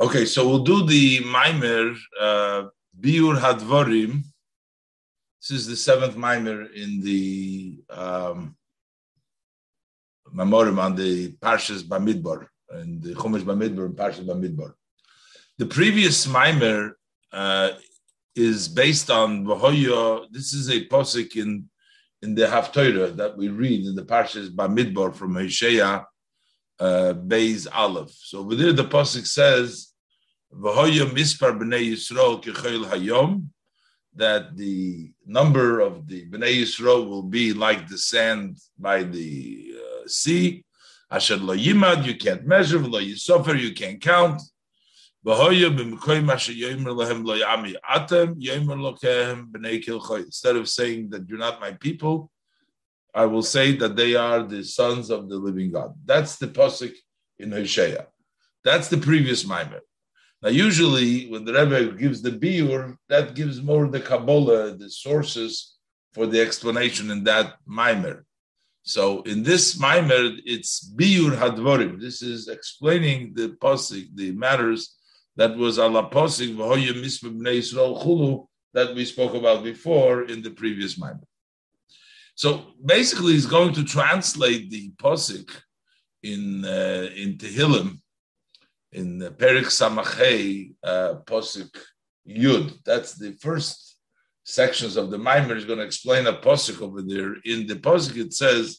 Okay, 0.00 0.26
so 0.26 0.46
we'll 0.46 0.60
do 0.60 0.86
the 0.86 1.18
Maimer 1.24 1.98
uh, 2.20 2.68
Biur 3.00 3.36
Hadvorim. 3.36 4.22
This 5.40 5.50
is 5.50 5.66
the 5.66 5.74
seventh 5.74 6.14
Maimer 6.14 6.72
in 6.72 7.00
the 7.00 7.82
um, 7.90 8.56
Memorim 10.32 10.78
on 10.78 10.94
the 10.94 11.32
Parshas 11.42 11.82
Bamidbar, 11.82 12.46
and 12.70 13.02
the 13.02 13.14
Chumash 13.14 13.42
Bamidbar 13.42 13.86
and 13.86 13.96
Parshas 13.96 14.24
Bamidbar. 14.24 14.74
The 15.56 15.66
previous 15.66 16.28
Maimer 16.28 16.92
uh, 17.32 17.70
is 18.36 18.68
based 18.68 19.10
on 19.10 19.44
Vahoya. 19.46 20.28
This 20.30 20.52
is 20.52 20.70
a 20.70 20.86
posik 20.86 21.34
in 21.34 21.68
in 22.22 22.36
the 22.36 22.46
Haftorah 22.46 23.16
that 23.16 23.36
we 23.36 23.48
read 23.48 23.84
in 23.84 23.96
the 23.96 24.04
Parshas 24.04 24.48
Bamidbar 24.48 25.12
from 25.12 25.34
Hosea 25.34 26.06
uh, 26.80 27.14
Beis 27.14 27.66
Aleph. 27.72 28.10
So 28.10 28.40
over 28.40 28.54
there, 28.54 28.72
the 28.72 28.84
pasuk 28.84 29.26
says, 29.26 29.87
that 34.18 34.56
the 34.56 35.12
number 35.26 35.80
of 35.80 36.06
the 36.08 36.26
b'nei 36.26 36.62
Yisrael 36.62 37.08
will 37.08 37.22
be 37.22 37.52
like 37.52 37.88
the 37.88 37.98
sand 37.98 38.58
by 38.78 39.02
the 39.02 39.74
uh, 39.76 40.08
sea. 40.08 40.64
Asher 41.10 41.36
lo 41.36 41.56
yimad, 41.56 42.04
you 42.04 42.16
can't 42.16 42.46
measure. 42.46 42.78
Lo 42.80 43.00
yisofer, 43.00 43.58
you 43.58 43.72
can't 43.72 44.00
count. 44.00 44.42
Instead 50.24 50.56
of 50.56 50.68
saying 50.68 51.10
that 51.10 51.28
you're 51.28 51.38
not 51.38 51.60
my 51.60 51.72
people, 51.72 52.30
I 53.14 53.24
will 53.24 53.42
say 53.42 53.76
that 53.76 53.96
they 53.96 54.14
are 54.14 54.42
the 54.42 54.62
sons 54.64 55.10
of 55.10 55.28
the 55.28 55.36
living 55.36 55.72
God. 55.72 55.94
That's 56.04 56.36
the 56.36 56.46
pasuk 56.46 56.94
in 57.38 57.52
Hosea. 57.52 58.06
That's 58.64 58.88
the 58.88 58.98
previous 58.98 59.44
Maimer. 59.44 59.80
Now, 60.42 60.50
usually 60.50 61.28
when 61.30 61.44
the 61.44 61.52
Rebbe 61.52 61.96
gives 61.96 62.22
the 62.22 62.30
biur, 62.30 62.96
that 63.08 63.34
gives 63.34 63.60
more 63.60 63.88
the 63.88 64.00
Kabbalah, 64.00 64.76
the 64.76 64.88
sources 64.88 65.76
for 66.12 66.26
the 66.26 66.40
explanation 66.40 67.10
in 67.10 67.24
that 67.24 67.56
mimer. 67.66 68.24
So 68.82 69.22
in 69.22 69.42
this 69.42 69.78
mimer, 69.78 70.36
it's 70.44 70.90
biur 70.94 71.36
hadvorim. 71.36 72.00
This 72.00 72.22
is 72.22 72.48
explaining 72.48 73.34
the 73.34 73.48
pasuk, 73.60 74.08
the 74.14 74.30
matters 74.32 74.96
that 75.36 75.56
was 75.56 75.78
ala 75.78 76.08
Yisrael 76.08 78.02
chulu 78.02 78.46
that 78.74 78.94
we 78.94 79.04
spoke 79.04 79.34
about 79.34 79.64
before 79.64 80.22
in 80.24 80.40
the 80.42 80.50
previous 80.50 80.96
mimer. 80.96 81.26
So 82.36 82.74
basically, 82.84 83.32
he's 83.32 83.46
going 83.46 83.74
to 83.74 83.84
translate 83.84 84.70
the 84.70 84.92
posik 85.02 85.50
in 86.22 86.64
uh, 86.64 87.10
in 87.14 87.36
Tehillim 87.36 88.00
in 88.92 89.18
the 89.18 89.30
Perik 89.30 89.66
Samachei 89.66 90.72
uh, 90.82 91.14
posik 91.26 91.76
Yud. 92.28 92.78
That's 92.84 93.14
the 93.14 93.32
first 93.32 93.96
sections 94.44 94.96
of 94.96 95.10
the 95.10 95.18
Maimer. 95.18 95.56
is 95.56 95.64
going 95.64 95.78
to 95.78 95.84
explain 95.84 96.26
a 96.26 96.32
posik 96.32 96.80
over 96.80 97.02
there. 97.02 97.34
In 97.44 97.66
the 97.66 97.76
posik, 97.76 98.16
it 98.16 98.32
says 98.32 98.78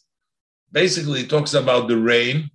basically 0.71 1.21
it 1.21 1.30
talks 1.30 1.53
about 1.53 1.87
the 1.87 1.97
rain 1.97 2.49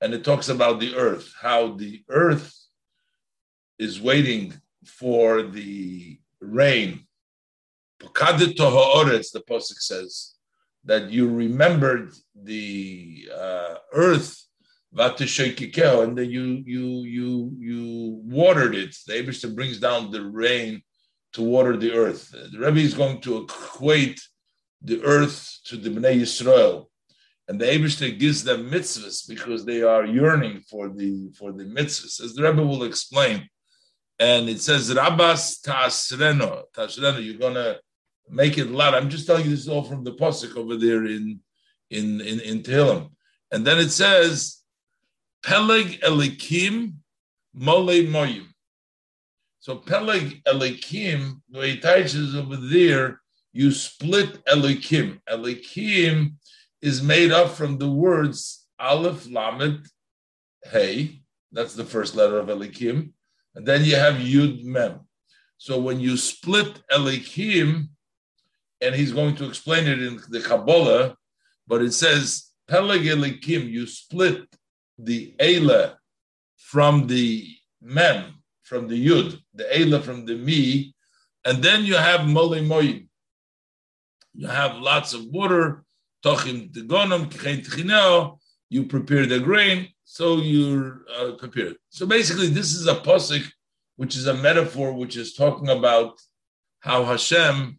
and 0.00 0.14
it 0.14 0.24
talks 0.24 0.48
about 0.48 0.80
the 0.80 0.94
earth. 0.94 1.32
How 1.40 1.74
the 1.74 2.02
earth 2.08 2.54
is 3.78 4.00
waiting 4.00 4.54
for 4.84 5.42
the 5.42 6.18
rain. 6.40 7.06
The 8.00 8.08
posik 9.48 9.78
says 9.78 10.34
that 10.84 11.10
you 11.10 11.28
remembered 11.28 12.12
the 12.34 13.28
uh, 13.34 13.74
earth, 13.92 14.46
and 14.96 16.18
then 16.18 16.30
you 16.30 16.62
you 16.66 17.02
you 17.04 17.56
you 17.58 18.20
watered 18.24 18.74
it. 18.74 18.96
The 19.06 19.14
Abishta 19.14 19.54
brings 19.54 19.78
down 19.78 20.10
the 20.10 20.22
rain 20.22 20.82
to 21.32 21.42
water 21.42 21.76
the 21.76 21.92
earth. 21.92 22.30
The 22.30 22.58
Rebbe 22.58 22.78
is 22.78 22.94
going 22.94 23.20
to 23.22 23.38
equate 23.38 24.20
the 24.82 25.02
earth 25.02 25.58
to 25.64 25.76
the 25.76 25.90
Bnei 25.90 26.20
Yisrael, 26.20 26.86
and 27.48 27.60
the 27.60 27.66
Abishta 27.66 28.16
gives 28.18 28.44
them 28.44 28.70
mitzvahs 28.70 29.28
because 29.28 29.64
they 29.64 29.82
are 29.82 30.04
yearning 30.06 30.60
for 30.70 30.88
the 30.88 31.32
for 31.38 31.52
the 31.52 31.64
mitzvahs, 31.64 32.22
as 32.22 32.34
the 32.34 32.42
Rebbe 32.42 32.64
will 32.64 32.84
explain. 32.84 33.48
And 34.20 34.48
it 34.48 34.60
says, 34.60 34.94
"Rabbas 34.94 35.60
tasreno, 35.60 36.64
tasreno." 36.72 37.24
You're 37.24 37.38
gonna 37.38 37.78
make 38.28 38.58
it 38.58 38.70
loud. 38.70 38.94
I'm 38.94 39.10
just 39.10 39.26
telling 39.26 39.44
you 39.44 39.50
this 39.50 39.60
is 39.60 39.68
all 39.68 39.82
from 39.82 40.04
the 40.04 40.12
pasuk 40.12 40.56
over 40.56 40.76
there 40.76 41.04
in 41.04 41.40
in 41.90 42.20
in, 42.20 42.40
in 42.40 42.62
Tehillim. 42.62 43.10
And 43.50 43.66
then 43.66 43.78
it 43.78 43.90
says, 43.90 44.63
Peleg 45.44 46.00
Elikim 46.00 46.94
Mole 47.52 48.06
Moyim. 48.06 48.46
So 49.60 49.76
Peleg 49.76 50.42
Elikim, 50.44 51.40
the 51.50 51.58
way 51.58 51.70
it 51.72 51.84
is 51.84 52.34
over 52.34 52.56
there, 52.56 53.20
you 53.52 53.70
split 53.70 54.42
Elikim. 54.46 55.20
Elikim 55.28 56.34
is 56.80 57.02
made 57.02 57.30
up 57.30 57.50
from 57.50 57.78
the 57.78 57.90
words 57.90 58.66
Aleph, 58.78 59.26
Lamed, 59.30 59.86
Hey. 60.64 61.20
That's 61.52 61.74
the 61.74 61.84
first 61.84 62.16
letter 62.16 62.38
of 62.38 62.48
Elikim. 62.48 63.12
And 63.54 63.64
then 63.64 63.84
you 63.84 63.96
have 63.96 64.14
Yud 64.14 64.64
Mem. 64.64 65.00
So 65.58 65.78
when 65.78 66.00
you 66.00 66.16
split 66.16 66.82
Elikim, 66.90 67.88
and 68.80 68.94
he's 68.94 69.12
going 69.12 69.36
to 69.36 69.46
explain 69.46 69.86
it 69.86 70.02
in 70.02 70.20
the 70.28 70.40
Kabbalah, 70.40 71.16
but 71.68 71.80
it 71.80 71.92
says, 71.92 72.50
Peleg 72.66 73.02
Elikim, 73.02 73.70
you 73.70 73.86
split 73.86 74.46
the 74.98 75.34
Eila 75.40 75.96
from 76.56 77.06
the 77.06 77.46
Mem, 77.82 78.42
from 78.62 78.88
the 78.88 79.06
Yud, 79.06 79.38
the 79.54 79.64
Eila 79.64 80.02
from 80.02 80.24
the 80.24 80.36
Mi, 80.36 80.94
and 81.44 81.62
then 81.62 81.84
you 81.84 81.96
have 81.96 82.26
Mole 82.26 82.56
Moyim. 82.56 83.06
You 84.32 84.48
have 84.48 84.76
lots 84.76 85.12
of 85.14 85.24
water, 85.26 85.84
Tochim 86.24 86.72
Tegonim, 86.72 87.30
Kchein 87.30 88.38
you 88.70 88.84
prepare 88.84 89.26
the 89.26 89.38
grain, 89.38 89.88
so 90.04 90.38
you're 90.38 91.02
uh, 91.16 91.32
prepared. 91.32 91.76
So 91.90 92.06
basically, 92.06 92.48
this 92.48 92.74
is 92.74 92.86
a 92.86 92.96
posik, 92.96 93.44
which 93.96 94.16
is 94.16 94.26
a 94.26 94.34
metaphor, 94.34 94.92
which 94.92 95.16
is 95.16 95.34
talking 95.34 95.68
about 95.68 96.20
how 96.80 97.04
Hashem 97.04 97.78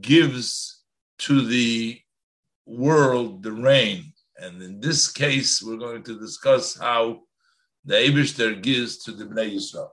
gives 0.00 0.82
to 1.20 1.46
the 1.46 2.00
world 2.66 3.42
the 3.42 3.52
rain. 3.52 4.13
And 4.44 4.60
in 4.62 4.78
this 4.78 5.10
case, 5.10 5.62
we're 5.62 5.78
going 5.78 6.02
to 6.02 6.18
discuss 6.18 6.76
how 6.76 7.20
the 7.84 7.94
Abishter 7.94 8.60
gives 8.60 8.98
to 9.04 9.12
the 9.12 9.24
Bnei 9.24 9.54
Yisrael. 9.54 9.88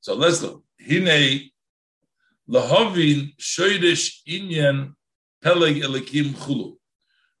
So 0.00 0.14
let's 0.14 0.42
look. 0.42 0.62
Hine 0.78 1.50
lahavin 2.48 3.34
shoydish 3.38 4.18
inyan 4.28 4.92
peleg 5.42 5.76
elikim 5.76 6.34
chulu. 6.34 6.76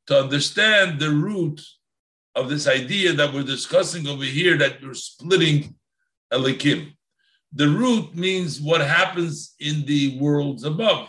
To 0.06 0.20
understand 0.20 0.98
the 0.98 1.10
root 1.10 1.60
of 2.34 2.48
this 2.48 2.66
idea 2.66 3.12
that 3.12 3.34
we're 3.34 3.42
discussing 3.42 4.06
over 4.06 4.24
here, 4.24 4.56
that 4.56 4.82
we're 4.82 4.94
splitting 4.94 5.74
elikim. 6.32 6.92
The 7.52 7.68
root 7.68 8.14
means 8.14 8.58
what 8.60 8.80
happens 8.80 9.54
in 9.60 9.84
the 9.84 10.18
worlds 10.18 10.64
above. 10.64 11.08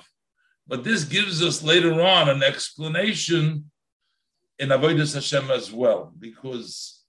But 0.68 0.84
this 0.84 1.06
gives 1.06 1.42
us 1.42 1.64
later 1.64 2.02
on 2.02 2.28
an 2.28 2.44
explanation 2.44 3.71
in 4.62 4.70
Avodah 4.70 5.14
Hashem 5.14 5.50
as 5.50 5.74
well, 5.74 6.14
because 6.20 7.04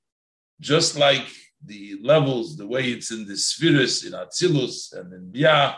just 0.59 0.97
like 0.97 1.29
the 1.65 1.99
levels, 2.03 2.57
the 2.57 2.67
way 2.67 2.85
it's 2.91 3.11
in 3.13 3.27
the 3.27 3.37
spheres, 3.37 4.05
in 4.05 4.13
Atzilus 4.13 4.95
and 4.99 5.13
in 5.13 5.31
Bia, 5.31 5.77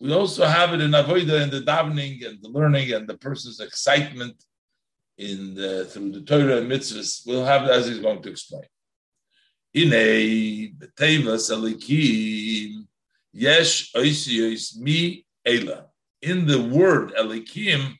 we 0.00 0.12
also 0.12 0.46
have 0.46 0.72
it 0.72 0.80
in 0.80 0.92
Avodah, 0.92 1.42
in 1.42 1.50
the 1.50 1.60
davening 1.60 2.26
and 2.26 2.42
the 2.42 2.48
learning 2.48 2.92
and 2.92 3.06
the 3.06 3.18
person's 3.18 3.60
excitement 3.60 4.34
in 5.18 5.54
the, 5.54 5.84
through 5.84 6.10
the 6.12 6.22
Torah 6.22 6.56
and 6.56 6.70
mitzvahs. 6.70 7.22
We'll 7.26 7.44
have 7.44 7.64
it 7.64 7.70
as 7.70 7.86
he's 7.86 8.00
going 8.00 8.22
to 8.22 8.30
explain. 8.30 8.64
Alikim 11.52 12.86
yesh 13.32 13.92
oisiyos 13.92 14.78
mi 14.78 15.26
ela 15.44 15.86
in 16.22 16.46
the 16.46 16.62
word 16.62 17.12
Elikim, 17.18 17.94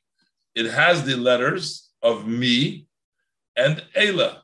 it 0.55 0.67
has 0.67 1.05
the 1.05 1.17
letters 1.17 1.91
of 2.03 2.27
me 2.27 2.87
and 3.57 3.83
Ela. 3.95 4.43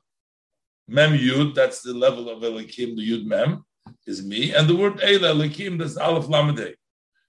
Mem 0.88 1.12
Yud, 1.12 1.54
that's 1.54 1.82
the 1.82 1.94
level 1.94 2.28
of 2.28 2.42
Elikim, 2.42 2.96
the 2.96 3.08
Yud 3.10 3.24
Mem 3.24 3.64
is 4.06 4.24
me, 4.24 4.52
and 4.54 4.68
the 4.68 4.74
word 4.74 5.00
Ela, 5.02 5.34
Elikim, 5.34 5.78
that's 5.78 5.96
Aleph 5.96 6.26
Lamadei. 6.26 6.74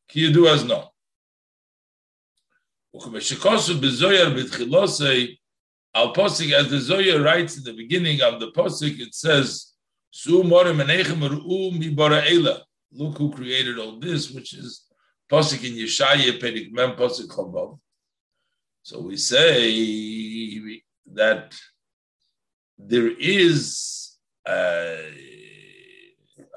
Ki 0.07 0.21
you 0.21 0.33
do 0.33 0.47
as 0.47 0.63
no. 0.63 0.89
Al 5.93 6.13
Posik, 6.13 6.53
as 6.53 6.69
the 6.69 6.79
Zoya 6.79 7.21
writes 7.21 7.57
in 7.57 7.63
the 7.63 7.73
beginning 7.73 8.21
of 8.21 8.39
the 8.39 8.51
Posik, 8.51 8.99
it 8.99 9.13
says, 9.13 9.73
Su 10.09 10.43
mi 10.43 11.89
bara 11.89 12.23
Ela. 12.29 12.63
Look 12.93 13.17
who 13.17 13.31
created 13.31 13.77
all 13.77 13.99
this, 13.99 14.31
which 14.31 14.53
is 14.53 14.85
Pasuk 15.31 15.63
in 15.65 15.75
Yeshaya, 15.75 16.39
Perik 16.41 16.71
Mem, 16.73 16.95
Pasuk 16.97 17.27
Chavav. 17.29 17.79
So 18.83 18.99
we 18.99 19.15
say 19.15 20.81
that 21.13 21.53
there 22.87 23.11
is 23.19 24.17
a, 24.47 25.09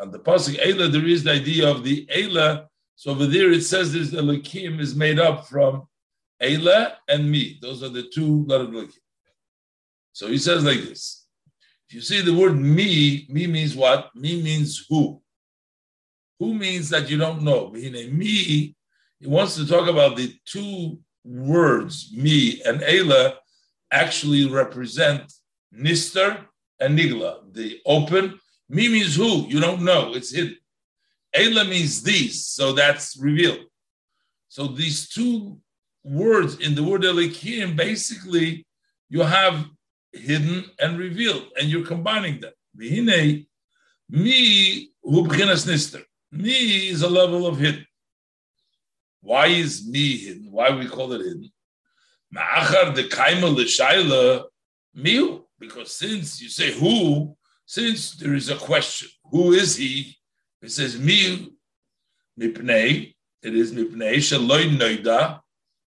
On 0.01 0.11
the 0.11 0.19
pasuk 0.19 0.59
Eila, 0.59 0.91
there 0.91 1.07
is 1.07 1.25
the 1.25 1.33
idea 1.33 1.71
of 1.71 1.85
the 1.85 2.07
Eila. 2.07 2.67
So 2.97 3.11
over 3.11 3.27
there 3.27 3.53
it 3.53 3.63
says 3.63 3.93
this 3.93 4.11
the 4.11 4.23
Lakim 4.23 4.81
is 4.81 4.95
made 4.95 5.19
up 5.19 5.47
from 5.47 5.87
Eila 6.43 6.95
and 7.09 7.31
me. 7.31 7.59
Those 7.61 7.83
are 7.83 7.89
the 7.89 8.05
two 8.13 8.45
letters 8.47 8.69
Lakim. 8.69 8.99
So 10.13 10.29
he 10.29 10.39
says 10.39 10.65
like 10.65 10.81
this. 10.81 11.27
If 11.89 11.95
you 11.95 12.01
see 12.01 12.21
the 12.23 12.35
word 12.35 12.57
me, 12.57 13.27
me 13.29 13.47
means 13.47 13.77
what? 13.77 14.15
Me 14.15 14.43
means 14.43 14.87
who. 14.89 15.21
Who 16.39 16.55
means 16.55 16.89
that 16.91 17.11
you 17.11 17.19
don't 17.19 17.43
know. 17.43 17.71
Me, 17.71 18.75
he 19.21 19.27
wants 19.27 19.55
to 19.57 19.67
talk 19.67 19.89
about 19.89 20.17
the 20.17 20.35
two 20.45 20.99
words, 21.25 22.13
me 22.15 22.61
and 22.65 22.81
Eila, 22.81 23.37
actually 23.91 24.49
represent 24.49 25.33
Nister 25.77 26.47
and 26.81 26.99
Nigla, 26.99 27.53
the 27.53 27.81
open. 27.87 28.39
Me 28.69 28.89
means 28.89 29.17
who? 29.17 29.47
You 29.49 29.61
don't 29.61 29.83
know. 29.83 30.15
It's 30.15 30.35
hidden. 30.35 30.57
Eila 31.35 31.69
means 31.69 32.03
these, 32.03 32.47
so 32.47 32.73
that's 32.73 33.17
revealed. 33.17 33.67
So 34.49 34.69
these 34.69 35.09
two 35.09 35.59
words 36.05 36.59
in 36.61 36.75
the 36.75 36.83
word 36.83 37.03
Elikim, 37.03 37.77
basically, 37.77 38.67
you 39.09 39.23
have 39.23 39.67
hidden 40.13 40.65
and 40.79 40.99
revealed, 40.99 41.49
and 41.59 41.69
you're 41.69 41.87
combining 41.87 42.41
them. 42.41 42.53
Vihine, 42.79 43.47
me 44.09 44.91
hu 45.03 45.25
nister. 45.27 46.03
Me 46.31 46.89
is 46.89 47.03
a 47.03 47.09
level 47.09 47.47
of 47.47 47.59
hidden. 47.59 47.87
Why 49.21 49.47
is 49.47 49.87
me 49.89 50.19
hidden? 50.19 50.53
Why 50.53 50.71
we 50.77 50.87
call 50.87 51.13
it 51.13 51.25
hidden? 51.25 51.51
Ma'achar 52.35 52.95
de 52.95 53.05
kaima 53.05 53.53
l'shayla 53.53 54.45
miu. 54.97 55.44
Because 55.59 55.95
since 55.95 56.41
you 56.41 56.49
say 56.49 56.73
who, 56.73 57.37
since 57.67 58.13
there 58.17 58.35
is 58.35 58.51
a 58.51 58.57
question, 58.57 59.09
who 59.31 59.53
is 59.53 59.77
he? 59.77 60.17
It 60.63 60.71
says 60.71 60.97
miu 60.97 61.53
mipnei. 62.39 63.15
It 63.43 63.55
is 63.55 63.73
mipnei 63.73 64.17
shaloi 64.17 64.77
noida 64.77 65.41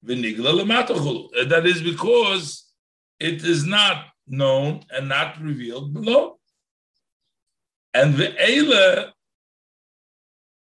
v'nigla 0.04 0.54
l'matachulu. 0.54 1.48
That 1.48 1.66
is 1.66 1.82
because 1.82 2.72
it 3.18 3.44
is 3.44 3.66
not 3.66 4.06
known 4.26 4.84
and 4.90 5.08
not 5.08 5.40
revealed 5.40 5.92
below. 5.92 6.38
And 7.92 8.16
the 8.16 8.28
Eila 8.28 9.12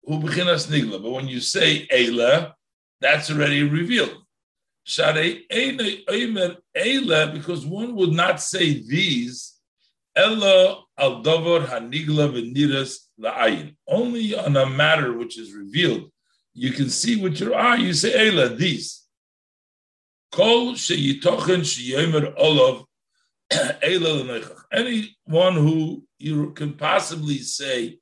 who 0.03 0.19
bechinas 0.19 0.67
nigla. 0.67 1.01
But 1.01 1.11
when 1.11 1.27
you 1.27 1.39
say 1.39 1.87
Eila, 1.87 2.53
that's 2.99 3.29
already 3.29 3.63
revealed. 3.63 4.17
Because 7.33 7.65
one 7.65 7.95
would 7.95 8.11
not 8.11 8.41
say 8.41 8.81
these, 8.81 9.59
Ella 10.15 10.83
al 10.97 11.23
davar 11.23 11.67
hanigla. 11.67 12.25
Only 13.87 14.35
on 14.35 14.57
a 14.57 14.65
matter 14.65 15.13
which 15.13 15.37
is 15.37 15.53
revealed, 15.53 16.11
you 16.53 16.71
can 16.71 16.89
see 16.89 17.21
with 17.21 17.39
your 17.39 17.55
eye. 17.55 17.75
You 17.75 17.93
say 17.93 18.11
Eila, 18.13 18.57
these. 18.57 19.05
Kol 20.31 20.73
sheyitochen 20.73 21.61
sheyomer 21.61 22.33
olav 22.37 22.85
Eila 23.51 24.55
Anyone 24.71 25.55
who 25.55 26.03
you 26.17 26.51
can 26.51 26.73
possibly 26.73 27.39
say 27.39 27.99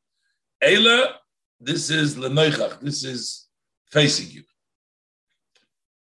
Eila 0.63 1.13
this 1.60 1.90
is 1.90 2.16
lenoichach. 2.16 2.80
This 2.81 3.04
is 3.04 3.48
facing 3.92 4.30
you. 4.30 4.44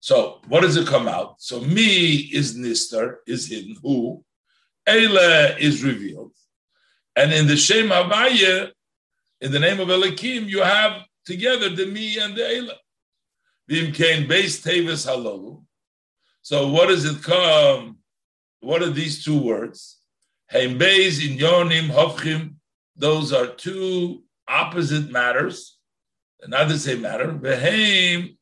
So 0.03 0.41
what 0.49 0.63
does 0.63 0.77
it 0.77 0.89
come 0.89 1.07
out? 1.07 1.41
So 1.41 1.61
me 1.61 2.17
is 2.17 2.59
nister, 2.59 3.19
is 3.25 3.47
hidden. 3.47 3.77
Who? 3.85 4.25
Eile 4.89 5.57
is 5.61 5.85
revealed. 5.85 6.33
And 7.15 7.33
in 7.33 7.47
the 7.47 7.57
Shem 7.57 7.91
Havaya, 7.91 8.73
in 9.41 9.53
the 9.53 9.61
name 9.61 9.79
of 9.79 9.87
Elikim, 9.87 10.49
you 10.49 10.61
have 10.61 11.03
together 11.25 11.69
the 11.69 11.87
me 11.87 12.19
and 12.19 12.35
the 12.35 12.43
Eile. 12.43 12.75
Vim 13.69 13.93
kain 13.93 14.27
base 14.27 14.61
tevis 14.61 15.07
halalu. 15.07 15.63
So 16.43 16.73
what 16.73 16.89
does 16.89 17.05
it 17.05 17.23
come? 17.23 17.99
What 18.59 18.83
are 18.83 18.91
these 18.91 19.25
two 19.25 19.41
words? 19.41 20.01
Heim 20.51 20.81
beis 20.81 21.25
in 21.25 21.39
yonim 21.39 21.91
hofchim. 21.91 22.57
Those 22.97 23.33
are 23.33 23.47
two 23.47 24.25
opposite 24.49 25.13
matters, 25.13 25.79
not 26.49 26.67
the 26.67 26.77
same 26.77 27.03
matter. 27.03 27.29
Behem 27.29 28.37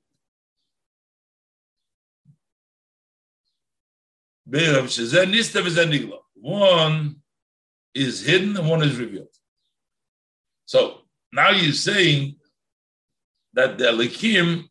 One 6.34 7.16
is 7.94 8.20
hidden 8.26 8.56
and 8.56 8.68
one 8.68 8.82
is 8.82 8.96
revealed. 8.96 9.28
So 10.64 11.02
now 11.32 11.50
you're 11.50 11.72
saying 11.72 12.36
that 13.52 13.78
the 13.78 13.84
Elikim 13.84 14.68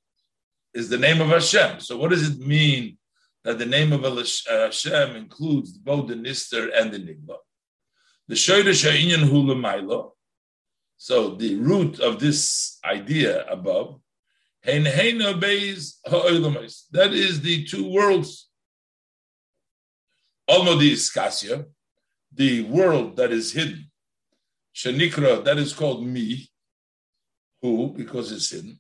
is 0.74 0.90
the 0.90 0.98
name 0.98 1.22
of 1.22 1.30
Hashem. 1.30 1.80
So 1.80 1.98
what 1.98 2.10
does 2.10 2.30
it 2.30 2.40
mean 2.40 2.98
that 3.44 3.58
the 3.58 3.66
name 3.66 3.94
of 3.94 4.04
uh, 4.04 4.24
Hashem 4.48 5.16
includes 5.16 5.72
both 5.78 6.08
the 6.08 6.16
Nister 6.16 6.70
and 6.76 6.92
the 6.92 7.00
Nigla? 7.00 7.38
The 8.28 8.36
Shoyda 8.36 8.74
Sha'inyan 8.74 9.28
Hula 9.30 9.56
Mailo, 9.56 10.12
so 10.98 11.36
the 11.36 11.56
root 11.56 12.00
of 12.00 12.20
this 12.20 12.78
idea 12.84 13.46
above, 13.48 14.02
that 14.66 14.86
is 17.14 17.42
the 17.42 17.64
two 17.66 17.90
worlds. 17.90 18.49
Almodis 20.50 21.16
Kasya, 21.16 21.66
the 22.34 22.64
world 22.64 23.16
that 23.18 23.32
is 23.32 23.52
hidden. 23.52 23.90
Shanikra, 24.76 25.44
that 25.44 25.58
is 25.58 25.74
called 25.74 26.06
me, 26.06 26.50
who, 27.62 27.94
because 27.96 28.32
it's 28.32 28.50
hidden. 28.50 28.80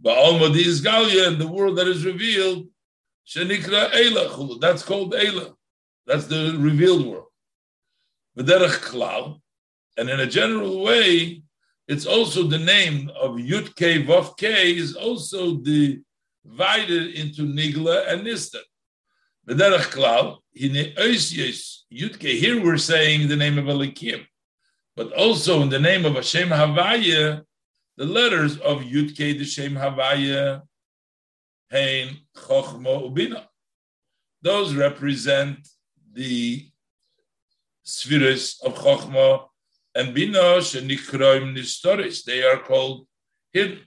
But 0.00 0.16
Almodis 0.16 0.80
Galia, 0.82 1.36
the 1.38 1.48
world 1.48 1.76
that 1.78 1.88
is 1.88 2.04
revealed, 2.04 2.68
Shanikra 3.26 3.90
Eila, 3.90 4.60
that's 4.60 4.82
called 4.82 5.12
Eila. 5.14 5.54
That's 6.06 6.26
the 6.26 6.56
revealed 6.58 7.06
world. 7.06 7.26
V'derech 8.38 8.80
Klal, 8.90 9.40
and 9.96 10.08
in 10.08 10.20
a 10.20 10.26
general 10.26 10.82
way, 10.82 11.42
it's 11.88 12.06
also 12.06 12.44
the 12.44 12.58
name 12.58 13.10
of 13.20 13.32
Vav 13.32 14.36
K 14.36 14.76
is 14.76 14.94
also 14.94 15.56
divided 15.56 17.14
into 17.14 17.42
Nigla 17.42 18.12
and 18.12 18.26
Nista. 18.26 18.60
Klal. 19.48 20.38
Here 20.52 22.64
we're 22.64 22.78
saying 22.78 23.28
the 23.28 23.36
name 23.36 23.58
of 23.58 23.66
Elikim, 23.66 24.26
but 24.96 25.12
also 25.12 25.62
in 25.62 25.68
the 25.68 25.78
name 25.78 26.04
of 26.04 26.14
Hashem 26.14 26.48
Havaya, 26.48 27.42
the 27.96 28.04
letters 28.04 28.58
of 28.58 28.82
Yud 28.82 29.16
K, 29.16 29.36
the 29.36 29.44
Shem 29.44 29.74
Havaya, 29.74 30.62
Hein 31.70 32.16
Chochmo 32.36 33.10
Ubina. 33.10 33.46
Those 34.42 34.74
represent 34.74 35.68
the 36.12 36.68
spheres 37.82 38.60
of 38.64 38.74
Chochma 38.74 39.46
and 39.94 40.14
bina 40.14 40.58
shenikroim 40.58 41.56
nistoris. 41.56 42.24
They 42.24 42.42
are 42.42 42.58
called 42.58 43.06
hidden. 43.52 43.80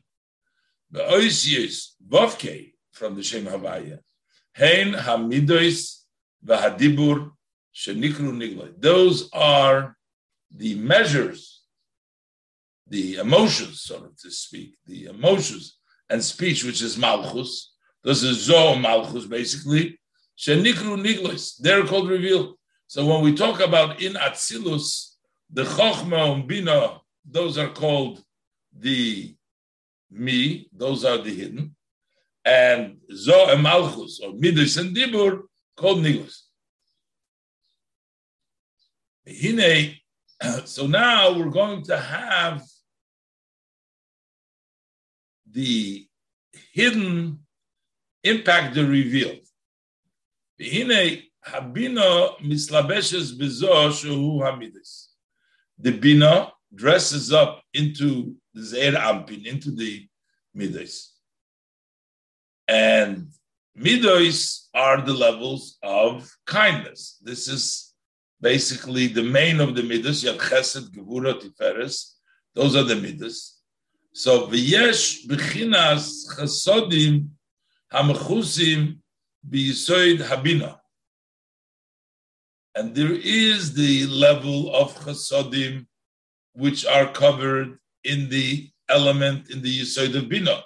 The 0.91 1.01
oisius 1.01 1.93
vovke 2.07 2.73
from 2.91 3.15
the 3.15 3.23
Shem 3.23 3.45
Havaya. 3.45 3.99
Hein 4.57 4.93
hamidois 4.93 6.03
shenikru 6.45 8.33
nigla. 8.33 8.73
Those 8.79 9.29
are 9.31 9.95
the 10.55 10.75
measures, 10.75 11.63
the 12.87 13.15
emotions, 13.15 13.81
so 13.81 14.11
to 14.21 14.31
speak, 14.31 14.75
the 14.85 15.05
emotions 15.05 15.77
and 16.09 16.23
speech, 16.23 16.63
which 16.63 16.81
is 16.81 16.97
malchus. 16.97 17.73
This 18.03 18.23
is 18.23 18.37
zo 18.37 18.75
malchus, 18.75 19.25
basically. 19.25 19.99
Shenikru. 20.37 21.57
They're 21.59 21.85
called 21.85 22.09
revealed. 22.09 22.55
So 22.87 23.05
when 23.05 23.21
we 23.21 23.35
talk 23.35 23.59
about 23.59 24.01
in 24.01 24.13
atzilus, 24.13 25.15
the 25.51 25.63
Chochma 25.63 26.33
and 26.33 26.47
Bina, 26.47 27.01
those 27.25 27.57
are 27.57 27.69
called 27.69 28.23
the 28.75 29.35
Mi, 30.09 30.67
those 30.73 31.05
are 31.05 31.17
the 31.17 31.33
hidden. 31.33 31.75
And 32.45 32.97
Zo 33.13 33.49
and 33.49 33.61
or 34.23 34.33
Midas 34.33 34.77
and 34.77 34.95
Dibur, 34.95 35.43
called 35.75 35.99
Niglas. 35.99 36.41
So 40.65 40.87
now 40.87 41.37
we're 41.37 41.49
going 41.49 41.83
to 41.83 41.97
have 41.99 42.63
the 45.51 46.07
hidden 46.71 47.39
impact 48.23 48.75
the 48.75 48.85
revealed. 48.85 49.45
Habina 51.45 52.39
mislabeshes 52.41 53.37
the 55.77 55.91
Bina 55.91 56.51
dresses 56.73 57.31
up 57.31 57.63
into 57.73 58.35
the 58.53 58.61
Zeir 58.63 58.93
Anpin, 58.93 59.45
into 59.45 59.71
the 59.71 60.07
Midas. 60.53 61.08
And 62.69 63.29
Midas 63.75 64.69
are 64.75 65.01
the 65.01 65.13
levels 65.13 65.77
of 65.81 66.29
kindness. 66.45 67.17
This 67.21 67.47
is 67.47 67.93
basically 68.39 69.07
the 69.07 69.23
main 69.23 69.59
of 69.59 69.75
the 69.75 69.81
Midas. 69.81 70.23
You 70.23 70.33
have 70.33 70.39
Chesed, 70.39 70.91
Gevura, 70.91 71.33
Tiferes. 71.41 72.13
Those 72.53 72.75
are 72.75 72.83
the 72.83 72.95
midas. 72.95 73.57
So 74.13 74.47
v'yesh 74.47 75.25
b'chinas 75.27 76.27
chasodim 76.35 77.29
hamechusim 77.93 78.99
b'yisoid 79.49 80.19
habina. 80.19 80.79
And 82.75 82.93
there 82.93 83.13
is 83.13 83.73
the 83.73 84.05
level 84.07 84.75
of 84.75 84.95
chasodim 84.95 85.87
which 86.53 86.85
are 86.85 87.11
covered 87.11 87.79
in 88.03 88.29
the 88.29 88.69
element 88.89 89.49
in 89.49 89.61
the 89.61 89.79
yisoid 89.79 90.15
of 90.15 90.27
bina. 90.27 90.63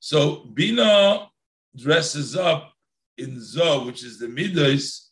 So 0.00 0.46
bina 0.54 1.28
dresses 1.76 2.34
up 2.34 2.72
in 3.18 3.38
zo, 3.40 3.84
which 3.84 4.02
is 4.02 4.18
the 4.18 4.28
midas, 4.28 5.10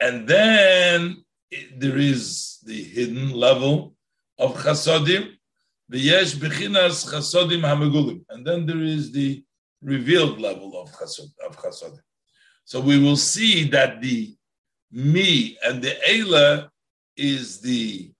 and 0.00 0.26
then 0.26 1.22
there 1.76 1.98
is 1.98 2.58
the 2.64 2.82
hidden 2.82 3.32
level 3.32 3.94
of 4.38 4.54
chasodim, 4.54 5.34
the 5.90 5.98
yesh 5.98 6.34
bechinas 6.34 7.06
chasodim 7.12 7.60
Hamagulim, 7.60 8.24
and 8.30 8.46
then 8.46 8.64
there 8.64 8.82
is 8.82 9.12
the 9.12 9.44
revealed 9.82 10.40
level 10.40 10.80
of 10.80 10.90
chasod 10.92 11.30
of 11.46 11.58
chasodim. 11.58 12.00
So 12.64 12.80
we 12.80 12.98
will 12.98 13.16
see 13.16 13.68
that 13.68 14.00
the 14.00 14.34
me 14.90 15.58
and 15.62 15.82
the 15.82 15.94
Eila 16.08 16.70
is 17.16 17.60
the 17.60 18.10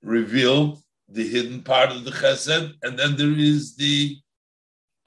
revealed, 0.00 0.80
the 1.08 1.26
hidden 1.26 1.62
part 1.62 1.90
of 1.90 2.04
the 2.04 2.12
chesed, 2.12 2.72
and 2.82 2.96
then 2.96 3.16
there 3.16 3.36
is 3.36 3.74
the 3.76 4.16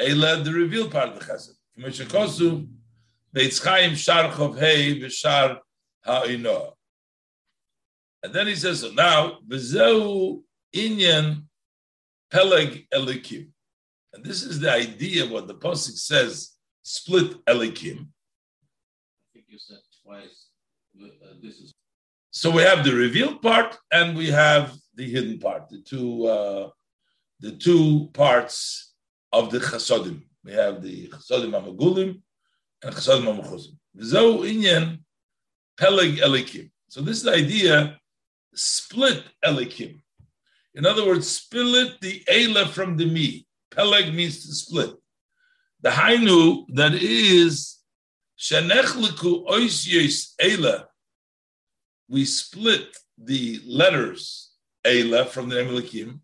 Eila, 0.01 0.43
the 0.43 0.51
revealed 0.51 0.91
part 0.91 1.09
of 1.09 1.19
the 1.19 1.25
chesed. 1.25 1.51
Meshikosu, 1.79 2.67
Beitz 3.35 3.63
Chaim 3.63 3.91
Sharchov 3.91 4.57
Hei 4.59 4.99
V'Shar 4.99 5.59
Ha'inoah. 6.05 6.73
And 8.23 8.33
then 8.33 8.47
he 8.47 8.55
says, 8.55 8.81
so 8.81 8.91
now, 8.91 9.39
V'zeu 9.47 10.41
Inyan 10.75 11.43
Peleg 12.31 12.87
Elikim. 12.93 13.49
And 14.13 14.23
this 14.23 14.43
is 14.43 14.59
the 14.59 14.71
idea 14.71 15.23
of 15.23 15.31
what 15.31 15.47
the 15.47 15.55
Pasuk 15.55 15.97
says, 15.97 16.53
split 16.83 17.43
Elikim. 17.45 18.07
I 18.07 19.33
think 19.33 19.45
you 19.47 19.59
said 19.59 19.77
twice. 20.03 20.47
Uh, 20.99 21.33
this 21.41 21.59
is 21.59 21.73
So 22.31 22.49
we 22.49 22.63
have 22.63 22.83
the 22.83 22.93
revealed 22.93 23.41
part 23.41 23.77
and 23.91 24.17
we 24.17 24.27
have 24.31 24.75
the 24.95 25.09
hidden 25.09 25.39
part, 25.39 25.69
the 25.69 25.81
two 25.81 26.25
uh, 26.25 26.69
the 27.39 27.51
two 27.51 28.09
parts 28.13 28.86
of 29.31 29.51
the 29.51 29.59
chasodim. 29.59 30.21
We 30.43 30.53
have 30.53 30.81
the 30.81 31.07
chasodim 31.09 31.51
amagulim 31.51 32.21
and 32.83 32.95
chasodim 32.95 33.25
amachusim. 33.25 33.77
V'zeu 33.97 34.45
inyan 34.45 34.99
peleg 35.79 36.17
elikim. 36.17 36.69
So 36.89 37.01
this 37.01 37.17
is 37.17 37.23
the 37.23 37.33
idea, 37.33 37.99
split 38.53 39.23
elikim. 39.43 40.01
In 40.73 40.85
other 40.85 41.05
words, 41.05 41.27
split 41.27 41.99
the 42.01 42.23
Eila 42.29 42.69
from 42.69 42.97
the 42.97 43.05
me. 43.05 43.47
Peleg 43.71 44.13
means 44.13 44.45
to 44.45 44.53
split. 44.53 44.91
The 45.81 45.89
Hainu 45.89 46.65
that 46.75 46.93
is 46.93 47.79
Shenechliku 48.39 49.47
Oisyes 49.47 50.35
Eila. 50.39 50.85
We 52.07 52.25
split 52.25 52.95
the 53.17 53.59
letters 53.65 54.51
Eila 54.85 55.27
from 55.27 55.49
the 55.49 55.63
name 55.63 55.73
Elikim. 55.73 56.19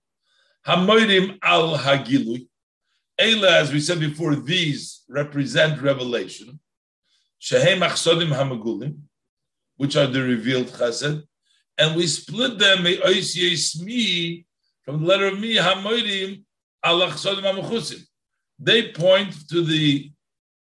Hamoidim 0.67 1.39
al 1.41 1.77
Hagilui. 1.77 2.47
Eila, 3.19 3.51
as 3.51 3.71
we 3.71 3.79
said 3.79 3.99
before, 3.99 4.35
these 4.35 5.03
represent 5.07 5.81
revelation. 5.81 6.59
Shehem 7.39 7.79
Achsodim 7.79 8.29
Hamagulim, 8.29 8.99
which 9.77 9.95
are 9.95 10.07
the 10.07 10.21
revealed 10.23 10.67
chesed 10.67 11.23
and 11.77 11.95
we 11.95 12.07
split 12.07 12.59
them 12.59 12.83
me 12.83 14.45
from 14.83 14.99
the 14.99 15.05
letter 15.05 15.27
of 15.27 15.39
mi 15.39 15.55
hamoidim 15.55 16.43
alachsodim 16.85 18.05
They 18.59 18.91
point 18.91 19.49
to 19.49 19.63
the 19.63 20.11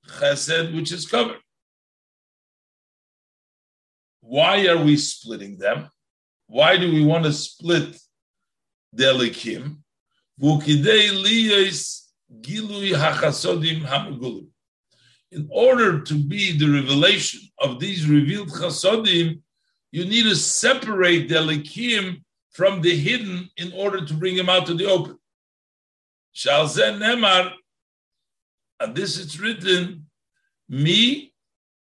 chesed 0.09 0.75
which 0.75 0.93
is 0.93 1.07
covered. 1.07 1.39
Why 4.21 4.67
are 4.67 4.83
we 4.83 4.97
splitting 4.97 5.59
them? 5.59 5.89
Why 6.49 6.77
do 6.77 6.91
we 6.93 7.05
want 7.05 7.25
to 7.25 7.33
split 7.33 7.97
the 8.93 9.05
elikim? 9.05 9.79
In 15.33 15.49
order 15.51 16.01
to 16.01 16.15
be 16.15 16.59
the 16.59 16.69
revelation 16.69 17.41
of 17.61 17.79
these 17.81 18.07
revealed 18.09 18.49
chasodim, 18.49 19.41
you 19.93 20.05
need 20.05 20.25
to 20.25 20.35
separate 20.35 21.29
the 21.29 21.37
likim 21.37 22.23
from 22.51 22.81
the 22.81 22.97
hidden 22.97 23.49
in 23.57 23.73
order 23.73 24.05
to 24.05 24.15
bring 24.15 24.35
him 24.35 24.49
out 24.49 24.67
to 24.67 24.75
the 24.75 24.87
open. 24.87 25.19
Shalzen 26.35 26.99
Nemar, 26.99 27.53
and 28.81 28.95
this 28.95 29.19
is 29.19 29.41
written, 29.41 30.07
me, 30.69 31.33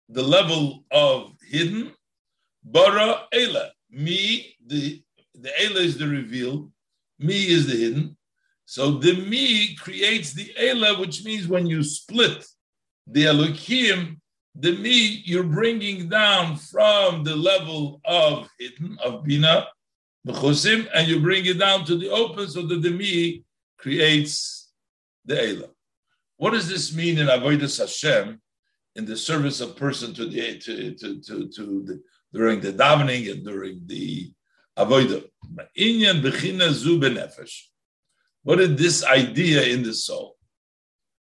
the 0.10 0.22
level 0.22 0.84
of 0.92 1.34
hidden, 1.50 1.92
bara 2.64 3.24
Ela, 3.32 3.72
me, 3.90 4.56
the, 4.66 5.02
the 5.34 5.62
Ela 5.64 5.80
is 5.80 5.98
the 5.98 6.08
revealed, 6.08 6.72
me 7.20 7.48
is 7.48 7.68
the 7.68 7.78
hidden. 7.78 8.18
So 8.74 8.90
the 8.90 9.14
me 9.14 9.76
creates 9.76 10.34
the 10.34 10.52
Ela, 10.58 11.00
which 11.00 11.24
means 11.24 11.48
when 11.48 11.68
you 11.68 11.84
split 11.84 12.44
the 13.06 13.28
Elohim 13.28 14.20
the 14.56 14.72
me 14.78 15.22
you're 15.26 15.44
bringing 15.60 16.10
down 16.10 16.56
from 16.56 17.24
the 17.24 17.36
level 17.36 18.02
of 18.04 18.50
hidden 18.58 18.98
of 19.04 19.24
bina 19.26 19.68
mechusim, 20.28 20.88
and 20.92 21.08
you 21.08 21.20
bring 21.20 21.46
it 21.46 21.60
down 21.60 21.86
to 21.86 21.96
the 21.96 22.10
open 22.10 22.48
so 22.50 22.66
that 22.66 22.82
the 22.82 22.90
me 22.90 23.44
creates 23.78 24.72
the 25.24 25.38
elah. 25.50 25.70
What 26.38 26.54
does 26.54 26.68
this 26.68 26.96
mean 26.96 27.20
in 27.20 27.28
avodas 27.28 27.78
Hashem, 27.78 28.42
in 28.96 29.06
the 29.06 29.18
service 29.18 29.62
of 29.62 29.76
person 29.76 30.16
to 30.16 30.26
the 30.26 30.58
to 30.58 30.96
to 30.96 31.22
to, 31.22 31.48
to 31.48 31.84
the, 31.88 32.02
during 32.34 32.60
the 32.60 32.74
davening 32.74 33.32
and 33.32 33.46
during 33.46 33.82
the 33.86 34.34
avodah? 34.76 35.24
Inyan 35.78 36.24
bechina 36.24 36.72
zu 36.72 37.00
benefesh. 37.00 37.68
What 38.44 38.60
is 38.60 38.76
this 38.76 39.06
idea 39.06 39.64
in 39.64 39.84
the 39.84 39.94
soul? 39.94 40.36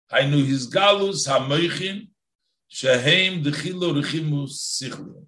I 0.09 0.25
knew 0.25 0.45
his 0.45 0.69
galus 0.69 1.27
hamoichin 1.27 2.07
Shehem 2.69 3.43
Dechilu 3.43 4.01
Rechimu 4.01 4.47
Sichlu. 4.47 5.25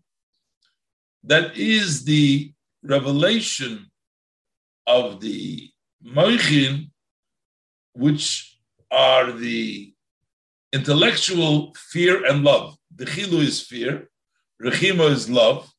That 1.25 1.57
is 1.57 2.05
the 2.05 2.53
revelation 2.81 3.91
of 4.87 5.19
the 5.19 5.69
Moichin, 6.05 6.89
which 7.93 8.57
are 8.89 9.33
the 9.33 9.93
intellectual 10.71 11.73
fear 11.91 12.25
and 12.25 12.45
love. 12.45 12.77
Dechilu 12.95 13.41
is 13.41 13.59
fear, 13.61 14.09
Rechimu 14.61 15.09
is 15.11 15.29
love. 15.29 15.69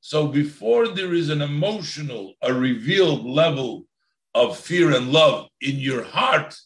So 0.00 0.28
before 0.28 0.86
there 0.86 1.14
is 1.14 1.30
an 1.30 1.42
emotional, 1.42 2.34
a 2.42 2.54
revealed 2.54 3.24
level 3.24 3.87
of 4.34 4.58
fear 4.58 4.94
and 4.96 5.12
love 5.12 5.48
in 5.60 5.76
your 5.76 6.04
heart, 6.04 6.56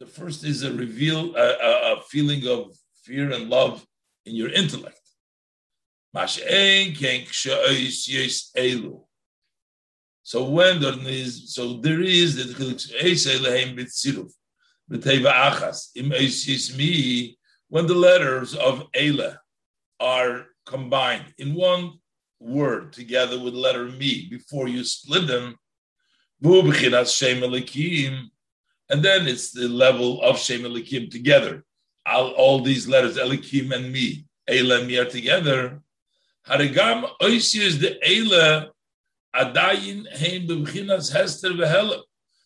the 0.00 0.06
first 0.06 0.44
is 0.44 0.62
a 0.62 0.72
reveal, 0.72 1.36
a, 1.36 1.40
a, 1.40 1.96
a 1.96 2.02
feeling 2.08 2.46
of 2.48 2.74
fear 3.04 3.30
and 3.32 3.48
love 3.48 3.86
in 4.26 4.34
your 4.34 4.50
intellect. 4.50 4.98
So 10.24 10.44
when 10.44 10.80
there 10.80 10.98
is, 11.06 11.54
so 11.54 11.74
there 11.74 12.00
is 12.00 12.36
the 12.36 12.54
when 17.68 17.86
the 17.86 17.94
letters 17.94 18.54
of 18.54 18.86
Ela 18.94 19.40
are 19.98 20.46
combined 20.66 21.32
in 21.38 21.54
one 21.54 21.92
word 22.38 22.92
together 22.92 23.40
with 23.40 23.54
the 23.54 23.60
letter 23.60 23.86
me 23.86 24.28
before 24.30 24.68
you 24.68 24.84
split 24.84 25.26
them, 25.26 25.56
and 26.44 28.30
then 29.02 29.28
it's 29.28 29.52
the 29.52 29.68
level 29.68 30.20
of 30.22 30.38
Shem 30.38 30.62
Elikim 30.62 31.10
together 31.10 31.64
all, 32.06 32.30
all 32.32 32.60
these 32.60 32.88
letters, 32.88 33.16
Elikim 33.16 33.72
and 33.72 33.92
me, 33.92 34.26
Eila 34.48 34.80
and 34.80 34.88
me 34.88 34.98
are 34.98 35.04
together. 35.04 35.80
Harigam 36.46 37.08
oisi 37.20 37.60
is 37.60 37.78
the 37.78 37.98
Eila 38.06 38.70
adayin 39.34 40.06
hein 40.12 40.46
b'bchinas 40.46 41.12
hester 41.12 41.50
v'helam. 41.50 42.00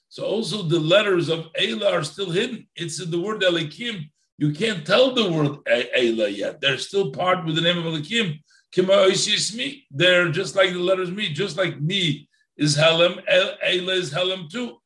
So 0.08 0.24
also 0.24 0.62
the 0.62 0.78
letters 0.78 1.28
of 1.28 1.52
Eila 1.54 1.92
are 1.92 2.04
still 2.04 2.30
hidden. 2.30 2.66
It's 2.76 3.00
in 3.00 3.10
the 3.10 3.20
word 3.20 3.42
Elikim. 3.42 4.10
You 4.38 4.52
can't 4.52 4.86
tell 4.86 5.14
the 5.14 5.30
word 5.30 5.64
Eila 5.64 6.36
yet. 6.36 6.60
They're 6.60 6.78
still 6.78 7.10
part 7.10 7.44
with 7.44 7.54
the 7.54 7.62
name 7.62 7.78
of 7.78 7.84
Elikim. 7.84 8.40
Kima 8.72 9.08
oisi 9.08 9.34
is 9.34 9.56
me. 9.56 9.86
They're 9.90 10.30
just 10.30 10.54
like 10.54 10.70
the 10.70 10.78
letters 10.78 11.10
me, 11.10 11.32
just 11.32 11.56
like 11.56 11.80
me 11.80 12.28
is 12.56 12.76
Helam, 12.76 13.22
Eila 13.28 13.96
is 13.96 14.12
Helam 14.12 14.50
too. 14.50 14.76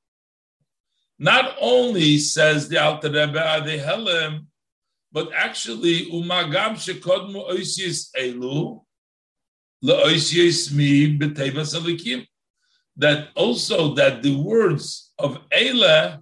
Not 1.19 1.55
only 1.61 2.19
says 2.19 2.69
the 2.69 2.83
Alter 2.83 3.09
Rebbe, 3.09 3.39
Ade 3.39 3.81
Helam, 3.81 4.47
but 5.13 5.31
actually, 5.35 6.07
umagam 6.11 6.75
shekodmu 6.77 7.51
oisius 7.51 8.11
elu, 8.17 8.81
leoisius 9.85 10.73
mi 10.73 11.19
b'tevas 11.19 11.75
alikim. 11.75 12.27
that 12.97 13.29
also 13.35 13.95
that 13.95 14.23
the 14.23 14.37
words 14.37 15.13
of 15.19 15.39
Eila 15.51 16.21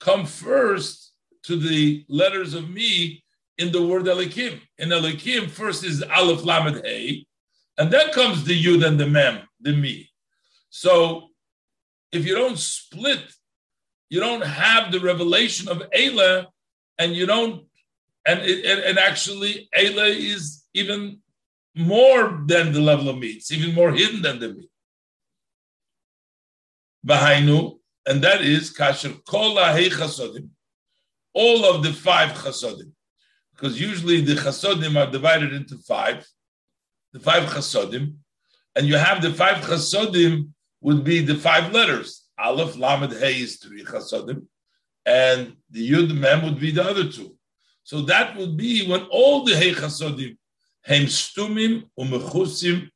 come 0.00 0.24
first 0.26 1.12
to 1.42 1.56
the 1.56 2.04
letters 2.08 2.54
of 2.54 2.70
me 2.70 3.22
in 3.58 3.72
the 3.72 3.84
word 3.84 4.04
Elikim. 4.04 4.60
In 4.78 4.90
Elikim, 4.90 5.50
first 5.50 5.84
is 5.84 6.02
Aleph 6.02 6.44
Lamed 6.44 6.82
Hey, 6.84 7.26
and 7.76 7.90
then 7.90 8.12
comes 8.12 8.44
the 8.44 8.64
Yud 8.64 8.86
and 8.86 8.98
the 8.98 9.06
Mem, 9.06 9.40
the 9.60 9.72
me. 9.72 10.10
So 10.70 11.28
if 12.12 12.26
you 12.26 12.34
don't 12.34 12.58
split, 12.58 13.24
you 14.10 14.20
don't 14.20 14.44
have 14.44 14.90
the 14.90 15.00
revelation 15.00 15.68
of 15.68 15.82
Eila, 15.96 16.46
and 16.98 17.14
you 17.14 17.26
don't, 17.26 17.64
and 18.26 18.40
it, 18.40 18.64
and, 18.64 18.80
and 18.80 18.98
actually 18.98 19.68
Eila 19.76 20.08
is 20.08 20.64
even 20.74 21.20
more 21.74 22.42
than 22.46 22.72
the 22.72 22.80
level 22.80 23.08
of 23.08 23.18
me. 23.18 23.28
It's 23.28 23.52
even 23.52 23.74
more 23.74 23.92
hidden 23.92 24.22
than 24.22 24.40
the 24.40 24.54
me. 24.54 24.68
Bahainu, 27.06 27.78
and 28.06 28.22
that 28.22 28.40
is 28.40 28.74
kasher 28.74 29.24
kol 29.26 29.56
hey 29.56 29.88
chasodim, 29.88 30.48
all 31.34 31.64
of 31.64 31.82
the 31.82 31.92
five 31.92 32.30
chasodim, 32.32 32.90
because 33.54 33.80
usually 33.80 34.20
the 34.20 34.34
chasodim 34.34 34.96
are 34.96 35.10
divided 35.10 35.52
into 35.52 35.76
five, 35.78 36.26
the 37.12 37.20
five 37.20 37.44
chasodim, 37.48 38.14
and 38.74 38.86
you 38.86 38.96
have 38.96 39.22
the 39.22 39.32
five 39.32 39.62
chasodim 39.64 40.48
would 40.80 41.04
be 41.04 41.20
the 41.20 41.34
five 41.34 41.72
letters. 41.72 42.24
Aleph, 42.38 42.76
Lamed, 42.76 43.12
Hey 43.12 43.40
is 43.40 43.56
three 43.56 43.84
chasodim, 43.84 44.46
and 45.04 45.56
the 45.70 45.90
Yud 45.90 46.16
Mem 46.16 46.44
would 46.44 46.60
be 46.60 46.70
the 46.70 46.84
other 46.84 47.08
two. 47.08 47.36
So 47.82 48.02
that 48.02 48.36
would 48.36 48.56
be 48.56 48.86
when 48.88 49.02
all 49.10 49.44
the 49.44 49.56
Hey 49.56 49.72
chasodim, 49.72 50.36
Hem 50.82 51.06
stumim 51.06 51.84
umechusim 51.98 52.88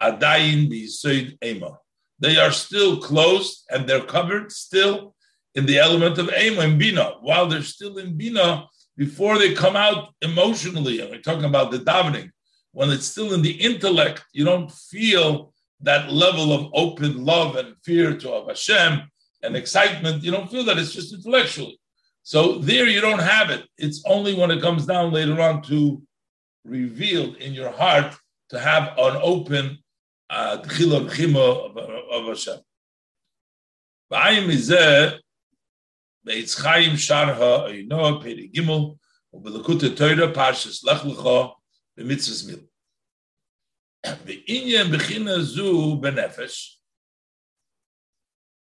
adayin 0.00 0.70
biyisoid 0.70 1.36
ema. 1.42 1.78
They 2.20 2.36
are 2.36 2.52
still 2.52 2.98
closed 2.98 3.64
and 3.70 3.86
they're 3.86 4.04
covered 4.04 4.52
still 4.52 5.14
in 5.54 5.66
the 5.66 5.78
element 5.78 6.18
of 6.18 6.30
ema 6.32 6.62
and 6.62 6.78
bina. 6.78 7.14
While 7.20 7.48
they're 7.48 7.62
still 7.62 7.98
in 7.98 8.16
bina, 8.16 8.66
before 8.96 9.38
they 9.38 9.54
come 9.54 9.76
out 9.76 10.14
emotionally, 10.20 11.00
and 11.00 11.10
we're 11.10 11.20
talking 11.20 11.44
about 11.44 11.70
the 11.70 11.78
davening, 11.78 12.30
when 12.72 12.90
it's 12.90 13.06
still 13.06 13.34
in 13.34 13.42
the 13.42 13.52
intellect, 13.52 14.24
you 14.32 14.44
don't 14.44 14.70
feel 14.70 15.53
that 15.84 16.12
level 16.12 16.52
of 16.52 16.70
open 16.74 17.24
love 17.24 17.56
and 17.56 17.74
fear 17.84 18.16
to 18.16 18.32
of 18.32 18.48
Hashem 18.48 19.02
and 19.42 19.56
excitement. 19.56 20.22
You 20.22 20.32
don't 20.32 20.50
feel 20.50 20.64
that 20.64 20.78
it's 20.78 20.92
just 20.92 21.14
intellectually. 21.14 21.78
So 22.22 22.58
there 22.58 22.86
you 22.86 23.00
don't 23.00 23.20
have 23.20 23.50
it. 23.50 23.66
It's 23.76 24.02
only 24.06 24.34
when 24.34 24.50
it 24.50 24.62
comes 24.62 24.86
down 24.86 25.12
later 25.12 25.40
on 25.40 25.62
to 25.64 26.02
revealed 26.64 27.36
in 27.36 27.52
your 27.52 27.70
heart 27.70 28.16
to 28.48 28.58
have 28.58 28.94
an 28.98 29.20
open 29.22 29.78
uh, 30.30 30.58
of 30.62 32.26
Hashem. 32.26 32.58
Ba'ayim 34.10 34.48
izeh 34.48 35.18
be'etz 36.24 36.54
chayim 36.60 36.96
shar 36.96 37.34
ha'oino 37.34 38.22
peri 38.22 38.50
gimel 38.54 38.96
u'belekut 39.34 39.96
Torah 39.96 40.32
parshas 40.32 40.84
lech 40.84 41.02
lecha 41.02 41.52
b'mitzvahs 41.98 42.46
mil. 42.46 42.60
Be'inyan 44.24 44.90
b'china 44.90 45.40
zu 45.40 46.00
benefesh 46.00 46.74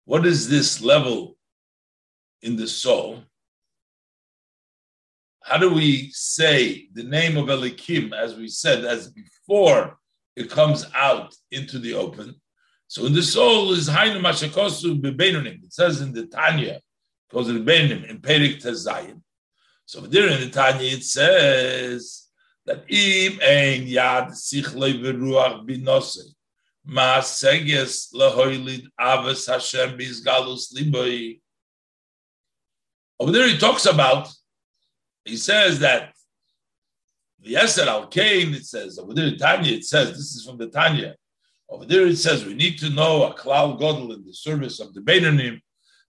what 0.05 0.25
is 0.25 0.47
this 0.47 0.81
level 0.81 1.35
in 2.41 2.55
the 2.55 2.67
soul? 2.67 3.23
How 5.43 5.57
do 5.57 5.73
we 5.73 6.09
say 6.11 6.87
the 6.93 7.03
name 7.03 7.37
of 7.37 7.47
Elikim, 7.47 8.13
as 8.13 8.35
we 8.35 8.47
said, 8.47 8.85
as 8.85 9.11
before 9.11 9.97
it 10.35 10.49
comes 10.49 10.85
out 10.95 11.35
into 11.51 11.79
the 11.79 11.95
open? 11.95 12.35
So 12.87 13.07
in 13.07 13.13
the 13.13 13.23
soul 13.23 13.71
is 13.73 13.89
Hainu 13.89 14.21
Mashakosu 14.21 15.01
Bebenunim. 15.01 15.63
It 15.63 15.73
says 15.73 16.01
in 16.01 16.13
the 16.13 16.27
Tanya, 16.27 16.79
goes 17.31 17.49
in 17.49 17.65
Benim, 17.65 18.03
in 18.05 18.19
Perik 18.19 18.61
Tezayin. 18.61 19.21
So 19.85 20.03
in 20.03 20.11
the 20.11 20.49
Tanya 20.51 20.87
it 20.87 21.03
says 21.03 22.24
that 22.65 22.83
im 22.89 23.39
ein 23.41 23.87
yad 23.87 24.31
sichle 24.31 24.99
veruach 25.01 25.65
binose 25.67 26.33
ma 26.83 27.19
seges 27.21 28.13
lahoilid 28.13 28.87
avas 28.99 29.47
Hashem 29.47 29.97
bizgalus 29.97 30.73
liboy. 30.73 31.39
Over 33.19 33.31
there 33.31 33.47
he 33.47 33.57
talks 33.57 33.85
about 33.85 34.27
he 35.23 35.37
says 35.37 35.79
that 35.79 36.13
the 37.39 37.53
Yesed 37.53 37.85
Al 37.85 38.07
Kain, 38.07 38.53
it 38.53 38.65
says 38.65 38.97
over 38.97 39.13
there, 39.13 39.35
Tanya, 39.35 39.73
it 39.73 39.85
says, 39.85 40.09
this 40.09 40.35
is 40.35 40.45
from 40.45 40.57
the 40.57 40.67
Tanya. 40.67 41.15
Over 41.69 41.85
there 41.85 42.07
it 42.07 42.17
says 42.17 42.45
we 42.45 42.53
need 42.53 42.77
to 42.79 42.89
know 42.89 43.23
a 43.23 43.33
klal 43.33 43.79
godel 43.79 44.13
in 44.13 44.25
the 44.25 44.33
service 44.33 44.79
of 44.79 44.93
the 44.93 45.01
Beinanim, 45.01 45.59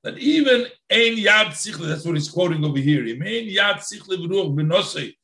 that 0.03 0.19
even 0.19 0.66
ein 0.90 1.16
yad 1.16 1.49
sichle, 1.49 1.88
that's 1.88 2.05
what 2.05 2.14
he's 2.14 2.31
quoting 2.31 2.64
over 2.64 2.79
here, 2.79 3.03
ein 3.03 3.21
yad 3.21 3.79
sichle 3.79 4.16
v'ruach 4.16 4.55
b'nosei, 4.55 5.14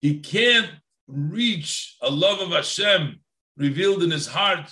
He 0.00 0.18
can't 0.20 0.70
reach 1.06 1.96
a 2.02 2.10
love 2.10 2.40
of 2.40 2.50
Hashem 2.50 3.20
revealed 3.56 4.02
in 4.02 4.10
his 4.10 4.26
heart. 4.26 4.70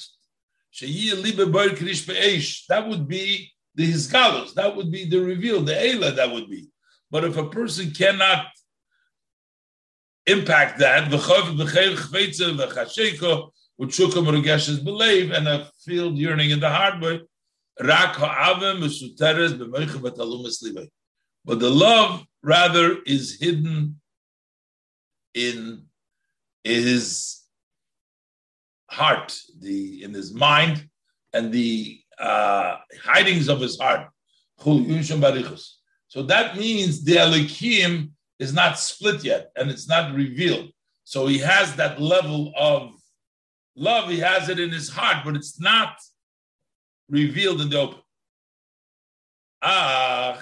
That 2.69 2.89
would 2.89 3.09
be 3.09 3.53
the 3.75 3.93
hisgalos. 3.93 4.55
That 4.55 4.77
would 4.77 4.91
be 4.91 5.05
the 5.09 5.21
reveal, 5.21 5.63
the 5.63 5.73
Eila, 5.73 6.17
that 6.17 6.31
would 6.33 6.49
be. 6.49 6.69
But 7.11 7.25
if 7.25 7.37
a 7.37 7.49
person 7.49 7.91
cannot 7.91 8.47
impact 10.27 10.79
that, 10.81 11.11
believe 14.85 15.31
and 15.33 15.49
a 15.49 15.71
field 15.85 16.19
yearning 16.19 16.51
in 16.51 16.61
the 16.61 16.69
heart, 16.69 17.01
but 21.45 21.61
the 21.61 21.71
love 21.71 22.25
rather 22.43 22.99
is 23.07 23.39
hidden 23.41 24.01
in 25.35 25.85
his 26.65 27.43
heart, 28.91 29.39
the 29.61 30.03
in 30.03 30.13
his 30.13 30.33
mind, 30.35 30.89
and 31.33 31.53
the 31.53 32.01
uh, 32.19 32.77
hidings 33.03 33.49
of 33.49 33.61
his 33.61 33.79
heart. 33.79 34.09
So 34.61 36.23
that 36.23 36.57
means 36.57 37.05
the 37.05 37.17
Elikim 37.17 38.11
is 38.39 38.53
not 38.53 38.79
split 38.79 39.25
yet 39.25 39.51
and 39.57 39.71
it's 39.71 39.89
not 39.89 40.15
revealed. 40.15 40.71
So 41.05 41.27
he 41.27 41.39
has 41.39 41.77
that 41.77 42.01
level 42.01 42.53
of 42.57 42.93
love, 43.77 44.11
he 44.11 44.19
has 44.19 44.49
it 44.49 44.59
in 44.59 44.71
his 44.71 44.89
heart, 44.89 45.25
but 45.25 45.37
it's 45.37 45.61
not 45.61 45.97
revealed 47.09 47.61
in 47.61 47.71
the 47.71 47.79
open. 47.79 48.01
Ah, 49.63 50.41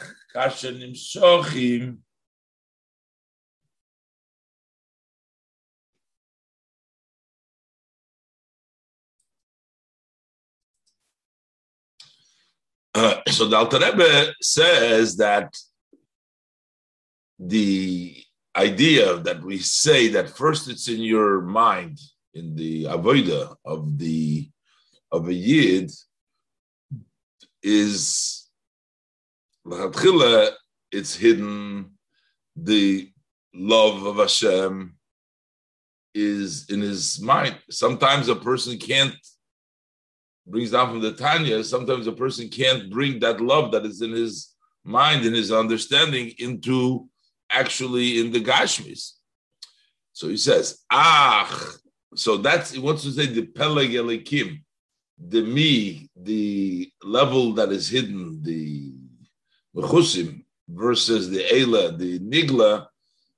Uh, 12.94 13.20
so 13.29 13.46
the 13.46 13.57
Alter 13.57 13.79
Rebbe 13.79 14.33
says 14.40 15.18
that 15.18 15.55
the 17.38 18.16
idea 18.57 19.18
that 19.18 19.42
we 19.42 19.59
say 19.59 20.09
that 20.09 20.31
first 20.31 20.68
it's 20.68 20.88
in 20.88 21.01
your 21.01 21.42
mind 21.42 21.99
in 22.33 22.57
the 22.57 22.85
avoida 22.85 23.55
of 23.66 23.99
the 23.99 24.49
of 25.12 25.29
a 25.29 25.35
yid 25.35 25.90
is 27.62 28.36
it's 30.92 31.14
hidden 31.14 31.90
the 32.55 33.11
love 33.55 34.05
of 34.05 34.16
Hashem 34.16 34.96
is 36.14 36.70
in 36.70 36.81
his 36.81 37.20
mind. 37.20 37.59
Sometimes 37.70 38.29
a 38.29 38.37
person 38.37 38.79
can't 38.79 39.14
brings 40.46 40.70
down 40.70 40.90
from 40.90 41.00
the 41.00 41.12
Tanya, 41.12 41.64
sometimes 41.64 42.07
a 42.07 42.12
person 42.12 42.48
can't 42.48 42.90
bring 42.90 43.18
that 43.18 43.40
love 43.40 43.72
that 43.72 43.85
is 43.85 44.00
in 44.00 44.12
his 44.12 44.55
mind, 44.85 45.26
in 45.26 45.35
his 45.35 45.50
understanding, 45.50 46.33
into 46.38 47.09
actually 47.50 48.20
in 48.20 48.31
the 48.31 48.40
Gashmis. 48.40 49.14
So 50.12 50.29
he 50.29 50.37
says, 50.37 50.85
Ah, 50.90 51.72
so 52.14 52.37
that's 52.37 52.70
he 52.70 52.79
wants 52.79 53.02
to 53.02 53.11
say 53.11 53.26
the 53.26 53.46
Peleg 53.46 53.90
Elikim, 53.90 54.62
the 55.18 55.42
me, 55.42 56.09
the 56.16 56.90
level 57.02 57.52
that 57.55 57.70
is 57.70 57.88
hidden, 57.88 58.40
the 58.42 58.95
Mechusim 59.76 60.44
versus 60.68 61.30
the 61.30 61.42
Eila, 61.44 61.96
the 61.98 62.18
Nigla. 62.20 62.86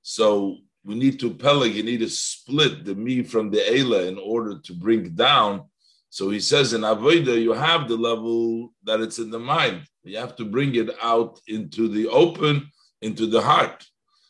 So 0.01 0.57
we 0.85 0.95
need 0.95 1.19
to 1.19 1.31
Peleg, 1.31 1.75
you 1.75 1.83
need 1.83 1.99
to 1.99 2.09
split 2.09 2.85
the 2.85 2.95
me 2.95 3.23
from 3.23 3.51
the 3.51 3.59
Eila 3.59 4.07
in 4.07 4.17
order 4.17 4.59
to 4.59 4.73
bring 4.73 5.09
down 5.15 5.65
so 6.09 6.29
he 6.29 6.39
says 6.39 6.73
in 6.73 6.81
Avodah, 6.81 7.39
you 7.39 7.53
have 7.53 7.87
the 7.87 7.95
level 7.95 8.73
that 8.83 8.99
it's 8.99 9.19
in 9.19 9.29
the 9.29 9.39
mind. 9.39 9.83
You 10.03 10.17
have 10.17 10.35
to 10.37 10.45
bring 10.45 10.75
it 10.75 10.89
out 11.01 11.39
into 11.47 11.87
the 11.87 12.07
open, 12.07 12.71
into 13.01 13.27
the 13.27 13.41
heart. 13.41 13.85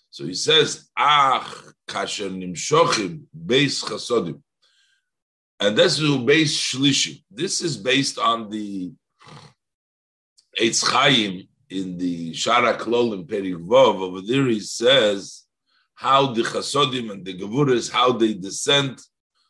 So 0.10 0.26
he 0.26 0.34
says, 0.34 0.90
Ach, 0.98 1.48
kasher 1.88 2.30
nimshochim, 2.30 3.24
beis 3.34 3.84
chasodim. 3.84 4.42
And 5.62 5.78
this 5.78 6.00
is 6.00 6.18
based 6.18 6.62
Shlishim. 6.62 7.24
This 7.32 7.62
is 7.62 7.78
based 7.78 8.18
on 8.18 8.50
the 8.50 8.92
Eitz 10.60 10.86
Chaim 10.86 11.48
in 11.70 11.98
the 11.98 12.32
Shara 12.32 12.78
Klolim 12.78 13.28
Perik 13.28 13.66
Vov. 13.66 14.02
Over 14.02 14.22
there 14.22 14.48
he 14.48 14.60
says 14.60 15.44
how 15.96 16.34
the 16.34 16.42
Chasodim 16.42 17.12
and 17.12 17.26
the 17.26 17.38
Gevuras, 17.38 17.92
how 17.92 18.14
they 18.14 18.34
descend. 18.34 19.00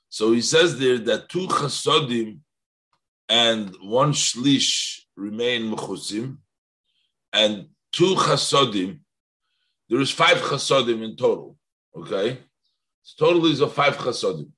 So 0.09 0.31
he 0.31 0.41
says 0.41 0.79
there 0.79 0.97
that 0.97 1.29
two 1.29 1.47
Chasodim 1.47 2.39
and 3.29 3.75
one 3.81 4.11
Shlish 4.13 5.01
remain 5.15 5.71
Mechusim, 5.71 6.37
and 7.31 7.67
two 7.91 8.15
Chasodim, 8.15 8.99
there 9.87 9.99
is 9.99 10.09
five 10.09 10.37
Chasodim 10.37 11.03
in 11.03 11.15
total, 11.15 11.55
okay? 11.95 12.39
So 13.03 13.25
total 13.25 13.45
is 13.45 13.61
of 13.61 13.73
five 13.73 13.97
Chasodim. 13.97 14.49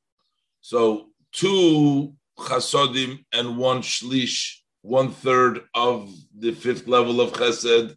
So 0.61 1.09
two 1.33 2.13
Chasodim 2.39 3.25
and 3.33 3.57
one 3.57 3.81
Shlish 3.81 4.60
one 4.81 5.11
third 5.11 5.61
of 5.75 6.11
the 6.37 6.51
fifth 6.53 6.87
level 6.87 7.21
of 7.21 7.33
chesed 7.33 7.95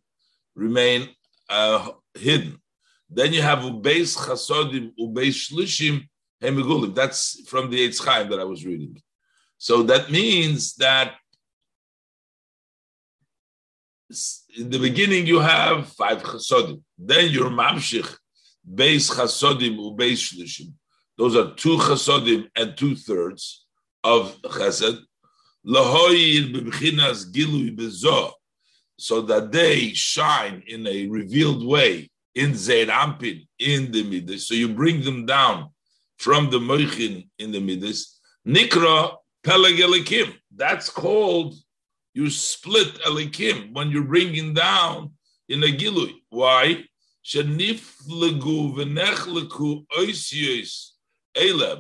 remain 0.55 1.09
uh, 1.49 1.91
hidden. 2.15 2.59
Then 3.11 3.33
you 3.33 3.43
have 3.43 3.61
ubeis 3.61 4.17
chasodim, 4.17 4.93
ubeis 5.01 5.51
shlishim, 5.51 6.07
hemigulim. 6.43 6.95
That's 6.95 7.41
from 7.49 7.71
the 7.71 7.89
Eitz 7.89 8.05
Chaim 8.05 8.29
that 8.31 8.41
I 8.41 8.45
was 8.45 8.65
reading. 8.65 9.01
So 9.59 9.83
that 9.85 10.11
means 10.11 10.75
that 10.77 11.15
in 14.57 14.71
the 14.71 14.79
beginning 14.79 15.27
you 15.27 15.41
have 15.41 15.89
five 15.89 16.23
chasodim. 16.23 16.83
Then 16.99 17.31
your 17.31 17.51
mamshich, 17.51 18.15
beis 18.69 19.11
chasodim, 19.11 19.79
ubeis 19.79 20.21
shlishim. 20.33 20.73
Those 21.17 21.37
are 21.37 21.55
two 21.55 21.77
chasodim 21.79 22.49
and 22.57 22.77
two 22.77 22.95
thirds 22.95 23.67
of 24.03 24.37
chesed 24.43 25.01
so 28.97 29.21
that 29.23 29.51
they 29.51 29.89
shine 29.95 30.63
in 30.67 30.87
a 30.87 31.07
revealed 31.09 31.67
way 31.67 32.11
in 32.35 32.55
Zeir 32.55 32.87
in 33.59 33.91
the 33.93 34.03
Midas. 34.03 34.47
So 34.49 34.55
you 34.55 34.69
bring 34.69 35.03
them 35.03 35.27
down 35.27 35.71
from 36.19 36.51
the 36.51 36.59
Moichin 36.59 37.29
in 37.39 37.53
the 37.53 37.61
Midas. 37.61 38.21
Nikra 38.47 39.17
Peleg 39.43 39.77
Elikim. 39.77 40.35
That's 40.55 40.91
called 40.91 41.55
you 42.13 42.31
split 42.31 43.01
Elikim 43.07 43.73
when 43.73 43.91
you're 43.91 44.05
bringing 44.05 44.55
down 44.55 45.13
in 45.49 45.63
a 45.63 45.67
Gilui. 45.67 46.15
Why? 46.31 46.85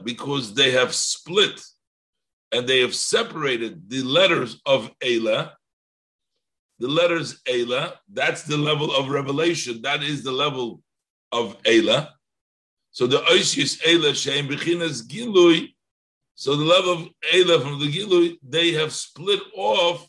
Because 0.05 0.55
they 0.55 0.71
have 0.73 0.95
split 0.95 1.61
and 2.55 2.69
they 2.69 2.81
have 2.81 2.95
separated 2.95 3.91
the 3.91 4.03
letters 4.03 4.61
of 4.65 4.97
Eila. 5.01 5.51
The 6.79 6.87
letters 6.87 7.43
Eila, 7.49 7.95
that's 8.09 8.45
the 8.45 8.57
level 8.57 8.95
of 8.95 9.09
revelation. 9.09 9.83
That 9.83 10.05
is 10.05 10.23
the 10.23 10.31
level 10.31 10.81
of 11.33 11.61
Eila. 11.65 12.11
So 12.93 13.09
the 13.09 13.19
Oisius 13.19 13.83
Eila 13.83 14.15
Shem 14.15 14.47
Bechinas 14.47 15.03
Gilui. 15.03 15.75
So 16.37 16.55
the 16.55 16.65
level 16.65 16.93
of 16.93 17.09
Eila 17.33 17.61
from 17.61 17.81
the 17.81 17.91
Gilui, 17.93 18.39
they 18.49 18.71
have 18.73 18.93
split 18.93 19.41
off 19.57 20.09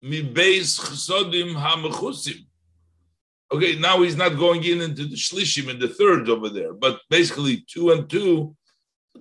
Mi 0.00 0.22
Beis 0.22 0.80
Chesodim 0.80 1.54
HaMechusim. 1.54 2.46
Okay, 3.52 3.78
now 3.78 4.00
he's 4.00 4.16
not 4.16 4.38
going 4.38 4.64
in 4.64 4.80
into 4.80 5.04
the 5.04 5.16
Shlishim 5.16 5.68
and 5.68 5.80
the 5.80 5.88
thirds 5.88 6.30
over 6.30 6.48
there, 6.48 6.72
but 6.72 7.00
basically 7.10 7.62
two 7.68 7.90
and 7.90 8.08
two 8.08 8.56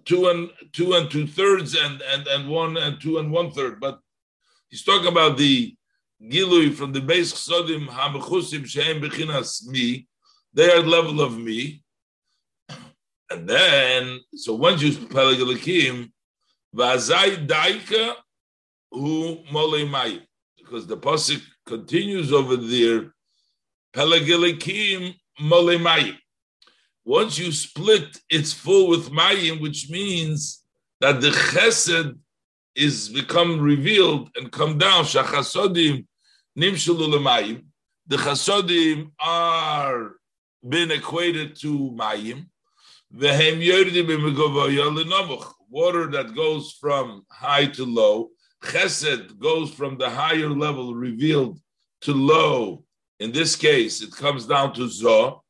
two 0.06 0.27
and 0.27 0.49
two 0.71 0.93
and 0.93 1.10
two 1.10 1.27
thirds 1.27 1.75
and 1.75 2.01
and 2.01 2.27
and 2.27 2.49
one 2.49 2.77
and 2.77 2.99
two 2.99 3.17
and 3.17 3.32
one 3.32 3.51
third. 3.51 3.79
But 3.79 3.99
he's 4.69 4.84
talking 4.84 5.08
about 5.08 5.38
the 5.38 5.75
gilui 6.21 6.73
from 6.73 6.91
the 6.91 7.01
base 7.01 7.34
chsodim 7.34 7.88
hamechusim 7.88 8.65
shehem 8.65 9.01
bechinas 9.01 9.65
me. 9.67 10.08
They 10.53 10.71
are 10.71 10.82
level 10.82 11.21
of 11.21 11.38
me. 11.38 11.84
And 13.29 13.49
then, 13.49 14.19
so 14.36 14.53
once 14.53 14.82
you 14.84 14.91
pelegelikim, 14.91 16.12
vazai 16.75 17.47
daika 17.47 18.13
hu 18.91 19.38
molei 19.51 20.21
because 20.58 20.86
the 20.86 20.97
pasuk 20.97 21.41
continues 21.65 22.32
over 22.32 22.56
there. 22.56 23.13
Pelegelikim 23.95 25.15
molei 25.41 26.17
once 27.05 27.37
you 27.37 27.51
split, 27.51 28.19
it's 28.29 28.53
full 28.53 28.87
with 28.87 29.11
mayim, 29.11 29.59
which 29.61 29.89
means 29.89 30.63
that 31.01 31.19
the 31.19 31.29
chesed 31.29 32.17
is 32.75 33.09
become 33.09 33.59
revealed 33.59 34.29
and 34.35 34.51
come 34.51 34.77
down. 34.77 35.03
Shachasodim 35.03 36.05
nimshalu 36.57 37.19
mayim. 37.19 37.65
The 38.07 38.17
chasodim 38.17 39.11
are 39.19 40.13
been 40.67 40.91
equated 40.91 41.57
to 41.57 41.91
mayim. 41.91 42.45
Vehem 43.13 43.61
yordim 43.61 45.53
Water 45.69 46.07
that 46.11 46.35
goes 46.35 46.71
from 46.79 47.25
high 47.29 47.65
to 47.65 47.85
low. 47.85 48.29
Chesed 48.63 49.37
goes 49.39 49.71
from 49.71 49.97
the 49.97 50.09
higher 50.09 50.49
level 50.49 50.95
revealed 50.95 51.59
to 52.01 52.13
low. 52.13 52.85
In 53.19 53.31
this 53.31 53.55
case, 53.55 54.01
it 54.01 54.11
comes 54.11 54.45
down 54.45 54.73
to 54.73 54.81
zoh. 54.81 55.42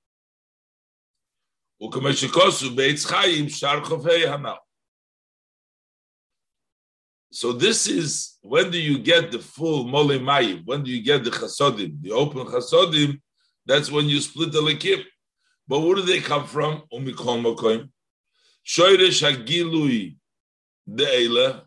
So 7.32 7.52
this 7.52 7.88
is 7.88 8.38
when 8.42 8.72
do 8.72 8.80
you 8.80 9.00
get 9.00 9.32
the 9.32 9.40
full 9.40 9.84
mole 9.84 10.08
mayim? 10.08 10.66
When 10.66 10.84
do 10.84 10.92
you 10.92 11.04
get 11.04 11.26
the 11.26 11.32
chasodim, 11.32 12.02
the 12.02 12.12
open 12.12 12.46
chasodim? 12.46 13.20
That's 13.66 13.92
when 13.92 14.06
you 14.06 14.22
split 14.22 14.54
the 14.54 14.60
lekim. 14.60 15.04
But 15.68 15.82
where 15.82 15.96
do 15.96 16.04
they 16.04 16.22
come 16.22 16.46
from? 16.46 16.84
Umikol 16.94 17.42
makoim. 17.44 17.90
Shoyresh 18.66 19.22
hagilui 19.22 20.16
de'ela. 20.90 21.64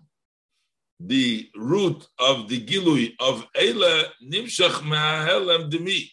The 0.99 1.51
root 1.55 2.07
of 2.19 2.49
the 2.49 2.65
gilui 2.65 3.13
of 3.21 3.47
Eila 3.53 4.05
nimshach 4.25 4.81
ma'helem 4.81 5.69
demi 5.71 6.11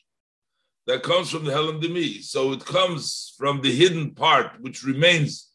that 0.88 1.04
comes 1.04 1.30
from 1.30 1.46
the 1.46 1.52
Helam 1.52 1.82
Demi. 1.82 2.22
So 2.22 2.52
it 2.54 2.65
comes 2.65 3.34
from 3.38 3.62
the 3.62 3.74
hidden 3.74 4.12
part, 4.12 4.60
which 4.60 4.84
remains 4.84 5.50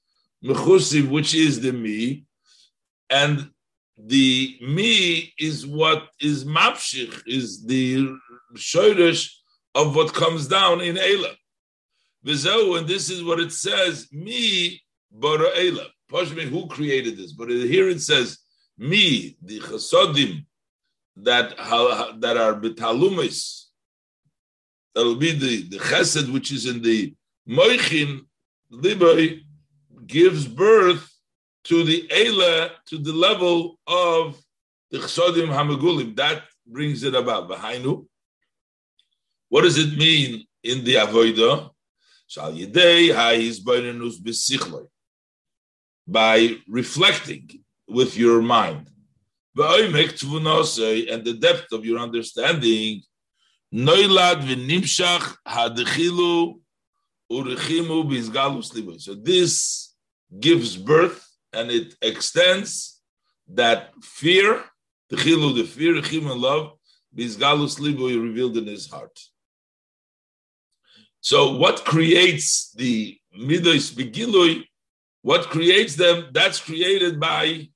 Mechusiv, 0.44 1.08
which 1.08 1.34
is 1.34 1.60
the 1.60 1.72
Mi. 1.72 2.24
And 3.10 3.50
the 3.96 4.58
Mi 4.62 5.32
is 5.38 5.66
what 5.66 6.08
is 6.20 6.44
Mapshich, 6.44 7.22
is 7.26 7.64
the 7.64 8.08
Shoirish 8.54 9.30
of 9.74 9.94
what 9.94 10.14
comes 10.14 10.48
down 10.48 10.80
in 10.80 10.96
Eila. 10.96 11.34
Vizeu, 12.24 12.78
and 12.78 12.86
this 12.86 13.10
is 13.10 13.22
what 13.22 13.40
it 13.40 13.52
says, 13.52 14.08
Mi 14.12 14.80
Bara 15.10 15.50
Eila. 15.50 15.86
Pashmi, 16.10 16.44
who 16.44 16.66
created 16.68 17.16
this? 17.16 17.32
But 17.32 17.50
here 17.50 17.88
it 17.88 18.00
says, 18.00 18.38
Me, 18.78 19.36
the 19.42 19.60
Chasodim 19.60 20.46
that, 21.16 21.56
that 22.20 22.36
are 22.36 22.54
Betalumis, 22.54 23.64
that 24.94 25.04
will 25.04 25.16
be 25.16 25.32
the, 25.32 25.62
the 25.68 25.78
chesed 25.78 26.32
which 26.32 26.52
is 26.52 26.66
in 26.66 26.82
the 26.82 27.14
moichin 27.48 28.20
liboy 28.72 29.40
gives 30.06 30.46
birth 30.46 31.08
to 31.64 31.84
the 31.84 32.08
Eila, 32.08 32.70
to 32.86 32.98
the 32.98 33.12
level 33.12 33.78
of 33.86 34.40
the 34.90 34.98
chsodim 34.98 35.48
hamagulim. 35.48 36.16
That 36.16 36.42
brings 36.66 37.02
it 37.02 37.14
about. 37.14 37.48
V'hainu. 37.48 38.06
What 39.48 39.62
does 39.62 39.78
it 39.78 39.96
mean 39.96 40.46
in 40.62 40.84
the 40.84 40.94
avodah? 40.94 41.70
Shal 42.26 42.52
yidei 42.52 43.14
ha'is 43.14 43.60
b'inenus 43.62 44.18
b'sichloi. 44.20 44.86
By 46.06 46.56
reflecting 46.66 47.62
with 47.86 48.16
your 48.16 48.40
mind. 48.40 48.88
And 49.56 49.64
the 51.24 51.36
depth 51.38 51.72
of 51.72 51.84
your 51.84 51.98
understanding 51.98 53.02
Noilad 53.72 54.42
v'nimshach 54.42 55.36
hadchilu 55.46 56.60
urichimu 57.30 58.04
bizgalus. 58.10 59.00
So 59.00 59.14
this 59.14 59.94
gives 60.40 60.76
birth 60.76 61.26
and 61.52 61.70
it 61.70 61.94
extends 62.00 63.00
that 63.48 63.92
fear, 64.02 64.64
the 65.10 65.16
chilu, 65.16 65.54
the 65.54 65.64
fear, 65.64 66.00
chim 66.02 66.30
and 66.30 66.40
love, 66.40 66.72
bizgalus 67.16 67.78
liboy 67.78 68.22
revealed 68.22 68.56
in 68.56 68.66
his 68.66 68.90
heart. 68.90 69.18
So 71.20 71.56
what 71.56 71.84
creates 71.84 72.72
the 72.72 73.18
midos 73.38 73.92
begilui? 73.92 74.64
What 75.22 75.50
creates 75.50 75.94
them? 75.96 76.28
That's 76.32 76.60
created 76.60 77.20
by 77.20 77.68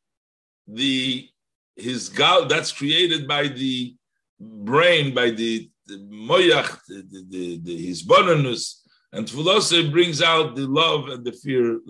the 0.66 1.28
his 1.76 2.08
gal. 2.08 2.46
That's 2.46 2.72
created 2.72 3.26
by 3.26 3.48
the 3.48 3.96
brain, 4.40 5.12
by 5.12 5.30
the 5.30 5.70
moyach, 5.98 6.78
the, 6.88 7.60
the, 7.62 7.86
his 7.86 8.02
bonus, 8.02 8.82
and 9.12 9.26
Tfulose 9.26 9.90
brings 9.90 10.22
out 10.22 10.56
the 10.56 10.66
love 10.66 11.08
and 11.08 11.24
the 11.24 11.32
fear. 11.32 11.78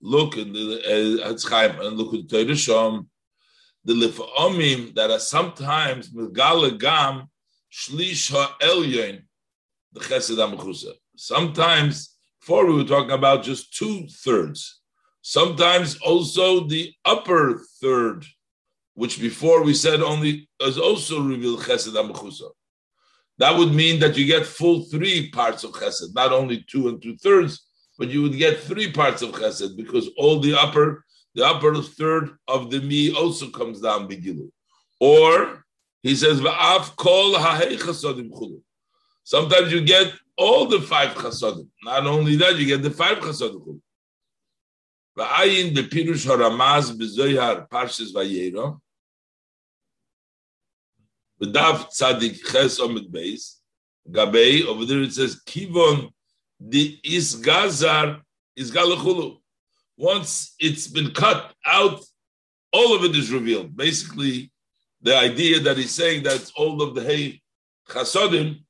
Look 0.00 0.36
in 0.36 0.52
the 0.52 1.24
uh, 1.24 1.32
Etz 1.32 1.80
and 1.84 1.96
look 1.96 2.14
at 2.14 2.28
the 2.28 2.44
Torah 2.44 2.54
Shom. 2.54 3.06
The 3.84 3.94
lifamim 3.94 4.94
that 4.94 5.10
are 5.10 5.18
sometimes 5.18 6.10
megala 6.10 6.78
shlish 7.72 8.30
ha'elyon 8.30 9.22
the 9.92 10.00
chesed 10.00 10.36
amachusa. 10.36 10.92
Sometimes, 11.16 12.16
before 12.40 12.66
we 12.66 12.74
were 12.74 12.84
talking 12.84 13.10
about 13.10 13.42
just 13.42 13.74
two 13.74 14.06
thirds. 14.08 14.80
Sometimes 15.22 15.98
also 15.98 16.66
the 16.66 16.92
upper 17.04 17.60
third, 17.80 18.24
which 18.98 19.20
before 19.20 19.62
we 19.62 19.72
said 19.72 20.02
only 20.02 20.48
is 20.60 20.76
also 20.76 21.22
revealed 21.22 21.60
chesed 21.60 21.94
amachusa. 21.94 22.50
That 23.38 23.56
would 23.56 23.72
mean 23.72 24.00
that 24.00 24.16
you 24.16 24.26
get 24.26 24.44
full 24.44 24.86
three 24.86 25.30
parts 25.30 25.62
of 25.62 25.70
chesed, 25.70 26.16
not 26.16 26.32
only 26.32 26.64
two 26.68 26.88
and 26.88 27.00
two 27.00 27.16
thirds, 27.16 27.64
but 27.96 28.08
you 28.08 28.22
would 28.22 28.36
get 28.36 28.58
three 28.58 28.90
parts 28.90 29.22
of 29.22 29.30
chesed 29.30 29.76
because 29.76 30.10
all 30.18 30.40
the 30.40 30.52
upper, 30.52 31.04
the 31.36 31.46
upper 31.46 31.80
third 31.80 32.30
of 32.48 32.72
the 32.72 32.80
mi 32.80 33.14
also 33.14 33.48
comes 33.50 33.80
down 33.80 34.08
bigilu. 34.08 34.50
Or 34.98 35.64
he 36.02 36.16
says, 36.16 36.40
"Va'af 36.40 36.96
kol 36.96 37.34
chasodim 37.34 38.30
chulu." 38.30 38.60
Sometimes 39.22 39.70
you 39.70 39.80
get 39.80 40.12
all 40.36 40.66
the 40.66 40.80
five 40.80 41.10
chasodim. 41.14 41.68
Not 41.84 42.04
only 42.08 42.34
that, 42.34 42.58
you 42.58 42.66
get 42.66 42.82
the 42.82 42.90
five 42.90 43.18
chasodim 43.18 43.62
chulu. 43.64 43.80
Va'ayin 45.16 45.72
bepirush 45.76 46.26
haramaz 46.26 46.86
b'zoyar 46.98 47.68
parshas 47.68 48.12
vayero. 48.12 48.80
V'dav 51.42 51.88
tzadik 51.90 52.40
ches 52.50 52.80
omid 52.80 53.10
beis. 53.10 53.56
Gabei, 54.10 54.64
over 54.64 54.84
there 54.84 55.02
it 55.02 55.12
says, 55.12 55.42
kivon 55.44 56.10
the 56.60 56.98
isgazar 57.04 58.20
isgalachulu. 58.58 59.38
Once 59.96 60.54
it's 60.58 60.86
been 60.86 61.10
cut 61.10 61.52
out, 61.66 62.02
all 62.72 62.94
of 62.94 63.04
it 63.04 63.14
is 63.16 63.30
revealed. 63.30 63.76
Basically, 63.76 64.50
the 65.02 65.16
idea 65.16 65.60
that 65.60 65.76
he's 65.76 65.90
saying 65.90 66.22
that 66.24 66.50
all 66.56 66.82
of 66.82 66.94
the 66.94 67.02
hay 67.02 67.40
chasodim. 67.88 68.64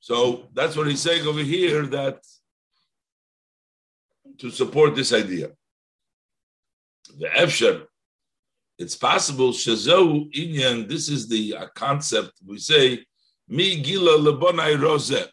So 0.00 0.48
that's 0.52 0.76
what 0.76 0.86
he's 0.86 1.00
saying 1.00 1.26
over 1.26 1.40
here. 1.40 1.86
That 1.86 2.20
to 4.38 4.50
support 4.50 4.94
this 4.94 5.12
idea, 5.12 5.50
the 7.18 7.28
efsher, 7.28 7.86
it's 8.78 8.96
possible 8.96 9.52
shazo 9.52 10.32
inyan. 10.34 10.88
This 10.88 11.08
is 11.08 11.28
the 11.28 11.56
uh, 11.56 11.66
concept 11.74 12.32
we 12.46 12.58
say 12.58 13.04
mi 13.48 13.80
gila 13.80 14.18
lebonai 14.18 14.76
rozeh. 14.76 15.28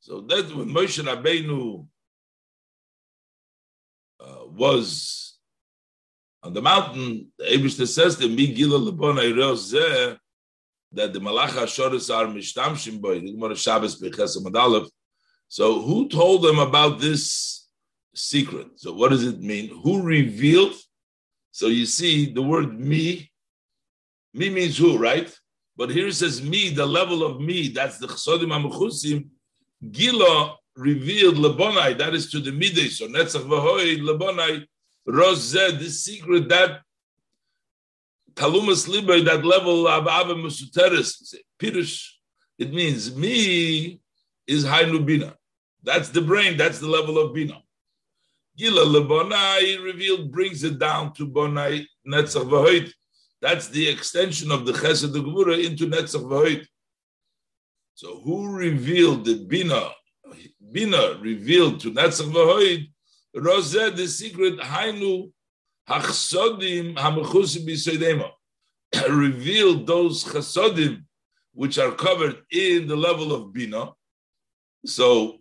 So 0.00 0.20
that 0.20 0.54
when 0.54 0.68
Moshe 0.68 1.02
Rabbeinu 1.02 1.84
uh, 4.20 4.46
was 4.46 5.36
on 6.46 6.52
the 6.52 6.62
mountain, 6.62 7.32
the 7.38 7.44
Abishta 7.46 7.88
says 7.88 8.14
to 8.16 8.28
me, 8.28 8.54
Gila 8.54 8.76
Lebon 8.76 9.16
that 10.92 11.12
the 11.12 11.18
Malacha 11.18 11.64
Shoris 11.64 12.14
are 12.14 12.26
Mishtamshim 12.26 13.00
Boy, 13.00 13.18
the 13.18 13.32
Gemara 13.32 13.56
Shabbos 13.56 13.96
Beches 13.96 14.40
Madalev. 14.42 14.88
So 15.48 15.80
who 15.80 16.08
told 16.08 16.42
them 16.42 16.60
about 16.60 17.00
this 17.00 17.66
secret? 18.14 18.68
So 18.76 18.92
what 18.92 19.10
does 19.10 19.24
it 19.24 19.40
mean? 19.40 19.76
Who 19.82 20.02
revealed? 20.02 20.74
So 21.56 21.68
you 21.68 21.86
see 21.86 22.34
the 22.34 22.42
word 22.42 22.78
me, 22.78 23.30
me 24.34 24.50
means 24.50 24.76
who, 24.76 24.98
right? 24.98 25.34
But 25.74 25.88
here 25.88 26.08
it 26.08 26.12
says 26.12 26.42
me, 26.42 26.68
the 26.68 26.84
level 26.84 27.24
of 27.24 27.40
me, 27.40 27.68
that's 27.68 27.96
the 27.96 28.08
Chsodim 28.08 28.50
HaMechusim, 28.50 29.28
Gila 29.90 30.54
revealed 30.76 31.36
Lebonai, 31.36 31.96
that 31.96 32.12
is 32.12 32.30
to 32.32 32.40
the 32.40 32.52
midday. 32.52 32.88
So 32.88 33.08
Netzach 33.08 33.46
Vahoy, 33.46 33.98
Lebonai, 34.02 34.66
Rozeh, 35.08 35.78
the 35.78 35.88
secret 35.88 36.46
that 36.50 36.82
Talumas 38.34 38.86
Liber, 38.86 39.22
that 39.22 39.42
level 39.42 39.88
of 39.88 40.02
Ava 40.06 40.34
Musuteris, 40.34 41.36
Pirush, 41.58 42.06
it 42.58 42.70
means 42.70 43.16
me 43.16 43.98
is 44.46 44.66
Hainu 44.66 45.06
Bina. 45.06 45.34
That's 45.82 46.10
the 46.10 46.20
brain, 46.20 46.58
that's 46.58 46.80
the 46.80 46.88
level 46.88 47.16
of 47.16 47.32
Bina. 47.32 47.62
Gila 48.56 48.84
Lebonai 48.84 49.82
revealed 49.84 50.32
brings 50.32 50.64
it 50.64 50.78
down 50.78 51.12
to 51.14 51.26
Bonai 51.26 51.86
Netzach 52.06 52.48
Vahoy. 52.48 52.90
That's 53.42 53.68
the 53.68 53.88
extension 53.88 54.50
of 54.50 54.64
the 54.64 54.72
Chesed 54.72 55.12
the 55.12 55.20
Gvura 55.20 55.62
into 55.64 55.86
Netzach 55.86 56.24
Vahoy. 56.24 56.66
So 57.94 58.20
who 58.20 58.54
revealed 58.54 59.24
the 59.24 59.44
Bina? 59.44 59.90
Bina 60.72 61.18
revealed 61.20 61.80
to 61.80 61.90
Netzach 61.90 62.30
Vahoid, 62.32 62.90
Roseh, 63.36 63.94
the 63.94 64.06
secret, 64.06 64.58
Hainu, 64.58 65.30
Hachsodim, 65.88 66.96
Hamachusim 66.96 67.66
Bisoidema. 67.66 68.30
revealed 69.08 69.86
those 69.86 70.24
chasodim 70.24 71.04
which 71.52 71.78
are 71.78 71.92
covered 71.92 72.42
in 72.50 72.86
the 72.86 72.96
level 72.96 73.32
of 73.32 73.52
Bina. 73.52 73.92
So, 74.84 75.38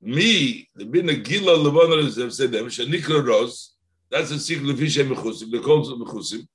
me, 0.00 0.68
the 0.74 0.84
Bina 0.84 1.14
Gila 1.14 1.56
Levana 1.56 2.02
Zevsedem, 2.08 2.66
Shanikra 2.66 3.26
Ros, 3.26 3.74
that's 4.10 4.30
the 4.30 4.38
secret 4.38 4.70
of 4.70 4.76
Hishem 4.76 5.14
Mechusim, 5.14 5.50
the 5.50 5.60
calls 5.60 5.90
of 5.90 5.98
Mechusim. 5.98 6.46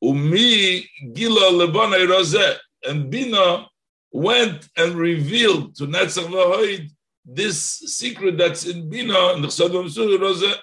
Umi 0.00 0.88
Gila 1.12 1.50
Levana 1.56 1.96
Roseh 1.96 2.56
and 2.84 3.10
Bina 3.10 3.66
went 4.12 4.68
and 4.76 4.94
revealed 4.94 5.74
to 5.76 5.84
Netzach 5.84 6.26
Vahoid 6.28 6.90
this 7.24 7.60
secret 7.60 8.38
that's 8.38 8.64
in 8.66 8.88
Bina 8.88 9.34
and 9.34 9.44
the 9.44 9.48
Chsadim 9.48 9.90
Surah 9.90 10.56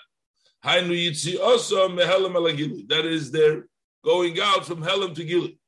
Hainu 0.65 0.95
Yitzi 0.95 1.39
also 1.39 1.88
Mehelam 1.89 2.34
Alagili. 2.34 2.88
That 2.88 3.06
is 3.06 3.30
they're 3.30 3.67
going 4.04 4.39
out 4.41 4.65
from 4.65 4.82
Helam 4.82 5.13
to 5.15 5.23
Gili. 5.23 5.60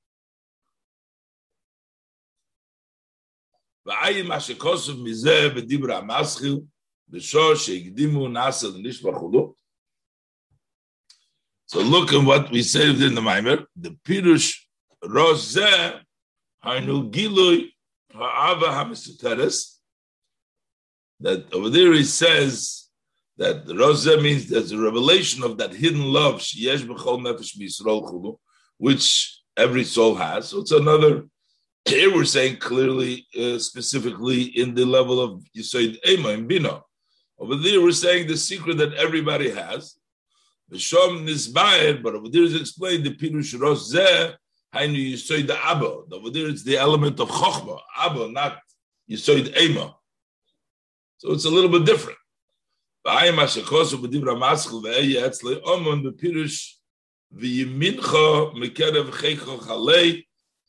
ועין 3.87 4.27
מה 4.27 4.41
שכוסף 4.41 4.93
מזה 5.03 5.49
בדיבר 5.57 5.95
המסחיל, 5.95 6.61
בשור 7.09 7.55
שהקדימו 7.55 8.29
נאסל 8.29 8.73
נשבח 8.83 9.15
חולו. 9.19 9.55
So 11.67 11.81
look 11.81 12.13
at 12.13 12.23
what 12.23 12.51
we 12.51 12.63
said 12.63 13.01
in 13.01 13.15
the 13.15 13.23
Maimer. 13.23 13.65
The 13.77 13.97
Pirush 14.05 14.59
Rozeh 15.03 16.01
Hainu 16.65 17.11
Gilui 17.11 17.71
Ha'ava 18.13 18.67
HaMesuteres. 18.67 19.79
That 21.21 21.53
over 21.55 21.71
there 21.71 21.93
he 21.95 22.05
says 22.05 22.89
that 23.39 23.65
the 23.67 23.73
Rozeh 23.73 24.23
means 24.23 24.49
there's 24.49 24.73
a 24.73 24.79
revelation 24.79 25.43
of 25.43 25.57
that 25.59 25.73
hidden 25.73 26.13
love, 26.13 26.41
Sheyesh 26.41 26.83
B'chol 26.87 27.21
Nefesh 27.23 27.57
B'Yisrael 27.57 28.03
Chulu, 28.07 28.37
which 28.77 29.41
every 29.57 29.85
soul 29.85 30.15
has. 30.15 30.51
So 30.51 30.61
it's 30.61 30.73
another, 30.73 31.27
here 31.88 32.14
we're 32.14 32.26
saying 32.26 32.58
clearly, 32.58 33.28
uh, 33.40 33.60
specifically 33.60 34.44
in 34.44 34.74
the 34.74 34.86
level 34.86 35.20
of 35.20 35.44
Yisoid 35.56 35.98
Ema 36.08 36.30
and 36.30 36.48
Bina. 36.48 36.82
Over 37.40 37.56
there 37.56 37.82
we're 37.82 37.92
saying 37.92 38.28
the 38.28 38.38
secret 38.38 38.78
that 38.78 38.94
everybody 38.94 39.50
has. 39.50 39.96
The 40.70 40.78
Shom 40.78 41.28
Nisbayer, 41.28 42.04
but 42.04 42.16
over 42.16 42.28
there 42.30 42.44
is 42.44 42.56
explained 42.56 43.06
the 43.06 43.16
Pirush 43.16 43.56
Rozeh, 43.56 44.36
Hainu 44.76 45.14
Yisoid 45.14 45.50
Abba. 45.50 46.02
Over 46.12 46.30
there, 46.30 46.48
it's 46.50 46.64
the 46.64 46.78
element 46.78 47.20
of 47.20 47.30
Chochma, 47.30 47.80
Abba, 47.98 48.30
not 48.30 48.60
Yisoid 49.10 49.58
Ema. 49.58 49.96
So 51.20 51.32
it's 51.32 51.46
a 51.46 51.50
little 51.50 51.70
bit 51.70 51.86
different. 51.86 52.18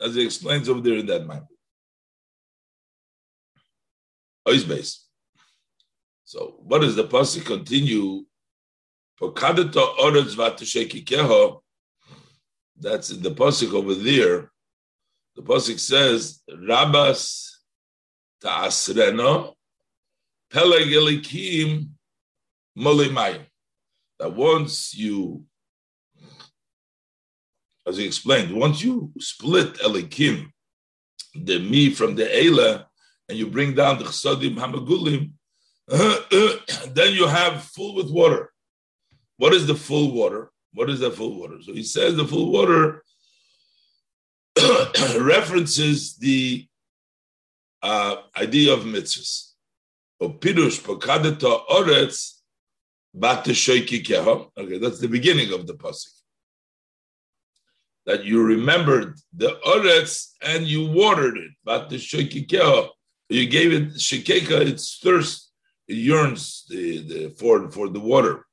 As 0.01 0.15
he 0.15 0.25
explains 0.25 0.69
over 0.69 0.81
there 0.81 0.99
in 0.99 1.07
that 1.07 1.27
mind. 1.27 1.45
base. 4.47 5.07
So 6.25 6.57
what 6.61 6.81
does 6.81 6.95
the 6.95 7.05
pasuk 7.05 7.45
continue? 7.45 8.25
That's 12.81 13.11
in 13.11 13.23
the 13.23 13.31
pasuk 13.31 13.73
over 13.75 13.95
there. 13.95 14.53
The 15.35 15.43
pasuk 15.43 15.81
says, 15.81 16.43
"Rabas 16.49 17.51
ta'asreno 18.43 19.55
peleg 20.51 20.89
elikim 20.89 21.91
molimai." 22.77 23.47
That 24.19 24.35
once 24.35 24.95
you, 24.95 25.48
as 27.89 27.97
he 27.97 28.07
explained, 28.07 28.55
once 28.55 28.83
you 28.83 29.11
split 29.19 29.75
elikim, 29.79 30.49
the 31.35 31.59
me 31.59 31.91
from 31.91 32.15
the 32.15 32.45
ela, 32.45 32.87
and 33.29 33.39
you 33.39 33.47
bring 33.47 33.75
down 33.75 33.99
the 33.99 34.05
chsadim 34.05 34.57
hamagulim, 34.57 35.33
then 36.95 37.13
you 37.15 37.27
have 37.27 37.65
full 37.65 37.95
with 37.95 38.11
water. 38.11 38.53
What 39.39 39.55
is 39.55 39.67
the 39.67 39.75
full 39.75 40.13
water? 40.13 40.51
What 40.75 40.91
is 40.91 41.01
the 41.01 41.11
full 41.11 41.41
water? 41.41 41.63
So 41.63 41.73
he 41.73 41.83
says 41.83 42.17
the 42.17 42.27
full 42.27 42.53
water 42.53 43.03
references 45.19 46.17
the 46.17 46.67
uh, 47.83 48.17
idea 48.37 48.75
of 48.75 48.81
mitzvahs. 48.81 49.53
Opirush 50.21 50.81
pokadeta 50.83 51.67
oretz. 51.69 52.35
Okay, 53.21 54.79
that's 54.79 55.01
the 55.01 55.09
beginning 55.09 55.53
of 55.53 55.67
the 55.67 55.75
pasuk. 55.75 56.18
That 58.09 58.25
you 58.25 58.43
remembered 58.43 59.11
the 59.37 59.51
oretz 59.67 60.33
and 60.41 60.67
you 60.67 60.91
watered 60.91 61.37
it. 61.37 61.53
keho. 61.67 62.89
You 63.29 63.47
gave 63.47 63.73
it 63.73 63.89
shekeka 64.07 64.67
its 64.67 64.99
thirst. 65.03 65.53
It 65.87 65.97
yearns 65.97 66.65
the, 66.71 66.87
the, 67.11 67.31
for, 67.39 67.71
for 67.71 67.91
the 67.91 68.01
water. 68.01 68.47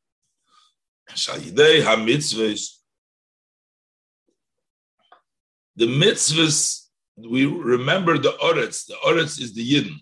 The 5.78 5.88
mitzvahs, 5.88 6.88
we 7.18 7.46
remember 7.46 8.18
the 8.18 8.34
oretz. 8.44 8.86
The 8.88 8.98
oretz 9.08 9.40
is 9.42 9.54
the 9.54 9.66
yidden. 9.74 9.96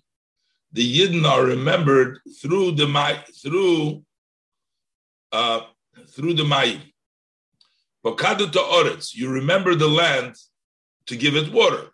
The 0.72 0.86
yidden 0.98 1.26
are 1.30 1.46
remembered 1.46 2.20
through 2.42 2.72
the 2.72 2.88
through 3.44 4.04
uh, 5.32 5.62
through 6.10 6.34
the 6.34 6.44
mayim. 6.44 6.93
You 8.04 9.30
remember 9.30 9.76
the 9.76 9.88
land 9.88 10.36
to 11.06 11.16
give 11.16 11.36
it 11.36 11.54
water. 11.54 11.90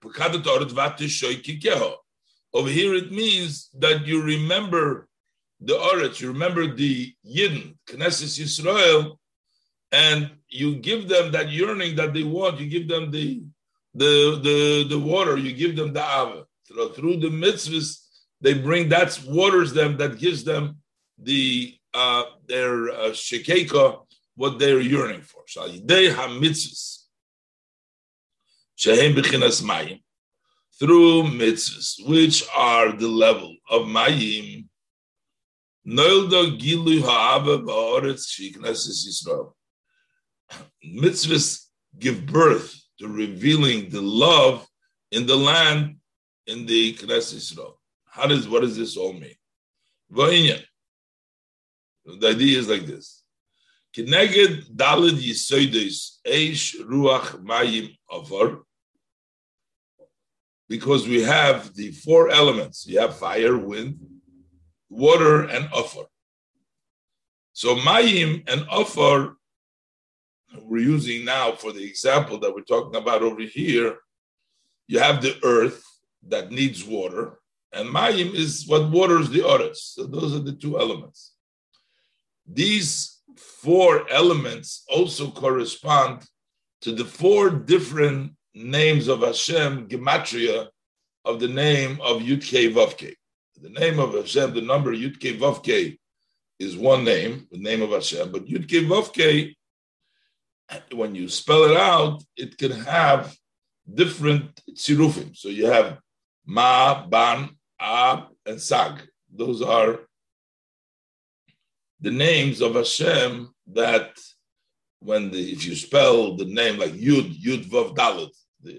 Over 2.52 2.70
here, 2.70 2.96
it 2.96 3.12
means 3.12 3.70
that 3.78 4.08
you 4.08 4.24
remember 4.24 5.08
the 5.62 5.74
oretz, 5.74 6.22
you 6.22 6.30
remember 6.30 6.74
the 6.74 7.14
yidden, 7.26 7.76
Knesset 7.88 8.40
Yisrael, 8.40 9.18
and 9.92 10.32
you 10.48 10.76
give 10.76 11.08
them 11.08 11.32
that 11.32 11.50
yearning 11.50 11.96
that 11.98 12.14
they 12.14 12.24
want. 12.24 12.60
You 12.60 12.70
give 12.70 12.88
them 12.88 13.12
the 13.12 13.44
the 13.94 14.40
the, 14.42 14.88
the 14.90 15.00
water. 15.00 15.38
You 15.38 15.54
give 15.54 15.76
them 15.76 15.94
the 15.94 16.02
ava 16.02 16.46
through 16.96 17.18
the 17.18 17.28
mitzvahs. 17.28 18.06
They 18.42 18.54
bring 18.54 18.90
that 18.90 19.20
waters 19.28 19.74
them 19.74 19.98
that 19.98 20.18
gives 20.18 20.44
them 20.44 20.78
the 21.18 21.76
uh, 21.94 22.24
their 22.48 22.90
uh, 22.90 23.10
shekeka 23.10 24.00
what 24.40 24.58
they're 24.58 24.80
yearning 24.80 25.22
for. 25.22 25.44
Through 30.80 31.24
mitzvahs, 31.42 32.08
which 32.08 32.46
are 32.56 32.94
the 32.94 33.10
level 33.10 33.54
of 33.70 33.82
mayim. 33.82 34.70
Mitzvahs 41.04 41.66
give 42.00 42.26
birth 42.26 42.82
to 43.00 43.08
revealing 43.10 43.90
the 43.90 44.02
love 44.02 44.66
in 45.12 45.26
the 45.26 45.36
land 45.36 45.98
in 46.48 46.66
the 46.66 46.94
Knesset 46.94 47.36
Israel. 47.36 47.78
How 48.06 48.26
does 48.26 48.48
what 48.48 48.62
does 48.62 48.78
this 48.78 48.96
all 48.96 49.12
mean? 49.12 49.36
The 52.06 52.28
idea 52.30 52.58
is 52.58 52.70
like 52.70 52.86
this. 52.86 53.19
Kineged 54.00 54.72
dalid 54.76 55.18
yisoides 55.20 56.20
eish 56.26 56.80
ruach 56.82 57.44
mayim 57.44 57.98
avar. 58.10 58.60
Because 60.70 61.08
we 61.08 61.24
have 61.24 61.74
the 61.76 61.92
four 61.92 62.30
elements. 62.30 62.86
You 62.88 63.00
have 63.00 63.18
fire, 63.18 63.58
wind, 63.58 64.00
water, 64.90 65.44
and 65.50 65.68
offer. 65.74 66.06
So 67.54 67.76
mayim 67.76 68.50
and 68.50 68.66
offer 68.70 69.36
we're 70.64 70.82
using 70.82 71.26
now 71.26 71.52
for 71.52 71.72
the 71.72 71.84
example 71.84 72.40
that 72.40 72.54
we're 72.54 72.62
talking 72.62 72.96
about 72.96 73.22
over 73.22 73.42
here, 73.42 73.98
you 74.88 75.00
have 75.00 75.22
the 75.22 75.38
earth 75.44 75.84
that 76.28 76.52
needs 76.52 76.84
water, 76.84 77.40
and 77.74 77.90
mayim 77.90 78.34
is 78.34 78.66
what 78.68 78.90
waters 78.90 79.30
the 79.30 79.48
others. 79.48 79.94
So 79.96 80.06
those 80.06 80.34
are 80.34 80.40
the 80.40 80.54
two 80.54 80.80
elements. 80.80 81.34
These 82.48 83.19
four 83.40 84.10
elements 84.12 84.84
also 84.90 85.32
correspond 85.32 86.24
to 86.82 86.92
the 86.92 87.06
four 87.06 87.50
different 87.50 88.34
names 88.54 89.08
of 89.08 89.22
Hashem, 89.22 89.88
gematria, 89.88 90.68
of 91.26 91.40
the 91.40 91.48
name 91.48 92.00
of 92.02 92.22
Yudke 92.22 92.74
Vavke. 92.74 93.14
The 93.62 93.70
name 93.70 94.00
of 94.00 94.14
Hashem, 94.14 94.54
the 94.54 94.62
number 94.62 94.94
Yudke 94.94 95.38
Vavke 95.38 95.98
is 96.60 96.78
one 96.78 97.04
name, 97.04 97.48
the 97.52 97.58
name 97.58 97.82
of 97.82 97.92
Hashem, 97.92 98.32
but 98.32 98.46
Yudke 98.46 98.88
Vavke 98.88 99.56
when 100.92 101.16
you 101.16 101.28
spell 101.28 101.64
it 101.64 101.76
out, 101.76 102.24
it 102.36 102.58
can 102.58 102.72
have 102.72 103.36
different 103.92 104.62
tzirufim. 104.72 105.36
So 105.36 105.50
you 105.50 105.66
have 105.66 106.00
ma, 106.46 107.08
ban, 107.08 107.50
ab, 107.80 108.28
and 108.46 108.62
sag. 108.62 109.02
Those 109.34 109.62
are 109.62 110.00
the 112.02 112.12
names 112.12 112.62
of 112.62 112.76
Hashem 112.76 113.50
that 113.74 114.12
when 115.00 115.32
the 115.32 115.52
if 115.52 115.66
you 115.66 115.76
spell 115.76 116.36
the 116.36 116.46
name 116.46 116.80
like 116.80 116.94
Yud, 116.94 117.42
Yud 117.42 117.66
Vav 117.66 117.96
Dalet, 117.96 118.30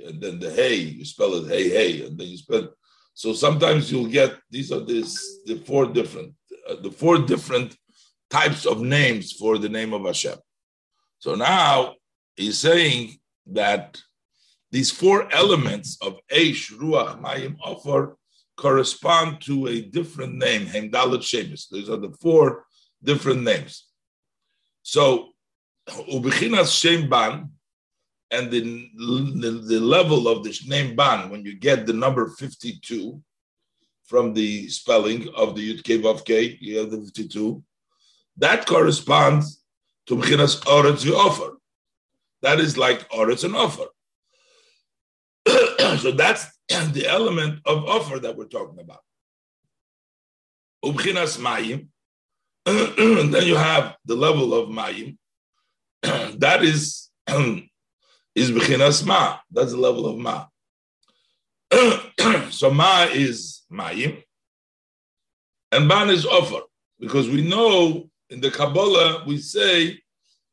and 0.06 0.20
then 0.20 0.38
the 0.38 0.50
Hey, 0.50 0.76
you 0.76 1.04
spell 1.04 1.35
it 1.35 1.48
Hey 1.48 1.68
Hey, 1.68 2.06
and 2.06 2.18
then 2.18 2.28
you 2.28 2.37
spell. 2.37 2.68
So 3.14 3.33
sometimes 3.33 3.90
you'll 3.90 4.06
get 4.06 4.37
these 4.50 4.72
are 4.72 4.80
this 4.80 5.42
the 5.46 5.56
four 5.66 5.87
different 5.87 6.35
uh, 6.68 6.76
the 6.83 6.90
four 6.90 7.18
different 7.18 7.76
types 8.30 8.64
of 8.64 8.80
names 8.80 9.33
for 9.33 9.59
the 9.59 9.68
name 9.68 9.92
of 9.92 10.04
Hashem. 10.04 10.38
So 11.18 11.35
now 11.35 11.94
he's 12.37 12.59
saying 12.59 13.18
that 13.46 14.00
these 14.70 14.90
four 14.90 15.33
elements 15.35 15.98
of 16.00 16.18
Eish, 16.33 16.72
Ruach, 16.72 17.20
Mayim, 17.20 17.56
Offer 17.61 18.16
correspond 18.56 19.40
to 19.42 19.66
a 19.66 19.80
different 19.80 20.37
name, 20.37 20.66
Hemdalit 20.66 21.22
Shemis. 21.22 21.68
These 21.70 21.90
are 21.90 21.96
the 21.96 22.14
four 22.20 22.64
different 23.02 23.42
names. 23.42 23.86
So, 24.82 25.30
Ubichinas 25.88 26.78
Shem 26.78 27.08
Ban, 27.08 27.50
and 28.30 28.50
the, 28.50 28.60
the, 28.60 29.50
the, 29.66 29.80
level 29.80 30.28
of 30.28 30.44
this 30.44 30.66
name 30.66 30.94
Ban, 30.94 31.30
when 31.30 31.44
you 31.44 31.56
get 31.56 31.86
the 31.86 31.92
number 31.92 32.28
52 32.28 33.20
from 34.04 34.34
the 34.34 34.68
spelling 34.68 35.28
of 35.34 35.56
the 35.56 35.74
Yud 35.74 35.82
K 35.82 35.98
Vav 35.98 36.24
K, 36.24 36.56
you 36.60 36.78
have 36.78 36.90
the 36.90 37.00
52, 37.00 37.62
that 38.36 38.66
corresponds 38.66 39.62
to 40.06 40.16
B'chinas 40.16 40.60
Oretz 40.64 41.04
V'Ofer. 41.04 41.54
That 42.42 42.60
is 42.60 42.78
like 42.78 43.08
Oretz 43.10 43.44
and 43.44 43.54
offer. 43.54 43.86
so 45.98 46.12
that's 46.12 46.46
the 46.68 47.06
element 47.06 47.60
of 47.64 47.84
offer 47.84 48.18
that 48.20 48.36
we're 48.36 48.46
talking 48.46 48.80
about. 48.80 49.00
Ubchinas 50.84 51.38
Mayim. 51.38 51.88
then 53.30 53.46
you 53.46 53.56
have 53.56 53.96
the 54.04 54.14
level 54.14 54.54
of 54.54 54.68
Mayim. 54.68 55.16
that 56.02 56.62
is 56.62 57.11
is 57.28 58.50
B'chinas 58.50 59.04
Ma. 59.06 59.38
That's 59.50 59.72
the 59.72 59.78
level 59.78 60.06
of 60.06 60.18
Ma. 60.18 60.46
so 62.50 62.70
Ma 62.70 63.06
is 63.11 63.62
Mayim. 63.72 64.22
And 65.72 65.88
Ban 65.88 66.11
is 66.11 66.26
offer. 66.26 66.61
Because 66.98 67.28
we 67.28 67.42
know 67.42 68.11
in 68.28 68.40
the 68.40 68.50
Kabbalah, 68.50 69.24
we 69.26 69.38
say 69.38 70.00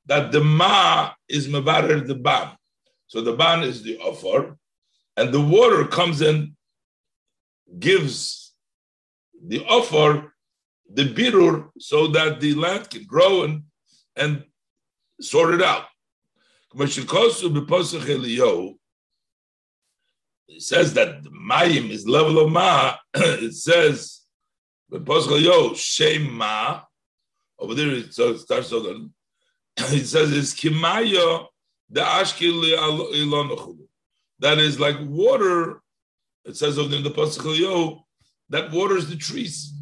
that 0.08 0.32
the 0.32 0.42
ma 0.42 1.12
is 1.28 1.48
mevarer 1.48 2.06
the 2.06 2.16
ban. 2.16 2.52
So 3.08 3.22
the 3.22 3.34
ban 3.34 3.64
is 3.64 3.84
the 3.84 3.98
offer, 4.00 4.58
and 5.16 5.34
the 5.34 5.42
water 5.42 5.86
comes 5.86 6.22
and 6.22 6.54
gives 7.80 8.54
the 9.46 9.64
offer 9.66 10.34
the 10.94 11.14
birur 11.14 11.70
so 11.80 12.08
that 12.08 12.40
the 12.40 12.54
land 12.54 12.90
can 12.90 13.04
grow 13.04 13.44
and 13.44 13.64
and 14.16 14.44
sort 15.22 15.54
it 15.54 15.62
out. 15.62 15.86
It 20.50 20.62
says 20.62 20.94
that 20.94 21.24
the 21.24 21.30
mayim 21.30 21.90
is 21.90 22.08
level 22.08 22.40
of 22.40 22.52
ma. 22.52 22.96
it 23.14 23.54
says, 23.54 24.22
the 24.90 25.74
Shem 25.76 26.32
ma, 26.32 26.82
over 27.60 27.74
there 27.74 27.92
it 27.92 28.14
starts 28.14 28.72
on. 28.72 29.14
It 29.78 30.08
says 30.08 30.32
it's 30.32 30.56
kimayo 30.56 31.48
the 31.90 32.02
ashkil 32.02 33.78
That 34.40 34.58
is 34.58 34.80
like 34.80 34.98
water. 35.02 35.82
It 36.46 36.58
says 36.58 36.78
over 36.78 36.96
in 36.96 37.04
the 37.04 37.10
pasuk 37.10 37.58
yo 37.58 38.06
that 38.50 38.72
waters 38.72 39.10
the 39.10 39.16
trees. 39.16 39.74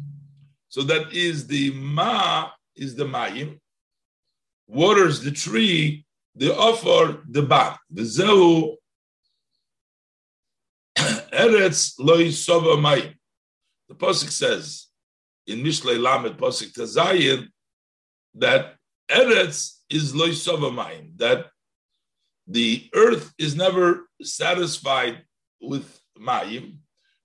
So 0.76 0.82
that 0.82 1.14
is 1.14 1.46
the 1.46 1.70
ma 1.72 2.50
is 2.76 2.94
the 2.96 3.06
mayim, 3.06 3.58
waters 4.66 5.22
the 5.22 5.30
tree. 5.30 6.04
The 6.34 6.54
offer 6.54 7.22
the 7.30 7.40
ba 7.40 7.78
the 7.90 8.02
zehu 8.02 8.76
eretz 11.32 11.94
loy 11.98 12.24
sova 12.26 12.76
mayim. 12.76 13.14
The 13.88 13.94
pasuk 13.94 14.30
says 14.30 14.88
in 15.46 15.60
Mishlei 15.60 15.98
Lamed 15.98 16.36
pasuk 16.36 16.74
Tazayin 16.74 17.48
that 18.34 18.74
Eretz 19.10 19.78
is 19.88 20.12
loisavamayim, 20.12 21.16
that 21.16 21.46
the 22.46 22.86
earth 22.92 23.32
is 23.38 23.56
never 23.56 24.10
satisfied 24.20 25.22
with 25.58 25.98
mayim, 26.20 26.76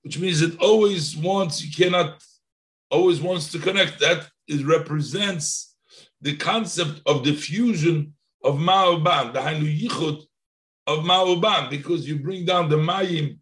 which 0.04 0.18
means 0.18 0.42
it 0.42 0.58
always 0.62 1.18
wants, 1.18 1.62
you 1.62 1.70
cannot 1.70 2.24
always 2.92 3.22
wants 3.22 3.52
to 3.52 3.60
connect. 3.60 4.00
That 4.00 4.30
is 4.48 4.64
represents 4.64 5.76
the 6.22 6.36
concept 6.36 7.02
of 7.06 7.24
the 7.24 7.34
fusion 7.34 8.14
of 8.44 8.56
Ma'uban, 8.56 9.34
the 9.34 9.40
Hainu 9.40 9.80
Yichud 9.82 10.22
of 10.88 11.00
Ma'uban, 11.00 11.70
because 11.70 12.08
you 12.08 12.20
bring 12.20 12.46
down 12.46 12.70
the 12.70 12.76
Mayim 12.78 13.40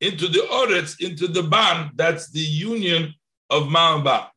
into 0.00 0.28
the 0.28 0.40
Oretz, 0.40 1.00
into 1.00 1.26
the 1.26 1.42
Ban, 1.42 1.90
that's 1.94 2.30
the 2.30 2.40
union 2.40 3.14
of 3.50 3.64
Ma'uban. 3.64 4.28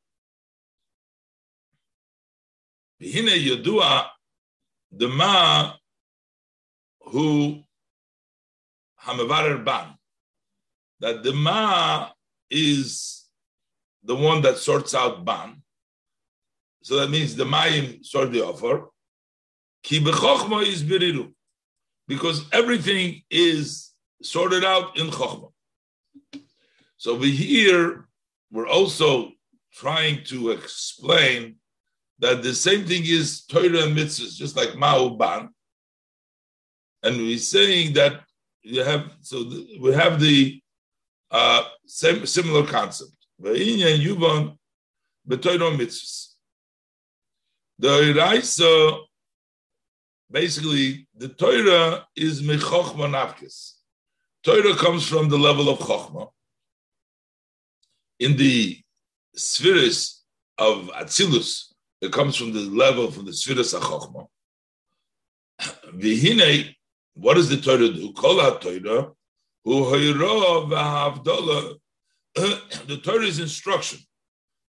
Hine 3.02 3.28
Yodua, 3.28 4.08
the 4.92 5.08
Ma 5.10 5.74
who 7.02 7.62
Hamavarer 9.04 9.64
Ban, 9.64 9.96
that 11.02 11.22
the 11.24 11.34
Ma 11.34 12.10
is 12.50 13.25
the 14.06 14.16
one 14.16 14.42
that 14.44 14.58
sorts 14.58 14.94
out 14.94 15.26
Ban. 15.26 15.62
So 16.84 16.98
that 16.98 17.10
means 17.10 17.36
the 17.36 17.46
Mayim 17.46 18.06
sort 18.06 18.32
the 18.32 18.46
offer. 18.46 18.88
Ki 19.84 20.00
b'chokhma 20.00 20.66
is 20.66 20.84
birilu. 20.84 21.34
Because 22.08 22.46
everything 22.52 23.24
is 23.32 23.92
sorted 24.22 24.64
out 24.64 24.98
in 24.98 25.08
chokhmah. 25.08 25.52
So 26.98 27.14
over 27.14 27.26
here, 27.26 28.08
we're 28.52 28.68
also 28.68 29.32
trying 29.74 30.24
to 30.26 30.52
explain 30.52 31.56
that 32.20 32.44
the 32.44 32.54
same 32.54 32.86
thing 32.86 33.04
is 33.04 33.44
Torah 33.46 33.84
and 33.84 33.98
mitzvahs, 33.98 34.36
just 34.36 34.56
like 34.56 34.70
Ma'uban. 34.70 35.50
And 37.04 37.18
we're 37.18 37.38
saying 37.38 37.94
that 37.94 38.22
you 38.62 38.84
have, 38.84 39.12
so 39.22 39.44
we 39.80 39.94
have 39.94 40.20
the 40.20 40.62
uh, 41.32 41.64
same 41.86 42.26
similar 42.26 42.66
concept. 42.66 43.12
The 43.40 43.50
Iraisa, 47.80 49.00
basically, 50.32 51.08
the 51.16 51.30
Torah 51.30 52.08
is 52.16 52.42
mechochma 52.42 53.10
nafkis. 53.10 53.74
Torah 54.44 54.76
comes 54.76 55.08
from 55.08 55.30
the 55.30 55.38
level 55.38 55.70
of 55.70 55.80
chochma. 55.80 56.30
In 58.20 58.38
the 58.38 58.80
spheres 59.36 60.24
of 60.58 60.90
Atzilus, 60.96 61.74
it 62.00 62.14
comes 62.14 62.38
from 62.38 62.54
the 62.54 62.62
level 62.62 63.12
from 63.12 63.26
the 63.26 63.34
spheres 63.34 63.74
of 63.74 63.84
chochma. 63.84 64.28
Vihine, 65.94 66.74
what 67.16 67.34
does 67.34 67.50
the 67.50 67.58
Torah 67.58 67.92
do? 67.92 68.14
Kol 68.14 68.38
Torah 71.24 71.76
the 72.88 73.00
Torah 73.02 73.26
is 73.26 73.40
instruction, 73.40 74.00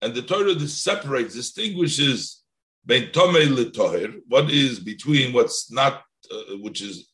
and 0.02 0.14
the 0.14 0.22
Torah 0.22 0.60
separates, 0.60 1.34
distinguishes 1.34 2.44
what 2.86 4.52
is 4.52 4.80
between 4.80 5.34
what's 5.34 5.72
not, 5.72 6.04
uh, 6.32 6.58
which 6.60 6.82
is 6.82 7.10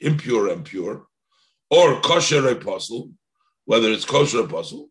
impure 0.00 0.48
and 0.52 0.64
pure, 0.64 1.06
or 1.70 2.00
kosher 2.00 2.48
apostle, 2.48 3.10
whether 3.64 3.90
it's 3.90 4.04
kosher 4.04 4.40
apostle. 4.40 4.88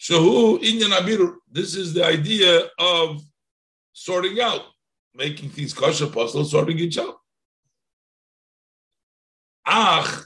Shahu 0.00 0.60
inyan 0.62 0.92
abir. 0.92 1.34
This 1.50 1.74
is 1.74 1.92
the 1.92 2.04
idea 2.04 2.68
of 2.78 3.20
sorting 3.92 4.40
out, 4.40 4.62
making 5.14 5.50
things 5.50 5.74
kosher 5.74 6.04
apostle, 6.04 6.44
sorting 6.44 6.78
each 6.78 6.96
out. 6.96 7.16
Ach, 9.66 10.24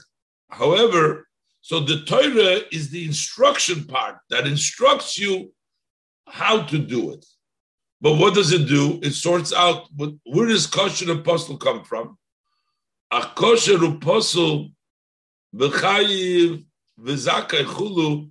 however, 0.49 1.27
so 1.63 1.79
the 1.79 2.01
Torah 2.03 2.59
is 2.73 2.89
the 2.89 3.05
instruction 3.05 3.85
part 3.85 4.17
that 4.29 4.45
instructs 4.45 5.17
you 5.17 5.53
how 6.27 6.63
to 6.63 6.77
do 6.77 7.13
it. 7.13 7.25
But 8.01 8.15
what 8.15 8.33
does 8.33 8.51
it 8.51 8.67
do? 8.67 8.99
It 9.01 9.13
sorts 9.13 9.53
out 9.53 9.87
what, 9.95 10.11
where 10.25 10.47
does 10.47 10.67
kosher 10.67 11.09
apostle 11.13 11.55
come 11.55 11.85
from? 11.85 12.17
A 13.11 13.21
kosher 13.33 13.81
apostle 13.81 14.71
v'chayiv 15.55 16.65
v'zakai 16.99 17.63
chulu. 17.63 18.29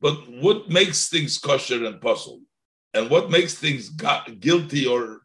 But 0.00 0.14
what 0.28 0.70
makes 0.70 1.08
things 1.08 1.36
kosher 1.36 1.84
and 1.84 1.96
apostle? 1.96 2.42
And 2.94 3.10
what 3.10 3.28
makes 3.28 3.54
things 3.54 3.88
guilty 3.88 4.86
or 4.86 5.22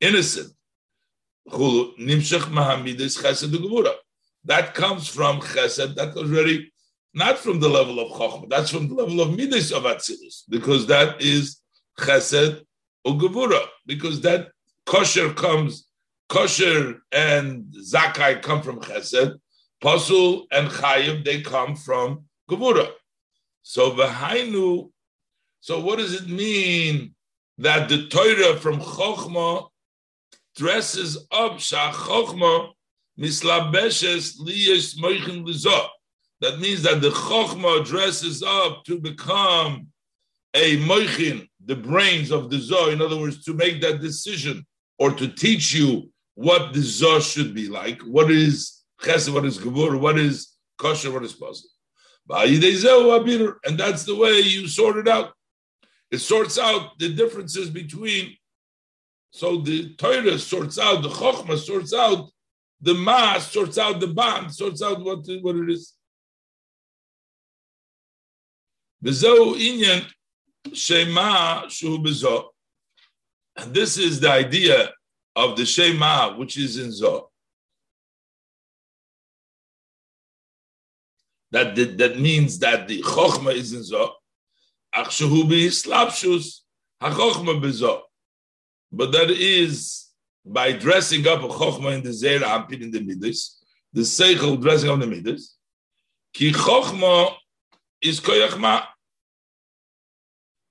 innocent? 0.00 0.52
Chulu 1.48 1.98
nimshach 1.98 2.42
mahamidis 2.42 3.20
chesed 3.20 3.92
That 4.44 4.74
comes 4.74 5.08
from 5.08 5.40
chesed. 5.40 5.96
That 5.96 6.14
was 6.14 6.30
already 6.30 6.70
not 7.16 7.38
from 7.38 7.58
the 7.60 7.68
level 7.68 7.98
of 7.98 8.12
Chokhmah, 8.12 8.50
that's 8.50 8.70
from 8.70 8.88
the 8.88 8.94
level 8.94 9.22
of 9.22 9.34
Midas 9.34 9.72
of 9.72 9.84
Atzilus, 9.84 10.42
because 10.50 10.86
that 10.88 11.22
is 11.22 11.62
Chesed 11.98 12.60
or 13.06 13.14
Gevura, 13.14 13.66
because 13.86 14.20
that 14.20 14.50
kosher 14.84 15.32
comes, 15.32 15.88
kosher 16.28 17.02
and 17.10 17.72
Zakai 17.90 18.42
come 18.42 18.60
from 18.60 18.80
Chesed, 18.80 19.38
Pasul 19.82 20.46
and 20.52 20.68
Chayiv, 20.68 21.24
they 21.24 21.40
come 21.40 21.74
from 21.74 22.24
Gevura. 22.50 22.90
So 23.62 23.92
Vahainu, 23.92 24.90
so 25.60 25.80
what 25.80 25.98
does 25.98 26.12
it 26.12 26.28
mean 26.28 27.14
that 27.56 27.88
the 27.88 28.08
Torah 28.08 28.58
from 28.60 28.78
Chokhmah 28.78 29.68
dresses 30.54 31.26
up 31.32 31.60
Shah 31.60 31.92
Chokhmah 31.92 32.72
mislabeshes 33.18 34.38
liyes 34.38 34.98
moichin 34.98 35.46
lizah 35.46 35.88
that 36.40 36.58
means 36.60 36.82
that 36.82 37.00
the 37.00 37.10
Chokhmah 37.10 37.84
dresses 37.86 38.42
up 38.42 38.84
to 38.84 38.98
become 39.00 39.88
a 40.54 40.78
moichin, 40.78 41.48
the 41.64 41.76
brains 41.76 42.30
of 42.30 42.50
the 42.50 42.56
Zoh. 42.56 42.92
In 42.92 43.00
other 43.00 43.18
words, 43.18 43.44
to 43.44 43.54
make 43.54 43.80
that 43.80 44.00
decision 44.00 44.66
or 44.98 45.10
to 45.12 45.28
teach 45.28 45.72
you 45.74 46.10
what 46.34 46.72
the 46.72 46.80
Zoh 46.80 47.20
should 47.20 47.54
be 47.54 47.68
like. 47.68 48.00
What 48.02 48.30
is 48.30 48.82
Chesed, 49.02 49.32
what 49.32 49.44
is 49.44 49.58
Gevur, 49.58 49.98
what 49.98 50.18
is 50.18 50.54
kosher, 50.78 51.10
what 51.10 51.24
is 51.24 51.32
possible. 51.32 51.70
And 52.28 53.78
that's 53.78 54.04
the 54.04 54.16
way 54.16 54.40
you 54.40 54.68
sort 54.68 54.96
it 54.96 55.08
out. 55.08 55.32
It 56.10 56.18
sorts 56.18 56.58
out 56.58 56.98
the 56.98 57.12
differences 57.12 57.70
between. 57.70 58.36
So 59.30 59.58
the 59.58 59.94
Torah 59.96 60.38
sorts 60.38 60.78
out, 60.78 61.02
the 61.02 61.08
Chokhmah 61.08 61.58
sorts 61.58 61.92
out, 61.92 62.30
the 62.80 62.94
Ma 62.94 63.38
sorts 63.38 63.78
out 63.78 64.00
the 64.00 64.08
band, 64.08 64.54
sorts 64.54 64.82
out 64.82 65.02
what, 65.04 65.26
what 65.42 65.56
it 65.56 65.70
is. 65.70 65.95
Bezo 69.04 69.54
inyan 69.56 70.06
shema 70.72 71.68
shu 71.68 71.98
bezo. 71.98 72.48
And 73.56 73.74
this 73.74 73.96
is 73.98 74.20
the 74.20 74.30
idea 74.30 74.92
of 75.34 75.56
the 75.56 75.64
shema, 75.64 76.36
which 76.36 76.56
is 76.56 76.78
in 76.78 76.92
zo. 76.92 77.30
That, 81.52 81.76
that, 81.98 82.18
means 82.18 82.58
that 82.58 82.88
the 82.88 83.02
chokhmah 83.02 83.54
is 83.54 83.72
in 83.72 83.82
zo. 83.82 84.12
Ach 84.94 85.08
shehu 85.08 85.44
slapshus 85.44 86.60
ha-chokhmah 87.00 87.62
bezo. 87.62 88.00
But 88.92 89.12
that 89.12 89.30
is 89.30 90.08
by 90.44 90.72
dressing 90.72 91.26
up 91.26 91.42
a 91.42 91.48
chokhmah 91.48 91.96
in 91.96 92.02
the 92.02 92.12
Zeir 92.12 92.40
Anpin 92.40 92.82
in 92.82 92.90
the 92.90 93.00
midas, 93.00 93.62
the 93.92 94.02
seichel 94.02 94.60
dressing 94.60 94.90
up 94.90 95.00
the 95.00 95.06
midas. 95.06 95.56
Ki 96.32 96.52
chokhmah 96.52 97.34
is 98.02 98.20
koyach 98.20 98.58
ma 98.58 98.82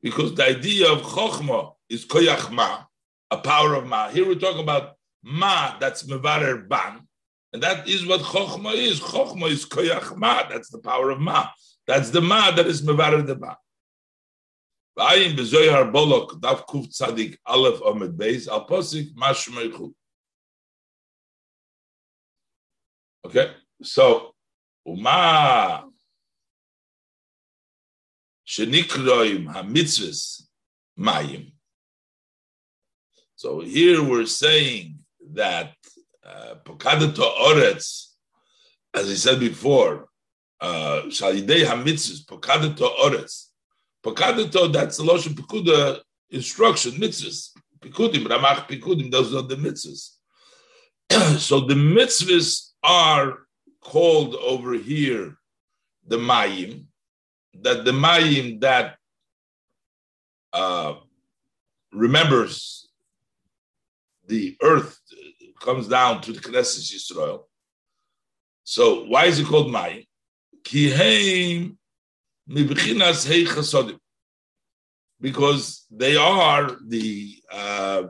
because 0.01 0.36
the 0.36 0.45
idea 0.45 0.91
of 0.91 1.01
chokhmah 1.01 1.73
is 1.89 2.05
koyach 2.05 2.51
ma, 2.51 2.84
a 3.32 3.38
power 3.38 3.73
of 3.73 3.88
ma. 3.88 4.09
Here 4.09 4.26
we're 4.28 4.36
talking 4.36 4.61
about 4.61 4.97
ma, 5.23 5.78
that's 5.80 6.03
mevarer 6.03 6.69
ban, 6.69 7.07
and 7.53 7.63
that 7.63 7.88
is 7.88 8.05
what 8.05 8.21
chokhmah 8.21 8.76
is. 8.76 8.99
Chokhmah 8.99 9.49
is 9.49 9.65
koyach 9.65 10.15
ma, 10.15 10.47
that's 10.47 10.69
the 10.69 10.78
power 10.78 11.09
of 11.09 11.19
ma. 11.19 11.47
That's 11.88 12.11
the 12.11 12.21
ma 12.21 12.51
that 12.51 12.67
is 12.67 12.84
mevarer 12.84 13.26
the 13.26 13.36
ba. 13.36 13.57
V'ayim 14.97 15.36
b'zoyar 15.36 15.91
bolok 15.91 16.39
dav 16.39 16.67
kuf 16.67 16.88
tzadik 16.88 17.38
aleph 17.45 17.82
omed 17.82 18.15
beis 18.15 18.47
al 18.47 18.67
posik 18.67 19.13
mashmeichu. 19.15 19.91
Okay, 23.26 23.53
so 23.82 24.36
uma 24.86 25.86
shenikroim 28.48 29.54
hamitzvahs 29.54 30.43
mayim. 30.98 31.52
So 33.36 33.62
here 33.62 34.04
we're 34.04 34.26
saying 34.26 35.00
that 35.34 35.74
pokadato 36.66 37.20
uh, 37.20 37.50
oretz, 37.50 38.14
as 38.93 39.10
I 39.10 39.14
said 39.16 39.39
before, 39.39 40.08
uh, 40.62 41.04
shalidei 41.08 41.66
hamitzvahs 41.66 42.26
pokadato 42.26 42.96
oretz. 43.00 43.48
Pokadato 44.04 44.72
that's 44.72 44.98
the 44.98 45.04
loshen 45.04 45.34
pikuda 45.34 46.00
instruction 46.30 46.93
mitzvahs. 46.93 47.50
Pikudim 47.80 48.26
ramach 48.28 48.68
pikudim 48.68 49.12
those 49.12 49.34
are 49.34 49.41
the 49.41 49.56
mitzvahs. 49.56 50.12
so 51.39 51.62
the 51.62 51.74
mitzvahs 51.74 52.72
are 52.84 53.39
called 53.82 54.36
over 54.36 54.74
here 54.74 55.38
the 56.08 56.18
mayim, 56.18 56.86
that 57.62 57.86
the 57.86 57.91
mayim 57.91 58.62
that 58.62 58.97
uh, 60.53 60.95
remembers 61.91 62.89
the 64.28 64.58
earth 64.62 64.99
comes 65.62 65.88
down 65.88 66.22
to 66.22 66.32
the 66.32 66.39
Knesset 66.39 66.93
Yisrael. 66.93 67.43
So 68.64 69.06
why 69.06 69.26
is 69.26 69.39
it 69.39 69.47
called 69.47 69.68
Mayim? 69.68 70.06
Because 75.22 75.86
they 75.91 76.16
are 76.16 76.78
the 76.88 77.43
uh, 77.51 78.03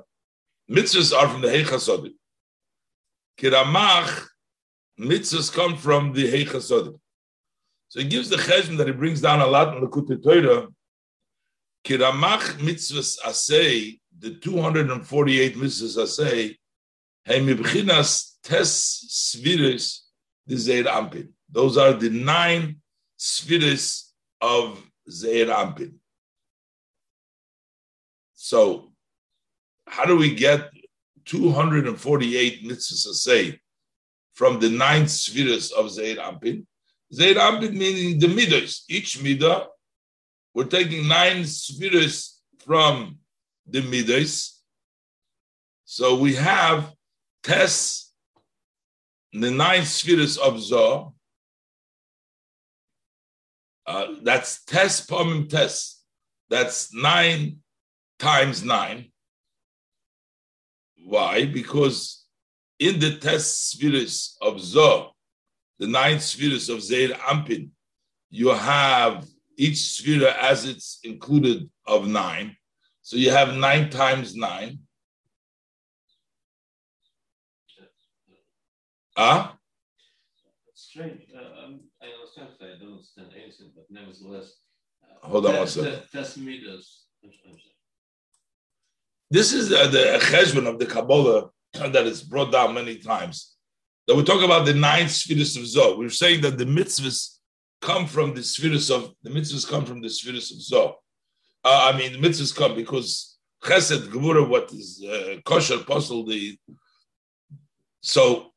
mitzvahs 0.69 1.17
are 1.17 1.29
from 1.29 1.41
the 1.41 1.49
hei 1.49 1.63
chasodim. 1.63 2.13
Kiramach 3.37 4.27
mitzvahs 4.99 5.53
come 5.53 5.75
from 5.77 6.13
the 6.13 6.29
hei 6.29 6.45
chasodim. 6.45 6.99
So 7.89 7.99
he 7.99 8.07
gives 8.07 8.29
the 8.29 8.37
cheshbon 8.37 8.77
that 8.77 8.87
he 8.87 8.93
brings 8.93 9.21
down 9.21 9.41
a 9.41 9.47
lot 9.47 9.75
in 9.75 9.81
the 9.81 9.87
Kutei 9.87 10.21
Torah. 10.21 10.67
Kiramach 11.85 12.57
mitzvahs 12.59 13.19
asay, 13.21 13.99
the 14.17 14.35
248 14.35 15.55
mitzvahs 15.55 15.97
asay, 15.97 16.55
hey 17.23 17.39
mibchinas 17.39 18.37
tes 18.43 19.35
sviris 19.35 19.99
the 20.47 20.57
Zeir 20.57 20.85
Anpin. 20.85 21.29
Those 21.49 21.77
are 21.77 21.93
the 21.93 22.09
nine 22.09 22.77
spheres 23.17 24.13
of 24.41 24.81
Zeir 25.09 25.47
Anpin. 25.47 25.93
So, 28.33 28.91
how 29.87 30.05
do 30.05 30.17
we 30.17 30.35
get 30.35 30.69
248 31.25 32.63
mitzvahs 32.63 33.07
asay 33.07 33.59
from 34.33 34.59
the 34.59 34.69
nine 34.69 35.07
spheres 35.07 35.71
of 35.71 35.91
Zeir 35.91 36.17
Anpin? 36.17 36.65
Anpin 37.19 37.73
meaning 37.73 38.19
the 38.19 38.27
midas. 38.27 38.85
Each 38.89 39.19
midah, 39.19 39.67
we're 40.53 40.65
taking 40.65 41.07
nine 41.07 41.45
spheres 41.45 42.41
from 42.65 43.17
the 43.67 43.81
midas. 43.81 44.61
So 45.85 46.15
we 46.15 46.35
have 46.35 46.91
Tes 47.43 48.05
the 49.41 49.51
nine 49.51 49.83
spheres 49.83 50.37
of 50.37 50.55
Zoh, 50.55 51.13
uh, 53.85 54.07
that's 54.23 54.63
tes 54.63 55.05
pomim 55.05 55.49
tes. 55.49 56.01
That's 56.49 56.93
nine 56.93 57.57
times 58.17 58.63
nine. 58.63 59.11
Why? 61.05 61.45
Because 61.45 62.25
in 62.79 62.99
the 62.99 63.17
tes 63.17 63.45
spheres 63.45 64.37
of 64.41 64.55
Zoh, 64.55 65.11
the 65.79 65.87
nine 65.87 66.19
spheres 66.19 66.69
of 66.69 66.81
Zeir 66.81 67.09
Anpin, 67.09 67.69
you 68.29 68.49
have 68.49 69.25
each 69.57 69.77
sphere 69.77 70.27
as 70.27 70.65
it's 70.65 70.99
included 71.03 71.69
of 71.85 72.07
nine. 72.07 72.55
So 73.01 73.17
you 73.17 73.31
have 73.31 73.55
nine 73.55 73.89
times 73.89 74.35
nine. 74.35 74.79
Ah? 79.17 79.51
Uh? 79.51 79.55
Strange. 80.73 81.21
Uh, 81.33 81.71
I 82.01 82.07
understand 82.19 82.49
I 82.61 82.79
don't 82.79 82.93
understand 82.93 83.29
anything, 83.33 83.71
but 83.75 83.85
nevertheless. 83.89 84.55
Uh, 85.03 85.27
Hold 85.27 85.45
on 85.45 85.55
one 85.55 85.67
second. 85.67 86.01
That's 86.13 86.37
meters. 86.37 87.05
This 89.31 89.53
is 89.53 89.69
the, 89.69 89.87
the 89.87 90.19
cheshbon 90.21 90.67
of 90.67 90.79
the 90.79 90.85
Kabbalah 90.85 91.49
that 91.73 92.05
is 92.05 92.23
brought 92.23 92.51
down 92.51 92.73
many 92.73 92.97
times. 92.97 93.54
That 94.07 94.15
we 94.15 94.23
talk 94.23 94.43
about 94.43 94.65
the 94.65 94.73
nine 94.73 95.09
spheres 95.09 95.57
of 95.57 95.63
Zoh. 95.63 95.97
We're 95.97 96.09
saying 96.09 96.41
that 96.41 96.57
the 96.57 96.65
mitzvahs 96.65 97.37
come 97.81 98.05
from 98.05 98.33
the 98.33 98.43
spheres 98.43 98.91
of 98.91 99.13
the 99.23 99.29
mitzvahs 99.29 99.67
come 99.67 99.85
from 99.85 100.01
the 100.01 100.09
spheres 100.09 100.51
of 100.51 100.57
Zoh. 100.59 100.93
Uh, 101.63 101.91
I 101.93 101.97
mean, 101.97 102.13
the 102.13 102.27
mitzvahs 102.27 102.55
come 102.55 102.75
because 102.75 103.37
Chesed, 103.63 104.07
Gevura, 104.09 104.47
what 104.47 104.71
is 104.71 105.03
uh, 105.03 105.37
kosher, 105.43 105.75
apostle, 105.75 106.25
the 106.25 106.57
so 108.01 108.53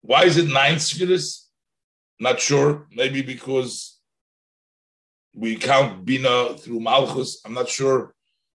why 0.00 0.24
is 0.24 0.38
it 0.38 0.48
nine 0.48 0.78
spheres? 0.78 1.50
Not 2.18 2.40
sure. 2.40 2.86
Maybe 2.90 3.20
because 3.20 4.00
we 5.34 5.56
count 5.56 6.04
Bina 6.04 6.56
through 6.56 6.80
Malchus. 6.80 7.42
I'm 7.44 7.54
not 7.54 7.68
sure 7.68 8.14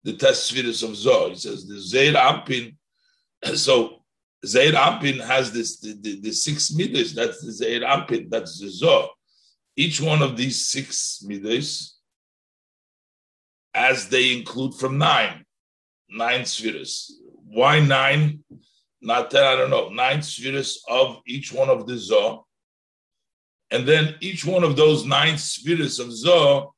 the 0.04 0.14
test 0.14 0.46
spheres 0.46 0.82
of 0.82 0.90
Zoh. 0.90 1.30
He 1.30 1.36
says 1.36 1.66
the 1.66 1.80
Zeir 1.80 2.14
Anpin. 2.14 2.76
So 3.56 4.01
Zeir 4.44 4.72
Anpin 4.72 5.24
has 5.24 5.52
this 5.52 5.78
the, 5.78 5.94
the, 6.00 6.20
the 6.20 6.32
six 6.32 6.72
midas. 6.72 7.14
That's 7.14 7.44
the 7.44 7.52
Zeir 7.52 7.80
Anpin. 7.80 8.28
That's 8.30 8.58
the 8.58 8.66
Zoh. 8.66 9.08
Each 9.76 10.00
one 10.00 10.22
of 10.22 10.36
these 10.36 10.66
six 10.66 11.22
midas, 11.26 11.96
as 13.72 14.08
they 14.08 14.32
include 14.36 14.74
from 14.74 14.98
nine, 14.98 15.44
nine 16.10 16.44
spheres. 16.44 17.18
Why 17.44 17.80
nine? 17.80 18.44
not 19.02 19.30
ten, 19.30 19.42
I 19.42 19.56
don't 19.56 19.70
know, 19.70 19.88
nine 19.88 20.22
spheres 20.22 20.82
of 20.88 21.20
each 21.26 21.52
one 21.52 21.68
of 21.68 21.86
the 21.86 21.94
Zoh. 21.94 22.44
And 23.70 23.86
then 23.86 24.14
each 24.20 24.46
one 24.46 24.64
of 24.64 24.76
those 24.76 25.04
nine 25.04 25.36
spheres 25.38 25.98
of 25.98 26.08
Zoh 26.08 26.70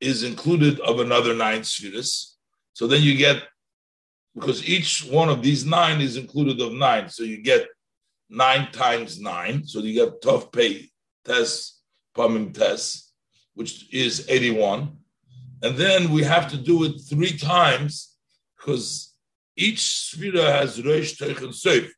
is 0.00 0.22
included 0.22 0.78
of 0.80 1.00
another 1.00 1.34
nine 1.34 1.64
spheres. 1.64 2.36
So 2.72 2.86
then 2.86 3.02
you 3.02 3.16
get, 3.16 3.42
because 4.36 4.68
each 4.68 5.08
one 5.10 5.30
of 5.30 5.42
these 5.42 5.64
nine 5.64 6.02
is 6.02 6.18
included 6.18 6.60
of 6.60 6.74
nine. 6.74 7.08
So 7.08 7.22
you 7.22 7.42
get 7.42 7.66
nine 8.28 8.70
times 8.70 9.18
nine. 9.18 9.66
So 9.66 9.80
you 9.80 9.94
get 9.94 10.20
tough 10.20 10.52
pay 10.52 10.90
test, 11.24 11.80
Pamim 12.14 12.52
test, 12.52 13.14
which 13.54 13.92
is 13.92 14.26
81. 14.28 14.94
And 15.62 15.76
then 15.76 16.12
we 16.12 16.22
have 16.22 16.50
to 16.50 16.58
do 16.58 16.84
it 16.84 16.98
three 17.08 17.36
times 17.36 18.14
because 18.56 19.14
each 19.56 19.78
Sfira 19.78 20.52
has 20.52 20.84
Rosh 20.84 21.14
Teich 21.14 21.38
and 21.38 21.54
Seif, 21.54 21.88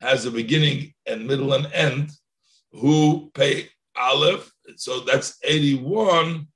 has 0.00 0.26
a 0.26 0.32
beginning 0.32 0.92
and 1.06 1.28
middle 1.28 1.54
and 1.54 1.72
end, 1.72 2.10
who 2.72 3.30
pay 3.34 3.68
Aleph, 3.96 4.52
so 4.76 5.00
that's 5.00 5.38
81. 5.44 6.48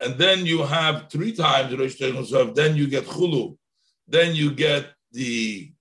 And 0.00 0.18
then 0.18 0.44
you 0.44 0.62
have 0.62 1.08
three 1.10 1.32
times 1.32 1.74
Rosh 1.74 1.96
Teich 1.96 2.16
and 2.16 2.26
Seif, 2.26 2.54
then 2.54 2.76
you 2.76 2.86
get 2.86 3.06
Chulu, 3.06 3.56
then 4.12 4.34
you 4.34 4.52
get 4.52 4.86
the 5.12 5.72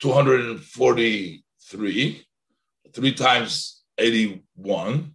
243, 0.00 2.26
three 2.92 3.14
times 3.14 3.84
81. 3.96 5.14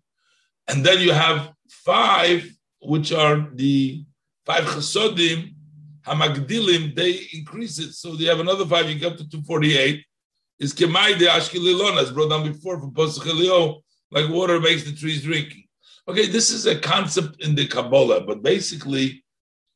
And 0.69 0.85
then 0.85 0.99
you 0.99 1.11
have 1.11 1.51
five, 1.69 2.49
which 2.81 3.11
are 3.11 3.49
the 3.53 4.05
five 4.45 4.63
Chasodim, 4.63 5.55
Hamagdilim, 6.07 6.95
they 6.95 7.27
increase 7.33 7.79
it. 7.79 7.91
So 7.93 8.15
they 8.15 8.23
have 8.25 8.39
another 8.39 8.65
five, 8.65 8.89
you 8.89 8.97
get 8.97 9.17
to 9.17 9.29
248. 9.29 10.05
Is 10.59 10.73
Kemai 10.73 11.19
de 11.19 11.25
Ashkelilon, 11.25 12.01
as 12.01 12.11
brought 12.11 12.29
down 12.29 12.49
before 12.49 12.79
from 12.79 12.93
Pasach 12.93 13.81
like 14.11 14.29
water 14.29 14.59
makes 14.59 14.83
the 14.83 14.93
trees 14.93 15.23
drinking. 15.23 15.65
Okay, 16.07 16.27
this 16.27 16.49
is 16.49 16.65
a 16.65 16.79
concept 16.79 17.43
in 17.43 17.55
the 17.55 17.67
Kabbalah, 17.67 18.21
but 18.21 18.41
basically, 18.41 19.23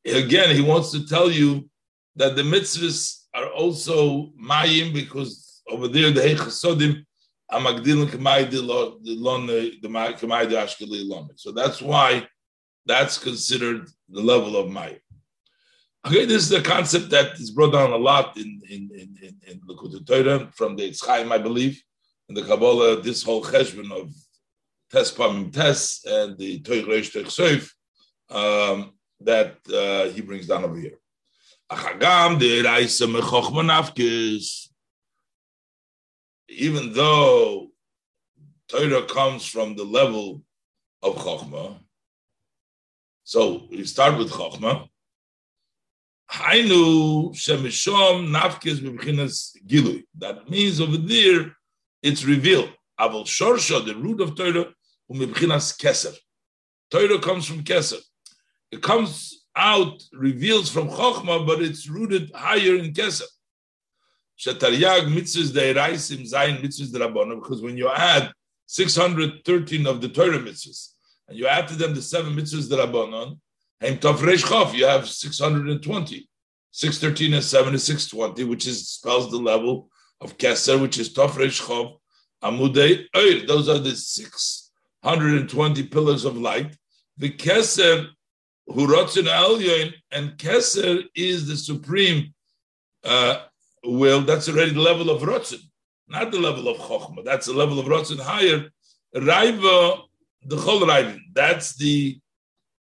again, 0.06 0.56
he 0.56 0.62
wants 0.62 0.92
to 0.92 1.08
tell 1.08 1.32
you 1.32 1.70
that 2.16 2.36
the 2.36 2.42
mitzvahs 2.42 3.24
are 3.34 3.48
also 3.48 4.32
mayim 4.40 4.94
because 4.94 5.62
over 5.70 5.88
there 5.88 6.12
the 6.12 6.22
hechasodim 6.22 7.04
amagdilim 7.52 8.08
k'may 8.08 8.50
de 8.50 8.58
k'may 8.58 10.50
de 10.50 10.56
ashkeli 10.56 11.30
So 11.36 11.52
that's 11.52 11.82
why 11.82 12.28
that's 12.86 13.18
considered 13.18 13.88
the 14.10 14.22
level 14.22 14.58
of 14.58 14.68
mayim. 14.68 15.00
Okay, 16.06 16.26
this 16.26 16.44
is 16.44 16.52
a 16.52 16.62
concept 16.62 17.10
that 17.12 17.40
is 17.40 17.52
brought 17.52 17.72
down 17.72 17.92
a 17.92 17.98
lot 17.98 18.36
in 18.38 18.62
in 18.70 18.92
in 18.94 19.18
in, 19.22 19.36
in 19.48 19.60
Likkutei 19.62 20.06
Torah 20.06 20.52
from 20.54 20.76
the 20.76 20.90
Yitzchaim, 20.90 21.32
I 21.32 21.38
believe, 21.38 21.82
in 22.28 22.36
the 22.36 22.44
Kabbalah. 22.44 23.02
This 23.02 23.24
whole 23.24 23.42
cheshbon 23.42 23.90
of 23.90 24.14
Tes 24.92 25.12
Pamim 25.14 25.54
Tes 25.54 26.04
and 26.06 26.38
the 26.38 26.60
Soif 26.60 27.72
um, 28.30 28.92
that 29.22 29.58
uh, 29.74 30.10
he 30.14 30.22
brings 30.22 30.48
down 30.48 30.64
over 30.64 30.78
here. 30.78 30.98
Even 36.50 36.94
though 36.94 37.68
Torah 38.68 39.06
comes 39.06 39.46
from 39.46 39.76
the 39.76 39.84
level 39.84 40.42
of 41.02 41.16
Chochma, 41.16 41.80
so 43.24 43.68
we 43.72 43.86
start 43.86 44.18
with 44.18 44.32
Chochma. 44.32 44.88
Hainu 46.32 47.32
gilui. 49.66 50.04
That 50.18 50.50
means 50.50 50.82
over 50.82 50.98
there 50.98 51.56
it's 52.02 52.26
revealed. 52.26 52.74
The 52.98 53.96
root 53.98 54.22
of 54.22 54.36
Torah. 54.36 54.74
Torah 56.90 57.20
comes 57.20 57.46
from 57.46 57.64
keser. 57.64 58.02
It 58.74 58.82
comes 58.82 59.46
out, 59.56 60.02
reveals 60.14 60.68
from 60.68 60.90
chokhmah, 60.90 61.46
but 61.46 61.62
it's 61.62 61.88
rooted 61.88 62.32
higher 62.34 62.76
in 62.76 62.92
keser. 62.92 63.30
Shetaryag 64.40 65.14
mitzvahs 65.14 65.52
deiraisim 65.52 66.22
zayin 66.28 66.60
mitzvahs 66.60 66.92
derabbanon. 66.92 67.40
Because 67.40 67.62
when 67.62 67.78
you 67.78 67.88
add 67.88 68.32
613 68.66 69.86
of 69.86 70.02
the 70.02 70.10
Torah 70.10 70.40
mitzvahs, 70.40 70.94
and 71.28 71.38
you 71.38 71.46
add 71.46 71.68
to 71.68 71.76
them 71.76 71.94
the 71.94 72.02
seven 72.02 72.36
mitzvahs 72.36 72.68
derabbanon, 72.68 73.38
Haim 73.80 73.98
Tafresh 74.00 74.44
Chof, 74.44 74.74
you 74.74 74.88
have 74.88 75.08
620. 75.08 76.28
613 76.72 77.34
and 77.36 77.44
7 77.44 77.76
is 77.76 77.84
620, 77.84 78.44
which 78.46 78.66
is 78.66 78.90
spells 78.90 79.30
the 79.30 79.38
level 79.38 79.88
of 80.20 80.36
Keser, 80.40 80.82
which 80.82 80.98
is 80.98 81.14
Tafresh 81.14 81.62
Chof, 81.62 82.00
Amudei 82.44 83.06
Oir. 83.16 83.46
Those 83.46 83.70
are 83.70 83.78
the 83.78 83.96
620 83.96 85.84
pillars 85.84 86.26
of 86.26 86.38
light. 86.38 86.76
The 87.18 87.30
Keser, 87.30 88.08
Hurotzin 88.70 89.28
Elyon, 89.28 89.94
and 90.12 90.38
Keser 90.38 91.04
is 91.16 91.48
the 91.48 91.58
supreme 91.58 92.34
uh, 93.04 93.44
will. 93.84 94.22
That's 94.22 94.48
already 94.50 94.72
the 94.72 94.82
level 94.82 95.10
of 95.10 95.22
Rotzin, 95.22 95.60
not 96.08 96.32
the 96.32 96.40
level 96.40 96.68
of 96.68 96.78
Chokhmah. 96.78 97.26
That's 97.26 97.48
the 97.48 97.54
level 97.54 97.80
of 97.80 97.88
Rotzin 97.88 98.20
higher. 98.20 98.70
Raiva, 99.16 100.02
the 100.46 100.56
Chol 100.56 100.82
Raivin, 100.82 101.20
that's 101.34 101.76
the 101.76 102.20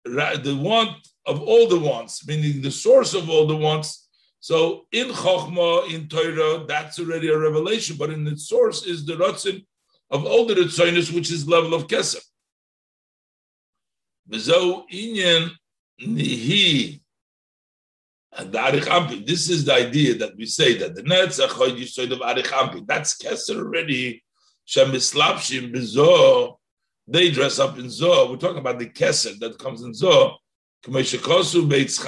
the 0.05 0.59
want 0.61 0.91
of 1.25 1.41
all 1.41 1.67
the 1.67 1.79
wants, 1.79 2.27
meaning 2.27 2.61
the 2.61 2.71
source 2.71 3.15
of 3.15 3.31
all 3.31 3.47
the 3.47 3.57
wants. 3.57 4.07
So 4.41 4.85
in 4.93 5.09
Chokhmah, 5.09 5.95
in 5.95 6.09
Torah, 6.09 6.67
that's 6.67 6.99
already 6.99 7.29
a 7.29 7.39
revelation, 7.39 7.97
but 7.99 8.11
in 8.11 8.27
its 8.27 8.47
source 8.47 8.85
is 8.85 9.07
the 9.07 9.15
Ratzin 9.15 9.65
of 10.11 10.27
all 10.27 10.45
the 10.45 10.55
Ritzoinus, 10.55 11.11
which 11.15 11.33
is 11.33 11.49
level 11.49 11.73
of 11.73 11.87
Keser. 11.87 12.23
This 14.27 14.49
is 19.49 19.65
the 19.65 19.75
idea 19.75 20.15
that 20.17 20.33
we 20.37 20.47
say 20.47 20.77
that 20.79 20.95
the 20.95 21.03
Netzach 21.03 21.49
Yisoid 21.49 22.11
of 22.11 22.21
Arich 22.21 22.87
That's 22.87 23.17
Kesser 23.17 23.57
already. 23.57 24.25
Shemislapshim 24.67 25.75
bezo. 25.75 26.57
They 27.07 27.31
dress 27.31 27.59
up 27.59 27.79
in 27.79 27.85
Zoh. 27.85 28.31
We're 28.31 28.37
talking 28.37 28.59
about 28.59 28.79
the 28.79 28.89
Kesser 28.89 29.39
that 29.41 29.59
comes 29.59 29.83
in 29.83 29.93
Zoh. 29.93 30.37
K'meshekosu 30.87 31.69
Beitz 31.69 32.01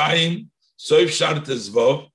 Soif 0.78 1.10
Shar 1.10 1.34
Tezvov. 1.34 2.08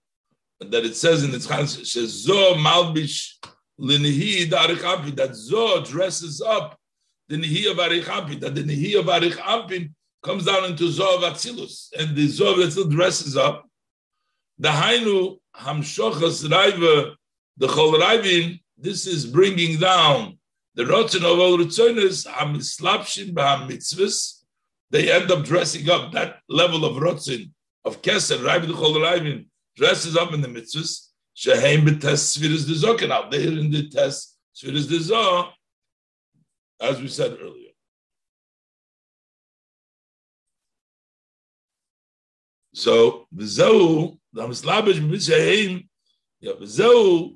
That 0.59 0.83
it 0.83 0.95
says 0.95 1.23
in 1.23 1.31
the 1.31 1.37
Tzchaim 1.37 1.65
Shezo 1.65 2.55
Malbish 2.55 3.35
Linihi 3.79 4.49
Arich 4.49 5.15
That 5.15 5.31
Zoh 5.31 5.87
dresses 5.87 6.41
up 6.41 6.80
the 7.31 7.37
Nihi 7.37 7.71
of 7.71 7.77
Arich 7.77 8.39
That 8.41 8.55
the 8.55 8.63
Nihi 8.63 8.99
of 8.99 9.05
Arich 9.05 9.89
comes 10.21 10.45
down 10.45 10.65
into 10.65 10.85
of 10.85 11.23
Atzilus. 11.23 11.89
And 11.97 12.15
the 12.15 12.25
of 12.25 12.57
Atzilus 12.57 12.91
dresses 12.91 13.37
up 13.37 13.67
the 14.59 14.69
Hainu 14.69 15.39
Hamshochas 15.55 16.47
Raiva, 16.47 17.15
the 17.57 17.67
Chol 17.67 17.99
Raivin, 17.99 18.59
this 18.77 19.07
is 19.07 19.25
bringing 19.25 19.79
down 19.79 20.37
the 20.75 20.83
Rotzen 20.83 21.23
of 21.23 21.39
all 21.39 21.57
Ritzonis, 21.57 22.27
Hamislapshin 22.27 23.33
Baham 23.33 23.69
Mitzvahs. 23.69 24.43
They 24.89 25.11
end 25.11 25.31
up 25.31 25.45
dressing 25.45 25.89
up 25.89 26.11
that 26.11 26.39
level 26.49 26.85
of 26.85 26.97
Rotzen, 26.97 27.51
of 27.85 28.01
Keser, 28.01 28.37
Raivin, 28.37 28.67
the 28.67 28.73
Chol 28.73 28.95
Raivin, 28.97 29.45
dresses 29.77 30.17
up 30.17 30.33
in 30.33 30.41
the 30.41 30.47
Mitzvahs. 30.47 31.07
Sheheim 31.35 31.87
b'tes 31.87 32.37
Sfiris 32.37 32.67
de 32.67 32.73
Zokin 32.73 33.09
out 33.09 33.31
there 33.31 33.41
in 33.41 33.71
the 33.71 33.89
test 33.89 34.37
Sfiris 34.55 34.87
de 34.87 34.99
Zoh, 34.99 35.49
as 36.81 36.99
we 36.99 37.07
said 37.07 37.37
earlier. 37.41 37.69
So 42.73 43.27
the 43.31 43.43
Zoh 43.43 44.17
the 44.33 44.47
Mislabish 44.47 44.99
Mishaim, 44.99 45.87
Yabzeu, 46.43 47.35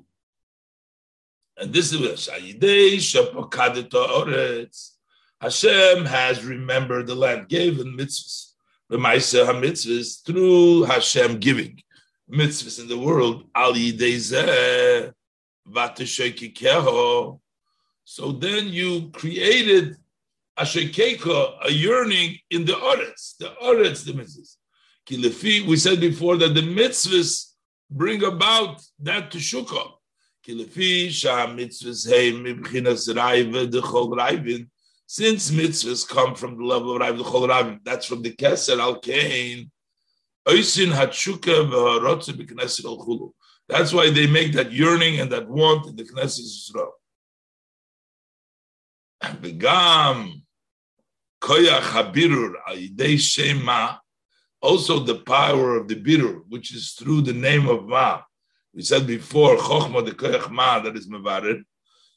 and 1.58 1.72
this 1.72 1.92
is 1.92 2.28
Shayidei 2.28 2.96
Shapokadita 2.96 3.90
Oretz. 3.90 4.92
Hashem 5.40 6.04
has 6.06 6.44
remembered 6.44 7.06
the 7.06 7.14
land, 7.14 7.48
given 7.48 7.96
mitzvahs. 7.96 8.52
The 8.88 8.96
Maisa 8.98 9.44
HaMitzvahs 9.46 10.24
through 10.24 10.84
Hashem 10.84 11.38
giving 11.38 11.80
mitzvahs 12.30 12.80
in 12.80 12.88
the 12.88 12.98
world. 12.98 13.44
Al 13.54 13.74
Yidei 13.74 15.12
Vatashekikeho. 15.68 17.40
So 18.08 18.30
then 18.30 18.68
you 18.68 19.10
created 19.10 19.96
a 20.56 20.62
shekeka, 20.62 21.66
a 21.66 21.72
yearning 21.72 22.38
in 22.50 22.64
the 22.64 22.74
Oretz, 22.74 23.36
the 23.36 23.52
Oretz, 23.60 24.04
the 24.04 24.12
mitzvahs 24.12 24.56
we 25.66 25.76
said 25.76 26.00
before 26.00 26.36
that 26.36 26.54
the 26.54 26.60
mitzvahs 26.60 27.52
bring 27.90 28.22
about 28.24 28.80
that 29.00 29.30
to 29.32 29.38
shukah. 29.38 29.92
Since 35.08 35.50
mitzvahs 35.50 36.08
come 36.08 36.34
from 36.36 36.58
the 36.58 36.64
level 36.64 36.96
of 36.96 37.02
Raiv 37.02 37.18
Chol 37.18 37.48
Raivin, 37.48 37.80
that's 37.84 38.06
from 38.06 38.22
the 38.22 38.30
Keser 38.32 38.78
Al 38.78 39.00
Kain. 39.00 39.70
That's 43.68 43.92
why 43.92 44.10
they 44.10 44.26
make 44.28 44.52
that 44.52 44.72
yearning 44.72 45.20
and 45.20 45.32
that 45.32 45.48
want 45.48 45.86
in 45.88 45.96
the 45.96 46.04
Knesset 46.04 46.40
Yisrael. 46.40 46.90
Also 54.60 54.98
the 55.00 55.22
power 55.26 55.76
of 55.76 55.88
the 55.88 55.94
birur, 55.94 56.42
which 56.48 56.74
is 56.74 56.92
through 56.92 57.20
the 57.22 57.32
name 57.32 57.68
of 57.68 57.86
Ma. 57.86 58.22
We 58.74 58.82
said 58.82 59.06
before, 59.06 59.56
Chochma 59.56 60.04
de 60.04 60.12
Koyach 60.12 60.50
Ma, 60.50 60.80
that 60.80 60.96
is 60.96 61.08
Mevared. 61.08 61.62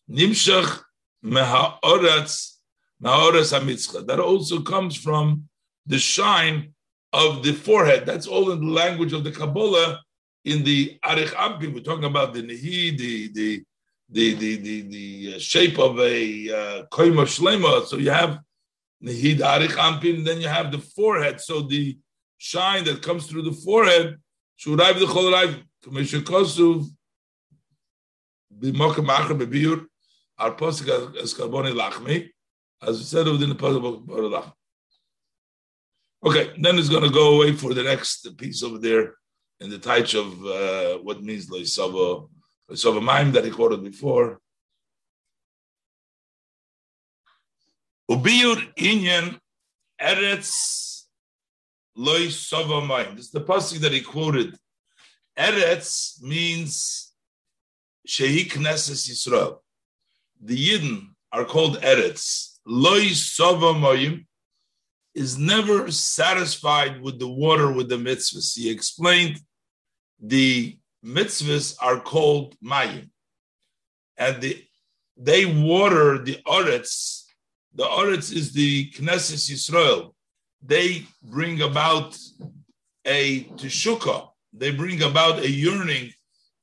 Nimshach 0.10 0.82
Mehaoratz, 1.24 2.57
Mehaoratz 3.01 3.57
HaMitzcha. 3.57 4.05
That 4.05 4.20
also 4.20 4.62
comes 4.62 4.97
from 4.97 5.47
the 5.86 5.99
shine 5.99 6.74
of 7.14 7.43
the 7.43 7.53
forehead. 7.53 8.05
That's 8.05 8.28
all 8.28 8.51
in 8.51 8.60
the 8.60 8.72
language 8.72 9.14
of 9.14 9.24
the 9.24 9.32
Kabbalah. 9.32 10.01
In 10.45 10.64
the 10.64 10.97
Arich 11.03 11.34
Anpin, 11.34 11.74
we're 11.74 11.82
talking 11.82 12.05
about 12.05 12.34
the 12.34 12.41
Nehi, 12.41 12.97
the, 12.97 13.32
the, 13.34 13.64
the, 14.12 14.34
the, 14.34 14.55
the, 14.57 14.82
the 14.82 15.34
uh, 15.36 15.39
shape 15.39 15.78
of 15.78 15.99
a 15.99 16.49
uh, 16.49 16.86
Koyma 16.91 17.26
Shlema. 17.26 17.86
So 17.86 17.97
you 17.97 18.12
have 18.12 18.39
Nehi, 19.03 19.38
the 19.38 19.43
Arich 19.43 19.76
Anpin, 19.76 20.26
then 20.26 20.41
you 20.41 20.47
have 20.47 20.72
the 20.72 20.80
forehead. 20.80 21.39
So 21.39 21.62
the 21.62 21.97
shine 22.38 22.84
that 22.86 23.01
comes 23.01 23.28
through 23.28 23.43
the 23.43 23.51
forehead, 23.51 24.18
shurayv 24.60 24.99
the 24.99 25.05
chol 25.05 25.32
rayv, 25.34 25.62
k'meshe 25.86 26.22
kosuv, 26.22 26.86
b'mokem 28.57 29.07
acher 29.07 29.38
b'biur, 29.39 29.86
our 30.38 30.55
posik 30.55 31.16
as 31.18 31.34
karboni 31.34 31.74
lachmi, 31.74 32.30
as 32.82 32.97
we 32.97 33.03
said 33.03 33.28
within 33.28 33.49
the 33.49 33.55
posik 33.55 34.05
lachmi. 34.07 34.53
Okay, 36.26 36.51
then 36.60 36.78
it's 36.78 36.89
going 36.89 37.03
to 37.03 37.10
go 37.10 37.36
away 37.36 37.53
for 37.53 37.74
the 37.74 37.84
next 37.84 38.38
piece 38.38 38.62
over 38.64 38.78
there 38.78 39.14
in 39.62 39.70
the 39.70 39.78
touch 39.78 40.16
of 40.16 40.45
uh, 40.45 40.97
what 40.97 41.24
means 41.24 41.47
loisava, 42.70 42.95
the 42.95 43.01
maim 43.01 43.32
that 43.34 43.45
he 43.45 43.51
quoted 43.51 43.84
before. 43.84 44.39
Ubiyur 48.09 48.74
inyan 48.76 49.39
eretz 50.01 51.05
loy 51.95 52.28
sovamayim. 52.28 53.15
This 53.15 53.26
is 53.26 53.32
the 53.32 53.41
passage 53.41 53.80
that 53.80 53.91
he 53.91 54.01
quoted. 54.01 54.57
Eretz 55.38 56.22
means 56.22 57.13
shehi 58.07 58.49
knesses 58.49 59.09
Yisrael. 59.09 59.59
The 60.41 60.55
Yidden 60.55 61.09
are 61.32 61.45
called 61.45 61.78
Eretz. 61.82 62.57
Loy 62.65 63.11
sovamayim 63.11 64.26
is 65.13 65.38
never 65.38 65.91
satisfied 65.91 67.01
with 67.01 67.20
the 67.20 67.28
water 67.28 67.72
with 67.72 67.89
the 67.89 67.97
mitzvahs. 67.97 68.57
He 68.57 68.72
explained 68.72 69.39
the 70.20 70.79
mitzvahs 71.06 71.76
are 71.82 72.00
called 72.00 72.56
mayim, 72.64 73.10
and 74.18 74.41
the, 74.41 74.64
they 75.18 75.45
water 75.45 76.18
the 76.18 76.38
Eretz. 76.45 77.24
The 77.74 77.84
Eretz 77.84 78.34
is 78.34 78.52
the 78.54 78.89
Knesset 78.91 79.50
Yisrael 79.50 80.14
they 80.62 81.06
bring 81.24 81.62
about 81.62 82.18
a 83.06 83.43
teshuka, 83.43 84.30
they 84.54 84.72
bring 84.72 85.02
about 85.02 85.39
a 85.39 85.50
yearning 85.50 86.12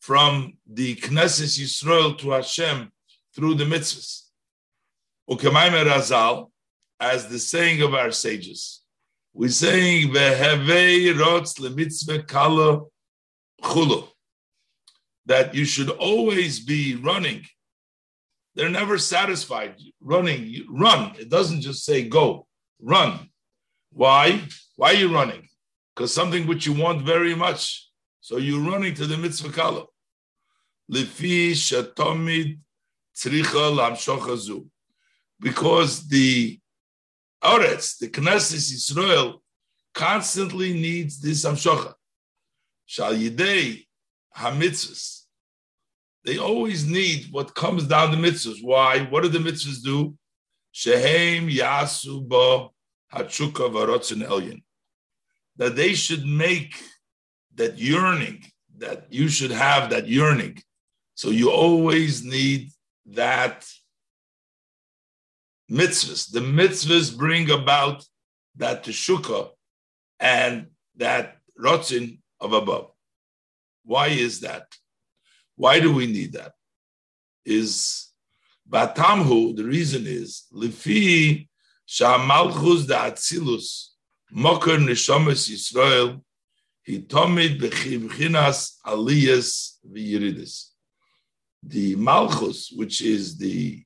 from 0.00 0.56
the 0.66 0.96
Knesset 0.96 1.58
Yisrael 1.58 2.16
to 2.18 2.30
Hashem 2.30 2.92
through 3.34 3.54
the 3.54 3.64
mitzvahs. 3.64 4.22
Ukemaime 5.28 5.84
Razal, 5.84 6.50
as 7.00 7.28
the 7.28 7.38
saying 7.38 7.82
of 7.82 7.94
our 7.94 8.10
sages, 8.10 8.82
we're 9.34 9.48
saying 9.48 10.12
vehevei 10.12 11.12
rotz 11.14 11.58
lemitzvah 11.58 12.26
kala 12.26 12.82
chulu, 13.62 14.08
that 15.26 15.54
you 15.54 15.64
should 15.64 15.90
always 15.90 16.60
be 16.60 16.96
running. 16.96 17.42
They're 18.54 18.70
never 18.70 18.96
satisfied. 18.96 19.76
Running, 20.00 20.64
run. 20.70 21.12
It 21.18 21.28
doesn't 21.28 21.60
just 21.60 21.84
say 21.84 22.08
go, 22.08 22.46
run. 22.80 23.28
Why? 23.92 24.42
Why 24.76 24.90
are 24.90 24.94
you 24.94 25.12
running? 25.12 25.48
Because 25.94 26.12
something 26.12 26.46
which 26.46 26.66
you 26.66 26.72
want 26.72 27.02
very 27.02 27.34
much. 27.34 27.90
So 28.20 28.38
you're 28.38 28.60
running 28.70 28.94
to 28.94 29.06
the 29.06 29.16
mitzvah 29.16 29.50
kala. 29.50 29.84
Lefi 30.90 31.52
shatomid 31.52 32.58
tzricha 33.16 34.64
Because 35.40 36.08
the 36.08 36.58
Aretz, 37.42 37.98
the 37.98 38.08
Knesset 38.08 38.54
Israel, 38.54 39.42
constantly 39.94 40.72
needs 40.72 41.20
this 41.20 41.44
amshocha. 41.44 41.94
Shal 42.84 43.14
yidei 43.14 43.86
hamitzvahs. 44.36 45.15
They 46.26 46.38
always 46.38 46.84
need 46.84 47.28
what 47.30 47.54
comes 47.54 47.86
down 47.86 48.10
the 48.10 48.16
mitzvahs. 48.16 48.58
Why? 48.60 49.04
What 49.10 49.22
do 49.22 49.28
the 49.28 49.38
mitzvahs 49.38 49.80
do? 49.80 50.16
Shehem 50.72 51.48
yasu 51.48 52.26
bo 52.26 52.74
hachuka 53.14 53.70
varotzin 53.70 54.26
elyon. 54.26 54.64
That 55.56 55.76
they 55.76 55.94
should 55.94 56.26
make 56.26 56.74
that 57.54 57.78
yearning, 57.78 58.44
that 58.78 59.06
you 59.08 59.28
should 59.28 59.52
have 59.52 59.90
that 59.90 60.08
yearning. 60.08 60.58
So 61.14 61.30
you 61.30 61.52
always 61.52 62.24
need 62.24 62.70
that 63.06 63.64
mitzvahs. 65.70 66.32
The 66.32 66.40
mitzvahs 66.40 67.16
bring 67.16 67.52
about 67.52 68.04
that 68.56 68.82
teshuka 68.82 69.50
and 70.18 70.66
that 70.96 71.36
rotzin 71.56 72.18
of 72.40 72.52
above. 72.52 72.90
Why 73.84 74.08
is 74.08 74.40
that? 74.40 74.66
Why 75.56 75.80
do 75.80 75.92
we 75.92 76.06
need 76.06 76.34
that? 76.34 76.52
Is 77.44 78.08
Batamhu, 78.68 79.56
the 79.56 79.64
reason 79.64 80.06
is 80.06 80.44
Lifi 80.52 81.48
Shamalchus 81.88 82.86
da 82.88 83.10
Atzilus 83.10 83.88
Mokar 84.34 84.78
Neshamas 84.78 85.48
Yisrael 85.50 86.20
Hitomid 86.88 87.60
Bechivchinas 87.60 88.76
Aliyas 88.84 89.78
V'Yiridis. 89.90 90.70
The 91.62 91.96
Malchus, 91.96 92.70
which 92.74 93.00
is 93.00 93.38
the 93.38 93.82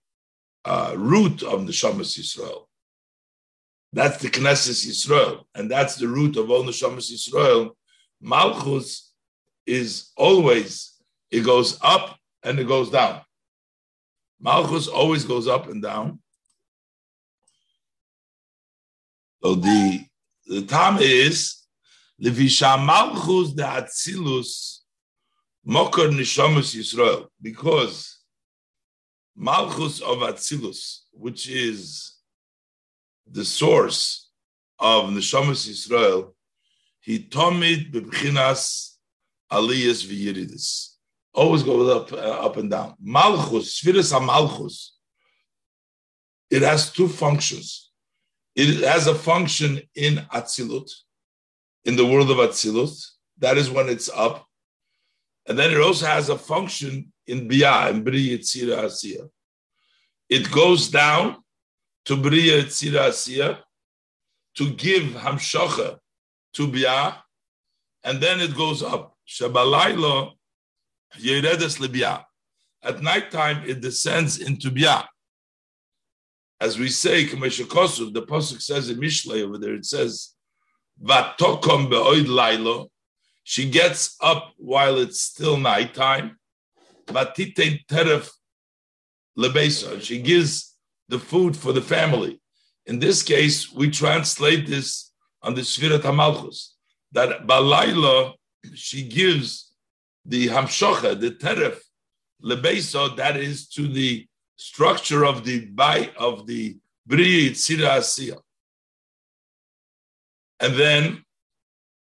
uh, 0.64 0.94
root 0.96 1.42
of 1.42 1.60
Neshamas 1.60 2.18
Yisrael, 2.18 2.64
that's 3.92 4.18
the 4.18 4.28
Knesset 4.28 4.86
Yisrael, 4.86 5.44
and 5.54 5.70
that's 5.70 5.96
the 5.96 6.06
root 6.06 6.36
of 6.36 6.50
all 6.50 6.62
Neshamas 6.62 7.10
Yisrael. 7.12 7.70
Malchus 8.20 9.12
is 9.66 10.12
always 10.16 10.99
it 11.30 11.40
goes 11.40 11.78
up 11.82 12.18
and 12.42 12.58
it 12.58 12.66
goes 12.66 12.90
down. 12.90 13.20
Malchus 14.40 14.88
always 14.88 15.24
goes 15.24 15.46
up 15.46 15.68
and 15.68 15.82
down. 15.82 16.20
So 19.42 19.54
the 19.54 20.04
the 20.46 20.62
time 20.62 20.98
is 21.00 21.56
Levisha 22.22 22.84
Malchus 22.84 23.52
de 23.52 23.62
Atzilus 23.62 24.80
Mokar 25.66 26.10
Nishamus 26.10 26.74
Yisrael 26.74 27.26
because 27.40 28.18
Malchus 29.36 30.00
of 30.00 30.18
Atzilus, 30.18 31.00
which 31.12 31.48
is 31.48 32.16
the 33.30 33.44
source 33.44 34.30
of 34.78 35.04
Neshamas 35.10 35.68
Yisrael, 35.68 36.32
he 37.00 37.18
tomid 37.20 37.92
bebchinas 37.92 38.96
aliyas 39.50 40.04
v'yiridis. 40.06 40.96
Always 41.32 41.62
goes 41.62 41.88
up, 41.88 42.12
uh, 42.12 42.16
up 42.16 42.56
and 42.56 42.70
down. 42.70 42.94
Malchus, 43.00 43.80
Sfiris 43.80 44.12
Malchus, 44.24 44.96
it 46.50 46.62
has 46.62 46.92
two 46.92 47.08
functions. 47.08 47.92
It 48.56 48.84
has 48.84 49.06
a 49.06 49.14
function 49.14 49.80
in 49.94 50.16
Atzilut, 50.32 50.90
in 51.84 51.96
the 51.96 52.04
world 52.04 52.30
of 52.30 52.38
Atzilut. 52.38 52.92
That 53.38 53.56
is 53.56 53.70
when 53.70 53.88
it's 53.88 54.08
up. 54.08 54.46
And 55.46 55.58
then 55.58 55.70
it 55.70 55.80
also 55.80 56.06
has 56.06 56.28
a 56.28 56.36
function 56.36 57.12
in 57.26 57.48
Biyah, 57.48 57.90
in 57.90 58.02
Bri 58.02 58.30
Yitzira 58.30 58.84
Asiya. 58.84 59.28
It 60.28 60.50
goes 60.50 60.88
down 60.88 61.36
to 62.04 62.16
Bria 62.16 62.62
Yitzira 62.62 63.08
Asiya 63.08 63.58
to 64.56 64.70
give 64.74 65.04
Hamshacha 65.14 65.98
to 66.54 66.68
Biyah, 66.68 67.16
and 68.04 68.20
then 68.20 68.40
it 68.40 68.56
goes 68.56 68.82
up. 68.82 69.16
Shabalaylo 69.28 70.32
Yeredes 71.18 71.80
Libya. 71.80 72.24
At 72.82 73.02
night 73.02 73.30
time, 73.30 73.62
it 73.66 73.80
descends 73.80 74.38
into 74.38 74.70
Bia. 74.70 75.08
As 76.60 76.78
we 76.78 76.88
say, 76.88 77.26
Kameshakosuf, 77.26 78.12
the 78.12 78.22
Pasuk 78.22 78.60
says 78.60 78.90
in 78.90 78.98
Mishlei 78.98 79.42
over 79.42 79.58
there, 79.58 79.74
it 79.74 79.86
says, 79.86 80.34
Vatokom 81.02 81.88
be'oid 81.88 82.26
lailo. 82.26 82.88
She 83.44 83.70
gets 83.70 84.16
up 84.20 84.52
while 84.56 84.98
it's 84.98 85.20
still 85.20 85.56
nighttime. 85.56 86.38
Vatite 87.06 87.84
teref 87.86 88.30
lebesa. 89.38 90.00
She 90.02 90.20
gives 90.20 90.76
the 91.08 91.18
food 91.18 91.56
for 91.56 91.72
the 91.72 91.82
family. 91.82 92.40
In 92.86 92.98
this 92.98 93.22
case, 93.22 93.72
we 93.72 93.90
translate 93.90 94.66
this 94.66 95.12
on 95.42 95.54
the 95.54 95.62
Sfirat 95.62 96.02
HaMalchus, 96.02 96.70
that 97.12 97.46
Balayla, 97.46 98.34
she 98.74 99.08
gives 99.08 99.69
the 100.30 100.46
hamshocha, 100.46 101.20
the 101.20 101.32
teref, 101.32 101.78
lebeso, 102.42 103.16
that 103.16 103.36
is 103.36 103.68
to 103.68 103.88
the 103.88 104.26
structure 104.56 105.24
of 105.26 105.44
the 105.44 105.66
bite 105.66 106.16
of 106.16 106.46
the 106.46 106.78
bri 107.04 107.50
tzira 107.50 107.98
asiya. 107.98 108.38
And 110.60 110.74
then 110.76 111.24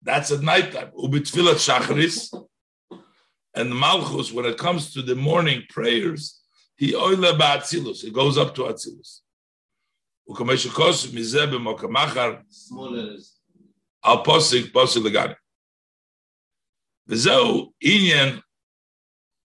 that's 0.01 0.31
at 0.31 0.41
nighttime. 0.41 0.91
Ubitfilat 0.97 1.59
shachris. 1.65 2.33
And 3.55 3.73
malchus, 3.73 4.33
when 4.33 4.45
it 4.45 4.57
comes 4.57 4.93
to 4.93 5.01
the 5.01 5.15
morning 5.15 5.63
prayers, 5.69 6.41
he 6.75 6.93
oile 6.95 7.37
ba'atzilus. 7.37 8.03
It 8.03 8.13
goes 8.13 8.37
up 8.37 8.53
to 8.55 8.63
atzilus. 8.63 9.21
Mizeh 10.27 11.47
b'mokamachar. 11.51 12.41
Al 14.03 14.23
posik 14.23 14.71
posik 14.73 15.03
legani. 15.05 15.35
וזהו 17.08 17.72
עניין 17.80 18.40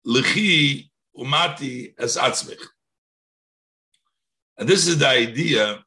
לכי 0.05 0.89
umati 1.17 1.93
as 1.97 2.17
atzmich. 2.17 2.65
And 4.57 4.67
this 4.67 4.87
is 4.87 4.97
the 4.97 5.07
idea 5.07 5.83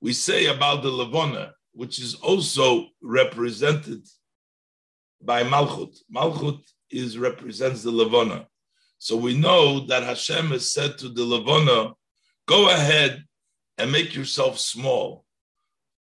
we 0.00 0.12
say 0.12 0.46
about 0.46 0.82
the 0.82 0.90
Levona, 0.90 1.52
which 1.72 2.00
is 2.00 2.14
also 2.14 2.88
represented 3.00 4.04
by 5.20 5.44
Malchut. 5.44 5.96
Malchut 6.12 6.60
is 6.90 7.18
represents 7.18 7.82
the 7.82 7.92
Levona. 7.92 8.46
So 8.98 9.16
we 9.16 9.34
know 9.36 9.86
that 9.86 10.02
Hashem 10.02 10.48
has 10.48 10.70
said 10.70 10.98
to 10.98 11.08
the 11.08 11.22
Levona, 11.22 11.94
go 12.46 12.70
ahead 12.70 13.24
and 13.78 13.90
make 13.90 14.14
yourself 14.14 14.58
small. 14.58 15.24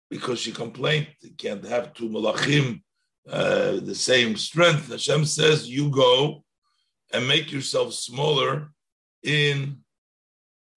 Because 0.10 0.40
she 0.40 0.52
complained, 0.52 1.08
you 1.22 1.32
can't 1.38 1.66
have 1.66 1.94
two 1.94 2.10
malachim 2.10 2.82
uh, 3.31 3.81
the 3.81 3.95
same 3.95 4.37
strength. 4.37 4.91
Hashem 4.91 5.25
says, 5.25 5.69
you 5.69 5.91
go 5.91 6.45
and 7.13 7.27
make 7.27 7.51
yourself 7.53 7.95
smaller 7.95 8.71
in, 9.23 9.79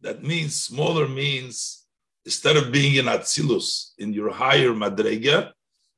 that 0.02 0.24
means 0.24 0.56
smaller 0.56 1.08
means 1.08 1.86
instead 2.26 2.58
of 2.58 2.72
being 2.72 2.96
in 2.96 3.06
Atzilus, 3.06 3.92
in 3.98 4.14
your 4.14 4.32
higher 4.32 4.72
Madrega, 4.72 5.52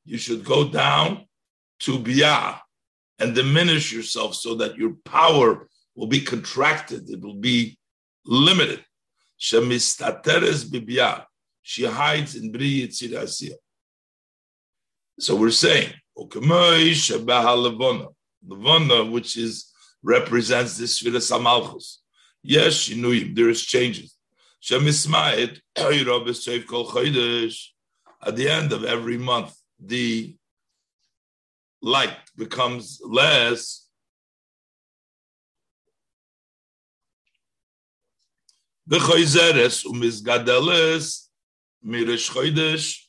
you 0.05 0.17
should 0.17 0.43
go 0.43 0.67
down 0.67 1.25
to 1.79 1.99
Biyah 1.99 2.59
and 3.19 3.35
diminish 3.35 3.91
yourself 3.91 4.35
so 4.35 4.55
that 4.55 4.75
your 4.75 4.95
power 5.05 5.67
will 5.95 6.07
be 6.07 6.21
contracted, 6.21 7.09
it 7.09 7.21
will 7.21 7.35
be 7.35 7.77
limited. 8.25 8.83
She 9.37 9.57
hides 11.85 12.35
in 12.35 12.51
Bri 12.51 12.87
Yitzir 12.87 13.51
So 15.19 15.35
we're 15.35 15.51
saying 15.51 15.93
Levona, 18.47 19.11
which 19.11 19.37
is 19.37 19.71
represents 20.03 20.77
the 20.77 20.85
Sfiras 20.85 21.31
Amalchus. 21.31 21.97
Yes, 22.43 22.73
she 22.73 22.95
knew 22.99 23.11
him. 23.11 23.35
there 23.35 23.49
is 23.49 23.61
changes. 23.63 24.17
At 28.23 28.35
the 28.35 28.49
end 28.49 28.71
of 28.71 28.83
every 28.83 29.17
month, 29.17 29.55
the 29.79 30.35
light 31.81 32.17
becomes 32.35 33.01
less. 33.03 33.87
The 38.87 38.97
Choizeres 38.97 39.85
umizgadeles 39.85 41.27
mirish 41.83 42.29
chodesh 42.29 43.05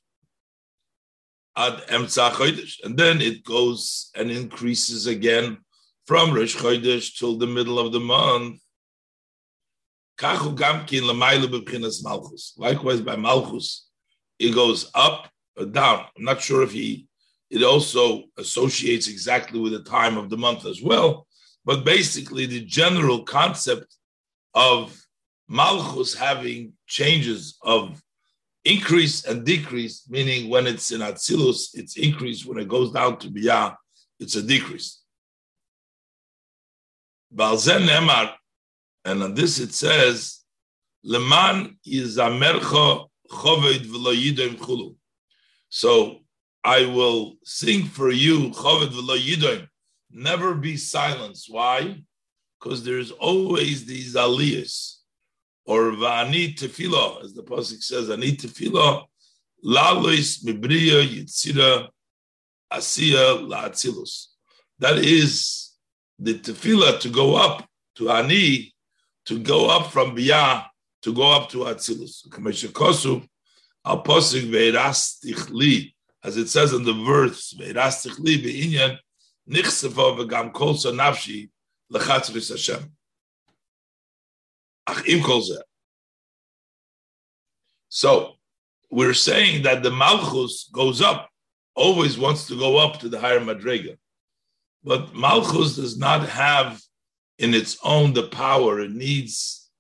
ad 1.57 1.83
chodesh, 1.89 2.83
and 2.85 2.97
then 2.97 3.21
it 3.21 3.45
goes 3.45 4.11
and 4.15 4.31
increases 4.31 5.07
again 5.07 5.59
from 6.07 6.33
Rosh 6.33 6.57
Chodesh 6.57 7.17
till 7.17 7.37
the 7.37 7.47
middle 7.47 7.79
of 7.79 7.93
the 7.93 8.01
month. 8.01 8.61
Likewise, 12.59 13.01
by 13.01 13.17
malchus, 13.17 13.87
it 14.39 14.55
goes 14.55 14.91
up 14.95 15.31
or 15.57 15.67
down. 15.67 16.05
I'm 16.17 16.25
not 16.25 16.41
sure 16.41 16.63
if 16.63 16.73
he. 16.73 17.07
It 17.51 17.63
also 17.63 18.25
associates 18.39 19.09
exactly 19.09 19.61
with 19.61 19.73
the 19.73 19.83
time 19.83 20.17
of 20.17 20.31
the 20.31 20.39
month 20.39 20.65
as 20.65 20.81
well, 20.83 21.27
but 21.65 21.85
basically 21.85 22.47
the 22.47 22.65
general 22.65 23.25
concept 23.25 23.95
of 24.55 24.99
malchus 25.49 26.15
having 26.15 26.73
changes 26.87 27.59
of 27.63 28.03
increase 28.65 29.25
and 29.25 29.45
decrease, 29.45 30.09
meaning 30.09 30.49
when 30.49 30.67
it's 30.67 30.93
in 30.93 31.01
Atzilus, 31.01 31.71
it's 31.75 31.97
increase. 31.97 32.45
When 32.45 32.59
it 32.59 32.69
goes 32.69 32.93
down 32.93 33.19
to 33.19 33.29
Biyah, 33.29 33.77
it's 34.21 34.37
a 34.37 34.43
decrease. 34.43 35.03
Balzen 37.35 37.87
Nemar, 37.87 38.35
and 39.05 39.23
on 39.23 39.35
this 39.35 39.59
it 39.59 39.73
says, 39.73 40.41
Leman 41.03 41.79
is 41.85 42.19
Yizamercha 42.19 43.09
Choved 43.31 43.87
V'lo 43.87 44.15
Yidoim 44.15 44.57
Chulu. 44.57 44.95
So 45.69 46.19
I 46.63 46.87
will 46.87 47.35
sing 47.43 47.85
for 47.85 48.11
you 48.11 48.51
Choved 48.51 48.91
V'lo 48.91 49.19
Yidoim. 49.19 49.67
Never 50.13 50.55
be 50.55 50.77
silenced. 50.77 51.51
Why? 51.51 52.03
Because 52.61 52.85
there's 52.85 53.11
always 53.11 53.87
these 53.87 54.15
aliyahs 54.15 54.99
or 55.65 55.93
va'ani 55.93 56.57
tefillah, 56.57 57.25
as 57.25 57.35
the 57.35 57.43
pasuk 57.43 57.83
says, 57.83 58.11
ani 58.11 58.33
tefillah, 58.37 59.05
lalois 59.65 60.43
mibriya 60.45 61.07
yitzira 61.07 61.89
asiya 62.73 63.49
la'atzilus. 63.49 64.27
That 64.79 64.99
is 64.99 65.71
the 66.19 66.35
tefillah 66.35 67.01
to 67.01 67.09
go 67.09 67.37
up 67.37 67.69
to 67.97 68.11
ani, 68.11 68.75
to 69.27 69.39
go 69.39 69.69
up 69.69 69.93
from 69.93 70.17
biyah, 70.17 70.67
to 71.03 71.15
go 71.15 71.31
up 71.31 71.49
to 71.51 71.59
atzilus. 71.59 72.27
Kosu, 72.29 73.27
al 73.85 74.03
pasuk 74.03 74.51
ve'erastich 74.51 75.51
li, 75.51 75.95
as 76.25 76.37
it 76.37 76.49
says 76.49 76.73
in 76.73 76.85
the 76.85 76.93
verse, 76.93 77.55
ve'erastich 77.55 78.19
li 78.19 78.43
be'inyan, 78.43 78.99
nichsefa 79.49 80.19
v'gam 80.19 80.53
kol 80.53 80.75
nafshi 80.75 81.51
lechatzris 81.93 82.51
Hashem. 82.51 82.91
So 87.89 88.35
we're 88.91 89.15
saying 89.15 89.63
that 89.63 89.83
the 89.83 89.91
Malchus 89.91 90.69
goes 90.73 91.01
up, 91.01 91.29
always 91.75 92.19
wants 92.19 92.47
to 92.47 92.59
go 92.59 92.79
up 92.79 93.01
to 93.01 93.09
the 93.09 93.21
higher 93.21 93.41
Madrega. 93.41 93.97
But 94.85 95.15
Malchus 95.15 95.77
does 95.77 95.97
not 95.99 96.29
have 96.29 96.81
in 97.39 97.55
its 97.55 97.79
own 97.85 98.13
the 98.13 98.25
power. 98.25 98.81
It 98.81 98.93
needs 98.93 99.71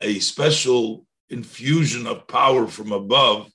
a 0.00 0.18
special 0.20 1.06
infusion 1.28 2.06
of 2.06 2.26
power 2.26 2.66
from 2.66 2.92
above 2.92 3.50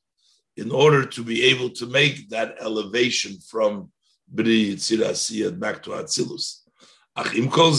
in 0.58 0.72
order 0.72 1.06
to 1.06 1.24
be 1.24 1.44
able 1.46 1.70
to 1.70 1.86
make 1.86 2.30
that 2.30 2.56
elevation 2.60 3.38
from 3.40 3.92
Bri 4.28 4.74
Yitzirasiyat 4.74 5.60
back 5.60 5.84
to 5.84 5.92
Atzilus. 5.92 6.62
Achim 7.16 7.50
kol 7.50 7.72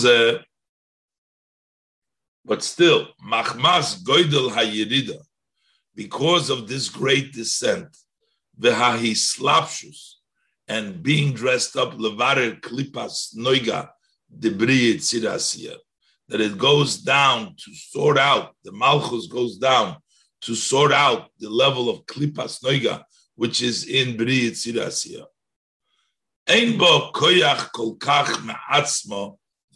but 2.46 2.62
still, 2.62 3.08
machmas 3.28 4.02
goydel 4.04 4.50
hayirida, 4.50 5.18
because 5.96 6.48
of 6.48 6.68
this 6.68 6.88
great 6.88 7.32
descent, 7.32 7.88
vehahi 8.60 9.12
slapshus, 9.12 10.14
and 10.68 11.02
being 11.02 11.32
dressed 11.32 11.76
up 11.76 11.92
levarer 11.94 12.60
klipas 12.60 13.36
noiga 13.36 13.88
debri 14.38 15.82
that 16.28 16.40
it 16.40 16.58
goes 16.58 16.98
down 16.98 17.54
to 17.56 17.74
sort 17.74 18.18
out, 18.18 18.54
the 18.64 18.72
malchus 18.72 19.26
goes 19.26 19.58
down 19.58 19.96
to 20.40 20.54
sort 20.54 20.92
out 20.92 21.28
the 21.38 21.50
level 21.50 21.90
of 21.90 22.06
klipas 22.06 22.62
noiga, 22.62 23.02
which 23.34 23.60
is 23.60 23.84
in 23.88 24.16
bri 24.16 24.50
tzirasiya. 24.50 25.24
Ein 26.48 26.78
bo 26.78 27.10
koyach 27.12 27.72
kol 27.72 27.96
kach 27.96 28.28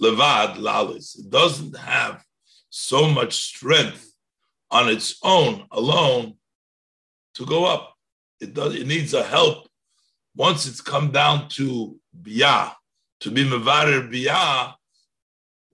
levad 0.01 0.57
lalis. 0.57 1.19
It 1.19 1.31
doesn't 1.31 1.77
have 1.77 2.25
so 2.71 3.09
much 3.09 3.35
strength 3.35 4.13
on 4.71 4.89
its 4.89 5.19
own 5.23 5.67
alone 5.73 6.37
to 7.35 7.45
go 7.45 7.65
up. 7.65 7.95
It 8.41 8.55
does. 8.55 8.75
It 8.75 8.87
needs 8.87 9.13
a 9.13 9.23
help. 9.23 9.69
Once 10.35 10.67
it's 10.67 10.81
come 10.81 11.11
down 11.11 11.49
to 11.51 11.99
biyah, 12.23 12.73
to 13.21 13.31
be 13.31 13.45
mevarer 13.45 14.09
biyah, 14.11 14.75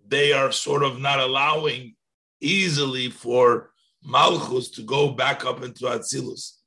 they 0.09 0.33
are 0.33 0.51
sort 0.51 0.83
of 0.83 0.99
not 0.99 1.21
allowing 1.21 1.95
easily 2.41 3.11
for 3.11 3.71
malchus 4.03 4.71
to 4.71 4.83
go 4.83 5.11
back 5.11 5.45
up 5.45 5.63
into 5.63 5.85
atzilus, 5.85 6.59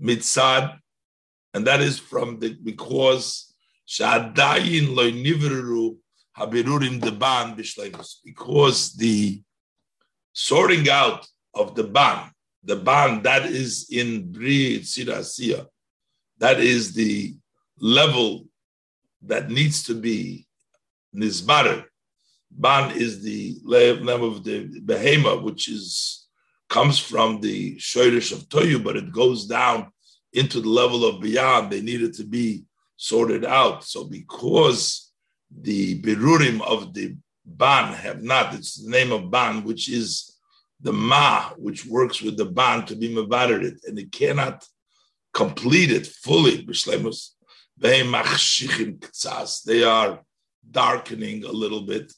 mitzad, 0.00 0.78
and 1.52 1.66
that 1.66 1.80
is 1.80 1.98
from 1.98 2.38
the 2.38 2.56
because 2.62 3.54
shadayin 3.88 4.94
loy 4.94 5.12
nivru 5.12 5.96
habirurim 6.38 7.00
deban 7.00 7.56
bishleimus 7.56 8.16
because 8.24 8.94
the 8.94 9.42
sorting 10.34 10.90
out 10.90 11.26
of 11.54 11.74
the 11.74 11.84
ban, 11.84 12.30
the 12.62 12.76
ban 12.76 13.22
that 13.22 13.46
is 13.46 13.88
in 13.90 14.30
Bri 14.30 14.80
Tzirasiya, 14.80 15.66
that 16.38 16.60
is 16.60 16.92
the 16.92 17.34
level 17.78 18.46
that 19.22 19.48
needs 19.48 19.84
to 19.84 19.94
be 19.94 20.46
Nizbarer. 21.14 21.84
Ban 22.50 22.96
is 22.96 23.22
the 23.22 23.56
name 23.64 24.22
of 24.22 24.44
the 24.44 24.68
behema, 24.84 25.42
which 25.42 25.68
is 25.68 26.26
comes 26.68 26.98
from 26.98 27.40
the 27.40 27.76
Shoirish 27.76 28.32
of 28.32 28.48
Toyu, 28.48 28.82
but 28.82 28.96
it 28.96 29.12
goes 29.12 29.46
down 29.46 29.92
into 30.32 30.60
the 30.60 30.68
level 30.68 31.04
of 31.04 31.20
beyond. 31.20 31.70
They 31.70 31.80
needed 31.80 32.14
to 32.14 32.24
be 32.24 32.64
sorted 32.96 33.44
out. 33.44 33.84
So 33.84 34.04
because 34.04 35.12
the 35.50 36.00
Berurim 36.02 36.60
of 36.62 36.92
the 36.94 37.16
ban 37.44 37.92
have 37.92 38.22
not. 38.22 38.54
It's 38.54 38.82
the 38.82 38.90
name 38.90 39.12
of 39.12 39.30
ban, 39.30 39.64
which 39.64 39.88
is 39.88 40.36
the 40.80 40.92
ma, 40.92 41.50
which 41.56 41.86
works 41.86 42.20
with 42.22 42.36
the 42.36 42.44
ban 42.44 42.86
to 42.86 42.96
be 42.96 43.14
mevared 43.14 43.78
and 43.86 43.98
it 43.98 44.12
cannot 44.12 44.66
complete 45.32 45.90
it 45.90 46.06
fully. 46.06 46.66
They 49.62 49.84
are 49.84 50.20
darkening 50.70 51.44
a 51.44 51.52
little 51.52 51.82
bit. 51.82 52.12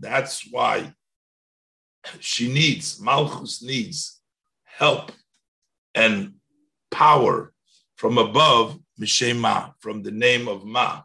That's 0.00 0.48
why 0.50 0.92
she 2.20 2.52
needs, 2.52 3.00
Malchus 3.00 3.62
needs 3.62 4.20
help 4.64 5.12
and 5.94 6.34
power 6.90 7.52
from 7.96 8.18
above 8.18 8.78
Mishema, 9.00 9.74
from 9.78 10.02
the 10.02 10.10
name 10.10 10.48
of 10.48 10.64
Ma, 10.64 11.02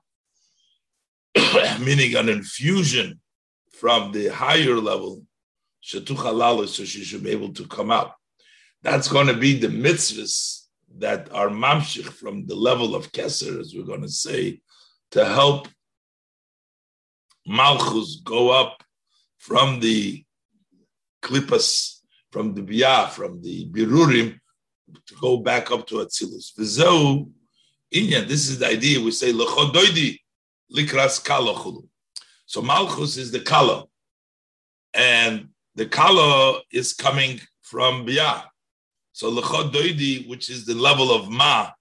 meaning 1.79 2.15
an 2.15 2.29
infusion 2.29 3.19
from 3.79 4.11
the 4.11 4.27
higher 4.27 4.75
level, 4.75 5.23
Shatuchalala, 5.83 6.67
so 6.67 6.85
she 6.85 7.03
should 7.03 7.23
be 7.23 7.31
able 7.31 7.53
to 7.53 7.67
come 7.67 7.91
out. 7.91 8.13
That's 8.83 9.07
going 9.07 9.27
to 9.27 9.33
be 9.35 9.57
the 9.57 9.67
mitzvahs 9.67 10.65
that 10.97 11.31
are 11.33 11.49
mamshich 11.49 12.05
from 12.05 12.45
the 12.45 12.55
level 12.55 12.95
of 12.95 13.11
Keser, 13.11 13.59
as 13.59 13.73
we're 13.75 13.85
going 13.85 14.01
to 14.01 14.09
say, 14.09 14.61
to 15.11 15.25
help 15.25 15.67
Malchus 17.47 18.21
go 18.23 18.49
up 18.49 18.83
from 19.39 19.79
the 19.79 20.23
klippas, 21.21 21.99
from 22.31 22.53
the 22.53 22.61
biyah, 22.61 23.09
from 23.09 23.41
the 23.41 23.67
birurim, 23.69 24.39
to 25.07 25.15
go 25.15 25.37
back 25.37 25.71
up 25.71 25.87
to 25.87 25.95
Atzilus. 25.95 26.51
Inyan, 27.93 28.27
this 28.27 28.49
is 28.49 28.59
the 28.59 28.67
idea. 28.67 29.01
We 29.01 29.11
say 29.11 29.33
likras 29.33 31.21
So 32.45 32.61
malchus 32.61 33.17
is 33.17 33.31
the 33.31 33.41
kala, 33.41 33.85
and 34.93 35.49
the 35.75 35.85
kala 35.87 36.61
is 36.71 36.93
coming 36.93 37.39
from 37.61 38.05
biyah. 38.05 38.43
So 39.11 39.29
lechodoidi, 39.31 40.27
which 40.29 40.49
is 40.49 40.65
the 40.65 40.75
level 40.75 41.11
of 41.11 41.29
ma, 41.29 41.71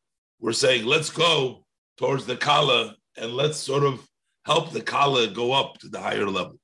we're 0.41 0.53
saying 0.53 0.85
let's 0.85 1.11
go 1.11 1.65
towards 1.97 2.27
the 2.27 2.37
kala 2.37 2.97
and 3.17 3.33
let's 3.35 3.59
sort 3.59 3.85
of 3.85 4.05
help 4.45 4.73
the 4.73 4.81
kala 4.81 5.29
go 5.29 5.53
up 5.53 5.79
to 5.79 5.89
the 5.89 6.01
higher 6.01 6.27
level. 6.27 6.59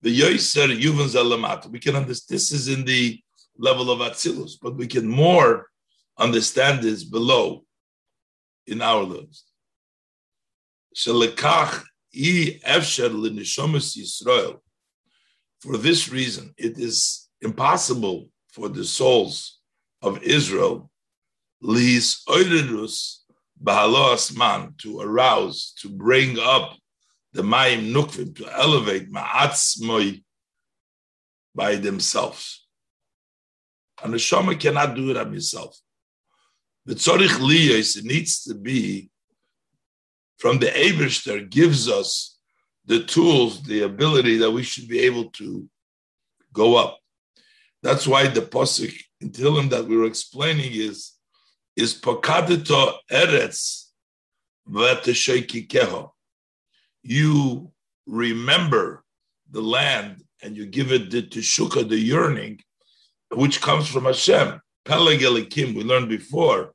The 0.00 0.18
yoiser 0.18 0.68
yuvan 0.78 1.08
zalamat. 1.08 1.66
We 1.70 1.78
can 1.78 1.96
understand 1.96 2.36
this 2.36 2.52
is 2.52 2.68
in 2.68 2.84
the 2.84 3.20
level 3.58 3.90
of 3.90 3.98
atzilus, 4.00 4.52
but 4.60 4.76
we 4.76 4.86
can 4.86 5.06
more 5.06 5.66
understand 6.18 6.82
this 6.82 7.04
below 7.04 7.64
in 8.66 8.80
our 8.80 9.02
lives. 9.02 9.44
For 15.60 15.78
this 15.78 16.08
reason, 16.08 16.54
it 16.56 16.78
is 16.78 17.28
impossible 17.40 18.28
for 18.52 18.68
the 18.68 18.84
souls 18.84 19.58
of 20.02 20.22
Israel 20.22 20.90
lis 21.60 22.22
man 24.36 24.74
to 24.78 25.00
arouse, 25.00 25.72
to 25.80 25.88
bring 25.88 26.38
up 26.38 26.76
the 27.32 27.42
mayim 27.42 27.92
nukvim, 27.92 28.36
to 28.36 28.46
elevate 28.56 29.10
ma'atzmoi 29.10 30.22
by 31.54 31.76
themselves. 31.76 32.66
And 34.02 34.12
the 34.12 34.18
Shama 34.18 34.54
cannot 34.56 34.94
do 34.94 35.10
it 35.10 35.16
of 35.16 35.30
himself. 35.30 35.78
The 36.86 36.94
tzorich 36.94 37.38
liyos, 37.38 37.96
it 37.96 38.04
needs 38.04 38.42
to 38.44 38.54
be 38.54 39.10
from 40.38 40.58
the 40.58 40.66
Eberster 40.66 41.48
gives 41.48 41.88
us 41.88 42.38
the 42.84 43.02
tools, 43.04 43.62
the 43.62 43.82
ability 43.82 44.36
that 44.38 44.50
we 44.50 44.62
should 44.62 44.88
be 44.88 45.00
able 45.00 45.30
to 45.30 45.66
go 46.52 46.76
up. 46.76 46.98
That's 47.82 48.06
why 48.06 48.26
the 48.26 48.42
posik 48.42 48.94
in 49.20 49.30
Tehillim 49.30 49.70
that 49.70 49.86
we 49.86 49.96
were 49.96 50.04
explaining 50.04 50.72
is 50.72 51.12
is 51.76 51.98
pokadito 52.00 52.94
eretz 53.10 53.86
keho. 54.68 56.10
You 57.02 57.72
remember 58.06 59.04
the 59.50 59.60
land 59.60 60.22
and 60.42 60.56
you 60.56 60.66
give 60.66 60.92
it 60.92 61.10
the 61.10 61.22
teshuka, 61.22 61.88
the 61.88 61.98
yearning, 61.98 62.60
which 63.32 63.60
comes 63.60 63.88
from 63.88 64.04
Hashem. 64.04 64.60
Peleg 64.84 65.20
Elikim, 65.20 65.74
we 65.74 65.82
learned 65.82 66.10
before, 66.10 66.73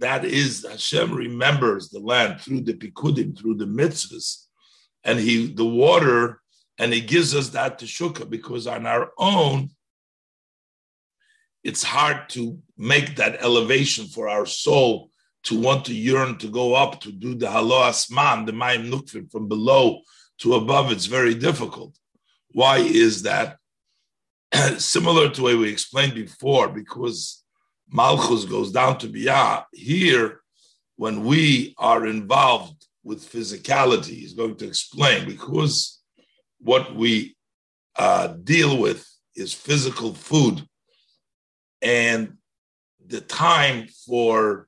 that 0.00 0.24
is 0.24 0.66
Hashem 0.68 1.12
remembers 1.12 1.88
the 1.88 2.00
land 2.00 2.40
through 2.40 2.62
the 2.62 2.74
pikudim, 2.74 3.38
through 3.38 3.56
the 3.56 3.66
mitzvahs, 3.66 4.46
and 5.04 5.18
he 5.18 5.52
the 5.52 5.64
water, 5.64 6.40
and 6.78 6.92
he 6.92 7.00
gives 7.00 7.34
us 7.34 7.50
that 7.50 7.78
teshuka 7.78 8.28
because 8.28 8.66
on 8.66 8.86
our 8.86 9.10
own, 9.18 9.70
it's 11.64 11.82
hard 11.82 12.28
to 12.30 12.58
make 12.76 13.16
that 13.16 13.42
elevation 13.42 14.06
for 14.06 14.28
our 14.28 14.46
soul 14.46 15.10
to 15.44 15.58
want 15.58 15.84
to 15.86 15.94
yearn 15.94 16.36
to 16.38 16.48
go 16.48 16.74
up 16.74 17.00
to 17.00 17.12
do 17.12 17.34
the 17.34 17.50
halo 17.50 17.80
asman, 17.82 18.46
the 18.46 18.52
mayim 18.52 18.90
nukvim 18.90 19.30
from 19.30 19.48
below 19.48 20.00
to 20.38 20.54
above. 20.54 20.92
It's 20.92 21.06
very 21.06 21.34
difficult. 21.34 21.96
Why 22.50 22.78
is 22.78 23.22
that? 23.22 23.56
Similar 24.78 25.30
to 25.30 25.42
way 25.42 25.54
we 25.54 25.70
explained 25.70 26.14
before, 26.14 26.68
because 26.68 27.44
Malchus 27.90 28.44
goes 28.44 28.72
down 28.72 28.98
to 28.98 29.08
Biyah. 29.08 29.64
Here, 29.72 30.40
when 30.96 31.24
we 31.24 31.74
are 31.78 32.06
involved 32.06 32.86
with 33.04 33.30
physicality, 33.30 34.16
he's 34.16 34.34
going 34.34 34.56
to 34.56 34.66
explain 34.66 35.26
because 35.26 36.00
what 36.58 36.94
we 36.94 37.36
uh, 37.96 38.28
deal 38.28 38.78
with 38.78 39.06
is 39.34 39.52
physical 39.52 40.14
food, 40.14 40.66
and 41.82 42.36
the 43.06 43.20
time 43.20 43.86
for 44.06 44.66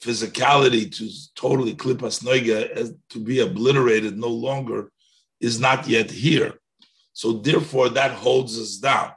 physicality 0.00 0.90
to 0.96 1.08
totally 1.34 1.74
klipas 1.74 2.22
noiga 2.22 2.94
to 3.08 3.18
be 3.18 3.40
obliterated 3.40 4.18
no 4.18 4.28
longer 4.28 4.90
is 5.40 5.58
not 5.58 5.88
yet 5.88 6.10
here. 6.10 6.54
So 7.12 7.34
therefore, 7.34 7.88
that 7.90 8.12
holds 8.12 8.58
us 8.58 8.76
down. 8.76 9.12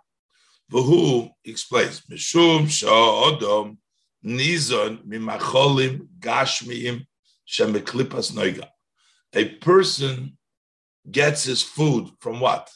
Vahu 0.71 1.29
explains, 1.43 2.01
Mishum 2.01 2.65
Sha'odom 2.65 3.77
Nizon 4.25 5.05
Mimacholim 5.05 6.07
Gashmiim 6.19 7.05
Shemeklipas 7.47 8.31
Noiga. 8.33 8.67
A 9.33 9.49
person 9.55 10.37
gets 11.09 11.43
his 11.43 11.61
food 11.61 12.09
from 12.19 12.39
what? 12.39 12.71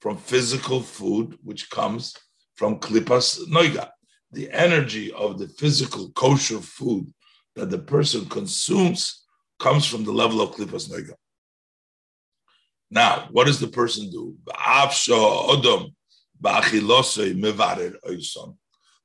From 0.00 0.16
physical 0.16 0.80
food, 0.80 1.38
which 1.42 1.70
comes 1.70 2.16
from 2.56 2.80
Klipas 2.80 3.46
Noiga. 3.48 3.90
The 4.32 4.50
energy 4.50 5.12
of 5.12 5.38
the 5.38 5.48
physical 5.48 6.10
kosher 6.10 6.60
food 6.60 7.12
that 7.54 7.70
the 7.70 7.78
person 7.78 8.26
consumes 8.26 9.24
comes 9.58 9.86
from 9.86 10.04
the 10.04 10.12
level 10.12 10.40
of 10.40 10.52
Klipas 10.52 10.90
Noiga. 10.90 11.14
Now, 12.90 13.28
what 13.30 13.46
does 13.46 13.60
the 13.60 13.68
person 13.68 14.10
do? 14.10 14.36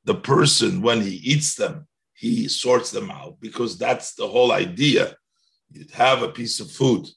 The 0.06 0.16
person, 0.22 0.82
when 0.82 1.02
he 1.02 1.16
eats 1.16 1.56
them, 1.56 1.88
he 2.14 2.48
sorts 2.48 2.92
them 2.92 3.12
out 3.12 3.38
because 3.42 3.78
that's 3.78 4.14
the 4.16 4.28
whole 4.28 4.52
idea. 4.52 5.16
You 5.72 5.86
have 5.94 6.22
a 6.22 6.30
piece 6.30 6.60
of 6.60 6.72
food, 6.72 7.08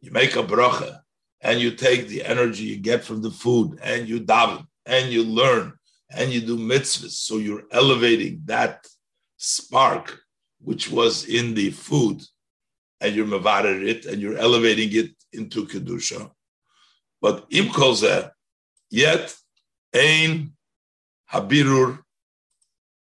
you 0.00 0.10
make 0.12 0.36
a 0.36 0.42
bracha, 0.42 1.00
and 1.40 1.60
you 1.60 1.72
take 1.72 2.08
the 2.08 2.24
energy 2.24 2.64
you 2.64 2.76
get 2.76 3.04
from 3.04 3.22
the 3.22 3.30
food, 3.30 3.78
and 3.82 4.08
you 4.08 4.20
daven, 4.20 4.66
and 4.84 5.12
you 5.12 5.24
learn, 5.24 5.72
and 6.10 6.30
you 6.32 6.40
do 6.40 6.56
mitzvahs. 6.56 7.10
So 7.10 7.38
you're 7.38 7.64
elevating 7.72 8.42
that 8.44 8.86
spark 9.36 10.20
which 10.60 10.90
was 10.90 11.26
in 11.26 11.54
the 11.54 11.70
food, 11.70 12.22
and 13.00 13.14
you're 13.14 13.26
mavarer 13.26 13.86
it, 13.86 14.06
and 14.06 14.20
you're 14.20 14.38
elevating 14.38 14.90
it 14.92 15.10
into 15.32 15.66
kedusha. 15.66 16.30
But 17.20 17.46
im 17.50 17.70
yet 18.90 19.34
Ein 19.96 20.52
habirur 21.32 22.00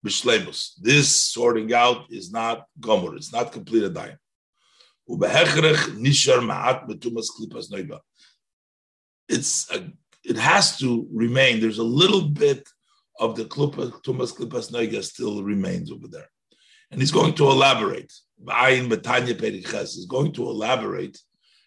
b'shlemus. 0.05 0.71
This 0.81 1.15
sorting 1.15 1.73
out 1.73 2.05
is 2.09 2.31
not 2.31 2.65
gomer. 2.79 3.15
It's 3.15 3.31
not 3.31 3.51
completed 3.51 3.93
dying. 3.93 4.17
nishar 5.07 6.39
ma'at 6.41 6.87
betumas 6.89 7.27
klipas 7.37 7.71
noiga. 7.71 7.99
It's 9.29 9.69
a, 9.69 9.91
it 10.23 10.37
has 10.37 10.77
to 10.79 11.07
remain. 11.13 11.59
There's 11.59 11.77
a 11.77 11.83
little 11.83 12.29
bit 12.29 12.67
of 13.19 13.35
the 13.35 13.45
tumas 13.45 14.33
klipas 14.35 14.71
noiga 14.71 15.03
still 15.03 15.43
remains 15.43 15.91
over 15.91 16.07
there, 16.07 16.29
and 16.89 16.99
he's 16.99 17.11
going 17.11 17.35
to 17.35 17.45
elaborate. 17.45 18.11
Ba'ayin 18.43 18.89
betanya 18.89 19.35
periches 19.39 19.97
is 19.99 20.07
going 20.09 20.31
to 20.33 20.49
elaborate 20.49 21.19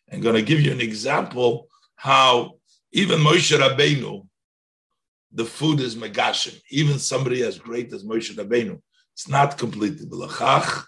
and 0.08 0.22
going 0.22 0.34
to 0.34 0.42
give 0.42 0.60
you 0.60 0.72
an 0.72 0.80
example 0.80 1.68
how 1.94 2.54
even 2.92 3.20
Moshe 3.20 3.56
Rabbeinu 3.56 4.26
the 5.34 5.44
food 5.44 5.80
is 5.80 5.96
megashim. 5.96 6.58
Even 6.70 6.98
somebody 6.98 7.42
as 7.42 7.58
great 7.58 7.92
as 7.92 8.04
Moshe 8.04 8.34
Rabbeinu, 8.34 8.80
it's 9.12 9.28
not 9.28 9.58
completely 9.58 10.06
belachach. 10.06 10.84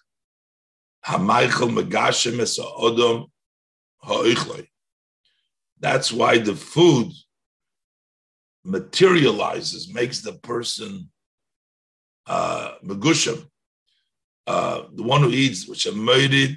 Hamaychel 1.04 1.70
megashim 1.76 2.38
es 2.38 2.58
odom 2.58 3.26
ha'ichloi. 4.02 4.66
That's 5.80 6.12
why 6.12 6.38
the 6.38 6.54
food 6.54 7.12
materializes, 8.64 9.92
makes 9.92 10.20
the 10.20 10.34
person 10.34 11.10
uh, 12.26 12.76
megushim. 12.84 13.46
Uh, 14.46 14.82
the 14.94 15.02
one 15.02 15.22
who 15.22 15.30
eats, 15.30 15.68
which 15.68 15.86
are 15.86 15.92
murdered 15.92 16.56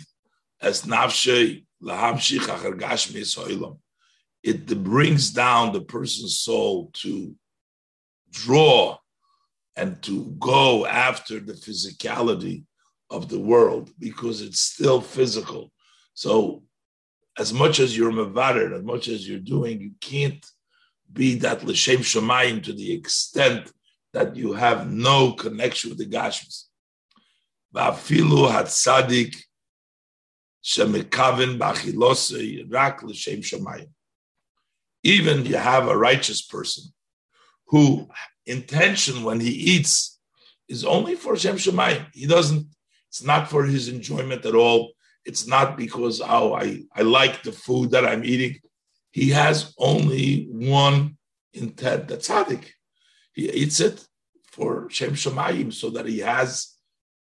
as 0.62 0.84
nafshe 0.84 1.66
lahamshich 1.82 2.42
achar 2.42 2.80
gashmi 2.80 3.78
It 4.44 4.84
brings 4.84 5.32
down 5.32 5.74
the 5.74 5.82
person's 5.82 6.38
soul 6.38 6.92
to 7.02 7.36
draw 8.32 8.98
and 9.76 10.02
to 10.04 10.26
go 10.40 10.86
after 10.86 11.40
the 11.40 11.54
physicality 11.54 12.66
of 13.10 13.30
the 13.30 13.40
world 13.40 13.92
because 13.98 14.42
it's 14.42 14.60
still 14.60 15.02
physical. 15.02 15.72
So, 16.14 16.64
as 17.38 17.54
much 17.54 17.80
as 17.80 17.96
you're 17.96 18.12
mavared, 18.12 18.76
as 18.76 18.84
much 18.84 19.08
as 19.08 19.28
you're 19.28 19.40
doing, 19.40 19.80
you 19.80 19.92
can't 20.02 20.46
be 21.12 21.36
that 21.36 21.64
l'shem 21.64 22.00
shemayim 22.00 22.62
to 22.64 22.74
the 22.74 22.92
extent 22.92 23.72
that 24.14 24.36
you 24.36 24.54
have 24.54 24.92
no 24.92 25.32
connection 25.32 25.90
with 25.90 26.00
the 26.00 26.06
gashmis. 26.06 26.66
Va'afilu 27.74 28.52
hatzadik 28.52 29.36
shemekaven 30.64 31.58
b'achilose 31.58 32.72
rak 32.72 33.02
l'shem 33.04 33.42
shemayim. 33.42 33.90
Even 35.04 35.46
you 35.46 35.56
have 35.56 35.88
a 35.88 35.98
righteous 35.98 36.42
person 36.42 36.92
who 37.70 38.10
intention 38.46 39.24
when 39.24 39.40
he 39.40 39.52
eats 39.52 40.20
is 40.68 40.84
only 40.84 41.16
for 41.16 41.38
Shem 41.38 41.56
Shemayim. 41.56 42.08
He 42.14 42.26
doesn't, 42.26 42.68
it's 43.08 43.24
not 43.24 43.50
for 43.50 43.64
his 43.64 43.88
enjoyment 43.88 44.46
at 44.46 44.56
all. 44.56 44.92
It's 45.26 45.48
not 45.48 45.78
because, 45.78 46.22
oh, 46.22 46.54
I, 46.54 46.84
I 46.96 47.04
like 47.04 47.44
the 47.44 47.52
food 47.52 47.92
that 47.92 48.06
I'm 48.06 48.24
eating. 48.26 48.60
He 49.12 49.30
has 49.30 49.74
only 49.78 50.48
one 50.52 51.18
intent, 51.54 52.08
that's 52.08 52.28
tzaddik. 52.28 52.66
He 53.34 53.50
eats 53.52 53.80
it 53.80 54.06
for 54.52 54.90
Shem 54.90 55.12
Shemayim 55.12 55.72
so 55.72 55.90
that 55.92 56.08
he 56.08 56.20
has 56.20 56.76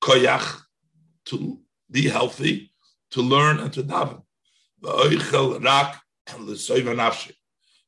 koyach 0.01 0.61
to 1.25 1.59
be 1.89 2.07
healthy, 2.09 2.71
to 3.11 3.21
learn 3.21 3.59
and 3.59 3.73
to 3.73 3.83
daven. 3.83 4.21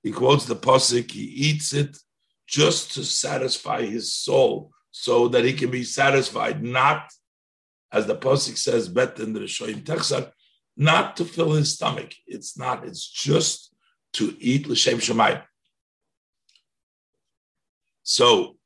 He 0.02 0.12
quotes 0.12 0.46
the 0.46 0.56
posik, 0.56 1.12
he 1.12 1.22
eats 1.22 1.74
it 1.74 1.98
just 2.50 2.94
to 2.96 3.04
satisfy 3.04 3.86
his 3.86 4.12
soul 4.12 4.72
so 4.92 5.28
that 5.28 5.46
he 5.46 5.54
can 5.54 5.70
be 5.70 5.84
satisfied, 5.84 6.64
not, 6.64 7.12
as 7.92 8.08
the 8.08 8.16
Pasuk 8.16 8.58
says, 8.58 8.90
bet 8.90 9.20
in 9.20 9.34
the 9.34 9.48
not 10.76 11.18
to 11.18 11.26
fill 11.26 11.52
his 11.52 11.74
stomach. 11.74 12.14
It's 12.26 12.58
not, 12.58 12.86
it's 12.88 13.08
just 13.08 13.74
to 14.14 14.36
eat 14.40 14.68
L'Shem 14.68 14.98
Shemayim. 14.98 15.44
So, 18.02 18.58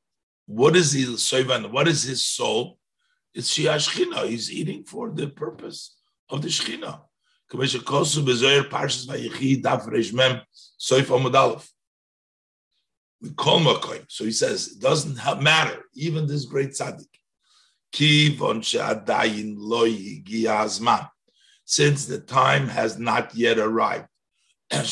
what 0.46 0.76
is 0.76 0.94
the 0.94 1.06
Soivan? 1.16 1.72
What 1.72 1.88
is 1.88 2.04
his 2.04 2.26
soul? 2.26 2.78
It's 3.34 3.58
Shia 3.58 4.30
He's 4.30 4.52
eating 4.52 4.84
for 4.86 5.10
the 5.10 5.28
purpose 5.28 5.98
of 6.30 6.42
the 6.42 6.48
Shechina. 6.48 7.02
Soif 10.80 11.06
Amud 11.06 11.36
Aleph. 11.36 11.70
So 13.24 14.26
he 14.26 14.32
says, 14.32 14.74
it 14.74 14.82
doesn't 14.82 15.16
matter, 15.42 15.86
even 15.96 16.28
this 16.28 16.46
great 16.46 16.72
tzaddik. 16.72 17.08
Since 21.66 22.06
the 22.06 22.20
time 22.20 22.68
has 22.68 23.00
not 23.00 23.34
yet 23.36 23.60
arrived, 23.60 24.08
that 24.70 24.86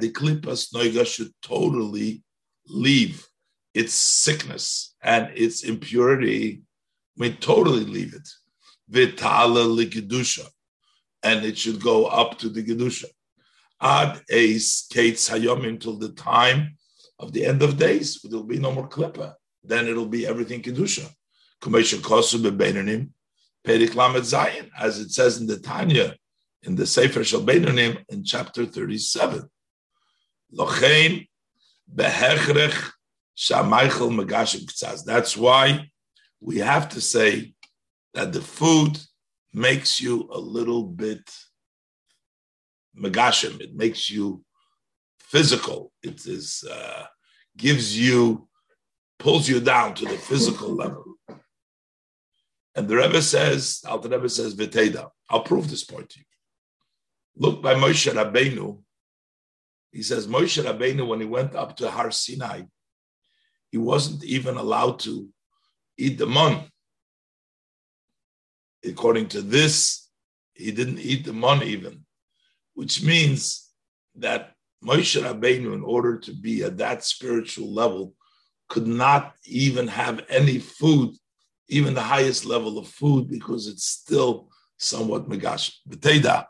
the 0.00 0.12
klipas 0.12 0.74
noiga 0.74 1.06
should 1.06 1.32
totally 1.42 2.22
leave 2.66 3.26
its 3.74 3.94
sickness 3.94 4.94
and 5.02 5.30
its 5.34 5.62
impurity, 5.62 6.62
we 7.16 7.32
totally 7.34 7.84
leave 7.84 8.14
it. 8.14 8.28
Vitala 8.90 9.64
and 11.22 11.44
it 11.44 11.56
should 11.58 11.80
go 11.80 12.06
up 12.06 12.38
to 12.38 12.48
the 12.48 12.62
gedusha. 12.62 13.06
Ad 13.80 14.22
eis 14.30 14.86
kates 14.90 15.28
hayom 15.28 15.66
until 15.66 15.98
the 15.98 16.10
time 16.10 16.76
of 17.18 17.32
the 17.32 17.44
end 17.44 17.62
of 17.62 17.78
days. 17.78 18.20
There 18.22 18.38
will 18.38 18.46
be 18.46 18.58
no 18.58 18.72
more 18.72 18.88
klippa. 18.88 19.34
Then 19.64 19.86
it'll 19.86 20.06
be 20.06 20.26
everything 20.26 20.62
kedusha. 20.62 21.08
Kumesha 21.60 21.98
kosu 21.98 22.38
bebeinanim 22.38 23.10
perik 23.64 23.94
lamed 23.94 24.24
zayin, 24.24 24.68
as 24.78 24.98
it 24.98 25.10
says 25.10 25.40
in 25.40 25.46
the 25.46 25.58
Tanya 25.58 26.14
in 26.62 26.74
the 26.76 26.86
Sefer 26.86 27.24
Shal 27.24 27.40
Beinanim 27.40 28.04
in 28.08 28.24
chapter 28.24 28.64
37. 28.64 29.48
Lochein 30.54 31.28
behechrech 31.92 32.90
shamaichel 33.36 34.10
megashim 34.10 34.64
ktsaz. 34.64 35.04
That's 35.04 35.36
why 35.36 35.90
we 36.40 36.58
have 36.58 36.88
to 36.90 37.00
say 37.00 37.54
that 38.14 38.32
the 38.32 38.40
food 38.40 38.98
makes 39.52 40.00
you 40.00 40.28
a 40.32 40.38
little 40.38 40.84
bit 40.84 41.30
megashim. 42.98 43.60
It 43.60 43.74
makes 43.74 44.10
you 44.10 44.44
physical. 45.18 45.92
It 46.02 46.26
is 46.26 46.64
uh, 46.70 47.06
gives 47.56 47.98
you 47.98 48.48
pulls 49.18 49.48
you 49.48 49.60
down 49.60 49.94
to 49.94 50.04
the 50.04 50.18
physical 50.18 50.74
level. 50.82 51.04
And 52.74 52.88
the 52.88 52.96
Rebbe 52.96 53.22
says, 53.22 53.82
Alter 53.86 54.08
Rebbe 54.08 54.28
says, 54.28 54.54
Viteda. 54.54 55.10
I'll 55.28 55.42
prove 55.42 55.70
this 55.70 55.84
point 55.84 56.08
to 56.10 56.18
you. 56.18 56.24
Look 57.36 57.62
by 57.62 57.74
Moshe 57.74 58.10
Rabbeinu. 58.12 58.82
He 59.92 60.02
says 60.02 60.26
Moshe 60.26 60.62
Rabbeinu, 60.62 61.06
when 61.06 61.20
he 61.20 61.26
went 61.26 61.54
up 61.54 61.76
to 61.76 61.90
Har 61.90 62.10
Sinai, 62.10 62.62
he 63.70 63.78
wasn't 63.78 64.24
even 64.24 64.56
allowed 64.56 64.98
to 65.00 65.28
eat 65.98 66.18
the 66.18 66.26
mon. 66.26 66.64
According 68.84 69.28
to 69.28 69.42
this, 69.42 70.08
he 70.54 70.72
didn't 70.72 70.98
eat 70.98 71.24
the 71.24 71.32
mon 71.32 71.62
even, 71.62 72.04
which 72.74 73.02
means 73.02 73.70
that 74.16 74.54
Moshe 74.84 75.20
Rabbeinu, 75.22 75.72
in 75.74 75.82
order 75.82 76.18
to 76.18 76.32
be 76.32 76.64
at 76.64 76.78
that 76.78 77.04
spiritual 77.04 77.72
level, 77.72 78.14
could 78.68 78.86
not 78.86 79.34
even 79.44 79.86
have 79.86 80.24
any 80.28 80.58
food, 80.58 81.14
even 81.68 81.94
the 81.94 82.02
highest 82.02 82.44
level 82.44 82.78
of 82.78 82.88
food, 82.88 83.28
because 83.28 83.68
it's 83.68 83.86
still 83.86 84.48
somewhat 84.78 85.28
megash. 85.28 85.72
B'teida, 85.88 86.46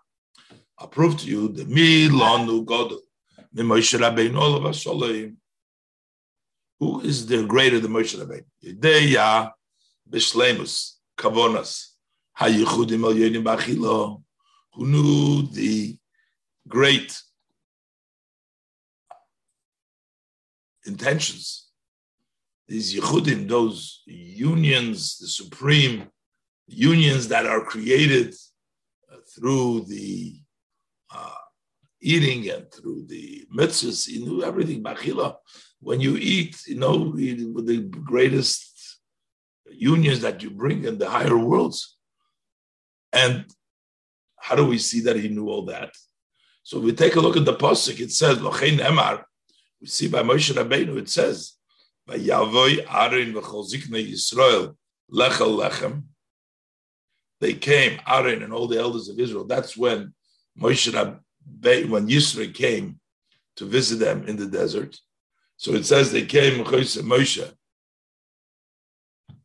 I'll 0.78 0.88
prove 0.88 1.18
to 1.18 1.26
you 1.26 1.48
the 1.48 1.64
milanu 1.64 2.64
godel, 2.64 3.00
Moshe 3.54 3.98
Rabbeinu 3.98 4.36
olav 4.36 5.32
Who 6.80 7.00
is 7.02 7.26
the 7.26 7.44
greater 7.44 7.78
than 7.78 7.92
Moshe 7.92 8.18
Rabbeinu? 8.18 8.44
Yedeya 8.64 9.50
b'shlemus 10.10 10.94
kavonas 11.18 11.91
Who 14.74 14.86
knew 14.86 15.42
the 15.48 15.98
great 16.68 17.20
intentions, 20.86 21.68
these 22.68 22.94
yichudim, 22.94 23.48
those 23.48 24.02
unions, 24.06 25.18
the 25.18 25.28
supreme 25.28 26.08
unions 26.66 27.28
that 27.28 27.46
are 27.46 27.64
created 27.64 28.34
uh, 29.12 29.16
through 29.34 29.84
the 29.86 30.40
uh, 31.14 31.34
eating 32.00 32.48
and 32.50 32.72
through 32.72 33.04
the 33.06 33.46
mitzvahs, 33.54 34.08
you 34.08 34.24
know 34.24 34.40
everything. 34.40 34.82
Bachila, 34.82 35.36
when 35.80 36.00
you 36.00 36.16
eat, 36.16 36.56
you 36.66 36.76
know 36.76 37.12
the 37.12 37.82
greatest 38.04 39.00
unions 39.70 40.20
that 40.20 40.42
you 40.42 40.50
bring 40.50 40.84
in 40.84 40.98
the 40.98 41.08
higher 41.08 41.36
worlds. 41.36 41.96
And 43.12 43.46
how 44.38 44.56
do 44.56 44.66
we 44.66 44.78
see 44.78 45.00
that 45.00 45.16
he 45.16 45.28
knew 45.28 45.48
all 45.48 45.66
that? 45.66 45.92
So 46.62 46.78
we 46.78 46.92
take 46.92 47.16
a 47.16 47.20
look 47.20 47.36
at 47.36 47.44
the 47.44 47.54
pasuk. 47.54 48.00
It 48.00 48.12
says, 48.12 48.38
"Lochein 48.38 48.78
Emar." 48.78 49.24
We 49.80 49.86
see 49.86 50.08
by 50.08 50.22
Moshe 50.22 50.52
Rabbeinu. 50.54 50.96
It 50.98 51.08
says, 51.08 51.54
"By 52.06 52.16
Yavoy 52.16 52.84
Aaron 52.88 53.32
v'chol 53.34 53.68
ziknei 53.70 54.10
Yisrael 54.12 54.76
lechel 55.12 55.58
lechem." 55.60 56.04
They 57.40 57.54
came, 57.54 58.00
Aaron 58.06 58.42
and 58.44 58.52
all 58.52 58.68
the 58.68 58.78
elders 58.78 59.08
of 59.08 59.18
Israel. 59.18 59.44
That's 59.44 59.76
when 59.76 60.14
Moshe 60.56 60.92
Rabbeinu, 60.92 61.90
when 61.90 62.08
Yisro 62.08 62.52
came 62.54 63.00
to 63.56 63.64
visit 63.64 63.98
them 63.98 64.24
in 64.28 64.36
the 64.36 64.46
desert. 64.46 64.96
So 65.56 65.72
it 65.74 65.84
says 65.84 66.12
they 66.12 66.24
came 66.24 66.64
Moshe. 66.64 67.52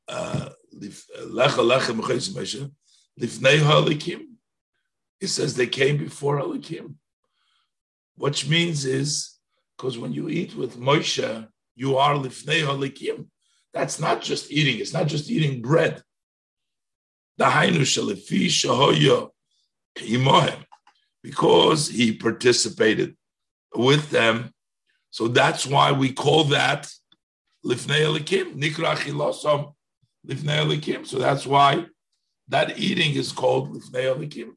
Uh, 0.07 0.49
Moshe 0.75 2.71
lifnei 3.19 3.59
halikim. 3.59 4.21
It 5.19 5.27
says 5.27 5.55
they 5.55 5.67
came 5.67 5.97
before 5.97 6.39
halikim, 6.39 6.95
which 8.15 8.47
means 8.47 8.85
is 8.85 9.37
because 9.75 9.97
when 9.97 10.13
you 10.13 10.29
eat 10.29 10.55
with 10.55 10.77
Moshe, 10.77 11.47
you 11.75 11.97
are 11.97 12.15
lifnei 12.15 12.63
halikim. 12.63 13.27
That's 13.73 13.99
not 13.99 14.21
just 14.21 14.51
eating. 14.51 14.79
It's 14.79 14.93
not 14.93 15.07
just 15.07 15.29
eating 15.29 15.61
bread. 15.61 16.01
Because 21.23 21.87
he 21.87 22.13
participated 22.13 23.15
with 23.75 24.09
them. 24.09 24.51
So 25.11 25.27
that's 25.27 25.67
why 25.67 25.91
we 25.91 26.13
call 26.13 26.45
that 26.45 26.89
lifnei 27.65 28.05
elikim, 28.05 28.55
nikra 28.55 28.95
chilosom 28.95 29.73
lifnei 30.27 30.63
elikim. 30.65 31.05
So 31.05 31.19
that's 31.19 31.45
why 31.45 31.85
that 32.49 32.77
eating 32.77 33.15
is 33.15 33.31
called 33.31 33.73
lifnei 33.73 34.05
elikim. 34.13 34.51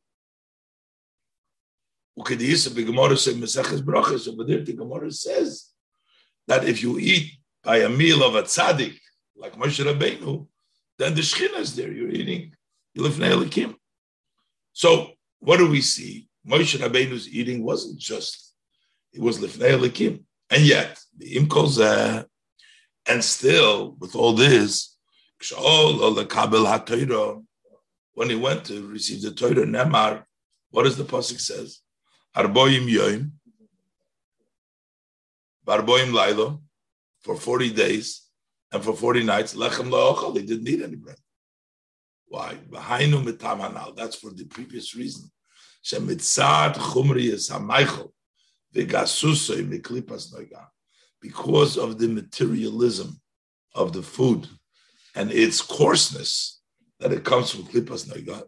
Ukediyisa 2.19 2.71
b'gemara 2.71 3.17
say 3.19 3.33
meseches 3.33 3.81
brachas. 3.83 4.29
Over 4.29 4.45
the 4.45 4.73
Gemara 4.73 5.11
says 5.11 5.67
that 6.47 6.65
if 6.65 6.83
you 6.83 6.99
eat 6.99 7.33
by 7.63 7.79
a 7.79 7.89
meal 7.89 8.23
of 8.23 8.35
a 8.35 8.43
tzaddik 8.43 8.99
like 9.37 9.55
Moshe 9.57 9.85
Rabbeinu, 9.85 10.47
then 10.99 11.15
the 11.15 11.21
shechina 11.21 11.59
is 11.59 11.75
there. 11.77 11.91
You're 11.91 12.11
eating 12.11 12.55
lifnei 12.97 13.31
elikim. 13.33 13.75
So 14.73 15.13
what 15.41 15.57
do 15.57 15.69
we 15.69 15.81
see? 15.81 16.29
Moshe 16.47 16.79
Rabbeinu's 16.79 17.29
eating 17.29 17.63
wasn't 17.65 17.99
just, 17.99 18.55
it 19.13 19.21
was 19.21 19.39
Lifnei 19.39 19.73
Elikim. 19.73 20.25
And 20.51 20.63
yet, 20.63 20.99
the 21.17 21.37
Imkol 21.37 22.25
and 23.07 23.25
still, 23.25 23.97
with 23.99 24.15
all 24.15 24.35
this, 24.35 24.97
when 28.15 28.29
he 28.31 28.37
went 28.37 28.65
to 28.67 28.87
receive 28.89 29.23
the 29.23 29.31
Torah, 29.33 29.67
Nemar, 29.67 30.25
what 30.71 30.85
does 30.85 30.97
the 30.97 31.05
Pasuk 31.05 31.41
says? 31.41 31.81
Arboim 32.37 32.87
Yoim, 32.89 33.33
Barboim 35.67 36.13
Lailo, 36.13 36.61
for 37.21 37.37
40 37.37 37.73
days 37.73 38.23
and 38.73 38.83
for 38.83 38.95
40 38.95 39.25
nights, 39.25 39.55
Lechem 39.55 39.91
La'ochel, 39.91 40.35
they 40.35 40.43
didn't 40.43 40.69
eat 40.69 40.83
any 40.83 40.97
bread. 40.97 41.19
Why? 42.29 42.59
That's 42.71 44.17
for 44.17 44.31
the 44.31 44.45
previous 44.49 44.95
reason. 44.95 45.31
Shemitzad 45.85 46.75
chumriyas 46.75 47.51
hamaychel 47.51 48.13
v'gasusay 48.75 49.65
miklipas 49.69 50.33
noiga. 50.33 50.67
Because 51.21 51.77
of 51.77 51.99
the 51.99 52.09
materialism 52.09 53.21
of 53.75 53.93
the 53.93 54.03
food 54.03 54.49
and 55.15 55.31
its 55.33 55.61
coarseness 55.61 56.60
that 57.01 57.13
it 57.13 57.25
comes 57.25 57.51
from 57.51 57.65
klipas 57.65 58.09
noiga. 58.09 58.45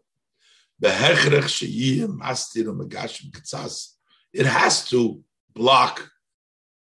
It 4.33 4.47
has 4.47 4.89
to 4.91 5.21
block 5.55 6.11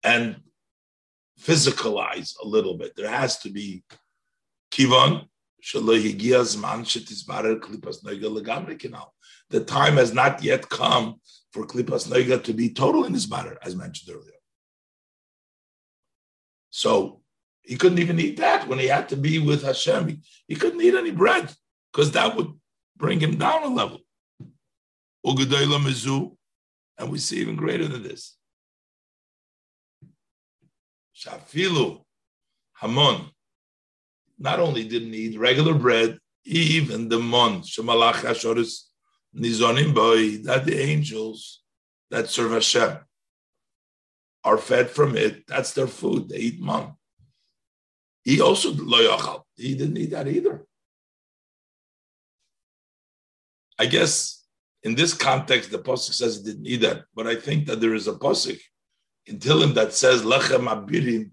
and 0.03 0.41
physicalize 1.39 2.33
a 2.41 2.47
little 2.47 2.77
bit. 2.77 2.95
There 2.95 3.09
has 3.09 3.37
to 3.39 3.49
be 3.49 3.83
now 8.89 9.11
the 9.49 9.63
time 9.63 9.97
has 9.97 10.13
not 10.13 10.43
yet 10.43 10.69
come 10.69 11.15
for 11.51 11.65
Klipas 11.65 12.07
Noiga 12.07 12.43
to 12.43 12.53
be 12.53 12.69
total 12.69 13.05
in 13.05 13.13
his 13.13 13.29
matter, 13.29 13.57
as 13.61 13.75
mentioned 13.75 14.15
earlier. 14.15 14.31
So 16.69 17.21
he 17.65 17.77
couldn't 17.77 17.99
even 17.99 18.19
eat 18.19 18.37
that 18.37 18.67
when 18.67 18.79
he 18.79 18.87
had 18.87 19.09
to 19.09 19.17
be 19.17 19.39
with 19.39 19.63
Hashem. 19.63 20.21
He, 20.47 20.55
couldn't 20.55 20.81
eat 20.81 20.93
any 20.93 21.11
bread 21.11 21.51
because 21.91 22.11
that 22.11 22.35
would 22.35 22.53
bring 22.95 23.19
him 23.19 23.37
down 23.37 23.63
a 23.63 23.67
level. 23.67 23.99
And 25.23 27.11
we 27.11 27.17
see 27.17 27.37
even 27.37 27.55
greater 27.55 27.87
than 27.87 28.03
this. 28.03 28.37
Shafilu 31.15 32.01
Hamon 32.73 33.31
not 34.37 34.59
only 34.59 34.87
didn't 34.87 35.13
eat 35.13 35.39
regular 35.39 35.73
bread, 35.73 36.19
even 36.43 37.09
the 37.09 37.17
mon 37.17 37.61
shemalach 37.61 38.15
hashoris 38.15 38.83
nizonim 39.35 39.93
boy 39.95 40.37
that 40.43 40.65
the 40.65 40.79
angels 40.79 41.61
that 42.11 42.29
serve 42.29 42.51
Hashem 42.51 42.97
are 44.43 44.57
fed 44.57 44.89
from 44.89 45.15
it. 45.17 45.47
That's 45.47 45.73
their 45.73 45.87
food. 45.87 46.29
They 46.29 46.37
eat 46.37 46.61
man. 46.61 46.93
He 48.25 48.41
also 48.41 48.73
lo 48.73 49.45
He 49.55 49.75
didn't 49.75 49.97
eat 49.97 50.09
that 50.11 50.27
either. 50.27 50.65
I 53.77 53.85
guess 53.85 54.43
in 54.83 54.95
this 54.95 55.13
context, 55.13 55.71
the 55.71 55.79
pasuk 55.79 56.13
says 56.13 56.37
he 56.37 56.43
didn't 56.43 56.65
eat 56.65 56.81
that, 56.81 57.05
but 57.15 57.27
I 57.27 57.35
think 57.35 57.67
that 57.67 57.79
there 57.79 57.93
is 57.93 58.07
a 58.07 58.13
pasuk 58.13 58.59
in 59.27 59.39
Tillim 59.39 59.75
that 59.75 59.93
says 59.93 60.23
lechem 60.23 60.67
abirim 60.67 61.31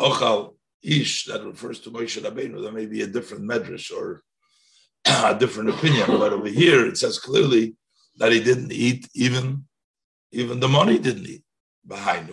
ochal 0.00 0.56
ish 0.82 1.26
that 1.26 1.44
refers 1.44 1.80
to 1.80 1.90
Moshe 1.90 2.20
Rabbeinu. 2.22 2.62
There 2.62 2.72
may 2.72 2.86
be 2.86 3.02
a 3.02 3.06
different 3.06 3.44
medrash 3.44 3.92
or 3.92 4.22
a 5.04 5.36
different 5.38 5.70
opinion, 5.70 6.06
but 6.06 6.32
over 6.32 6.48
here 6.48 6.86
it 6.86 6.96
says 6.96 7.18
clearly 7.18 7.76
that 8.16 8.32
he 8.32 8.42
didn't 8.42 8.72
eat 8.72 9.08
even 9.14 9.64
even 10.30 10.60
the 10.60 10.68
money 10.68 10.98
didn't 10.98 11.26
eat 11.26 11.42
behind 11.86 12.30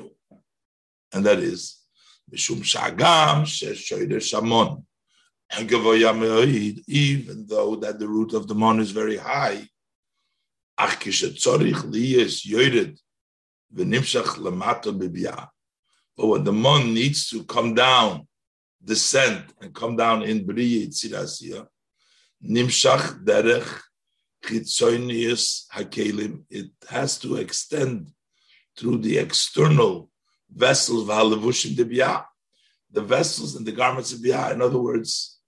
and 1.13 1.25
that 1.25 1.39
is 1.39 1.78
mishum 2.29 2.61
shagam 2.63 3.43
sheshoyde 3.43 4.17
shamon 4.17 4.83
even 5.57 7.45
though 7.47 7.75
that 7.77 7.97
the 7.97 8.07
root 8.07 8.33
of 8.33 8.47
the 8.47 8.53
mon 8.53 8.79
is 8.79 8.91
very 8.91 9.17
high, 9.17 9.67
but 10.77 10.97
when 16.27 16.43
the 16.43 16.53
mon 16.53 16.93
needs 16.93 17.29
to 17.29 17.43
come 17.45 17.73
down, 17.73 18.27
descend 18.83 19.43
and 19.59 19.73
come 19.73 19.95
down 19.95 20.21
in 20.21 20.45
B'riya 20.45 20.87
Yitzirasiya, 20.87 21.67
nimshach 22.47 23.25
derech 23.25 23.81
chitzonius 24.45 25.65
hakelim, 25.73 26.43
it 26.51 26.69
has 26.89 27.17
to 27.17 27.37
extend 27.37 28.11
through 28.77 28.99
the 28.99 29.17
external 29.17 30.11
vessels 30.53 31.07
v'halevushim 31.07 31.75
debiyah, 31.75 32.25
the 32.91 33.01
vessels 33.01 33.55
and 33.55 33.65
the 33.65 33.71
garments 33.71 34.13
of 34.13 34.19
biyah. 34.19 34.53
In 34.53 34.61
other 34.61 34.79
words, 34.79 35.39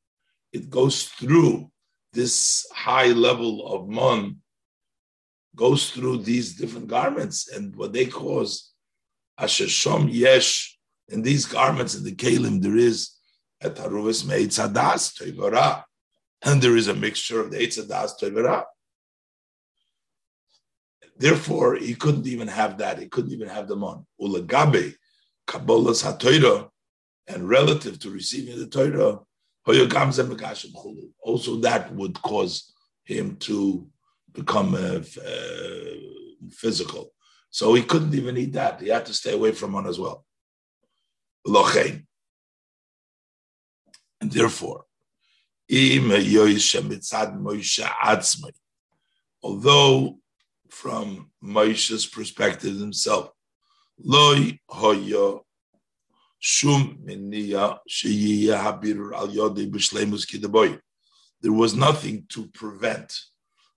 it 0.54 0.70
goes 0.70 1.06
through 1.06 1.72
this 2.14 2.66
high 2.74 3.08
level 3.08 3.68
of 3.74 3.88
mon, 3.88 4.38
goes 5.56 5.92
through 5.92 6.18
these 6.18 6.56
different 6.56 6.88
garments, 6.88 7.50
and 7.50 7.76
what 7.76 7.94
they 7.94 8.06
cause 8.06 8.72
ashashom 9.40 10.10
yesh 10.12 10.78
in 11.10 11.22
these 11.22 11.46
garments 11.46 11.96
in 11.96 12.04
the 12.04 12.16
kalim 12.16 12.62
there 12.62 12.78
is 12.78 13.18
a 13.62 13.70
taruvis 13.70 14.24
meitzadas 14.24 15.14
toivara, 15.18 15.84
and 16.44 16.62
there 16.62 16.78
is 16.78 16.88
a 16.88 16.94
mixture 16.94 17.40
of 17.40 17.52
the 17.52 17.58
eitzadas 17.58 18.12
toivara. 18.22 18.64
Therefore, 21.22 21.76
he 21.76 21.94
couldn't 21.94 22.26
even 22.26 22.48
have 22.48 22.80
that. 22.80 22.98
He 22.98 23.08
couldn't 23.08 23.32
even 23.32 23.48
have 23.48 23.68
them 23.68 23.84
on. 23.84 24.08
Ulagabe, 24.20 24.96
Kabbalah's 25.48 26.02
HaTorah, 26.02 26.68
and 27.28 27.48
relative 27.48 28.00
to 28.00 28.10
receiving 28.10 28.58
the 28.58 28.66
Torah, 28.66 29.20
also, 31.24 31.56
that 31.58 31.94
would 31.94 32.20
cause 32.24 32.74
him 33.04 33.36
to 33.36 33.88
become 34.34 34.74
uh, 34.74 35.02
uh, 35.24 35.96
physical. 36.50 37.14
So 37.52 37.76
he 37.76 37.84
couldn't 37.84 38.16
even 38.16 38.36
eat 38.38 38.54
that. 38.54 38.82
He 38.82 38.88
had 38.88 39.06
to 39.06 39.14
stay 39.14 39.34
away 39.34 39.52
from 39.52 39.74
one 39.74 39.86
as 39.86 40.00
well. 40.00 40.26
And 44.20 44.32
therefore, 44.32 44.86
although 49.44 50.21
from 50.72 51.30
Moshe's 51.44 52.08
perspective 52.08 52.78
himself, 52.78 53.30
loy 54.00 54.60
hoyo 54.70 55.42
Shum 56.44 56.98
There 57.06 57.78
was 61.54 61.76
nothing 61.76 62.26
to 62.30 62.48
prevent 62.48 63.20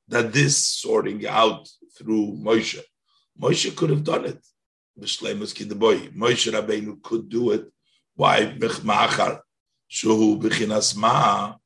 that 0.08 0.32
this 0.32 0.56
sorting 0.56 1.26
out 1.26 1.68
through 1.98 2.38
Moshe. 2.40 2.80
Moshe 3.38 3.76
could 3.76 3.90
have 3.90 4.02
done 4.02 4.24
it. 4.24 4.42
B'shleimus 4.98 5.54
kidaboy. 5.54 6.16
Moshe 6.16 6.50
Rabbeinu 6.50 7.02
could 7.02 7.28
do 7.28 7.50
it. 7.50 7.70
Why? 8.14 8.56
B'chmachar. 8.58 9.40
Shuhu 9.90 10.40
b'chinas 10.40 10.96
ma. 10.96 11.56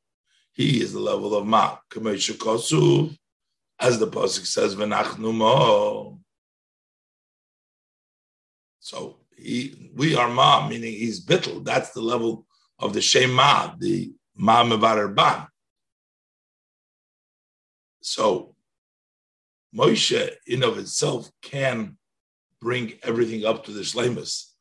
He 0.53 0.83
is 0.83 0.95
the 0.95 0.99
level 0.99 1.37
of 1.37 1.47
ma. 1.47 1.77
Kamesha 1.89 2.35
kosuv. 2.35 3.17
As 3.81 3.99
the 3.99 4.07
pasuk 4.07 4.47
says, 4.47 4.75
v'nachnu 4.75 5.35
mo. 5.35 6.19
So 8.81 9.19
he, 9.37 9.91
we 9.95 10.17
are 10.17 10.29
ma, 10.29 10.67
meaning 10.67 10.93
he's 10.93 11.25
bittel. 11.25 11.65
That's 11.65 11.91
the 11.91 12.01
level 12.01 12.47
of 12.79 12.93
the 12.93 13.01
shema, 13.01 13.75
the 13.79 14.13
ma 14.35 14.65
mevarer 14.65 15.15
ban. 15.15 15.47
So 18.01 18.55
Moshe, 19.75 20.31
in 20.47 20.63
of 20.65 20.79
itself, 20.79 21.31
can 21.43 21.99
bring 22.61 22.95
everything 23.03 23.45
up 23.45 23.65
to 23.65 23.71
the 23.71 23.83
shlemus. 23.83 24.53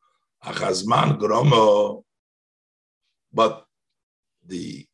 Achazman 0.43 1.17
gromo, 1.17 2.03
but 3.33 3.65
the 4.45 4.85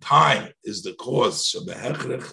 time 0.00 0.48
is 0.64 0.82
the 0.82 0.94
cause. 0.94 1.44
Shebehechrech 1.44 2.32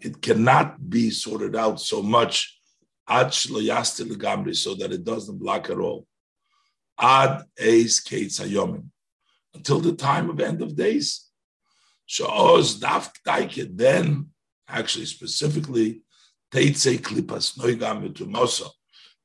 it 0.00 0.20
cannot 0.20 0.90
be 0.90 1.10
sorted 1.10 1.56
out 1.56 1.80
so 1.80 2.02
much 2.02 2.52
so 3.08 3.14
that 3.14 4.88
it 4.90 5.04
doesn't 5.04 5.38
block 5.38 5.70
at 5.70 5.78
all 5.78 6.06
ad 6.98 7.42
eis 7.58 8.00
kates 8.00 8.40
hayomim, 8.40 8.88
until 9.54 9.80
the 9.80 9.92
time 9.92 10.30
of 10.30 10.40
end 10.40 10.62
of 10.62 10.76
days. 10.76 11.30
Sha'oz 12.06 12.80
daf 12.80 13.10
daike, 13.26 13.76
then 13.76 14.28
actually 14.68 15.06
specifically 15.06 16.02
teitze 16.52 16.98
klipas 16.98 17.58
noiga 17.58 17.94
mitumosa. 18.00 18.70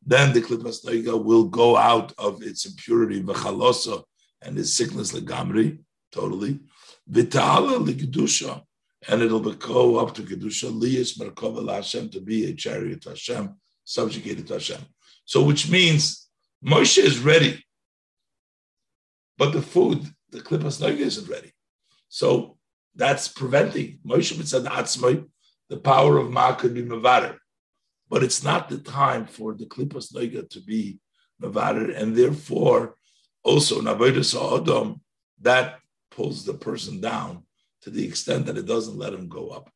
Then 0.05 0.33
the 0.33 0.41
klipas 0.41 0.83
noiga 0.83 1.21
will 1.23 1.45
go 1.45 1.77
out 1.77 2.13
of 2.17 2.41
its 2.41 2.65
impurity 2.65 3.21
v'chalosa 3.21 4.03
and 4.41 4.57
its 4.57 4.73
sickness 4.73 5.11
legamri, 5.11 5.79
totally. 6.11 6.59
Vitala 7.09 7.85
ligdusha, 7.85 8.63
and 9.07 9.21
it'll 9.21 9.39
be 9.39 9.53
go 9.55 9.97
up 9.97 10.13
to 10.15 10.21
kedusha 10.21 10.71
liyas 10.71 11.17
merkova 11.17 11.67
Hashem 11.73 12.09
to 12.09 12.21
be 12.21 12.45
a 12.45 12.53
chariot 12.53 13.03
Hashem, 13.03 13.55
subjugated 13.83 14.47
to 14.47 14.53
Hashem. 14.53 14.81
So, 15.25 15.43
which 15.43 15.69
means 15.69 16.27
Moshe 16.63 16.99
is 16.99 17.19
ready, 17.19 17.63
but 19.37 19.53
the 19.53 19.61
food, 19.61 20.07
the 20.29 20.39
klippas 20.39 20.79
noga 20.79 20.99
isn't 20.99 21.29
ready. 21.29 21.51
So 22.09 22.57
that's 22.95 23.27
preventing 23.27 23.99
Moshe 24.05 24.33
mitzad 24.33 24.65
atzmai. 24.65 25.25
The 25.69 25.77
power 25.77 26.17
of 26.17 26.29
ma 26.29 26.53
could 26.53 26.73
be 26.73 26.83
but 26.83 28.23
it's 28.23 28.43
not 28.43 28.67
the 28.67 28.77
time 28.77 29.25
for 29.25 29.53
the 29.53 29.65
klippas 29.65 30.13
noga 30.13 30.47
to 30.49 30.61
be 30.61 30.99
mevader, 31.41 31.99
and 31.99 32.15
therefore 32.15 32.95
also 33.43 33.81
navodas 33.81 34.35
adam 34.35 35.01
that 35.39 35.79
pulls 36.11 36.45
the 36.45 36.53
person 36.53 37.01
down 37.01 37.43
to 37.81 37.89
the 37.89 38.05
extent 38.05 38.45
that 38.45 38.57
it 38.57 38.65
doesn't 38.65 38.97
let 38.97 39.13
him 39.13 39.27
go 39.27 39.49
up. 39.49 39.69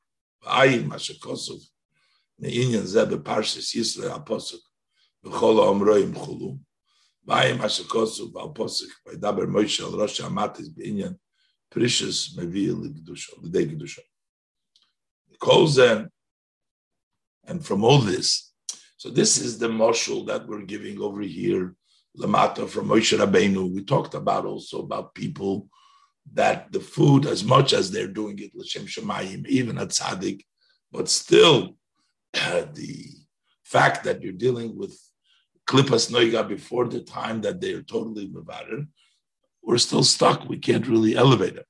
Vayim 7.27 7.57
Hashakosu 7.57 8.31
Val 8.31 8.53
Posik 8.53 8.89
by 9.05 9.13
Daber 9.13 9.47
Moshe 9.47 9.81
Al 9.81 9.97
Rosh 9.97 10.21
Amatis 10.21 10.69
Beinyan 10.69 11.17
Precious 11.71 12.35
Mevi 12.37 12.71
L'Gdusha 12.71 13.41
L'Dei 13.41 13.65
Gdusha. 13.75 13.99
Calls 15.39 15.75
them, 15.75 16.09
and 17.45 17.65
from 17.65 17.83
all 17.83 17.99
this, 17.99 18.53
so 18.97 19.09
this 19.09 19.37
is 19.37 19.57
the 19.57 19.69
marshal 19.69 20.23
that 20.25 20.47
we're 20.47 20.61
giving 20.61 20.99
over 21.01 21.21
here, 21.21 21.75
Lamata 22.17 22.67
from 22.67 22.87
Moshe 22.87 23.17
Rabbeinu. 23.17 23.73
We 23.73 23.83
talked 23.83 24.13
about 24.13 24.45
also 24.45 24.79
about 24.79 25.13
people 25.13 25.67
that 26.33 26.71
the 26.71 26.79
food, 26.79 27.25
as 27.25 27.43
much 27.43 27.73
as 27.73 27.91
they're 27.91 28.07
doing 28.07 28.39
it, 28.39 28.51
l'shem 28.55 28.85
shemayim, 28.85 29.45
even 29.47 29.77
at 29.77 29.89
tzaddik, 29.89 30.41
but 30.91 31.09
still 31.09 31.77
uh, 32.33 32.65
the 32.73 33.07
fact 33.63 34.03
that 34.03 34.21
you're 34.21 34.33
dealing 34.33 34.77
with 34.77 34.97
klipas 35.67 36.11
noiga 36.11 36.47
before 36.47 36.87
the 36.87 37.01
time 37.01 37.41
that 37.41 37.59
they're 37.59 37.81
totally 37.81 38.27
mevarer, 38.27 38.87
we're 39.63 39.77
still 39.77 40.03
stuck. 40.03 40.47
We 40.47 40.57
can't 40.57 40.87
really 40.87 41.15
elevate 41.15 41.55
it. 41.55 41.65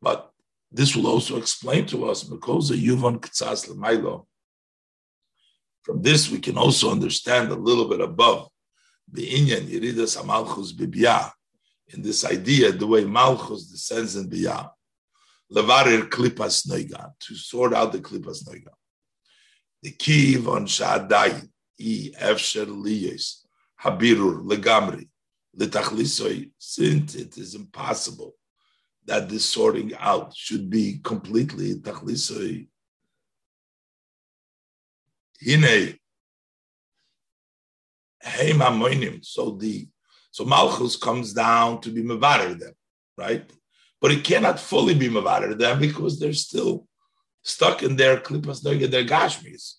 But 0.00 0.30
this 0.72 0.96
will 0.96 1.06
also 1.06 1.36
explain 1.36 1.86
to 1.86 2.06
us 2.06 2.24
Mekoza 2.24 2.76
Yuvan 2.76 3.20
Ktsas 3.20 3.68
Lemailo. 3.68 4.26
From 5.82 6.02
this, 6.02 6.30
we 6.30 6.38
can 6.38 6.56
also 6.56 6.90
understand 6.90 7.50
a 7.50 7.54
little 7.54 7.88
bit 7.88 8.00
above 8.00 8.48
the 9.12 9.28
Inyan 9.28 9.68
Yeridas 9.68 10.16
Amalchus 10.20 10.72
Bibya, 10.72 11.30
in 11.88 12.02
this 12.02 12.24
idea, 12.24 12.72
the 12.72 12.86
way 12.86 13.04
Malchus 13.04 13.66
descends 13.66 14.16
in 14.16 14.28
Biyah, 14.28 14.70
Levarir 15.52 16.08
Klipas 16.08 16.66
Noiga, 16.66 17.12
to 17.20 17.34
sort 17.34 17.74
out 17.74 17.92
the 17.92 17.98
Klipas 17.98 18.44
Noiga. 18.48 18.72
The 19.82 19.92
Kiv 19.92 20.48
on 20.48 20.66
Shadai, 20.66 21.46
E. 21.78 22.12
Efsher 22.20 22.66
Liyos, 22.66 23.44
Habirur, 23.82 24.42
Legamri, 24.44 25.08
Letachlisoi, 25.58 26.50
since 26.58 27.14
it 27.14 27.36
is 27.36 27.54
impossible 27.54 28.34
that 29.04 29.28
this 29.28 29.44
sorting 29.44 29.92
out 29.98 30.34
should 30.34 30.70
be 30.70 30.98
completely 31.02 31.74
Tachlisoi. 31.74 32.66
Hine, 35.44 35.98
Heim 38.22 38.60
Amoinim, 38.60 39.22
So 39.24 39.50
the 39.50 39.86
so 40.34 40.44
Malchus 40.44 40.96
comes 40.96 41.32
down 41.32 41.80
to 41.82 41.90
be 41.90 42.02
Mavarer 42.02 42.58
them, 42.58 42.72
right? 43.16 43.48
But 44.00 44.10
it 44.10 44.24
cannot 44.24 44.58
fully 44.58 44.92
be 44.92 45.08
Mavarer 45.08 45.56
them 45.56 45.78
because 45.78 46.18
they're 46.18 46.32
still 46.32 46.88
stuck 47.44 47.84
in 47.84 47.94
their 47.94 48.16
Klippas 48.16 48.64
Noga, 48.64 48.90
their 48.90 49.04
Gashmis. 49.04 49.74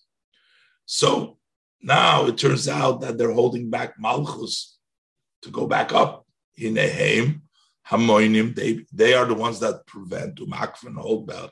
So 0.86 1.36
now 1.82 2.24
it 2.24 2.38
turns 2.38 2.68
out 2.68 3.02
that 3.02 3.18
they're 3.18 3.34
holding 3.34 3.68
back 3.68 4.00
Malchus 4.00 4.78
to 5.42 5.50
go 5.50 5.66
back 5.66 5.92
up. 5.92 6.26
In 6.56 6.76
Ehem, 6.76 7.42
Hamoinim, 7.90 8.54
they, 8.54 8.86
they 8.90 9.12
are 9.12 9.26
the 9.26 9.34
ones 9.34 9.60
that 9.60 9.86
prevent 9.86 10.36
Umakf 10.36 10.86
and 10.86 10.96
hold 10.96 11.26
back 11.26 11.50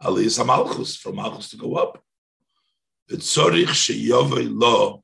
Aliyah 0.00 0.46
Malchus, 0.46 0.94
from 0.96 1.16
Malchus 1.16 1.50
to 1.50 1.56
go 1.56 1.74
up. 1.74 2.00
V'tzorich 3.10 3.74
sheyovei 3.74 4.48
lo 4.48 5.02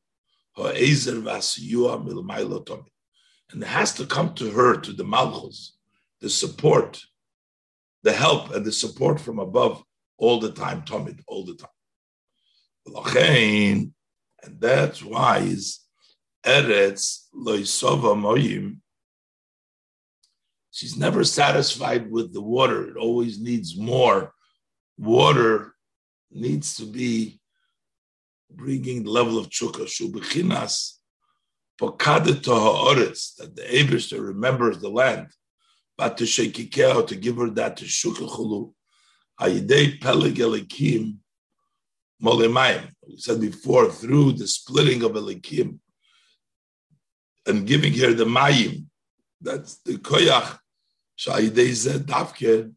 ha'ezer 0.57 1.17
v'asiyua 1.17 2.07
milmailo 2.07 2.65
tomit 2.65 2.92
and 3.53 3.63
it 3.63 3.69
has 3.69 3.95
to 3.95 4.07
come 4.07 4.35
to 4.35 4.51
her, 4.51 4.77
to 4.79 4.93
the 4.93 5.05
Malchus, 5.05 5.77
the 6.21 6.31
support, 6.31 7.03
the 8.03 8.13
help 8.13 8.51
and 8.55 8.65
the 8.65 8.73
support 8.73 9.21
from 9.21 9.39
above 9.39 9.83
all 10.17 10.41
the 10.41 10.53
time, 10.53 10.83
Tomid, 10.83 11.21
all 11.27 11.45
the 11.45 11.55
time. 11.55 11.69
And 14.45 14.61
that's 14.61 15.03
why 15.03 15.39
is 15.39 15.81
Eretz 16.45 17.27
Loisova 17.35 18.17
Moyim. 18.17 18.79
She's 20.71 20.97
never 20.97 21.23
satisfied 21.23 22.11
with 22.11 22.33
the 22.33 22.41
water. 22.41 22.89
It 22.89 22.97
always 22.97 23.39
needs 23.39 23.77
more. 23.77 24.33
Water 24.99 25.75
needs 26.31 26.77
to 26.77 26.87
be 26.87 27.41
bringing 28.51 29.05
the 29.05 29.11
level 29.11 29.39
of 29.39 29.51
chukka. 29.51 29.85
Shubichinas 29.85 30.95
that 33.39 33.53
the 33.57 33.63
Abishter 33.63 34.25
remembers 34.25 34.79
the 34.79 34.89
land, 34.89 35.29
but 35.99 36.17
to 36.19 36.25
Shekikeo, 36.25 37.07
to 37.09 37.17
give 37.17 37.37
her 37.37 37.51
that 37.51 37.77
to 37.79 37.85
Shukachulu, 37.85 38.73
Ayidei 39.41 40.01
Peleg 40.01 40.37
Elikim 40.37 41.17
Molemayim. 42.23 42.89
We 43.07 43.17
said 43.17 43.41
before, 43.41 43.91
through 43.91 44.33
the 44.35 44.47
splitting 44.47 45.03
of 45.03 45.13
Elikim 45.13 45.79
and 47.47 47.67
giving 47.67 47.93
her 47.95 48.13
the 48.13 48.25
Mayim, 48.25 48.87
that's 49.41 49.79
the 49.79 49.95
Koyach, 49.95 50.59
Shayidei 51.19 51.73
Zed 51.73 52.07
Davke. 52.07 52.73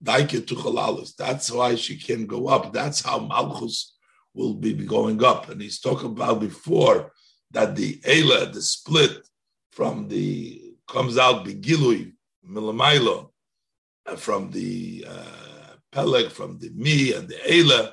That's 0.00 1.50
why 1.50 1.76
she 1.76 1.96
can 1.96 2.26
go 2.26 2.48
up. 2.48 2.72
That's 2.72 3.00
how 3.00 3.20
Malchus 3.20 3.96
will 4.34 4.54
be 4.54 4.74
going 4.74 5.22
up. 5.24 5.48
And 5.48 5.62
he's 5.62 5.80
talking 5.80 6.08
about 6.10 6.40
before 6.40 7.12
that 7.54 7.74
the 7.76 7.98
Eila, 8.00 8.52
the 8.52 8.60
split 8.60 9.26
from 9.72 10.08
the, 10.08 10.74
comes 10.88 11.16
out 11.16 11.44
Begilui, 11.46 12.12
Milamailo, 12.48 13.30
uh, 14.06 14.16
from 14.16 14.50
the 14.50 15.06
uh, 15.08 15.76
Peleg, 15.92 16.30
from 16.30 16.58
the 16.58 16.70
Mi 16.74 17.14
and 17.14 17.28
the 17.28 17.36
Eila, 17.36 17.92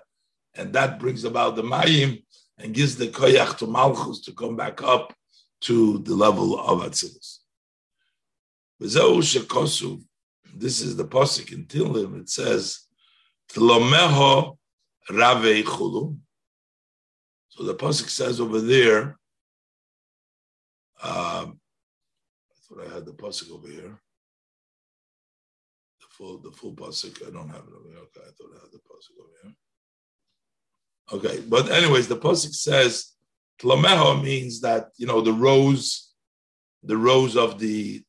and 0.56 0.74
that 0.74 1.00
brings 1.00 1.24
about 1.24 1.56
the 1.56 1.64
Mayim 1.64 2.24
and 2.58 2.74
gives 2.74 2.98
the 2.98 3.08
Koyach 3.08 3.58
to 3.60 3.68
Malchus 3.68 4.20
to 4.22 4.34
come 4.34 4.56
back 4.56 4.84
up 4.84 5.14
to 5.62 6.00
the 6.00 6.16
level 6.16 6.60
of 6.60 6.80
Atzilus. 6.82 7.38
This 8.80 8.96
is 10.82 10.96
the 10.98 11.06
Pasuk 11.06 11.54
in 11.54 11.66
Tilim, 11.66 12.20
it 12.20 12.30
says, 12.30 12.80
Tlomeho 13.54 14.58
Rave 15.10 15.66
Chulu. 15.66 16.18
So 17.50 17.64
the 17.64 17.76
Pasuk 17.76 18.10
says 18.10 18.42
over 18.42 18.60
there, 18.60 19.18
um, 21.04 21.60
I 22.80 22.86
I 22.90 22.94
had 22.94 23.06
the 23.06 23.14
pasuk 23.14 23.52
over 23.52 23.68
here. 23.68 24.00
The 26.00 26.08
full, 26.10 26.38
the 26.40 26.52
full 26.52 26.74
pasuk. 26.74 27.28
I 27.28 27.32
don't 27.32 27.50
have 27.50 27.66
it 27.68 27.74
over 27.78 27.90
here. 27.90 28.00
Okay, 28.00 28.22
I 28.22 28.32
thought 28.32 28.56
I 28.56 28.62
had 28.62 28.72
the 28.72 28.80
pasuk 28.80 29.16
over 29.20 29.30
here. 29.44 29.54
Okay, 31.14 31.44
but 31.48 31.70
anyways, 31.70 32.08
the 32.08 32.18
pasuk 32.18 32.54
says 32.54 33.14
tlameho 33.62 34.24
means 34.24 34.62
that 34.62 34.90
you 34.98 35.08
know 35.08 35.22
the 35.22 35.34
rows, 35.34 36.14
the 36.84 36.98
rows 36.98 37.36
of 37.36 37.60
the 37.60 38.04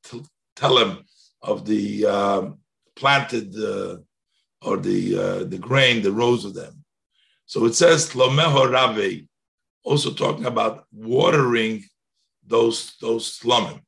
telem 0.57 1.03
of 1.43 1.67
the 1.67 2.07
um, 2.07 2.59
planted 2.95 3.55
uh, 3.57 3.97
or 4.63 4.77
the 4.77 5.19
uh, 5.19 5.45
the 5.45 5.59
grain, 5.59 6.03
the 6.03 6.13
rows 6.13 6.45
of 6.45 6.55
them. 6.55 6.85
So 7.47 7.65
it 7.65 7.75
says 7.75 8.11
tlameho 8.11 8.97
rave, 8.97 9.27
also 9.83 10.13
talking 10.13 10.47
about 10.47 10.85
watering 10.93 11.85
those 12.47 12.97
those 13.01 13.39
slumim. 13.39 13.81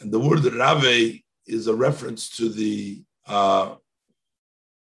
And 0.00 0.12
the 0.12 0.18
word 0.20 0.44
rave 0.44 1.22
is 1.46 1.66
a 1.66 1.74
reference 1.74 2.28
to 2.36 2.48
the 2.48 3.02
uh, 3.26 3.76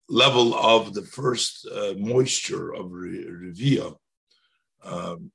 level 0.10 0.54
of 0.56 0.94
the 0.94 1.04
first 1.04 1.68
uh, 1.68 1.94
moisture 1.98 2.74
of 2.74 2.88
revia. 2.88 3.96
Um, 4.84 5.32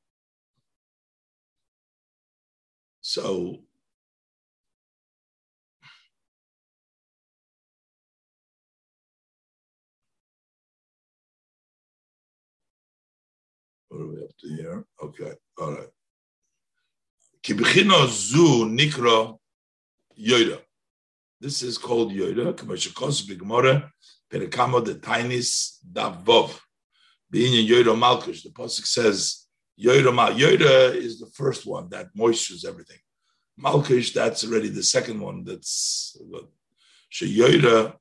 so 3.01 3.59
what 13.89 14.01
are 14.01 14.07
we 14.07 14.23
up 14.23 14.37
to 14.39 14.49
here? 14.49 14.85
Okay, 15.03 15.33
all 15.59 15.73
right. 15.73 15.89
Kibchino 17.43 18.07
zu 18.07 18.67
nikro 18.67 19.40
yoida. 20.21 20.61
This 21.41 21.63
is 21.63 21.79
called 21.79 22.13
Yoda, 22.13 22.35
yoida. 22.35 22.55
Kamashakos 22.55 23.27
bigmora 23.27 23.91
perekamo 24.31 24.85
the 24.85 24.95
tainis 24.95 25.79
davov. 25.91 26.59
Being 27.31 27.55
in 27.55 27.67
yoida 27.67 27.97
malkush, 27.97 28.43
the 28.43 28.51
pasuk 28.51 28.87
says 28.87 29.47
yoida 29.81 30.15
mal. 30.15 30.33
Yoida 30.33 30.95
is 30.95 31.21
the 31.21 31.27
first 31.27 31.67
one 31.67 31.89
that 31.91 32.15
moistures 32.17 32.65
everything. 32.65 32.99
Malkush, 33.59 34.13
that's 34.13 34.45
already 34.45 34.69
the 34.69 34.83
second 34.83 35.21
one. 35.21 35.45
That's 35.45 36.21
sheyoida 37.13 37.95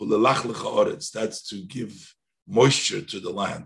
hulalach 0.00 0.42
lecha 0.42 1.12
That's 1.12 1.48
to 1.48 1.62
give 1.62 2.14
moisture 2.46 3.02
to 3.02 3.20
the 3.20 3.30
land. 3.30 3.64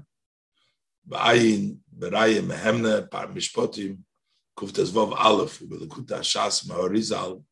Ba'ayin 1.08 1.78
berayim 1.96 2.48
mehemne 2.48 3.10
par 3.10 3.28
mishpotim 3.28 3.98
Kuftas 4.58 4.90
Vav 4.90 5.14
Aleph, 5.16 5.60
Belekuta 5.60 6.18
Shas 6.18 6.66
Mahorizal, 6.66 7.42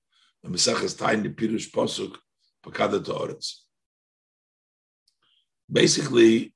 and 0.46 0.54
Mesachas 0.54 0.96
Tain 0.96 1.22
the 1.22 1.28
Pirush 1.28 1.70
Posuk, 1.70 2.16
Pakada 2.64 3.00
Toretz. 3.00 3.62
Basically, 5.70 6.54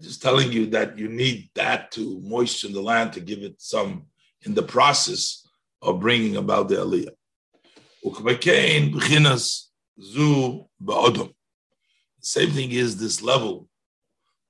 just 0.00 0.20
telling 0.20 0.52
you 0.52 0.66
that 0.66 0.98
you 0.98 1.08
need 1.08 1.48
that 1.54 1.90
to 1.92 2.20
moisten 2.22 2.72
the 2.72 2.82
land 2.82 3.14
to 3.14 3.20
give 3.20 3.40
it 3.40 3.54
some 3.58 4.04
in 4.42 4.54
the 4.54 4.62
process 4.62 5.46
of 5.80 6.00
bringing 6.00 6.36
about 6.36 6.68
the 6.68 6.76
Aliyah. 6.76 7.14
Ukbekain 8.04 8.92
B'chinas 8.92 9.68
Zu 10.00 10.66
Ba'odom. 10.82 11.32
Same 12.20 12.50
thing 12.50 12.70
is 12.70 12.98
this 12.98 13.22
level 13.22 13.68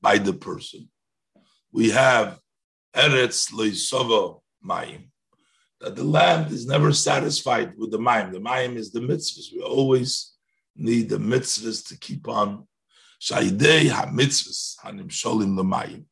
by 0.02 0.18
the 0.18 0.32
person. 0.32 0.88
We 1.72 1.90
have 1.90 2.40
Eretz 2.96 3.52
Leisova 3.52 4.40
Mayim 4.64 5.10
that 5.81 5.97
the 5.97 6.05
land 6.05 6.52
is 6.52 6.66
never 6.66 6.93
satisfied 6.93 7.73
with 7.77 7.90
the 7.90 7.98
mayim. 7.98 8.32
The 8.32 8.39
mayim 8.39 8.77
is 8.77 8.93
the 8.93 9.01
mitzvahs. 9.01 9.52
We 9.52 9.62
always 9.62 10.35
need 10.77 11.09
the 11.09 11.16
mitzvahs 11.16 11.89
to 11.89 11.98
keep 11.98 12.28
on. 12.28 12.66
Shaidei 13.20 13.89
ha-mitzvahs 13.89 14.77
hanim 14.85 15.09
sholim 15.09 15.57
mayim. 15.57 16.05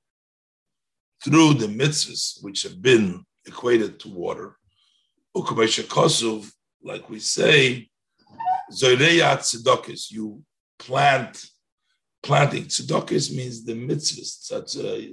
Through 1.22 1.54
the 1.54 1.66
mitzvahs 1.66 2.42
which 2.42 2.62
have 2.62 2.80
been 2.80 3.24
equated 3.46 4.00
to 4.00 4.08
water, 4.08 4.56
like 6.82 7.10
we 7.10 7.20
say, 7.20 7.88
zoreya 8.72 9.36
tzedakis, 9.36 10.10
you 10.10 10.42
plant, 10.78 11.44
planting. 12.22 12.64
Tzedakis 12.64 13.36
means 13.36 13.64
the 13.64 13.74
mitzvahs. 13.74 14.48
That's 14.48 14.76
uh, 14.78 14.96
a 14.98 15.12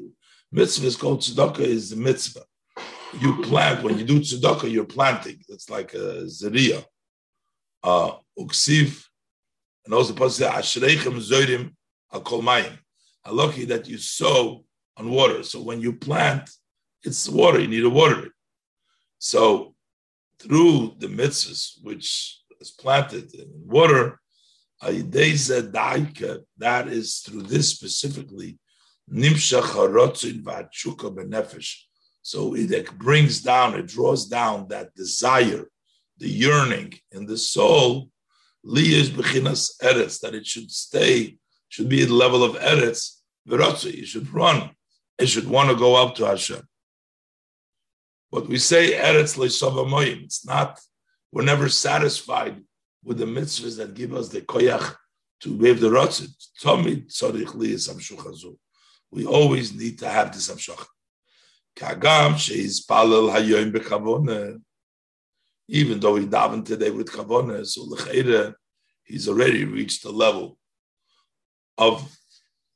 mitzvah 0.52 0.98
called 0.98 1.22
tzedakah 1.22 1.60
is 1.60 1.90
the 1.90 1.98
mitzvah 1.98 2.46
you 3.22 3.42
plant 3.44 3.84
when 3.84 3.98
you 3.98 4.06
do 4.06 4.20
tzedakah, 4.20 4.72
you're 4.72 4.86
planting. 4.86 5.40
It's 5.50 5.70
like 5.70 5.94
a 5.94 6.26
zeriya. 6.26 6.84
Uh, 7.84 8.14
uksiv, 8.40 9.06
and 9.86 9.94
also 9.94 10.14
pasuk 10.14 10.50
ashreichem 10.50 11.20
zoirim 11.20 11.74
al 12.12 12.22
kol 12.22 12.42
mayim. 12.42 12.78
Lucky 13.30 13.66
that 13.66 13.88
you 13.88 13.98
sow 13.98 14.64
on 14.98 15.10
water. 15.10 15.44
So 15.44 15.62
when 15.62 15.82
you 15.82 15.94
plant, 15.94 16.50
it's 17.04 17.30
water. 17.30 17.60
You 17.60 17.68
need 17.68 17.82
to 17.82 17.90
water 17.90 18.28
it. 18.28 18.32
So 19.20 19.76
through 20.40 20.96
the 21.00 21.08
mitzvahs 21.08 21.84
which 21.84 22.40
is 22.60 22.72
planted 22.72 23.34
in 23.34 23.48
water, 23.66 24.20
that 24.82 26.88
is 26.88 27.20
through 27.20 27.44
this 27.44 27.70
specifically, 27.70 28.60
nimshach 29.12 29.62
harotzin 29.62 30.44
v'atshuka 30.44 31.16
benefesh 31.16 31.85
so 32.26 32.56
it 32.56 32.92
brings 32.98 33.40
down, 33.40 33.76
it 33.76 33.86
draws 33.86 34.26
down 34.26 34.68
that 34.70 34.96
desire, 34.96 35.70
the 36.18 36.28
yearning 36.28 36.92
in 37.12 37.28
the 37.28 37.38
soul, 37.38 38.10
liyas 38.66 39.10
bechinas 39.10 39.70
eretz, 39.84 40.22
that 40.22 40.34
it 40.34 40.48
should 40.48 40.72
stay, 40.72 41.38
should 41.70 41.88
be 41.88 42.02
at 42.02 42.08
the 42.08 42.16
level 42.16 42.44
of 42.44 42.56
eretz, 42.56 43.20
virotzi, 43.48 44.00
it 44.00 44.08
should 44.08 44.34
run, 44.34 44.72
it 45.20 45.28
should 45.28 45.48
want 45.48 45.70
to 45.70 45.76
go 45.76 45.94
up 45.94 46.16
to 46.16 46.26
Hashem. 46.26 46.64
But 48.32 48.48
we 48.48 48.58
say 48.58 48.94
eretz 48.94 49.38
le'savamoyim, 49.38 50.24
it's 50.24 50.44
not, 50.48 50.80
we're 51.32 51.44
never 51.44 51.70
satisfied 51.70 52.60
with 53.04 53.20
the 53.20 53.26
mitzvahs 53.26 53.78
that 53.78 53.94
give 53.94 54.16
us 54.16 54.30
the 54.30 54.42
koyach 54.42 54.96
to 55.42 55.56
wave 55.56 55.80
the 55.80 55.92
rotzit. 55.92 56.32
We 59.12 59.26
always 59.28 59.76
need 59.76 60.00
to 60.00 60.10
have 60.10 60.34
this 60.34 60.50
amshach. 60.50 60.86
Kagam 61.76 62.38
she's 62.38 62.86
palel 62.86 63.32
hayoim 63.34 63.72
bekavona. 63.72 64.62
Even 65.68 66.00
though 66.00 66.16
he 66.16 66.26
davened 66.26 66.66
today 66.66 66.92
with 66.92 67.12
kavona, 67.12 67.66
so 67.66 67.84
l'cheira, 67.84 68.54
he's 69.04 69.28
already 69.28 69.66
reached 69.66 70.04
the 70.04 70.12
level 70.12 70.58
of 71.78 72.08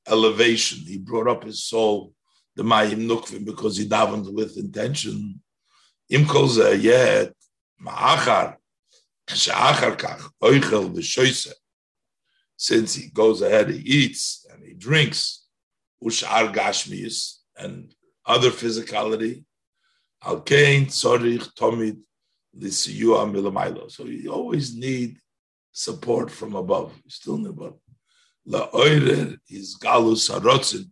elevation. 0.07 0.80
He 0.80 0.97
brought 0.97 1.27
up 1.27 1.43
his 1.43 1.63
soul, 1.63 2.13
the 2.55 2.63
mayim 2.63 3.07
nukvim, 3.07 3.45
because 3.45 3.77
he 3.77 3.88
davened 3.88 4.34
with 4.34 4.57
intention. 4.57 5.41
Im 6.09 6.26
kol 6.26 6.49
yet 6.76 7.31
ma'achar 7.81 8.55
she'achar 9.27 9.95
kach 9.95 10.30
oichel. 10.41 11.53
Since 12.57 12.95
he 12.95 13.09
goes 13.09 13.41
ahead, 13.41 13.69
he 13.69 13.77
eats 13.77 14.45
and 14.51 14.65
he 14.65 14.73
drinks, 14.73 15.45
ushar 16.03 16.51
gashmius, 16.51 17.38
and 17.55 17.93
other 18.25 18.49
physicality. 18.49 19.43
Al 20.23 20.41
kain 20.41 20.85
tzorich 20.85 21.53
tomid 21.55 21.97
lisiyua 22.57 23.29
milamaylo. 23.31 23.89
So 23.89 24.05
you 24.05 24.31
always 24.31 24.75
need 24.75 25.17
support 25.71 26.29
from 26.31 26.55
above. 26.55 26.93
You 27.03 27.09
still 27.09 27.37
need 27.37 27.49
above. 27.49 27.77
La 28.45 28.69
oirer 28.71 29.37
is 29.49 29.77
galus 29.77 30.29
harotzin 30.29 30.89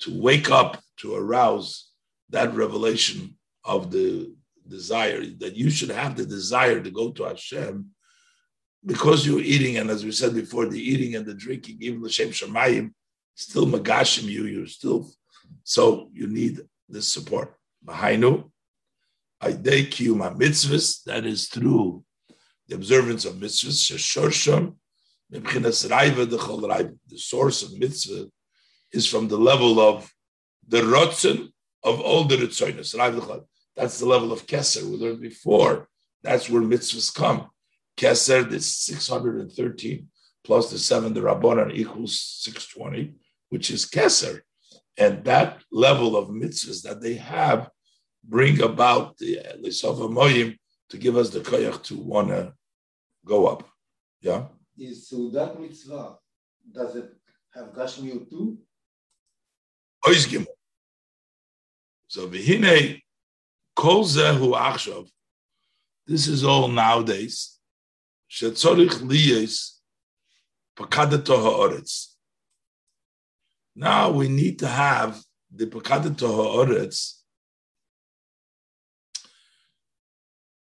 to 0.00 0.20
wake 0.20 0.50
up 0.50 0.80
to 0.98 1.14
arouse 1.14 1.90
that 2.30 2.54
revelation 2.54 3.36
of 3.64 3.90
the 3.90 4.34
desire 4.68 5.24
that 5.38 5.56
you 5.56 5.68
should 5.70 5.90
have 5.90 6.16
the 6.16 6.24
desire 6.24 6.80
to 6.80 6.90
go 6.90 7.10
to 7.10 7.24
Hashem 7.24 7.90
because 8.84 9.26
you're 9.26 9.40
eating, 9.40 9.76
and 9.76 9.90
as 9.90 10.04
we 10.04 10.12
said 10.12 10.34
before, 10.34 10.66
the 10.66 10.80
eating 10.80 11.14
and 11.14 11.26
the 11.26 11.34
drinking, 11.34 11.78
even 11.80 12.00
the 12.00 12.08
Shem 12.08 12.30
Shemayim, 12.30 12.92
still 13.34 13.66
magashim 13.66 14.24
you, 14.24 14.46
you're 14.46 14.66
still 14.66 15.10
so 15.64 16.10
you 16.12 16.26
need 16.26 16.60
this 16.88 17.08
support. 17.08 17.54
Mahainu, 17.86 18.50
Aidei 19.42 19.88
Kiyuma 19.88 20.36
mitzvahs, 20.38 21.02
that 21.04 21.24
is 21.24 21.48
through 21.48 22.04
the 22.68 22.74
observance 22.74 23.24
of 23.24 23.34
mitzvahs, 23.34 23.80
Sheshorsham, 23.90 24.74
the 25.32 27.16
source 27.16 27.62
of 27.62 27.78
mitzvah 27.78 28.28
is 28.92 29.06
from 29.06 29.28
the 29.28 29.38
level 29.38 29.78
of 29.78 30.12
the 30.66 30.80
rotzen 30.80 31.52
of 31.84 32.00
all 32.00 32.24
the 32.24 32.36
ritzonis. 32.36 32.92
That's 33.76 33.98
the 34.00 34.06
level 34.06 34.32
of 34.32 34.46
keser 34.46 34.82
we 34.82 34.96
learned 34.96 35.20
before. 35.20 35.88
That's 36.22 36.50
where 36.50 36.62
mitzvahs 36.62 37.14
come. 37.14 37.48
Keser 37.96 38.52
is 38.52 38.74
613 38.74 40.08
plus 40.42 40.70
the 40.70 40.78
seven, 40.78 41.14
the 41.14 41.20
rabbanon 41.20 41.72
equals 41.74 42.20
620, 42.20 43.14
which 43.50 43.70
is 43.70 43.86
keser. 43.86 44.42
And 45.00 45.24
that 45.24 45.62
level 45.72 46.14
of 46.14 46.28
mitzvahs 46.28 46.82
that 46.82 47.00
they 47.00 47.14
have 47.14 47.70
bring 48.22 48.60
about 48.60 49.16
the 49.16 49.40
Lisava 49.64 50.06
Moyim 50.12 50.58
to 50.90 50.98
give 50.98 51.16
us 51.16 51.30
the 51.30 51.40
koyach 51.40 51.82
to 51.84 51.96
want 51.96 52.28
to 52.28 52.52
go 53.24 53.46
up. 53.46 53.66
Yeah? 54.20 54.48
Is 54.76 55.08
so 55.08 55.30
that 55.30 55.58
mitzvah, 55.58 56.16
does 56.70 56.96
it 56.96 57.10
have 57.54 57.72
Gashmiut 57.72 58.28
too? 58.28 58.58
Oizgimu. 60.04 60.46
So 62.08 62.28
v'hine 62.28 63.00
kol 63.74 64.04
zehu 64.04 64.52
achshav. 64.52 65.08
This 66.06 66.28
is 66.28 66.44
all 66.44 66.68
nowadays. 66.68 67.58
Shetzorich 68.30 69.00
liyes 69.00 69.78
pakadato 70.76 71.36
ha'oretz. 71.36 72.09
Now 73.80 74.10
we 74.10 74.28
need 74.28 74.58
to 74.58 74.66
have 74.66 75.18
the 75.50 75.64
Pekadet 75.64 76.20
Ha'oretz 76.20 77.14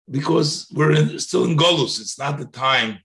because 0.09 0.71
we're 0.73 0.93
in, 0.93 1.19
still 1.19 1.45
in 1.45 1.57
Golus. 1.57 2.01
It's 2.01 2.17
not 2.17 2.39
the 2.39 2.45
time. 2.47 3.01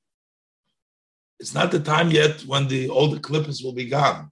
It's 1.40 1.56
not 1.56 1.72
the 1.72 1.80
time 1.80 2.12
yet 2.12 2.42
when 2.42 2.68
the 2.68 2.90
all 2.90 3.08
the 3.08 3.20
clippers 3.20 3.64
will 3.64 3.74
be 3.74 3.90
gone. 3.90 4.30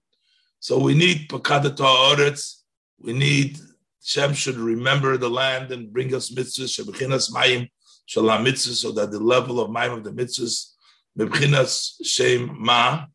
So 0.60 0.78
we 0.78 0.94
need 0.94 1.28
Pekadet 1.28 1.76
Ha'oretz. 1.78 2.62
We 3.00 3.12
need 3.12 3.58
Shem 4.04 4.34
should 4.34 4.56
remember 4.56 5.16
the 5.16 5.30
land 5.30 5.72
and 5.72 5.92
bring 5.92 6.14
us 6.14 6.30
mitzvahs, 6.30 6.72
shebechinas 6.76 7.32
mayim, 7.32 7.68
shalam 8.08 8.46
mitzvahs, 8.46 8.82
so 8.82 8.92
that 8.92 9.10
the 9.10 9.20
level 9.20 9.60
of 9.60 9.70
mayim 9.70 9.98
of 9.98 10.04
the 10.04 10.12
mitzvahs, 10.12 10.72
bechinas 11.18 11.94
shem 12.04 12.56
ma, 12.58 13.06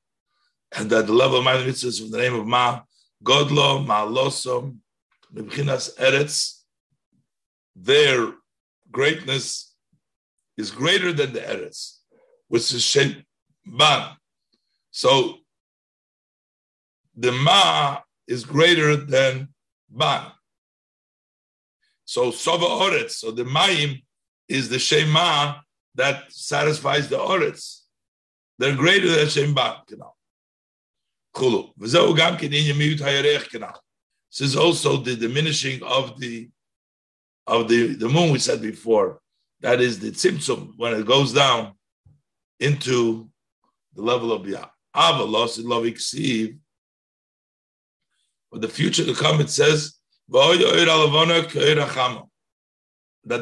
and 0.77 0.89
that 0.91 1.07
the 1.07 1.13
level 1.13 1.39
of 1.39 1.43
my 1.43 1.57
mitzvah 1.63 1.87
is 1.87 1.99
from 1.99 2.11
the 2.11 2.19
name 2.19 2.35
of 2.35 2.45
Ma, 2.45 2.81
Godlo, 3.23 3.79
Ma 3.79 4.03
Losom, 4.03 4.81
Mibchinas 5.33 5.97
Eretz, 5.97 6.61
their 7.75 8.33
greatness 8.91 9.73
is 10.55 10.69
greater 10.71 11.11
than 11.11 11.33
the 11.33 11.39
Eretz, 11.39 11.97
which 12.47 12.71
is 12.73 12.83
Shem 12.83 13.23
Ban. 13.65 14.15
So 14.91 15.37
the 17.15 17.31
Ma 17.31 17.99
is 18.27 18.43
greater 18.45 18.95
than 18.95 19.49
Ban. 19.89 20.27
So 22.05 22.31
Sova 22.31 22.67
Oretz, 22.85 23.11
so 23.11 23.31
the 23.31 23.43
Mayim 23.43 24.03
is 24.47 24.69
the 24.69 24.79
Shema 24.79 25.55
that 25.95 26.31
satisfies 26.31 27.09
the 27.09 27.17
Oretz. 27.17 27.81
They're 28.59 28.75
greater 28.75 29.09
than 29.09 29.27
Shem 29.27 29.53
Ban. 29.53 29.75
You 29.89 29.97
know. 29.97 30.13
This 34.31 34.41
is 34.41 34.55
also 34.55 34.97
the 34.97 35.15
diminishing 35.15 35.83
of 35.83 36.19
the 36.19 36.49
of 37.47 37.67
the, 37.69 37.95
the 37.95 38.09
moon 38.09 38.31
we 38.31 38.39
said 38.39 38.61
before. 38.61 39.21
That 39.61 39.81
is 39.81 39.99
the 39.99 40.11
tzimtzum 40.11 40.73
when 40.77 40.93
it 40.93 41.05
goes 41.05 41.33
down 41.33 41.73
into 42.59 43.29
the 43.95 44.01
level 44.01 44.31
of 44.31 44.43
Biyah. 44.43 44.69
Ava 44.95 45.23
lost 45.23 45.59
love 45.59 45.85
But 48.51 48.61
the 48.61 48.67
future 48.67 49.05
to 49.05 49.13
come, 49.13 49.39
it 49.41 49.49
says 49.49 49.95
that 50.29 51.53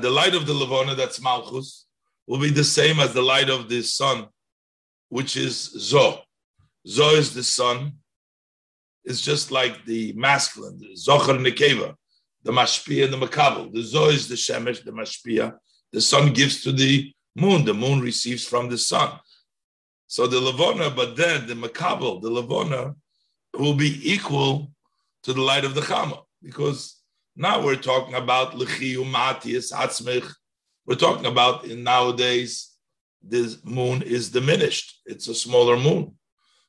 the 0.02 0.10
light 0.10 0.36
of 0.36 0.46
the 0.46 0.54
Levona, 0.54 0.96
that's 0.96 1.22
Malchus, 1.22 1.86
will 2.28 2.40
be 2.40 2.52
the 2.52 2.64
same 2.64 3.00
as 3.00 3.14
the 3.14 3.22
light 3.22 3.50
of 3.50 3.70
the 3.70 3.82
sun, 3.82 4.28
which 5.10 5.36
is 5.36 5.76
Zoh. 5.78 6.22
Zoh 6.88 7.18
is 7.18 7.34
the 7.34 7.44
sun. 7.44 7.94
It's 9.04 9.22
just 9.22 9.52
like 9.52 9.86
the 9.86 10.14
masculine, 10.14 10.80
the 10.80 10.96
Zohar 10.96 11.36
Nekeva, 11.36 11.96
the 12.44 12.52
Mashpia 12.52 13.06
and 13.06 13.14
the 13.14 13.28
Makabel. 13.28 13.72
The 13.72 13.80
Zoh 13.80 14.12
is 14.12 14.28
the 14.28 14.36
Shemesh, 14.36 14.84
the 14.84 14.92
Mashpia, 14.92 15.56
the 15.92 16.02
sun 16.02 16.34
gives 16.34 16.62
to 16.64 16.72
the 16.72 17.14
moon, 17.36 17.66
the 17.66 17.74
moon 17.74 18.02
receives 18.02 18.46
from 18.46 18.70
the 18.70 18.78
sun. 18.78 19.20
So 20.08 20.28
the 20.28 20.38
Lavona, 20.38 20.96
but 20.96 21.16
then 21.16 21.48
the 21.48 21.54
Makabel, 21.54 22.22
the 22.22 22.30
Lavona, 22.30 22.96
will 23.58 23.74
be 23.74 24.00
equal 24.04 24.72
to 25.24 25.34
the 25.34 25.42
light 25.42 25.66
of 25.66 25.74
the 25.74 25.82
Chama. 25.82 26.22
Because 26.42 27.02
now 27.36 27.64
we're 27.64 27.76
talking 27.76 28.16
about 28.16 28.54
Lechiu 28.54 29.10
Matias 29.10 29.72
Atzmich. 29.72 30.32
We're 30.86 30.96
talking 30.96 31.26
about 31.26 31.66
in 31.66 31.84
nowadays, 31.84 32.72
this 33.22 33.64
moon 33.64 34.04
is 34.04 34.30
diminished. 34.30 35.02
It's 35.06 35.28
a 35.28 35.36
smaller 35.36 35.78
moon. 35.78 36.16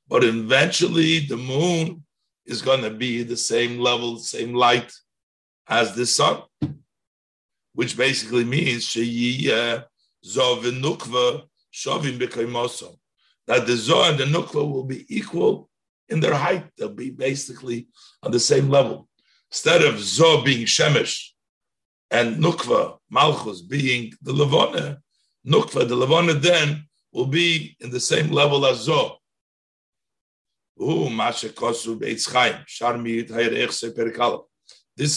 But 0.09 0.25
eventually 0.25 1.21
the 1.21 1.37
moon 1.37 2.05
is 2.45 2.63
going 2.63 2.83
to 2.83 2.91
be 2.91 3.23
the 3.23 3.37
same 3.37 3.79
level, 3.79 4.19
same 4.19 4.55
light 4.55 4.93
as 5.69 5.95
the 5.95 6.07
sun, 6.07 6.43
which 7.75 7.97
basically 7.97 8.45
means 8.45 8.97
uh, 8.97 9.83
that 13.47 13.67
the 13.67 13.73
Zoh 13.73 14.11
and 14.11 14.19
the 14.19 14.25
Nukva 14.25 14.73
will 14.73 14.85
be 14.85 15.05
equal 15.09 15.69
in 16.09 16.21
their 16.21 16.35
height. 16.35 16.67
They'll 16.77 16.89
be 16.89 17.11
basically 17.11 17.89
on 18.23 18.31
the 18.31 18.41
same 18.41 18.69
level. 18.69 19.09
Instead 19.51 19.83
of 19.83 19.95
Zoh 19.95 20.45
being 20.45 20.67
Shemesh 20.67 21.31
and 22.11 22.43
Nukva, 22.43 22.99
Malchus 23.11 23.63
being 23.63 24.13
the 24.23 24.33
Levona, 24.33 24.99
Nukva, 25.47 25.89
the 25.89 25.97
Levona 25.97 26.41
then 26.41 26.87
will 27.13 27.27
be 27.27 27.77
in 27.81 27.91
the 27.91 28.01
same 28.01 28.31
level 28.31 28.67
as 28.67 28.87
Zoh. 28.87 29.17
This 30.79 31.45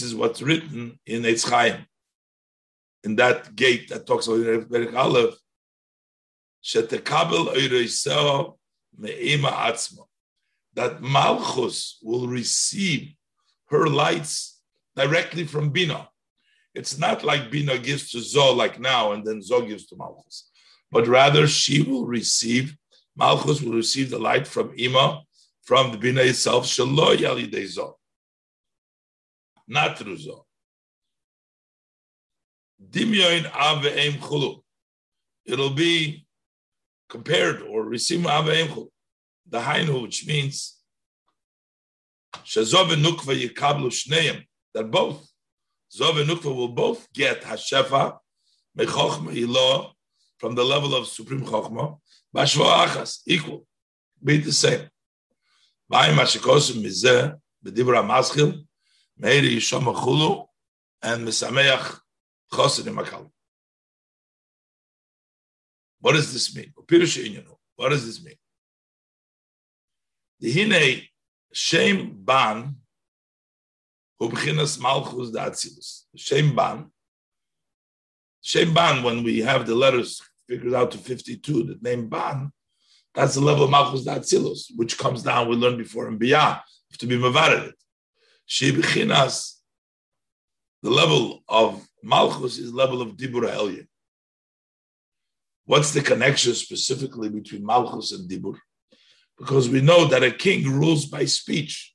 is 0.01 0.15
what's 0.15 0.41
written 0.41 0.97
in 1.05 1.23
Eitz 1.23 1.49
Chaim, 1.49 1.85
in 3.03 3.17
that 3.17 3.53
gate 3.55 3.89
that 3.89 4.07
talks 4.07 4.27
about 4.27 4.69
Perik 4.69 4.95
Aleph. 4.95 5.35
That 10.75 11.01
Malchus 11.01 11.97
will 12.01 12.27
receive 12.27 13.13
her 13.67 13.87
lights 13.87 14.61
directly 14.95 15.45
from 15.45 15.71
Bina. 15.71 16.07
It's 16.73 16.97
not 16.97 17.25
like 17.25 17.51
Bina 17.51 17.77
gives 17.77 18.11
to 18.11 18.19
Zoh 18.19 18.55
like 18.55 18.79
now 18.79 19.11
and 19.11 19.25
then 19.25 19.41
Zoh 19.41 19.67
gives 19.67 19.87
to 19.87 19.97
Malchus, 19.97 20.49
but 20.89 21.05
rather 21.07 21.47
she 21.47 21.81
will 21.81 22.05
receive, 22.05 22.77
Malchus 23.17 23.61
will 23.61 23.73
receive 23.73 24.09
the 24.09 24.19
light 24.19 24.47
from 24.47 24.71
Ima 24.77 25.23
from 25.69 25.91
the 25.91 25.99
Bina 25.99 26.21
itself, 26.21 26.65
Shalo 26.65 27.15
Yalidei 27.15 27.67
Zoh. 27.75 27.93
Not 29.67 29.99
through 29.99 30.17
Zoh. 30.17 30.41
Dimyoin 32.83 33.43
Aveim 33.51 34.17
Chulu. 34.17 34.63
It'll 35.45 35.69
be 35.69 36.25
compared 37.07 37.61
or 37.61 37.83
receive 37.83 38.21
Aveim 38.21 38.65
Chulu. 38.69 38.87
The 39.47 39.59
Hainu, 39.59 40.01
which 40.01 40.25
means 40.25 40.79
Shazov 42.37 42.89
Nukva 43.05 43.39
Yikablu 43.39 43.91
Shneim, 43.99 44.45
that 44.73 44.89
both 44.89 45.23
Zov 45.95 46.19
and 46.19 46.43
will 46.43 46.69
both 46.69 47.07
get 47.13 47.43
Hashefa, 47.43 48.17
Mechochma 48.75 49.37
Ilo, 49.37 49.91
from 50.39 50.55
the 50.55 50.63
level 50.63 50.95
of 50.95 51.05
Supreme 51.05 51.45
Chochma, 51.45 51.99
Bashvo 52.35 52.65
Achas, 52.65 53.19
equal, 53.27 53.67
be 54.23 54.37
the 54.37 54.51
same. 54.51 54.89
What 66.01 66.13
does 66.13 66.31
this 66.31 66.55
mean? 66.55 66.71
What 67.75 67.89
does 67.89 68.05
this 68.05 68.23
mean? 68.23 68.35
The 70.39 70.51
Hine 70.51 71.01
Shem 71.51 72.13
Ban, 72.23 72.75
Ubchinas 74.21 74.79
Malchus 74.79 75.31
da 75.31 75.49
Atzilus. 75.49 76.03
Shem 76.15 76.55
Ban, 76.55 76.91
Shem 78.41 78.73
Ban, 78.73 79.03
when 79.03 79.23
we 79.23 79.39
have 79.39 79.65
the 79.65 79.75
letters 79.75 80.21
figured 80.47 80.73
out 80.73 80.91
to 80.91 80.97
52, 80.97 81.63
the 81.63 81.77
name 81.81 82.07
Ban, 82.07 82.51
that's 83.15 83.35
the 83.35 83.41
level 83.41 83.63
of 83.63 83.71
Malchus 83.71 84.05
Datzilus, 84.05 84.71
which 84.75 84.97
comes 84.97 85.23
down, 85.23 85.49
we 85.49 85.55
learned 85.55 85.77
before 85.77 86.07
in 86.07 86.19
Biyah, 86.19 86.61
to 86.99 87.07
be 87.07 87.17
Mavarid. 87.17 87.73
She 88.45 88.71
Bechinas, 88.71 89.55
the 90.81 90.89
level 90.89 91.43
of 91.47 91.85
Malchus 92.03 92.57
is 92.57 92.73
level 92.73 93.01
of 93.01 93.17
Dibur 93.17 93.43
Elyon. 93.49 93.87
What's 95.65 95.91
the 95.91 96.01
connection 96.01 96.53
specifically 96.53 97.29
between 97.29 97.65
Malchus 97.65 98.11
and 98.11 98.29
Dibur? 98.29 98.57
Because 99.37 99.69
we 99.69 99.81
know 99.81 100.05
that 100.05 100.23
a 100.23 100.31
king 100.31 100.67
rules 100.67 101.05
by 101.05 101.25
speech. 101.25 101.93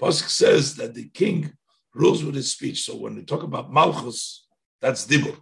Pasuk 0.00 0.28
says 0.28 0.74
that 0.76 0.94
the 0.94 1.08
king 1.10 1.52
rules 1.94 2.24
with 2.24 2.34
his 2.34 2.50
speech. 2.50 2.82
So 2.82 2.96
when 2.96 3.14
we 3.14 3.24
talk 3.24 3.42
about 3.42 3.72
Malchus, 3.72 4.46
that's 4.80 5.06
Dibur. 5.06 5.36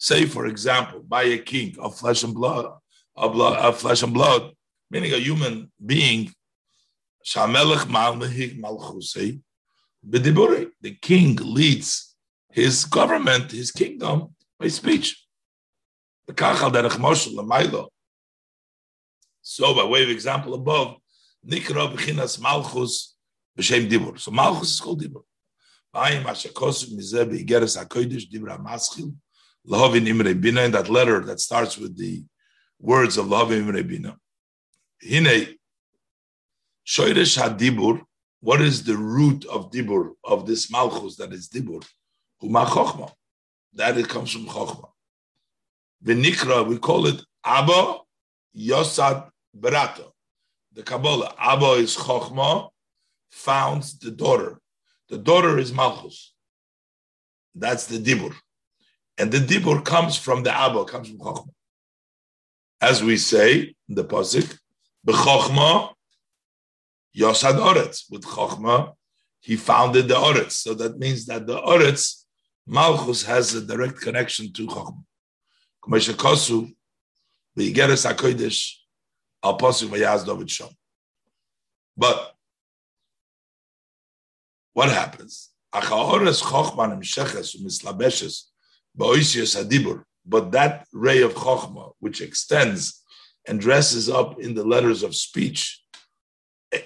Say, 0.00 0.26
for 0.26 0.46
example, 0.46 1.00
by 1.00 1.24
a 1.24 1.38
king 1.38 1.76
of 1.78 1.98
flesh 1.98 2.22
and 2.22 2.34
blood, 2.34 2.66
of, 3.16 3.32
blood, 3.32 3.58
of 3.58 3.78
flesh 3.78 4.02
and 4.02 4.14
blood, 4.14 4.52
meaning 4.90 5.12
a 5.12 5.18
human 5.18 5.72
being, 5.84 6.32
the 10.80 10.94
king 11.02 11.36
leads 11.36 12.14
his 12.52 12.84
government, 12.84 13.52
his 13.52 13.72
kingdom, 13.72 14.34
by 14.58 14.68
speech. 14.68 15.24
So, 19.42 19.74
by 19.74 19.84
way 19.84 20.04
of 20.04 20.10
example 20.10 20.54
above. 20.54 20.96
So 21.46 21.56
Malchus 24.30 24.70
is 24.70 24.80
called 24.80 25.02
Dibur. 25.02 25.22
In 25.94 26.22
that 30.72 30.86
letter 30.88 31.20
that 31.20 31.40
starts 31.40 31.78
with 31.78 31.96
the 31.96 32.24
words 32.78 33.16
of 33.16 33.26
Lahavin 33.26 33.60
Imre 33.68 33.82
Bina. 33.82 34.16
Hine, 35.02 35.54
Shoirish 36.86 37.38
HaDibur, 37.38 38.02
what 38.40 38.60
is 38.60 38.84
the 38.84 38.96
root 38.96 39.44
of 39.46 39.70
Dibur, 39.70 40.10
of 40.24 40.46
this 40.46 40.70
Malchus 40.70 41.16
that 41.16 41.32
is 41.32 41.48
Dibur? 41.48 41.82
Huma 42.42 42.66
Chochma. 42.66 43.10
That 43.74 43.98
it 43.98 44.08
comes 44.08 44.30
from 44.32 44.46
Chochma. 44.46 44.88
Nikra, 46.04 46.66
we 46.66 46.78
call 46.78 47.06
it 47.06 47.20
Abba 47.44 47.98
Yosad 48.56 49.28
Berato. 49.58 50.10
The 50.72 50.82
Kabbalah, 50.82 51.34
Abba 51.38 51.72
is 51.72 51.96
Chochma, 51.96 52.68
founds 53.30 53.98
the 53.98 54.10
daughter. 54.10 54.60
The 55.08 55.18
daughter 55.18 55.58
is 55.58 55.72
Malchus. 55.72 56.34
That's 57.54 57.86
the 57.86 57.98
Dibur. 57.98 58.34
And 59.16 59.32
the 59.32 59.38
Dibur 59.38 59.84
comes 59.84 60.16
from 60.16 60.42
the 60.42 60.54
Abba, 60.54 60.84
comes 60.84 61.08
from 61.08 61.18
Chochmah. 61.18 61.54
As 62.80 63.02
we 63.02 63.16
say 63.16 63.74
in 63.88 63.94
the 63.94 64.04
Pasik, 64.04 64.58
B'Chochmah 65.06 65.92
Yosad 67.16 67.58
Oretz. 67.58 68.04
With 68.10 68.22
Chochmah, 68.24 68.92
he 69.40 69.56
founded 69.56 70.08
the 70.08 70.14
Oretz. 70.14 70.52
So 70.52 70.74
that 70.74 70.98
means 70.98 71.26
that 71.26 71.46
the 71.46 71.60
Oretz, 71.60 72.24
Malchus 72.66 73.24
has 73.24 73.54
a 73.54 73.64
direct 73.64 74.00
connection 74.00 74.52
to 74.52 74.66
Chochmah. 74.66 75.04
Kumesha 75.82 76.14
Kosu, 76.14 76.72
V'Yigeres 77.58 78.06
HaKodesh, 78.08 78.74
Al 79.42 79.56
Pasuk 79.58 79.88
V'Yaz 79.88 80.24
David 80.26 80.48
Shom. 80.48 80.72
But 81.96 82.34
what 84.78 84.90
happens? 84.90 85.50
But 85.72 85.82
that 90.52 90.86
ray 90.92 91.22
of 91.22 91.34
chokhmah, 91.34 91.92
which 91.98 92.20
extends 92.20 93.02
and 93.48 93.60
dresses 93.60 94.08
up 94.08 94.38
in 94.38 94.54
the 94.54 94.62
letters 94.62 95.02
of 95.02 95.16
speech 95.16 95.82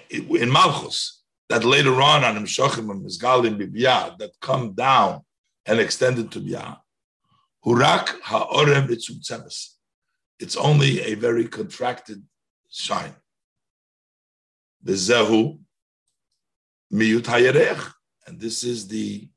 in 0.09 0.51
Malchus, 0.51 1.21
that 1.49 1.63
later 1.63 2.01
on 2.01 2.23
on 2.23 2.35
Imshachim 2.35 2.89
and 2.89 3.05
Mizgalim 3.05 3.61
Bibiyah, 3.61 4.17
that 4.17 4.31
come 4.41 4.73
down 4.73 5.21
and 5.67 5.79
extended 5.79 6.31
to 6.31 6.39
Biyah, 6.39 6.79
Hurak 7.63 8.19
ha'orem 8.23 8.87
b'tzumtzemes. 8.87 9.75
It's 10.39 10.57
only 10.57 10.99
a 11.01 11.13
very 11.13 11.47
contracted 11.47 12.23
shine. 12.71 13.13
Bezehu 14.83 15.59
miyut 16.93 17.23
hayerech, 17.23 17.91
and 18.27 18.39
this 18.39 18.63
is 18.63 18.87
the 18.87 19.27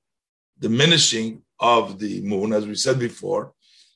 diminishing 0.59 1.43
of 1.59 1.99
the 1.99 2.21
moon, 2.23 2.53
as 2.53 2.67
we 2.67 2.75
said 2.75 2.99
before. 2.99 3.53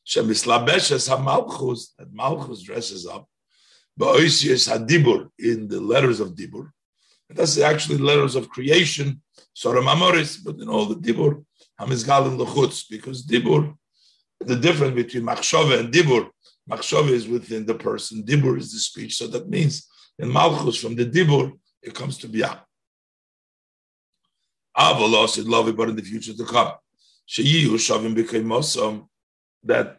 Shemislabeshes 0.07 1.09
hamalchus, 1.09 1.89
that 1.99 2.13
malchus 2.13 2.63
dresses 2.63 3.07
up. 3.07 3.27
Ba'oisius 3.99 4.69
hadibur 4.73 5.29
in 5.39 5.69
the 5.69 5.81
letters 5.81 6.21
of 6.21 6.31
dibur, 6.31 6.71
And 7.29 7.37
That's 7.37 7.59
actually 7.59 7.99
letters 7.99 8.35
of 8.35 8.49
creation, 8.49 9.21
Soram 9.55 9.87
Amoris, 9.93 10.43
but 10.43 10.59
in 10.59 10.69
all 10.69 10.87
the 10.87 10.95
Dibur, 10.95 11.45
Hamizgal 11.79 12.29
and 12.29 12.41
Lechutz, 12.41 12.85
because 12.89 13.27
Dibur, 13.27 13.75
the 14.41 14.57
difference 14.57 14.95
between 14.95 15.25
Machshava 15.25 15.81
and 15.81 15.93
Dibur, 15.93 16.31
Machshava 16.71 17.11
is 17.11 17.29
within 17.29 17.67
the 17.67 17.75
person, 17.75 18.23
Dibur 18.23 18.59
is 18.59 18.73
the 18.73 18.79
speech. 18.79 19.17
So 19.17 19.27
that 19.29 19.49
means 19.49 19.87
in 20.19 20.33
Malchus, 20.33 20.77
from 20.81 20.95
the 20.95 21.05
Dibur, 21.05 21.53
it 21.83 21.95
comes 21.95 22.17
to 22.19 22.29
Biyah. 22.29 22.61
Avala 24.77 25.29
said, 25.29 25.47
love 25.47 25.69
it, 25.69 25.77
but 25.77 25.89
in 25.89 25.97
the 25.97 26.03
future 26.03 26.35
to 26.35 26.45
come. 26.45 26.73
Sheyihu 27.29 27.75
Shavim 27.75 28.15
became 28.15 28.45
Mosam, 28.45 29.07
that 29.65 29.99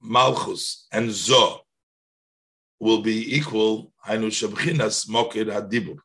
Malchus 0.00 0.86
and 0.92 1.08
Zoh 1.10 1.60
will 2.78 3.02
be 3.02 3.36
equal. 3.36 3.92
Hainu 4.06 4.28
Shabchinas 4.28 5.08
Mokir 5.08 5.46
Hadibur. 5.46 5.98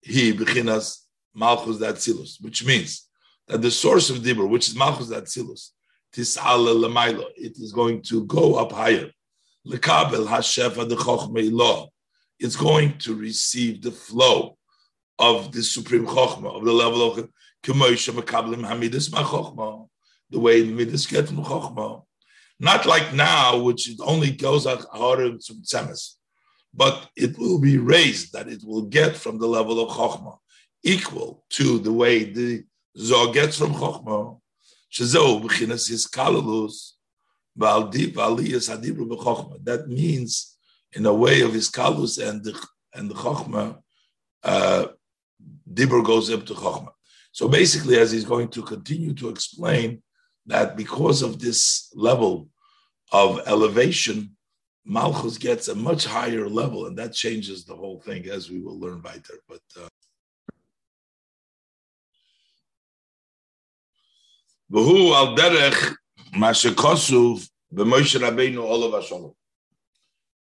He 0.00 0.32
Bechinas 0.32 1.00
Malchus 1.34 1.78
Datzilus, 1.78 2.42
which 2.42 2.64
means 2.64 3.08
that 3.48 3.60
the 3.60 3.70
source 3.70 4.10
of 4.10 4.18
Dibur, 4.18 4.48
which 4.48 4.68
is 4.68 4.74
Malchus 4.74 5.08
Datzilus, 5.08 5.70
Tis'ala 6.14 6.74
Lamailo, 6.74 7.26
it 7.36 7.58
is 7.58 7.72
going 7.72 8.00
to 8.02 8.24
go 8.24 8.54
up 8.54 8.72
higher. 8.72 9.10
Lekabel 9.66 10.26
Hashefa 10.26 10.88
the 10.88 10.96
Chochmei 10.96 11.88
It's 12.38 12.56
going 12.56 12.96
to 12.98 13.14
receive 13.14 13.82
the 13.82 13.90
flow 13.90 14.56
of 15.18 15.52
the 15.52 15.62
supreme 15.62 16.06
chokhmah, 16.06 16.56
of 16.56 16.64
the 16.64 16.72
level 16.72 17.02
of 17.02 17.28
kemoisha 17.62 18.12
mekablim 18.12 18.66
hamidus 18.66 19.12
ma 19.12 19.84
the 20.30 20.40
way 20.40 20.64
midas 20.64 21.06
get 21.06 21.28
from 21.28 21.44
chokhmah. 21.44 22.02
Not 22.60 22.86
like 22.86 23.12
now, 23.12 23.58
which 23.58 23.88
it 23.88 23.98
only 24.02 24.30
goes 24.30 24.66
out 24.66 24.84
harder 24.92 25.36
to 25.36 25.54
tzemes, 25.54 26.14
but 26.72 27.08
it 27.16 27.38
will 27.38 27.60
be 27.60 27.78
raised 27.78 28.32
that 28.32 28.48
it 28.48 28.62
will 28.64 28.82
get 28.82 29.16
from 29.16 29.38
the 29.38 29.46
level 29.46 29.80
of 29.80 29.96
chokhmah, 29.96 30.38
equal 30.82 31.44
to 31.50 31.78
the 31.78 31.92
way 31.92 32.24
the 32.24 32.64
zoh 32.98 33.32
gets 33.32 33.58
from 33.58 33.74
chokhmah. 33.74 34.40
Shezeu 34.92 35.42
b'chinas 35.42 35.88
his 35.88 36.06
kalulus 36.06 36.92
That 39.64 39.88
means, 39.88 40.56
in 40.92 41.06
a 41.06 41.14
way 41.14 41.40
of 41.40 41.52
his 41.52 41.70
kalus 41.70 42.28
and 42.28 42.44
the 42.44 42.66
and 42.92 43.10
the 43.10 43.14
chokhmah, 43.14 43.78
uh, 44.44 44.86
Dibur 45.74 46.04
goes 46.04 46.30
up 46.30 46.46
to 46.46 46.54
Chokhmah. 46.54 46.92
So 47.32 47.48
basically, 47.48 47.98
as 47.98 48.12
he's 48.12 48.24
going 48.24 48.48
to 48.48 48.62
continue 48.62 49.12
to 49.14 49.28
explain 49.28 50.02
that 50.46 50.76
because 50.76 51.22
of 51.22 51.40
this 51.40 51.90
level 51.94 52.48
of 53.12 53.40
elevation, 53.46 54.36
Malchus 54.84 55.38
gets 55.38 55.68
a 55.68 55.74
much 55.74 56.04
higher 56.04 56.48
level, 56.48 56.86
and 56.86 56.96
that 56.98 57.12
changes 57.12 57.64
the 57.64 57.74
whole 57.74 58.00
thing, 58.00 58.26
as 58.28 58.50
we 58.50 58.60
will 58.60 58.78
learn 58.78 59.02
later. 59.02 59.34
But 59.48 59.62
uh, 59.80 59.88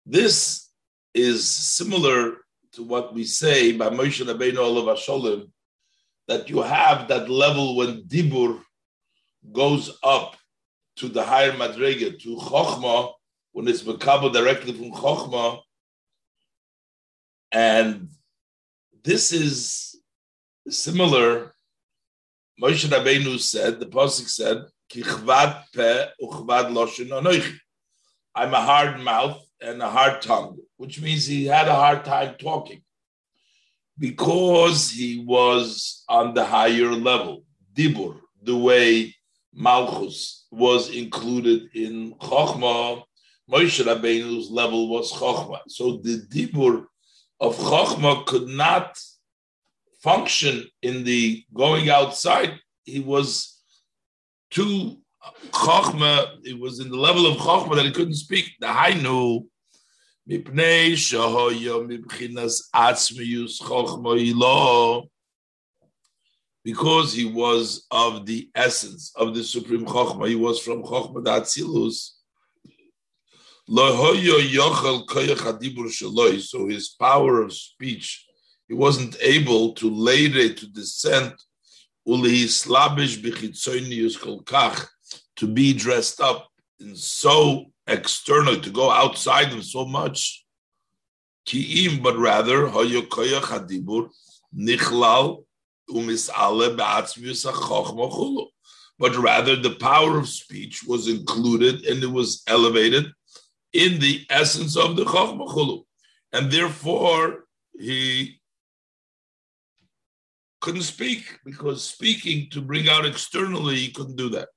This 0.07 0.71
is 1.15 1.49
similar 1.49 2.44
to 2.75 2.83
what 2.83 3.15
we 3.15 3.25
say 3.25 3.73
by 3.73 3.89
Moshe 3.89 4.25
Rabbeinu 4.25 4.59
Olav 4.59 4.97
Hasholim, 4.97 5.51
that 6.27 6.49
you 6.49 6.63
have 6.63 7.09
that 7.09 7.29
level 7.29 7.77
when 7.77 8.03
Dibur 8.05 8.61
goes 9.53 9.97
up 10.03 10.37
to 10.97 11.09
the 11.09 11.23
higher 11.23 11.53
Madrega, 11.53 12.21
to 12.23 12.37
Chochma, 12.37 13.13
when 13.53 13.69
it's 13.69 13.83
Makabo 13.83 14.33
directly 14.33 14.73
from 14.73 14.93
Chochma. 14.93 15.61
And 17.53 18.09
this 19.03 19.33
is 19.33 19.97
similar. 20.69 21.55
Moshe 22.61 22.87
Rabbeinu 22.89 23.39
said, 23.39 23.81
the 23.81 23.87
Pasuk 23.87 24.29
said, 24.29 24.65
pe 24.91 25.03
loshin. 26.71 27.59
I'm 28.35 28.55
a 28.55 28.61
hard 28.61 29.01
mouth 29.01 29.44
and 29.61 29.83
a 29.83 29.91
hard 29.91 30.23
tongue, 30.23 30.59
which 30.77 31.01
means 31.01 31.27
he 31.27 31.47
had 31.47 31.69
a 31.69 31.75
hard 31.75 32.05
time 32.05 32.35
talking 32.39 32.83
because 33.99 34.91
he 34.91 35.25
was 35.27 36.05
on 36.09 36.35
the 36.35 36.45
higher 36.45 36.93
level, 36.93 37.45
Dibur, 37.75 38.21
the 38.43 38.57
way 38.57 39.15
Malchus 39.53 40.47
was 40.51 40.91
included 40.91 41.69
in 41.75 42.15
Chochmah. 42.15 43.03
Moshe 43.51 43.85
Rabbeinu's 43.85 44.51
level 44.51 44.89
was 44.89 45.13
Chochmah. 45.13 45.61
So 45.69 45.99
the 45.99 46.27
Dibur 46.29 46.87
of 47.41 47.57
Chochmah 47.57 48.27
could 48.27 48.49
not 48.49 48.99
function 50.03 50.67
in 50.83 51.05
the 51.05 51.45
going 51.53 51.89
outside. 51.89 52.59
He 52.85 53.01
was 53.01 53.61
too 54.51 54.99
Chochmah, 55.51 56.39
it 56.45 56.59
was 56.59 56.81
in 56.81 56.91
the 56.91 56.97
level 56.97 57.27
of 57.27 57.39
Chochmah 57.39 57.77
that 57.77 57.87
he 57.87 57.93
couldn't 57.93 58.15
speak. 58.15 58.51
The 58.61 58.67
Hainu, 58.67 59.47
Mipnei 60.29 60.93
Shahoyo 60.93 61.87
Mibchinas 61.87 62.63
Atzmius 62.75 63.61
Chochmah 63.61 64.27
Ilo, 64.27 65.09
because 66.65 67.13
he 67.13 67.27
was 67.27 67.87
of 67.91 68.27
the 68.27 68.51
essence 68.55 69.13
of 69.17 69.35
the 69.35 69.45
Supreme 69.45 69.85
Chochmah, 69.85 70.29
he 70.29 70.35
was 70.35 70.61
from 70.61 70.83
Chochmah 70.83 71.25
Datzilus. 71.25 72.11
So 73.67 73.95
his 76.69 76.89
power 77.01 77.43
of 77.43 77.53
speech, 77.53 78.27
he 78.69 78.75
wasn't 78.75 79.17
able 79.21 79.73
to 79.75 79.91
later 79.91 80.53
to 80.53 80.67
descend 80.69 81.35
to 85.37 85.47
be 85.47 85.73
dressed 85.73 86.21
up 86.21 86.49
so 86.95 87.67
external, 87.87 88.61
to 88.61 88.71
go 88.71 88.91
outside 88.91 89.53
of 89.53 89.65
so 89.65 89.85
much. 89.85 90.45
Ki'im, 91.47 92.03
but 92.03 92.17
rather, 92.17 92.69
but 98.99 99.17
rather 99.17 99.57
the 99.57 99.77
power 99.81 100.19
of 100.19 100.29
speech 100.29 100.85
was 100.85 101.09
included 101.09 101.85
and 101.85 102.03
it 102.03 102.11
was 102.11 102.43
elevated 102.47 103.07
in 103.73 103.99
the 103.99 104.25
essence 104.31 104.77
of 104.77 104.97
the 104.97 105.05
chokhmah 105.05 105.83
and 106.33 106.51
therefore 106.51 107.45
he 107.79 108.41
couldn't 110.61 110.83
speak 110.83 111.39
because 111.45 111.85
speaking 111.85 112.49
to 112.51 112.63
bring 112.63 112.89
out 112.89 113.05
externally 113.05 113.77
he 113.77 113.91
couldn't 113.91 114.17
do 114.17 114.31
that 114.31 114.49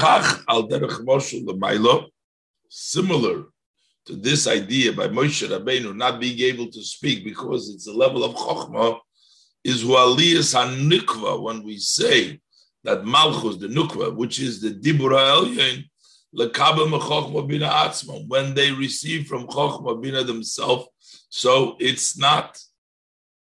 Kach 0.00 0.44
al 0.48 0.66
derech 0.66 1.04
Moshe 1.04 1.44
l'maylo, 1.44 2.06
similar 2.70 3.44
to 4.06 4.16
this 4.16 4.46
idea 4.46 4.94
by 4.94 5.08
Moshe 5.08 5.46
Rabbeinu 5.46 5.94
not 5.94 6.18
being 6.18 6.40
able 6.40 6.70
to 6.70 6.82
speak 6.82 7.22
because 7.22 7.68
it's 7.68 7.86
a 7.86 7.92
level 7.92 8.24
of 8.24 8.34
chokhmah, 8.34 8.98
is 9.62 9.84
waliyas 9.84 10.54
hanikva 10.54 11.42
when 11.42 11.62
we 11.62 11.76
say 11.76 12.40
that 12.82 13.04
malchus 13.04 13.58
the 13.58 13.66
nukva, 13.66 14.16
which 14.16 14.40
is 14.40 14.62
the 14.62 14.70
dibur 14.70 15.10
ha'elyon, 15.10 15.84
lekabel 16.34 16.88
mechokhmah 16.88 17.46
bina 17.46 17.68
atzma, 17.68 18.26
when 18.26 18.54
they 18.54 18.72
receive 18.72 19.26
from 19.26 19.46
chokhmah 19.46 20.00
bina 20.02 20.24
themselves, 20.24 20.86
so 21.28 21.76
it's 21.78 22.16
not 22.16 22.58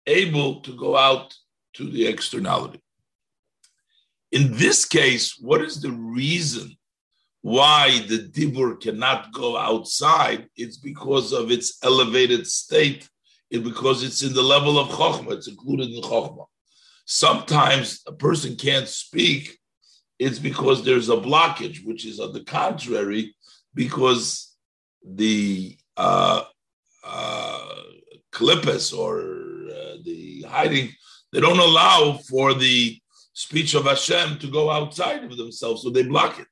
able 0.05 0.61
to 0.61 0.77
go 0.77 0.95
out 0.95 1.34
to 1.73 1.89
the 1.89 2.05
externality. 2.05 2.80
In 4.36 4.52
this 4.52 4.84
case, 4.84 5.38
what 5.40 5.62
is 5.62 5.82
the 5.82 5.94
reason 5.94 6.76
why 7.41 7.99
the 8.10 8.18
dibur 8.18 8.82
cannot 8.82 9.32
go 9.32 9.56
outside? 9.56 10.49
It's 10.57 10.76
because 10.76 11.32
of 11.32 11.52
its 11.52 11.78
elevated 11.82 12.45
state. 12.45 13.07
It's 13.49 13.64
because 13.64 14.03
it's 14.03 14.24
in 14.24 14.34
the 14.34 14.41
level 14.41 14.78
of 14.78 14.90
chokhmah. 14.90 15.38
It's 15.38 15.48
included 15.48 15.90
in 15.90 16.02
chokhmah. 16.02 16.48
Sometimes 17.06 18.02
a 18.07 18.12
person 18.12 18.57
can't 18.57 18.90
speak. 18.90 19.57
It's 20.20 20.40
because 20.40 20.84
there's 20.84 21.07
a 21.07 21.16
blockage, 21.16 21.86
which 21.86 22.06
is 22.06 22.20
on 22.20 22.34
the 22.34 22.44
contrary, 22.44 23.34
because 23.74 24.53
the 25.02 25.78
uh, 25.95 26.44
uh, 27.06 27.76
klippus 28.34 28.94
or 28.94 29.22
uh, 29.72 29.95
the 30.03 30.41
hiding, 30.49 30.90
they 31.32 31.40
don't 31.40 31.60
allow 31.70 32.20
for 32.30 32.53
the 32.53 32.99
speech 33.36 33.76
of 33.76 33.84
Hashem 33.84 34.40
to 34.40 34.48
go 34.48 34.72
outside 34.72 35.24
of 35.26 35.38
themselves, 35.38 35.84
so 35.84 35.90
they 35.90 36.03
block 36.03 36.40
it. 36.40 36.48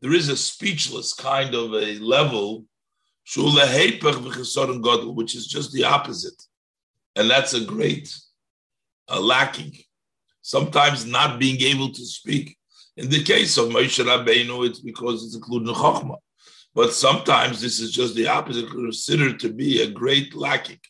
There 0.00 0.14
is 0.14 0.28
a 0.30 0.36
speechless 0.36 1.12
kind 1.12 1.54
of 1.54 1.74
a 1.74 1.98
level, 1.98 2.64
which 5.14 5.34
is 5.36 5.46
just 5.46 5.72
the 5.72 5.84
opposite. 5.84 6.42
And 7.14 7.30
that's 7.30 7.52
a 7.52 7.64
great 7.64 8.16
uh, 9.08 9.20
lacking. 9.20 9.76
Sometimes 10.40 11.04
not 11.04 11.38
being 11.38 11.60
able 11.60 11.90
to 11.92 12.04
speak. 12.06 12.56
In 12.96 13.10
the 13.10 13.22
case 13.22 13.58
of 13.58 13.68
Moshe 13.68 14.02
Rabbeinu, 14.02 14.66
it's 14.66 14.80
because 14.80 15.24
it's 15.24 15.34
included 15.34 15.68
in 15.68 15.74
Chokhmah. 15.74 16.16
But 16.74 16.94
sometimes 16.94 17.60
this 17.60 17.80
is 17.80 17.92
just 17.92 18.14
the 18.14 18.28
opposite, 18.28 18.70
considered 18.70 19.38
to 19.40 19.52
be 19.52 19.82
a 19.82 19.90
great 19.90 20.34
lacking. 20.34 20.80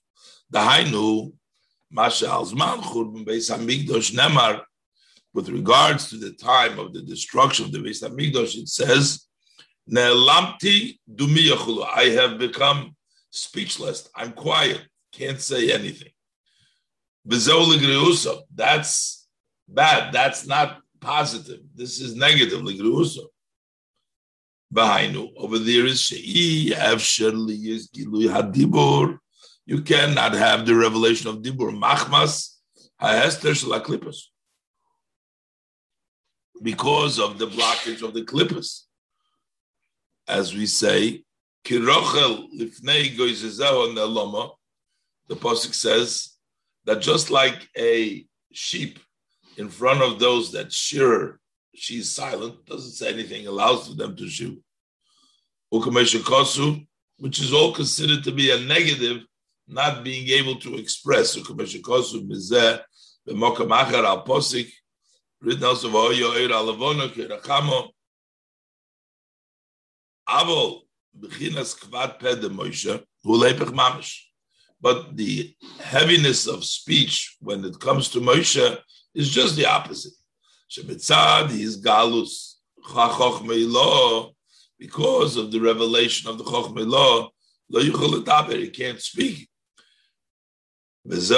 The 0.50 0.60
Hainu, 0.60 1.32
with 5.34 5.48
regards 5.48 6.08
to 6.10 6.16
the 6.16 6.32
time 6.32 6.78
of 6.78 6.92
the 6.92 7.02
destruction 7.02 7.64
of 7.66 7.72
the 7.72 7.78
Beis 7.78 8.02
Hamikdash, 8.02 8.56
it 8.56 8.68
says, 8.68 9.26
Ne'lamti 9.90 10.98
dumiyachulu. 11.12 11.86
I 11.94 12.04
have 12.10 12.38
become 12.38 12.96
speechless. 13.30 14.08
I'm 14.14 14.32
quiet. 14.32 14.80
Can't 15.12 15.40
say 15.40 15.72
anything. 15.72 16.10
That's 18.54 19.26
bad. 19.68 20.12
That's 20.12 20.46
not 20.46 20.80
positive. 21.00 21.60
This 21.74 22.00
is 22.00 22.14
negative. 22.14 22.62
Behind 24.72 25.16
over 25.36 25.58
there 25.58 25.86
is 25.86 26.08
hadibur. 28.28 29.18
You 29.66 29.80
cannot 29.82 30.34
have 30.34 30.66
the 30.66 30.74
revelation 30.74 31.28
of 31.30 31.36
dibur 31.36 31.72
machmas 31.72 32.50
because 36.62 37.18
of 37.18 37.38
the 37.38 37.46
blockage 37.46 38.02
of 38.02 38.14
the 38.14 38.22
klippus. 38.22 38.82
As 40.28 40.54
we 40.54 40.66
say, 40.66 41.24
kirochel 41.64 42.48
lifnei 42.58 43.16
neloma. 43.16 44.52
The 45.28 45.36
pasuk 45.36 45.74
says 45.74 46.36
that 46.84 47.00
just 47.00 47.30
like 47.30 47.68
a 47.76 48.26
sheep 48.52 48.98
in 49.56 49.68
front 49.70 50.02
of 50.02 50.18
those 50.18 50.52
that 50.52 50.70
shear, 50.72 51.40
she's 51.74 52.10
silent, 52.10 52.66
doesn't 52.66 52.92
say 52.92 53.12
anything, 53.12 53.46
allows 53.46 53.88
for 53.88 53.94
them 53.94 54.14
to 54.16 54.28
shoot. 54.28 54.62
Ukameshakosu, 55.72 56.86
which 57.18 57.40
is 57.40 57.52
all 57.52 57.72
considered 57.72 58.22
to 58.24 58.32
be 58.32 58.50
a 58.50 58.60
negative, 58.60 59.24
not 59.66 60.04
being 60.04 60.28
able 60.28 60.56
to 60.56 60.76
express. 60.76 61.36
But 74.80 75.16
the 75.16 75.54
heaviness 75.80 76.46
of 76.46 76.64
speech 76.64 77.36
when 77.40 77.64
it 77.64 77.80
comes 77.80 78.08
to 78.10 78.20
Moshe 78.20 78.78
is 79.14 79.30
just 79.30 79.56
the 79.56 79.66
opposite. 79.66 80.12
Shebetzad 80.70 81.50
is 81.50 81.80
galus 81.82 82.54
chachok 82.86 84.34
because 84.78 85.36
of 85.36 85.50
the 85.52 85.60
revelation 85.60 86.28
of 86.28 86.38
the 86.38 86.44
chokhmeh 86.44 86.86
law. 86.86 87.30
Lo 87.70 87.80
he 87.80 88.68
can't 88.70 89.00
speak. 89.00 89.48
This 91.04 91.30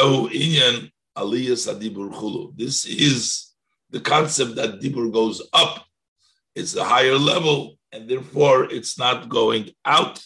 is 2.84 3.52
the 3.90 4.00
concept 4.00 4.54
that 4.56 4.80
dibur 4.80 5.12
goes 5.12 5.42
up. 5.52 5.84
It's 6.54 6.74
a 6.76 6.84
higher 6.84 7.16
level, 7.16 7.78
and 7.92 8.08
therefore 8.08 8.64
it's 8.72 8.98
not 8.98 9.28
going 9.28 9.70
out 9.84 10.22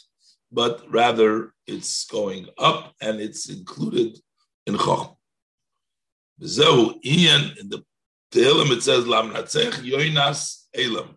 but 0.53 0.83
rather 0.91 1.55
it's 1.67 2.05
going 2.07 2.47
up 2.59 2.95
and 3.01 3.21
it's 3.21 3.49
included 3.49 4.19
in 4.67 4.75
Chochm. 4.75 5.17
In 6.41 6.49
the 6.49 7.85
Tehillim 8.33 8.71
it 8.71 8.83
says 8.83 9.07
Lam 9.07 9.31
Natzech 9.31 9.73
Yoinas 9.73 10.67
Elam. 10.75 11.17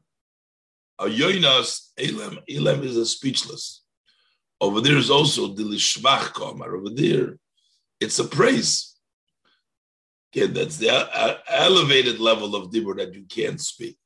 A 1.00 1.06
Yoinas 1.06 1.90
Elam 1.98 2.40
Elam 2.50 2.84
is 2.84 2.98
a 2.98 3.06
speechless. 3.06 3.84
Over 4.62 4.82
there 4.82 4.98
is 4.98 5.10
also 5.10 5.48
the 5.48 5.64
Lishmach. 5.64 6.40
Over 6.40 6.90
there, 6.90 7.38
it's 8.04 8.20
a 8.20 8.26
praise. 8.26 8.96
Okay, 10.36 10.48
that's 10.48 10.78
the 10.78 10.90
elevated 11.48 12.20
level 12.20 12.56
of 12.56 12.72
dibur 12.72 12.98
that 12.98 13.14
you 13.14 13.24
can't 13.24 13.62
speak. 13.62 13.98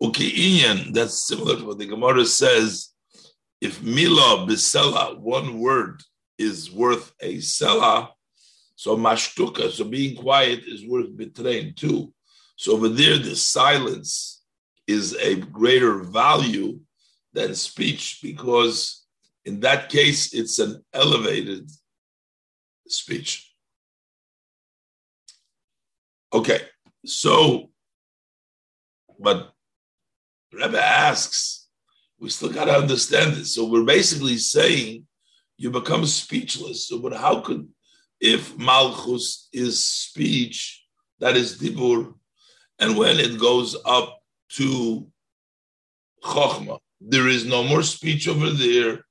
Okay, 0.00 0.30
Ian, 0.34 0.92
that's 0.92 1.26
similar 1.26 1.56
to 1.56 1.64
what 1.64 1.78
the 1.78 1.86
Gemara 1.86 2.24
says 2.24 2.92
if 3.60 3.80
mila 3.80 4.44
bisela, 4.44 5.16
one 5.20 5.60
word 5.60 6.02
is 6.36 6.72
worth 6.72 7.12
a 7.20 7.36
sela, 7.36 8.08
so 8.74 8.96
mashtuka, 8.96 9.70
so 9.70 9.84
being 9.84 10.16
quiet 10.16 10.64
is 10.66 10.84
worth 10.84 11.16
betrain 11.16 11.76
too. 11.76 12.12
So 12.56 12.72
over 12.72 12.88
there, 12.88 13.18
the 13.18 13.36
silence 13.36 14.42
is 14.88 15.14
a 15.14 15.36
greater 15.36 15.98
value 15.98 16.80
than 17.32 17.54
speech 17.54 18.18
because 18.20 19.04
in 19.44 19.60
that 19.60 19.88
case, 19.88 20.34
it's 20.34 20.58
an 20.58 20.82
elevated 20.92 21.70
speech. 22.92 23.52
Okay, 26.32 26.60
so, 27.04 27.70
but 29.18 29.52
Rebbe 30.52 30.82
asks, 30.82 31.68
we 32.18 32.30
still 32.30 32.52
got 32.52 32.66
to 32.66 32.76
understand 32.76 33.34
this. 33.34 33.54
So 33.54 33.66
we're 33.66 33.84
basically 33.84 34.36
saying 34.36 35.06
you 35.56 35.70
become 35.70 36.06
speechless. 36.06 36.88
So, 36.88 36.98
but 36.98 37.12
how 37.12 37.40
could, 37.40 37.68
if 38.20 38.56
Malchus 38.56 39.48
is 39.52 39.84
speech, 39.84 40.84
that 41.18 41.36
is 41.36 41.58
Dibur, 41.58 42.14
and 42.78 42.96
when 42.96 43.18
it 43.18 43.38
goes 43.38 43.76
up 43.84 44.18
to 44.50 45.06
Chokhmah, 46.22 46.78
there 47.00 47.28
is 47.28 47.44
no 47.44 47.62
more 47.62 47.82
speech 47.82 48.28
over 48.28 48.50
there. 48.50 49.04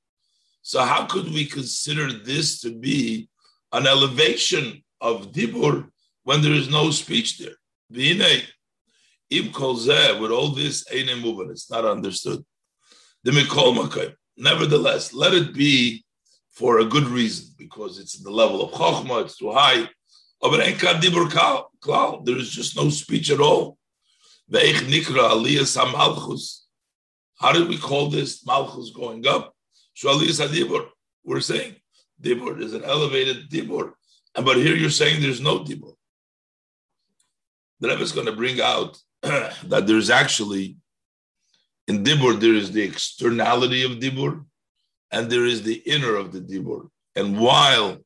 So, 0.61 0.81
how 0.83 1.05
could 1.05 1.25
we 1.25 1.45
consider 1.45 2.11
this 2.11 2.61
to 2.61 2.73
be 2.73 3.29
an 3.72 3.88
elevation 3.88 4.84
of 4.99 5.31
Dibur 5.31 5.89
when 6.23 6.41
there 6.41 6.53
is 6.53 6.69
no 6.69 6.91
speech 6.91 7.38
there? 7.39 7.56
With 7.89 8.22
all 10.31 10.49
this, 10.49 10.85
ain't 10.91 11.22
moving. 11.22 11.49
It's 11.52 11.72
not 11.72 11.85
understood 11.85 12.43
the 13.23 13.31
Mikol. 13.31 14.14
Nevertheless, 14.38 15.14
let 15.14 15.34
it 15.34 15.53
be 15.53 16.03
for 16.52 16.80
a 16.80 16.85
good 16.85 17.07
reason, 17.07 17.53
because 17.57 17.99
it's 17.99 18.19
the 18.19 18.30
level 18.30 18.61
of 18.61 18.72
Chokhmah, 18.72 19.23
it's 19.23 19.38
too 19.38 19.52
high. 19.52 19.89
There 20.43 22.38
is 22.38 22.49
just 22.49 22.76
no 22.76 22.89
speech 22.89 23.31
at 23.31 23.39
all. 23.39 23.77
How 27.39 27.52
did 27.53 27.69
we 27.69 27.77
call 27.77 28.10
this 28.10 28.45
Malchus 28.45 28.89
going 28.89 29.26
up? 29.27 29.56
We're 31.23 31.41
saying 31.41 31.76
Dibur 32.22 32.61
is 32.61 32.73
an 32.73 32.84
elevated 32.84 33.49
Dibur. 33.49 33.93
But 34.35 34.57
here 34.57 34.76
you're 34.76 34.89
saying 34.89 35.22
there's 35.22 35.41
no 35.41 35.60
Dibur. 35.60 35.93
The 37.80 37.89
Rebbe 37.89 38.02
is 38.02 38.11
going 38.11 38.27
to 38.27 38.35
bring 38.35 38.61
out 38.61 38.99
that 39.22 39.88
there's 39.88 40.10
actually 40.10 40.77
in 41.88 42.03
Dibur, 42.03 42.39
there 42.39 42.53
is 42.53 42.72
the 42.72 42.84
externality 42.84 43.84
of 43.84 43.99
Dibur 43.99 44.45
and 45.11 45.30
there 45.30 45.45
is 45.45 45.64
the 45.64 45.76
inner 45.85 46.15
of 46.15 46.31
the 46.31 46.39
Dibur. 46.39 46.89
And 47.15 47.39
while 47.39 47.98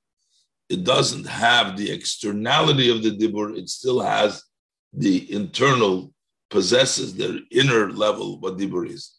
it 0.69 0.83
doesn't 0.83 1.27
have 1.27 1.77
the 1.77 1.91
externality 1.91 2.89
of 2.89 3.03
the 3.03 3.11
Dibur, 3.11 3.55
it 3.55 3.69
still 3.69 4.01
has 4.01 4.43
the 4.93 5.31
internal, 5.31 6.11
possesses 6.49 7.15
the 7.15 7.43
inner 7.51 7.91
level 7.91 8.39
what 8.39 8.57
Dibur 8.57 8.89
is. 8.89 9.13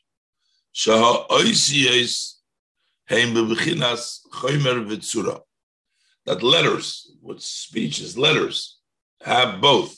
that 6.25 6.41
letters, 6.43 7.11
what 7.21 7.41
speech 7.41 8.01
is 8.01 8.17
letters, 8.17 8.79
have 9.21 9.61
both. 9.61 9.95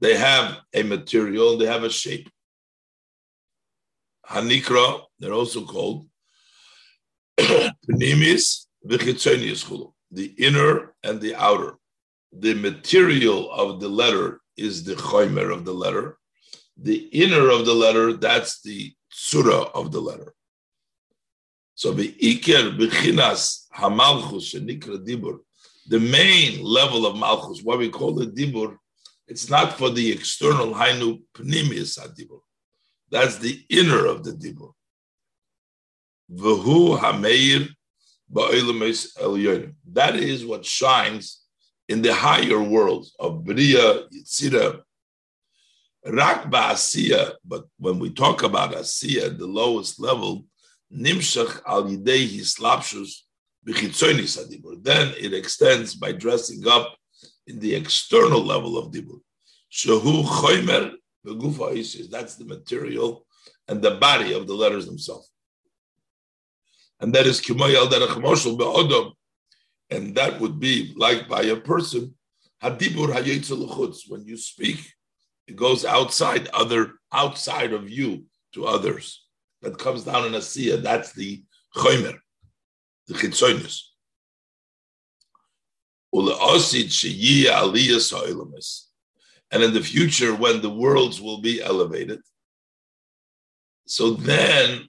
They 0.00 0.16
have 0.16 0.58
a 0.74 0.82
material, 0.82 1.56
they 1.56 1.66
have 1.66 1.84
a 1.84 1.90
shape. 1.90 2.28
Hanikra, 4.28 5.02
they're 5.18 5.32
also 5.32 5.64
called 5.64 6.06
Pnimis 7.40 8.66
the 10.10 10.26
inner 10.38 10.94
and 11.02 11.20
the 11.20 11.34
outer. 11.34 11.76
The 12.32 12.54
material 12.54 13.50
of 13.50 13.80
the 13.80 13.88
letter 13.88 14.40
is 14.56 14.84
the 14.84 14.94
choimer 14.94 15.52
of 15.52 15.64
the 15.64 15.72
letter. 15.72 16.18
The 16.76 16.96
inner 17.12 17.50
of 17.50 17.66
the 17.66 17.74
letter, 17.74 18.12
that's 18.12 18.60
the 18.62 18.92
surah 19.10 19.70
of 19.74 19.92
the 19.92 20.00
letter. 20.00 20.34
So 21.74 21.92
the 21.92 22.12
Iker 22.12 22.76
Bechinas 22.78 23.66
Hamalchus 23.74 24.54
Shenikra 24.54 25.04
Dibur, 25.06 25.38
the 25.88 26.00
main 26.00 26.62
level 26.62 27.06
of 27.06 27.16
Malchus, 27.16 27.62
what 27.62 27.78
we 27.78 27.88
call 27.88 28.12
the 28.12 28.26
Dibur, 28.26 28.76
it's 29.26 29.48
not 29.48 29.78
for 29.78 29.90
the 29.90 30.10
external 30.10 30.74
Hainu 30.74 31.22
Pnimius 31.34 31.98
Dibur. 32.16 32.40
That's 33.10 33.38
the 33.38 33.64
inner 33.70 34.06
of 34.06 34.24
the 34.24 34.32
Dibur. 34.32 34.72
V'hu 36.32 36.98
Hameir 36.98 37.68
That 38.30 40.16
is 40.16 40.44
what 40.46 40.64
shines 40.64 41.42
in 41.88 42.02
the 42.02 42.14
higher 42.14 42.60
worlds 42.62 43.14
of 43.18 43.44
Bria, 43.44 44.04
Yitzira, 44.08 44.82
Rak 46.06 46.50
Asiya. 46.50 47.32
But 47.44 47.64
when 47.78 47.98
we 47.98 48.10
talk 48.10 48.42
about 48.42 48.72
Asiya, 48.72 49.38
the 49.38 49.46
lowest 49.46 49.98
level, 49.98 50.44
Nimshach 50.94 51.60
al 51.66 51.84
Yidei 51.84 52.28
Hislapshus 52.28 53.22
B'chitzonis 53.66 54.38
Adibur. 54.38 54.82
Then 54.82 55.14
it 55.18 55.32
extends 55.32 55.94
by 55.94 56.12
dressing 56.12 56.66
up 56.68 56.96
in 57.46 57.58
the 57.58 57.74
external 57.74 58.42
level 58.44 58.76
of 58.76 58.92
Dibur. 58.92 59.20
Shahu 59.72 60.24
Choymer 60.24 60.92
Begufa 61.26 62.10
That's 62.10 62.36
the 62.36 62.44
material 62.44 63.26
and 63.66 63.82
the 63.82 63.92
body 63.92 64.32
of 64.32 64.46
the 64.46 64.54
letters 64.54 64.86
themselves. 64.86 65.30
And 67.00 67.14
that 67.14 67.26
is 67.26 67.40
Derech 67.40 68.20
Moshel 68.20 68.58
Be'odom 68.58 69.12
and 69.90 70.14
that 70.16 70.40
would 70.40 70.60
be 70.60 70.92
like 70.96 71.28
by 71.28 71.42
a 71.42 71.56
person, 71.56 72.14
hadibur 72.62 73.12
hayetzelachutz. 73.12 74.08
When 74.08 74.24
you 74.24 74.36
speak, 74.36 74.92
it 75.46 75.56
goes 75.56 75.84
outside 75.84 76.48
other 76.48 76.92
outside 77.12 77.72
of 77.72 77.88
you 77.88 78.24
to 78.54 78.66
others. 78.66 79.24
That 79.62 79.78
comes 79.78 80.04
down 80.04 80.26
in 80.26 80.34
a 80.34 80.38
siya. 80.38 80.82
That's 80.82 81.12
the 81.12 81.42
choimer, 81.74 82.18
the 83.06 83.14
chitzonis. 83.14 83.80
And 89.50 89.62
in 89.62 89.74
the 89.74 89.80
future, 89.82 90.34
when 90.34 90.60
the 90.62 90.70
worlds 90.70 91.20
will 91.20 91.40
be 91.40 91.60
elevated, 91.60 92.20
so 93.86 94.10
then 94.10 94.88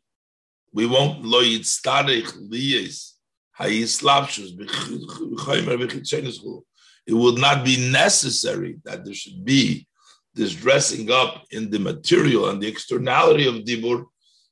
we 0.73 0.85
won't 0.85 1.23
lo 1.23 1.41
yitztarich 1.41 2.31
liyas 2.49 3.13
it 3.61 4.03
would 7.07 7.37
not 7.37 7.65
be 7.65 7.91
necessary 7.91 8.79
that 8.85 9.03
there 9.03 9.13
should 9.13 9.43
be 9.43 9.85
this 10.33 10.53
dressing 10.53 11.11
up 11.11 11.43
in 11.51 11.69
the 11.69 11.79
material 11.79 12.49
and 12.49 12.61
the 12.61 12.67
externality 12.67 13.47
of 13.47 13.65
Dibur 13.65 14.05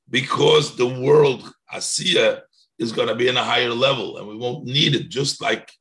because 0.10 0.76
the 0.76 0.88
world, 0.88 1.50
Asiya, 1.74 2.42
is 2.80 2.92
going 2.92 3.08
to 3.08 3.16
be 3.16 3.30
in 3.30 3.38
a 3.38 3.44
higher 3.44 3.70
level 3.70 4.18
and 4.18 4.28
we 4.28 4.36
won't 4.36 4.66
need 4.66 4.94
it, 4.94 5.08
just 5.08 5.42
like 5.42 5.72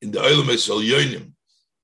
in 0.00 0.10
the 0.10 0.20
Olam 0.20 0.46
Yonim. 0.46 1.32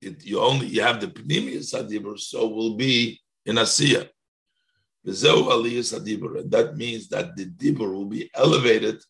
You 0.01 0.41
only 0.41 0.69
you 0.69 0.81
have 0.81 1.01
the 1.01 1.09
Pnimius 1.09 1.75
Adibur, 1.75 2.19
so 2.19 2.49
will 2.49 2.77
be 2.77 3.21
in 3.45 3.57
Asiya. 3.57 4.09
That 5.07 6.73
means 6.77 7.09
that 7.09 7.37
the 7.37 7.47
Dibur 7.47 7.93
will 7.93 8.07
be 8.07 8.29
elevated 8.35 9.03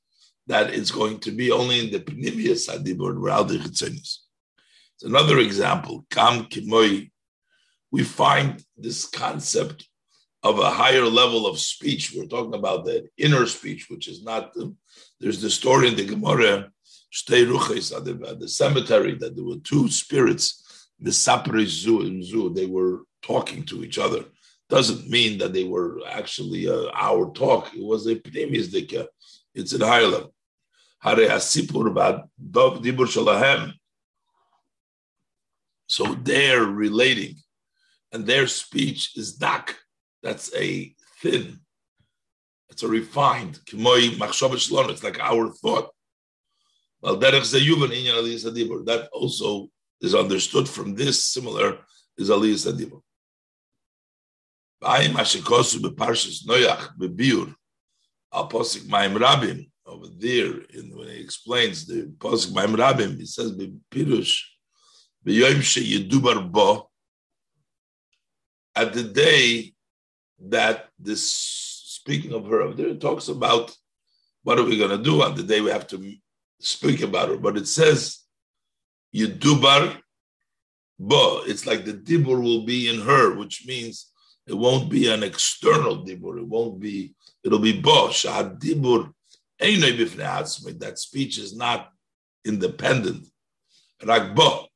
that 0.46 0.70
it's 0.70 0.90
going 0.90 1.18
to 1.20 1.32
be 1.32 1.50
only 1.50 1.80
in 1.80 1.90
the 1.90 2.00
Pnimius 2.00 2.68
Adibur 2.68 3.20
without 3.20 3.48
the 3.48 3.56
Chitzonis. 3.56 4.18
It's 4.94 5.04
another 5.04 5.38
example. 5.38 6.06
Kam 6.10 6.44
Kimoi, 6.44 7.10
we 7.90 8.02
find 8.02 8.62
this 8.76 9.06
concept 9.06 9.88
of 10.42 10.58
a 10.58 10.70
higher 10.70 11.04
level 11.04 11.46
of 11.46 11.58
speech. 11.58 12.12
We're 12.14 12.26
talking 12.26 12.54
about 12.54 12.84
the 12.84 13.08
inner 13.18 13.46
speech, 13.46 13.88
which 13.90 14.06
is 14.06 14.22
not. 14.22 14.54
The, 14.54 14.74
there's 15.18 15.40
the 15.40 15.50
story 15.50 15.88
in 15.88 15.96
the 15.96 16.04
Gemara, 16.04 16.70
the 17.28 18.48
cemetery, 18.48 19.14
that 19.16 19.34
there 19.34 19.44
were 19.44 19.56
two 19.64 19.88
spirits, 19.88 20.88
the 21.00 21.10
Sapri 21.10 21.66
Zu 21.66 22.02
and 22.02 22.22
Zu. 22.22 22.50
They 22.50 22.66
were 22.66 23.02
talking 23.22 23.64
to 23.64 23.82
each 23.82 23.98
other. 23.98 24.24
Doesn't 24.68 25.08
mean 25.08 25.38
that 25.38 25.52
they 25.52 25.64
were 25.64 26.00
actually 26.08 26.68
uh, 26.68 26.90
our 26.92 27.30
talk. 27.32 27.72
It 27.74 27.84
was 27.84 28.06
a 28.06 28.16
pneumius 28.16 28.68
dika. 28.68 29.06
It's 29.54 29.72
a 29.72 29.86
higher 29.86 30.06
level. 30.06 30.34
Hare 31.00 31.28
Dibur 32.82 33.06
Shalahem. 33.06 33.72
So 35.86 36.14
they're 36.14 36.64
relating, 36.64 37.36
and 38.12 38.26
their 38.26 38.48
speech 38.48 39.16
is 39.16 39.34
dak. 39.34 39.76
That's 40.22 40.52
a 40.56 40.92
thin, 41.22 41.60
it's 42.68 42.82
a 42.82 42.88
refined. 42.88 43.60
It's 43.66 45.02
like 45.04 45.20
our 45.20 45.50
thought. 45.50 45.90
Well, 47.00 47.16
that 47.16 49.08
also 49.12 49.68
is 50.00 50.14
understood 50.14 50.68
from 50.68 50.94
this 50.94 51.26
similar 51.28 51.78
is 52.18 52.30
Aliyah 52.30 52.58
Sadibur. 52.66 53.00
Ba'im 54.82 55.12
Ashikosu 55.12 55.78
beParshas 55.78 56.46
Noyach 56.46 56.96
beBiur 56.98 57.54
al 58.32 58.48
Posik 58.48 58.88
Maim 58.88 59.14
Rabim 59.14 59.66
over 59.86 60.06
there, 60.18 60.62
in, 60.74 60.90
when 60.96 61.08
he 61.08 61.20
explains 61.20 61.86
the 61.86 62.12
Pasuk 62.18 62.52
Maim 62.52 62.76
Rabim, 62.76 63.16
he 63.18 63.24
says, 63.24 63.52
Pirush, 63.52 64.42
B'yoim 65.24 65.62
she'yedubar 65.62 66.50
bo, 66.50 66.90
at 68.74 68.92
the 68.92 69.04
day 69.04 69.72
that 70.38 70.88
this, 70.98 71.32
speaking 71.32 72.32
of 72.32 72.46
her, 72.46 72.72
there 72.74 72.88
it 72.88 73.00
talks 73.00 73.28
about 73.28 73.74
what 74.42 74.58
are 74.58 74.64
we 74.64 74.76
going 74.76 74.90
to 74.90 75.02
do 75.02 75.22
on 75.22 75.34
the 75.34 75.42
day 75.42 75.60
we 75.60 75.70
have 75.70 75.86
to 75.88 76.14
speak 76.60 77.02
about 77.02 77.28
her. 77.28 77.36
But 77.36 77.56
it 77.56 77.66
says, 77.66 78.18
Yedubar 79.14 79.96
bo, 80.98 81.42
it's 81.46 81.66
like 81.66 81.84
the 81.84 81.94
dibur 81.94 82.42
will 82.42 82.64
be 82.64 82.88
in 82.88 83.00
her, 83.00 83.34
which 83.34 83.64
means 83.66 84.12
it 84.46 84.54
won't 84.54 84.90
be 84.90 85.08
an 85.12 85.22
external 85.22 86.04
dibur, 86.04 86.38
it 86.38 86.46
won't 86.46 86.80
be, 86.80 87.14
it'll 87.42 87.58
be 87.58 87.80
bo, 87.80 88.08
shahad 88.08 88.58
dibur 88.60 89.12
that 89.58 90.98
speech 90.98 91.38
is 91.38 91.56
not 91.56 91.90
independent. 92.44 93.26
Ragbo, 94.02 94.66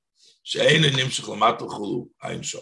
Shayna 0.44 0.97
Nim 0.97 1.09
Shlamatu 1.09 1.68
Khulu 1.68 2.09
Ain 2.24 2.42
Sha. 2.42 2.59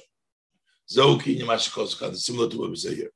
Zouki 0.91 1.47
Mash 1.47 1.71
Koska 1.71 2.17
similar 2.17 2.49
to 2.51 2.59
what 2.59 2.71
we 2.71 2.77
say 2.77 2.95
here. 2.95 3.11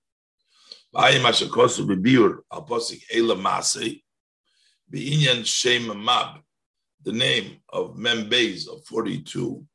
The 7.04 7.12
name 7.12 7.56
of 7.70 7.96
Membeis 7.96 8.68
of 8.68 8.84
42, 8.84 9.66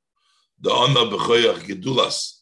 the 0.62 0.72
Ona 0.72 1.00
B'choyach 1.12 1.60
Gedulas. 1.64 2.37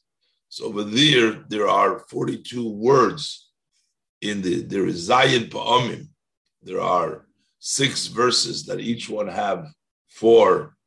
So 0.56 0.64
over 0.68 0.86
there, 0.86 1.44
there 1.50 1.68
are 1.68 2.00
42 2.00 2.70
words 2.70 3.52
in 4.22 4.42
the, 4.42 4.62
there 4.62 4.86
is 4.86 5.10
Zayin 5.10 5.50
Pa'omim, 5.50 6.08
there 6.64 6.80
are 6.80 7.26
six 7.60 8.08
verses 8.08 8.66
that 8.68 8.80
each 8.80 9.10
one 9.10 9.28
have 9.28 9.68
four, 10.08 10.78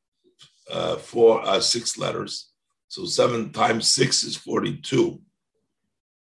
uh, 0.72 0.96
four, 0.96 1.42
uh, 1.46 1.60
six 1.60 1.98
letters. 1.98 2.50
So 2.88 3.04
seven 3.04 3.52
times 3.52 3.90
six 3.90 4.22
is 4.22 4.36
forty-two. 4.38 5.20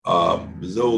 Um, 0.04 0.60
so 0.64 0.96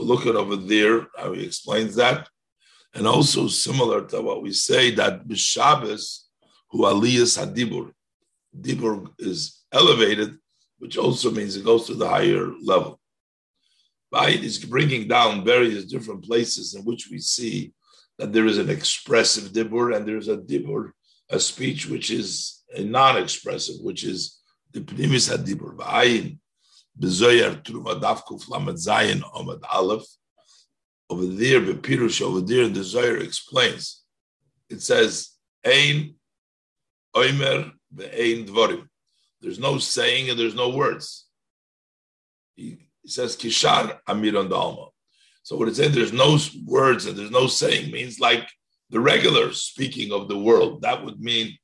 look 0.00 0.26
at 0.26 0.34
over 0.34 0.56
there 0.56 1.08
how 1.14 1.34
he 1.34 1.44
explains 1.44 1.94
that, 1.96 2.26
and 2.94 3.06
also 3.06 3.48
similar 3.48 4.06
to 4.06 4.22
what 4.22 4.42
we 4.42 4.52
say 4.52 4.92
that 4.92 5.28
b'Shabbos 5.28 6.22
who 6.70 6.84
aliyas 6.84 7.36
hadibur, 7.36 7.92
dibur 8.58 9.10
is 9.18 9.55
elevated, 9.72 10.36
which 10.78 10.96
also 10.96 11.30
means 11.30 11.56
it 11.56 11.64
goes 11.64 11.86
to 11.86 11.94
the 11.94 12.08
higher 12.08 12.50
level. 12.62 13.00
Bayit 14.12 14.42
It's 14.42 14.58
bringing 14.58 15.08
down 15.08 15.44
various 15.44 15.84
different 15.84 16.24
places 16.24 16.74
in 16.74 16.84
which 16.84 17.08
we 17.10 17.18
see 17.18 17.72
that 18.18 18.32
there 18.32 18.46
is 18.46 18.58
an 18.58 18.70
expressive 18.70 19.52
dibur 19.52 19.94
and 19.94 20.06
there's 20.06 20.28
a 20.28 20.36
dibur, 20.36 20.92
a 21.30 21.40
speech 21.40 21.88
which 21.88 22.10
is 22.10 22.62
a 22.74 22.82
non-expressive, 22.82 23.76
which 23.80 24.04
is 24.04 24.40
the 24.72 24.80
pnimis 24.80 25.30
hadibur. 25.30 25.76
Ba'ayin 25.76 26.38
bezoyer 26.98 27.62
truma 27.62 28.00
dafkuf 28.00 28.48
lamed 28.48 28.78
zayin 28.78 29.22
omad 29.34 29.60
aleph. 29.70 30.06
Over 31.08 31.26
there, 31.26 31.60
Bepirush, 31.60 32.20
over 32.20 32.40
there 32.40 32.64
in 32.64 32.72
the 32.72 32.82
Zohar 32.82 33.18
explains. 33.18 34.02
It 34.68 34.82
says, 34.82 35.30
Ein 35.64 36.16
oimer 37.14 37.70
ve'ein 37.94 38.46
dvorim. 38.46 38.88
There's 39.40 39.58
no 39.58 39.78
saying 39.78 40.30
and 40.30 40.38
there's 40.38 40.54
no 40.54 40.70
words. 40.70 41.26
He 42.54 42.78
he 43.02 43.08
says 43.08 43.36
Kishar 43.36 43.98
Amiron 44.08 44.48
Dalma. 44.48 44.88
So 45.44 45.56
what 45.56 45.68
it's 45.68 45.76
saying, 45.76 45.92
there's 45.92 46.12
no 46.12 46.36
words 46.64 47.06
and 47.06 47.16
there's 47.16 47.30
no 47.30 47.46
saying 47.46 47.92
means 47.92 48.18
like 48.18 48.48
the 48.90 48.98
regular 48.98 49.52
speaking 49.52 50.12
of 50.12 50.26
the 50.28 50.36
world. 50.36 50.82
That 50.82 51.04
would 51.04 51.20
mean 51.20 51.56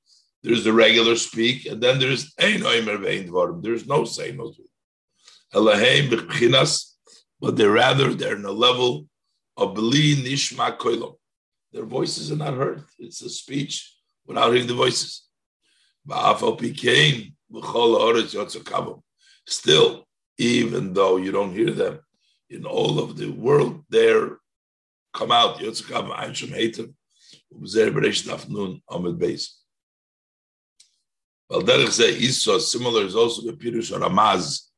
there's 0.43 0.65
the 0.65 0.73
regular 0.73 1.17
speak, 1.17 1.67
and 1.67 1.81
then 1.81 1.99
there's. 1.99 2.33
There's 2.37 3.87
no 3.87 4.05
saying 4.05 4.55
Elaheim 5.55 6.09
B'chinas, 6.11 6.95
but 7.41 7.57
they're 7.57 7.71
rather 7.71 8.15
they're 8.15 8.37
in 8.37 8.45
a 8.45 8.53
level 8.53 9.07
of 9.57 9.75
Beli 9.75 10.17
Nishma 10.17 10.77
Koilom. 10.77 11.15
Their 11.73 11.85
voices 11.85 12.31
are 12.33 12.37
not 12.37 12.55
heard. 12.55 12.85
It's 12.99 13.23
a 13.23 13.29
speech 13.29 13.97
without 14.27 14.53
hearing 14.53 14.69
the 14.69 14.75
voices. 14.75 15.27
Still, 19.47 20.07
even 20.39 20.93
though 20.93 21.17
you 21.19 21.33
don't 21.33 21.55
hear 21.55 21.71
them 21.71 22.01
in 22.49 22.65
all 22.65 22.99
of 22.99 23.17
the 23.17 23.31
world, 23.31 23.85
they're 23.89 24.39
come 25.13 25.31
out. 25.31 25.59
Yotzakav 25.59 26.11
Ein 26.17 26.35
Shem 26.35 26.51
Heitev. 26.51 26.93
Ubezer 27.53 27.93
Beresh 27.93 28.27
Daf 28.27 28.49
Nun 28.49 28.81
Amid 28.91 29.19
Beis. 29.19 29.49
Well, 31.49 31.63
Derech 31.63 31.89
Zeh 31.89 32.61
similar 32.61 33.05
is 33.05 33.15
also 33.15 33.43
the 33.43 33.53
Pirush 33.53 33.93
Ramaz, 33.93 34.69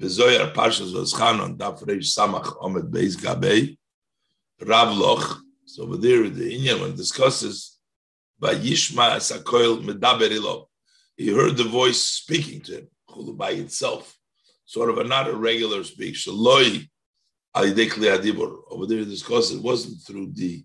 Bezoyar 0.00 0.54
Parshas 0.54 0.92
Vazchanon, 0.92 1.56
Daf 1.56 1.82
Reish 1.84 2.16
Samach 2.16 2.64
Amid 2.64 2.84
Beis 2.84 3.16
Gabei, 3.16 3.76
Rav 4.60 4.96
Loch. 4.96 5.40
So 5.64 5.82
over 5.82 5.96
there, 5.96 6.28
the 6.28 6.56
Inyan 6.56 6.80
when 6.80 6.96
discusses 6.96 7.78
by 8.38 8.54
Yishma 8.54 9.16
Sakoil 9.16 9.84
Medaber 9.84 10.30
Ilo. 10.30 10.69
He 11.20 11.28
heard 11.28 11.58
the 11.58 11.64
voice 11.64 12.00
speaking 12.00 12.62
to 12.62 12.78
him, 12.78 12.88
Chulu 13.10 13.36
by 13.36 13.50
itself, 13.50 14.16
sort 14.64 14.88
of 14.88 14.96
a 14.96 15.04
not 15.04 15.28
a 15.28 15.36
regular 15.36 15.84
speak. 15.84 16.14
Shaloi 16.14 16.88
Alidekli 17.54 18.08
Adibur. 18.16 18.62
Over 18.70 18.86
there, 18.86 19.04
discusses 19.04 19.58
it 19.58 19.62
wasn't 19.62 20.00
through 20.00 20.32
the 20.32 20.64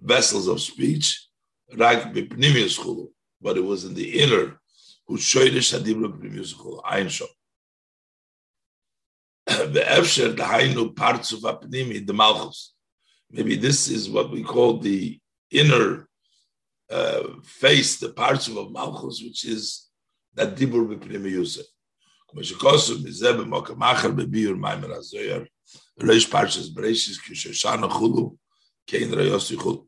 vessels 0.00 0.48
of 0.48 0.62
speech, 0.62 1.28
Rag 1.76 2.14
Bipnimius 2.14 2.80
Chulu, 2.80 3.08
but 3.42 3.58
it 3.58 3.60
was 3.60 3.84
in 3.84 3.92
the 3.92 4.22
inner, 4.22 4.58
who 5.06 5.18
Shoydish 5.18 5.78
Adibur 5.78 6.10
Bipnimius 6.10 6.54
Chulu, 6.54 6.80
Ein 6.82 7.08
Shom. 7.08 7.26
The 9.48 9.84
Efsher, 9.86 10.34
the 10.34 10.44
Hainu 10.44 10.96
parts 10.96 11.32
of 11.32 11.40
Apnimi, 11.40 12.06
the 12.06 12.14
Malchus. 12.14 12.72
Maybe 13.30 13.54
this 13.54 13.88
is 13.88 14.08
what 14.08 14.30
we 14.30 14.44
call 14.44 14.78
the 14.78 15.20
inner 15.50 16.08
uh, 16.90 17.24
face, 17.44 17.98
the 17.98 18.08
parts 18.08 18.48
of 18.48 18.72
Malchus, 18.72 19.22
which 19.22 19.44
is 19.44 19.88
that 20.35 20.55
Dibur 20.55 20.87
B'Pnimi 20.87 21.31
Yusef. 21.31 21.65
כמו 22.27 22.43
שכוסו 22.43 22.93
מזה 23.03 23.33
במוקם 23.33 23.83
אחר 23.83 24.11
בביור 24.11 24.55
מיימר 24.55 24.93
הזויר, 24.93 25.43
ריש 25.99 26.29
פרשס 26.29 26.67
ברשיס 26.67 27.17
כששנה 27.17 27.89
חולו, 27.89 28.35
כן 28.87 29.13
ריוס 29.13 29.51
יחולו. 29.51 29.85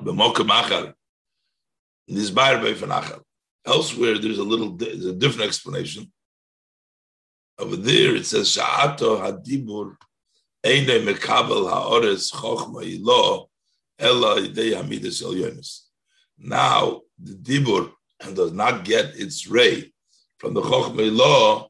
במוקם 0.00 0.50
אחר, 0.50 0.90
נסבר 2.08 2.52
באופן 2.62 2.92
אחר. 2.92 3.18
Elsewhere, 3.68 4.18
there's 4.18 4.38
a 4.38 4.42
little, 4.42 4.76
there's 4.76 5.04
a 5.04 5.12
different 5.12 5.48
explanation. 5.48 6.10
Over 7.58 7.76
there, 7.76 8.16
it 8.16 8.26
says, 8.26 8.48
Sha'ato 8.48 9.20
hadibur 9.20 9.96
eine 10.64 10.98
mekabel 11.06 11.68
ha'ores 11.70 12.32
chochma 12.32 12.82
ilo 12.82 13.50
ela 13.98 14.40
idei 14.40 14.72
hamidus 14.72 15.22
elyonis. 15.22 15.82
Now, 16.38 17.02
the 17.22 17.34
dibur 17.34 17.92
does 18.19 18.51
not 18.51 18.83
get 18.83 19.15
its 19.15 19.47
ray 19.47 19.91
from 20.37 20.53
the 20.53 20.61
chochma 20.61 21.07
ilo, 21.07 21.69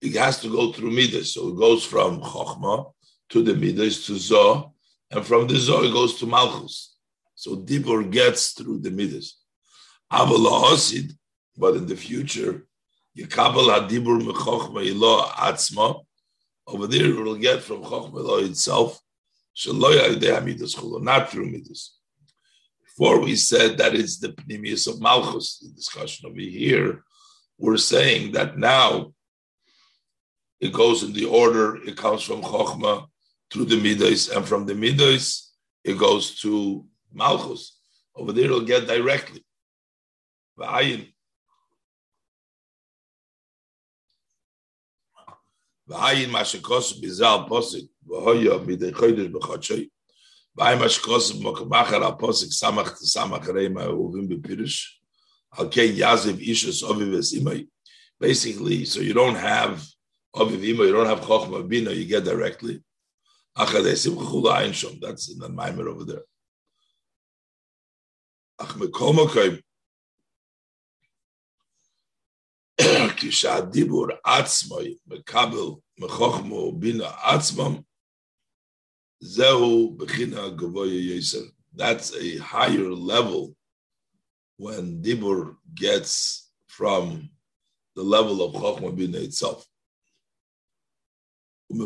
it 0.00 0.14
has 0.14 0.40
to 0.40 0.50
go 0.50 0.72
through 0.72 0.90
midas. 0.90 1.34
So 1.34 1.48
it 1.48 1.56
goes 1.56 1.84
from 1.84 2.20
chochma 2.20 2.92
to 3.30 3.42
the 3.42 3.54
midas 3.54 4.06
to 4.06 4.16
zo, 4.16 4.74
and 5.10 5.24
from 5.24 5.46
the 5.46 5.56
zo 5.56 5.82
it 5.84 5.92
goes 5.92 6.18
to 6.18 6.26
malchus. 6.26 6.96
So 7.34 7.56
dibur 7.56 8.10
gets 8.10 8.52
through 8.52 8.80
the 8.80 8.90
midas. 8.90 9.36
Avala 10.12 10.72
osid, 10.72 11.12
but 11.56 11.76
in 11.76 11.86
the 11.86 11.96
future, 11.96 12.66
Yekabel 13.16 13.88
hadibur 13.88 14.20
mechochma 14.22 14.86
ilo 14.86 15.22
atzma. 15.22 16.04
Over 16.66 16.86
there, 16.86 17.06
it 17.06 17.16
will 17.16 17.36
get 17.36 17.62
from 17.62 17.82
chochma 17.82 18.20
ilo 18.20 18.38
itself. 18.38 19.00
Shaloya 19.56 20.14
idei 20.14 20.38
hamidas 20.38 20.78
chulo, 20.78 21.02
not 21.02 21.30
through 21.30 21.50
midas. 21.50 21.97
Before 22.98 23.20
we 23.20 23.36
said 23.36 23.78
that 23.78 23.94
it's 23.94 24.18
the 24.18 24.30
pnimius 24.30 24.88
of 24.88 25.00
malchus. 25.00 25.60
The 25.60 25.70
discussion 25.70 26.28
over 26.28 26.40
here, 26.40 27.04
we're 27.56 27.76
saying 27.76 28.32
that 28.32 28.58
now 28.58 29.12
it 30.58 30.72
goes 30.72 31.04
in 31.04 31.12
the 31.12 31.26
order. 31.26 31.76
It 31.76 31.96
comes 31.96 32.24
from 32.24 32.42
chochma 32.42 33.06
through 33.52 33.66
the 33.66 33.80
midas, 33.80 34.30
and 34.30 34.44
from 34.44 34.66
the 34.66 34.74
midas 34.74 35.52
it 35.84 35.96
goes 35.96 36.40
to 36.40 36.84
malchus. 37.12 37.78
Over 38.16 38.32
there, 38.32 38.46
it'll 38.46 38.62
get 38.62 38.88
directly. 38.88 39.44
V'ayin 40.58 41.06
V'ayin 45.88 46.30
ma 46.30 46.40
shekos 46.40 47.00
bizal 47.00 47.48
posik 47.48 47.88
v'hoya 48.04 48.58
midei 48.66 48.90
chodesh 48.90 49.30
b'chodshoi. 49.30 49.88
Vaimash 50.58 51.00
Kosov 51.00 51.40
Mokabachar 51.40 52.02
al 52.02 52.18
Posik 52.18 52.50
Samach 52.50 52.96
Samach 53.00 53.44
Reima 53.46 53.86
Uvim 53.86 54.28
Bepirish. 54.28 54.86
Alkein 55.56 55.94
Yaziv 55.94 56.44
Ishus 56.44 56.82
Oviv 56.82 57.14
Imay. 57.34 57.68
Basically, 58.18 58.84
so 58.84 59.00
you 59.00 59.14
don't 59.14 59.36
have 59.36 59.86
Oviv 60.34 60.58
Imay, 60.58 60.86
you 60.86 60.92
don't 60.92 61.06
have 61.06 61.20
Chochma 61.20 61.66
Bina, 61.66 61.92
you 61.92 62.06
get 62.06 62.24
directly. 62.24 62.82
Achadesim 63.56 64.16
Chula 64.16 64.54
Ein 64.54 64.72
Shom. 64.72 65.00
That's 65.00 65.30
in 65.30 65.38
the 65.38 65.48
Maimer 65.48 65.86
over 65.86 66.04
there. 66.04 66.22
Ach 68.58 68.74
Mekomokoy. 68.74 69.62
Kisha 72.80 73.72
Dibur 73.72 74.10
Atzmoy 74.26 74.96
Mekabel 75.08 75.80
Mechochma 76.00 76.78
Bina 76.78 77.04
atsmam 77.04 77.84
Zehu 79.22 79.96
gavoya. 79.96 81.42
That's 81.74 82.14
a 82.16 82.38
higher 82.38 82.90
level 82.90 83.54
when 84.56 85.02
dibur 85.02 85.56
gets 85.74 86.50
from 86.66 87.30
the 87.94 88.02
level 88.02 88.42
of 88.42 88.54
chokhmah 88.54 88.96
bina 88.96 89.18
itself. 89.18 89.66
There's 91.70 91.82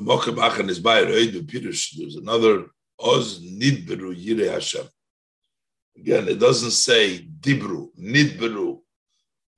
another 2.17 2.67
oz 2.99 3.41
nidberu 3.41 4.15
yire 4.15 4.51
Hashem. 4.53 4.87
Again, 5.97 6.29
it 6.29 6.39
doesn't 6.39 6.71
say 6.71 7.27
dibru 7.41 7.89
nidberu. 7.99 8.81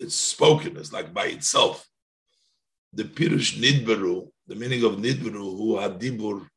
It's 0.01 0.15
spoken. 0.15 0.77
It's 0.77 0.93
like 0.93 1.13
by 1.15 1.27
itself. 1.27 1.87
The 2.93 3.05
pirush 3.05 3.59
nidberu, 3.61 4.31
the 4.47 4.55
meaning 4.55 4.85
of 4.85 4.93
nidberu, 4.93 5.57
who 5.59 5.79
had 5.79 6.01
dibur. 6.01 6.49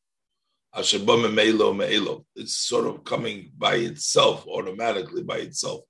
It's 2.36 2.56
sort 2.56 2.86
of 2.86 3.04
coming 3.04 3.52
by 3.58 3.76
itself, 3.76 4.46
automatically 4.48 5.24
by 5.24 5.38
itself. 5.38 5.82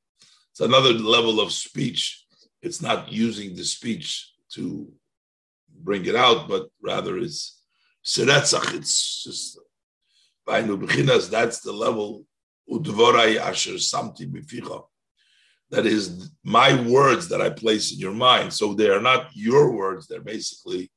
It's 0.51 0.61
another 0.61 0.93
level 0.93 1.39
of 1.39 1.51
speech. 1.51 2.25
It's 2.61 2.81
not 2.81 3.11
using 3.11 3.55
the 3.55 3.63
speech 3.63 4.31
to 4.53 4.91
bring 5.69 6.05
it 6.05 6.15
out, 6.15 6.47
but 6.47 6.69
rather 6.81 7.17
it's 7.17 7.61
Seretzach. 8.03 8.73
It's 8.75 9.23
just 9.23 9.59
that's 10.45 11.59
the 11.59 11.73
level. 11.73 12.25
Udvorai 12.69 13.37
Asher 13.37 13.73
Samti 13.73 14.27
that 15.69 15.85
is 15.85 16.31
my 16.43 16.81
words 16.83 17.27
that 17.29 17.41
I 17.41 17.49
place 17.49 17.93
in 17.93 17.99
your 17.99 18.13
mind. 18.13 18.53
So 18.53 18.73
they 18.73 18.89
are 18.89 19.01
not 19.01 19.29
your 19.33 19.71
words, 19.75 20.07
they're 20.07 20.21
basically 20.21 20.91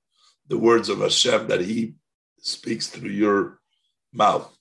the 0.48 0.58
words 0.58 0.88
of 0.88 1.00
Hashem 1.00 1.48
that 1.48 1.60
He 1.60 1.94
speaks 2.38 2.88
through 2.88 3.10
your 3.10 3.59
mouth. 4.12 4.52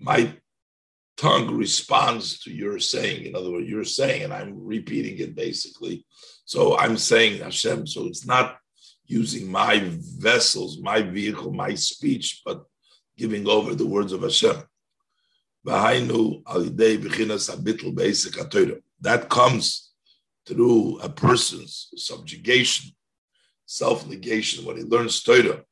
My 0.00 0.34
tongue 1.16 1.56
responds 1.56 2.40
to 2.40 2.52
your 2.52 2.78
saying. 2.78 3.26
In 3.26 3.36
other 3.36 3.50
words, 3.50 3.68
you're 3.68 3.84
saying, 3.84 4.24
and 4.24 4.32
I'm 4.32 4.64
repeating 4.64 5.18
it 5.18 5.34
basically. 5.34 6.04
So 6.44 6.76
I'm 6.76 6.96
saying 6.96 7.40
Hashem. 7.40 7.86
So 7.86 8.06
it's 8.06 8.26
not 8.26 8.58
using 9.06 9.50
my 9.50 9.82
vessels, 10.18 10.78
my 10.80 11.02
vehicle, 11.02 11.52
my 11.52 11.74
speech, 11.74 12.42
but 12.44 12.64
giving 13.16 13.46
over 13.48 13.74
the 13.74 13.86
words 13.86 14.12
of 14.12 14.22
Hashem. 14.22 14.56
That 19.00 19.28
comes 19.28 19.90
through 20.46 20.98
a 20.98 21.08
person's 21.08 21.88
subjugation, 21.96 22.94
self-negation. 23.66 24.64
When 24.64 24.76
he 24.76 24.82
learns 24.82 25.22
Torah, 25.22 25.64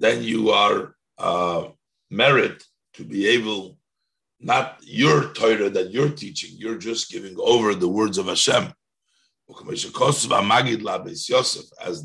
then 0.00 0.22
you 0.22 0.50
are 0.50 0.94
uh, 1.18 1.68
merit 2.10 2.64
to 2.94 3.04
be 3.04 3.28
able, 3.28 3.78
not 4.40 4.78
your 4.82 5.32
Torah 5.32 5.70
that 5.70 5.90
you're 5.90 6.10
teaching, 6.10 6.50
you're 6.56 6.78
just 6.78 7.10
giving 7.10 7.36
over 7.38 7.74
the 7.74 7.88
words 7.88 8.18
of 8.18 8.26
Hashem. 8.26 8.72
As 9.48 9.54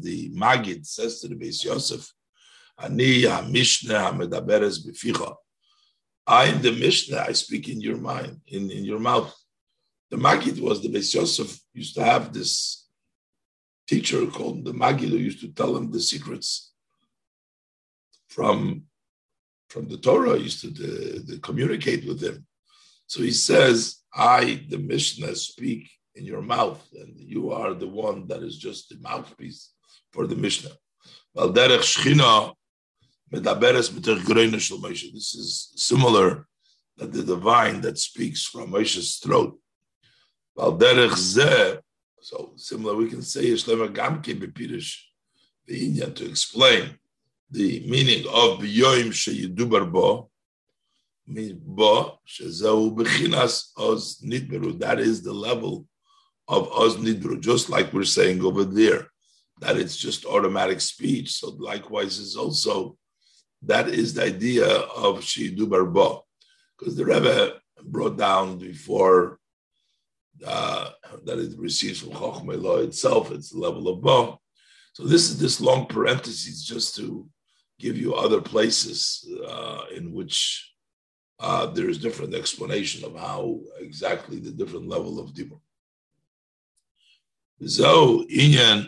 the 0.02 0.30
Magid 0.30 0.86
says 0.86 1.20
to 1.20 1.28
the 1.28 1.36
Beis 1.36 1.64
Yosef. 1.64 2.12
I 2.80 2.86
am 6.46 6.62
the 6.62 6.72
Mishnah, 6.72 7.26
I 7.28 7.34
speak 7.34 7.70
in 7.70 7.82
your 7.82 7.98
mind, 7.98 8.42
in, 8.48 8.72
in 8.72 8.86
your 8.86 9.00
mouth. 9.00 9.36
The 10.10 10.18
Magid 10.18 10.60
was 10.60 10.82
the 10.82 10.90
Beis 10.90 11.14
Yosef 11.14 11.60
used 11.74 11.96
to 11.96 12.04
have 12.04 12.34
this 12.34 12.88
teacher 13.88 14.26
called 14.28 14.64
the 14.64 14.72
Magid 14.72 15.10
who 15.10 15.18
used 15.18 15.42
to 15.42 15.50
tell 15.50 15.76
him 15.76 15.92
the 15.92 16.00
secrets 16.00 16.73
from, 18.34 18.84
from 19.70 19.88
the 19.88 19.98
Torah, 19.98 20.38
used 20.38 20.62
to 20.62 21.40
communicate 21.40 22.06
with 22.08 22.22
him. 22.22 22.46
So 23.08 23.22
he 23.22 23.32
says, 23.32 23.98
I, 24.14 24.66
the 24.70 24.80
Mishnah, 24.80 25.36
speak 25.36 25.90
in 26.16 26.26
your 26.26 26.42
mouth, 26.42 26.82
and 26.94 27.14
you 27.20 27.52
are 27.52 27.74
the 27.74 27.88
one 27.88 28.28
that 28.28 28.44
is 28.44 28.58
just 28.58 28.90
the 28.90 28.98
mouthpiece 29.02 29.72
for 30.12 30.28
the 30.28 30.36
Mishnah. 30.36 30.72
This 35.14 35.36
is 35.36 35.72
similar 35.76 36.48
that 36.98 37.12
the 37.12 37.24
divine 37.24 37.82
that 37.82 37.98
speaks 37.98 38.46
from 38.46 38.70
Moshe's 38.72 39.18
throat. 39.18 39.60
So 42.22 42.54
similar, 42.56 42.96
we 42.96 43.10
can 43.10 43.22
say 43.22 43.46
to 46.16 46.30
explain 46.30 47.00
the 47.54 47.84
meaning 47.88 48.26
of 48.28 48.60
biyoim 48.60 49.10
sheyidubar 49.22 49.92
bo 49.92 50.30
means 51.28 51.54
bo 51.54 52.18
shezehu 52.28 52.96
bechinas 52.96 53.72
oz 53.78 54.20
nidberu. 54.26 54.80
That 54.80 55.00
is 55.00 55.22
the 55.22 55.34
level 55.34 55.86
of 56.48 56.68
oz 56.72 56.98
nidberu, 56.98 57.40
just 57.40 57.70
like 57.70 57.94
we're 57.94 58.16
saying 58.18 58.44
over 58.44 58.64
there 58.64 59.08
that 59.60 59.78
it's 59.78 59.96
just 59.96 60.26
automatic 60.26 60.82
speech. 60.82 61.30
So 61.34 61.50
likewise 61.60 62.18
is 62.18 62.36
also 62.36 62.98
that 63.62 63.88
is 63.88 64.16
the 64.16 64.24
idea 64.26 64.68
of 64.68 65.20
Shidu 65.20 65.70
Barba. 65.70 66.20
Because 66.78 66.96
the 66.96 67.06
Rebbe 67.06 67.60
brought 67.84 68.18
down 68.18 68.58
before 68.58 69.40
uh, 70.46 70.90
that 71.26 71.38
it 71.38 71.58
receives 71.58 72.02
from 72.02 72.10
Chochmei 72.10 72.62
law 72.62 72.78
itself, 72.78 73.32
it's 73.32 73.52
the 73.52 73.60
level 73.60 73.88
of 73.88 74.02
Ba. 74.02 74.38
So 74.94 75.04
this 75.04 75.30
is 75.30 75.40
this 75.40 75.62
long 75.62 75.86
parenthesis 75.86 76.64
just 76.64 76.96
to 76.98 77.28
give 77.84 77.98
you 77.98 78.16
other 78.16 78.42
places 78.42 79.28
uh, 79.48 79.82
in 79.98 80.14
which 80.14 80.72
uh, 81.40 81.66
there 81.76 81.90
is 81.90 81.98
different 81.98 82.34
explanation 82.34 83.04
of 83.04 83.14
how 83.28 83.60
exactly 83.80 84.40
the 84.40 84.52
different 84.52 84.88
level 84.88 85.20
of 85.20 85.34
Dibur. 85.34 85.60
So, 87.66 88.26
inyan 88.44 88.88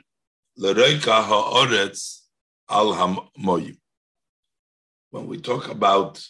L'reika 0.58 1.18
ha'oretz 1.30 2.22
al 2.70 2.94
hamoyim. 2.94 3.78
When 5.12 5.28
we 5.28 5.38
talk 5.40 5.70
about 5.70 6.26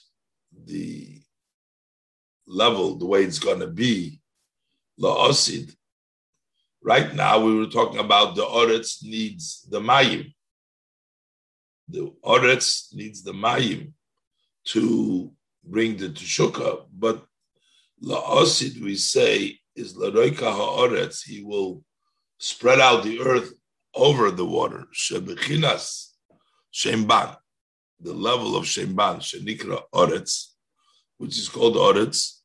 the 0.66 1.22
level, 2.48 2.96
the 2.98 3.06
way 3.06 3.24
it's 3.24 3.40
going 3.40 3.60
to 3.60 3.68
be, 3.68 4.20
la'osid, 5.00 5.76
right 6.84 7.14
now 7.14 7.44
we 7.44 7.56
were 7.56 7.68
talking 7.68 8.00
about 8.00 8.36
the 8.36 8.44
oretz 8.44 9.04
needs 9.04 9.68
the 9.70 9.80
mayim. 9.80 10.35
The 11.88 12.12
oretz 12.24 12.94
needs 12.94 13.22
the 13.24 13.34
mayim 13.34 13.94
to 14.66 15.32
bring 15.64 15.98
the 15.98 16.10
teshuka, 16.10 16.86
but 16.92 17.26
la'osid 18.04 18.82
we 18.82 18.96
say 18.96 19.60
is 19.76 19.96
l'reika 19.96 20.52
ha'oretz, 20.52 21.24
he 21.24 21.44
will 21.44 21.84
spread 22.40 22.80
out 22.80 23.04
the 23.04 23.20
earth 23.20 23.54
over 23.94 24.32
the 24.32 24.46
water. 24.46 24.86
Shebechinas 24.94 26.10
Shemban, 26.74 27.38
the 28.00 28.14
level 28.14 28.56
of 28.56 28.66
Shemban, 28.66 29.20
Shenikra 29.20 29.82
Oretz, 29.94 30.48
which 31.18 31.38
is 31.38 31.50
called 31.50 31.76
Oretz, 31.76 32.40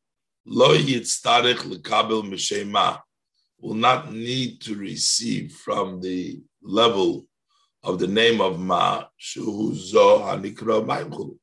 Lo 0.47 0.77
Yitztarech 0.77 1.59
Lekabel 1.59 2.23
Meshema, 2.23 3.01
will 3.59 3.75
not 3.75 4.13
need 4.13 4.61
to 4.63 4.75
receive 4.75 5.53
from 5.53 6.01
the 6.01 6.41
level 6.63 7.27
of 7.83 7.99
the 7.99 8.07
name 8.07 8.41
of 8.41 8.59
Ma, 8.59 9.05
Shuhu 9.21 9.75
Zo 9.75 10.21
Hanikra 10.21 10.85
Maimchulu. 10.85 11.37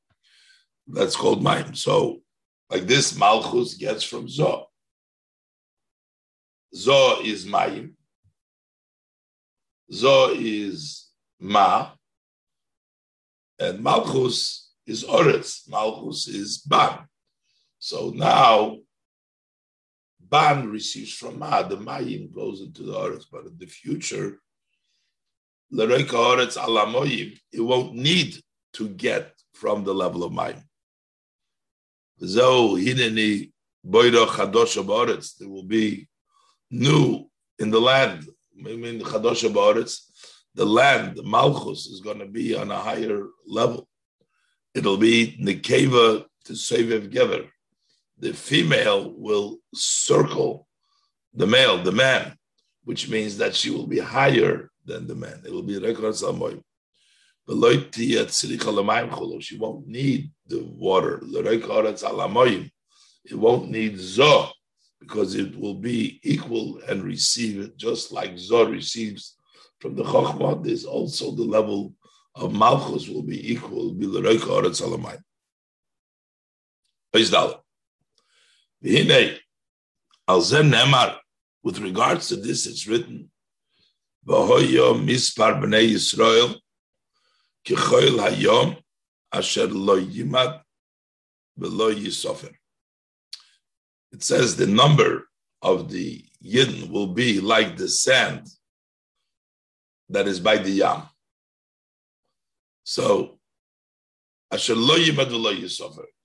That's 0.88 1.16
called 1.16 1.44
Maim. 1.44 1.76
So, 1.76 2.22
like 2.70 2.84
this, 2.84 3.18
Malchus 3.18 3.74
gets 3.74 4.04
from 4.04 4.30
Zo. 4.30 4.68
Zo 6.76 7.22
is 7.24 7.46
Maim, 7.46 7.96
Zo 9.92 10.34
is 10.34 11.10
Ma, 11.40 11.92
and 13.60 13.82
Malchus 13.82 14.72
is 14.86 15.04
Oretz. 15.04 15.70
Malchus 15.70 16.28
is 16.28 16.60
Ban. 16.60 17.00
So 17.80 18.12
now 18.16 18.78
Ban 20.20 20.70
receives 20.70 21.14
from 21.14 21.40
Ma, 21.40 21.64
the 21.64 21.78
Mayim 21.78 22.34
goes 22.34 22.62
into 22.62 22.84
the 22.84 22.94
Oretz, 22.94 23.26
but 23.32 23.46
in 23.46 23.58
the 23.58 23.66
future, 23.66 24.40
it 25.72 27.62
won't 27.62 27.96
need 27.96 28.42
to 28.74 28.90
get 28.90 29.34
from 29.54 29.84
the 29.84 29.94
level 29.94 30.24
of 30.24 30.32
Mayim. 30.32 30.64
There 32.20 32.44
will 35.50 35.64
be 35.64 36.08
new 36.70 37.30
in 37.60 37.72
the 37.72 37.82
land 37.82 38.28
I 38.60 38.76
mean 38.76 38.98
the 39.00 40.66
land, 40.66 41.16
the 41.16 41.24
Malchus, 41.24 41.86
is 41.86 42.02
going 42.02 42.20
to 42.20 42.26
be 42.26 42.56
on 42.56 42.72
a 42.72 42.78
higher 42.78 43.28
level. 43.46 43.88
It'll 44.74 44.98
be 44.98 45.38
Nekeva 45.40 46.26
to 46.46 46.54
Sevev 46.54 47.12
Gever. 47.14 47.48
The 48.18 48.34
female 48.34 49.14
will 49.16 49.60
circle 49.76 50.68
the 51.34 51.46
male, 51.46 51.84
the 51.84 51.92
man, 51.92 52.36
which 52.84 53.08
means 53.08 53.38
that 53.38 53.56
she 53.56 53.70
will 53.70 53.86
be 53.86 54.00
higher 54.00 54.72
than 54.88 55.06
the 55.06 55.16
man. 55.16 55.44
It 55.46 55.52
will 55.52 55.64
be 55.64 55.80
Rekrat 55.80 56.16
Salmoim. 56.24 56.64
She 59.42 59.58
won't 59.58 59.88
need 59.88 60.32
the 60.48 60.64
water. 60.64 61.22
It 63.26 63.36
won't 63.36 63.70
need 63.70 63.94
Zoh 63.96 64.52
because 65.00 65.36
it 65.36 65.58
will 65.58 65.76
be 65.76 66.20
equal 66.24 66.82
and 66.88 67.04
receive 67.04 67.60
it 67.60 67.78
just 67.78 68.12
like 68.12 68.34
Zoh 68.34 68.70
receives 68.70 69.38
from 69.80 69.96
the 69.96 70.04
Chokhmah. 70.04 70.64
There's 70.64 70.86
also 70.86 71.32
the 71.32 71.44
level 71.44 71.94
of 72.36 72.54
Malchus 72.54 73.08
will 73.08 73.24
be 73.24 73.52
equal, 73.52 73.94
with 81.64 81.80
regards 81.80 82.28
to 82.28 82.36
this, 82.36 82.66
it's 82.66 82.88
written, 82.88 83.30
Asher 89.32 89.68
lo 89.68 90.02
yimad, 90.02 90.62
it 94.12 94.24
says 94.24 94.56
the 94.56 94.68
number 94.68 95.28
of 95.62 95.90
the 95.90 96.26
Yidden 96.44 96.90
will 96.90 97.08
be 97.08 97.40
like 97.40 97.78
the 97.78 97.88
sand 97.88 98.48
that 100.10 100.28
is 100.28 100.40
by 100.40 100.58
the 100.58 100.72
Yam. 100.72 101.04
So, 102.84 103.40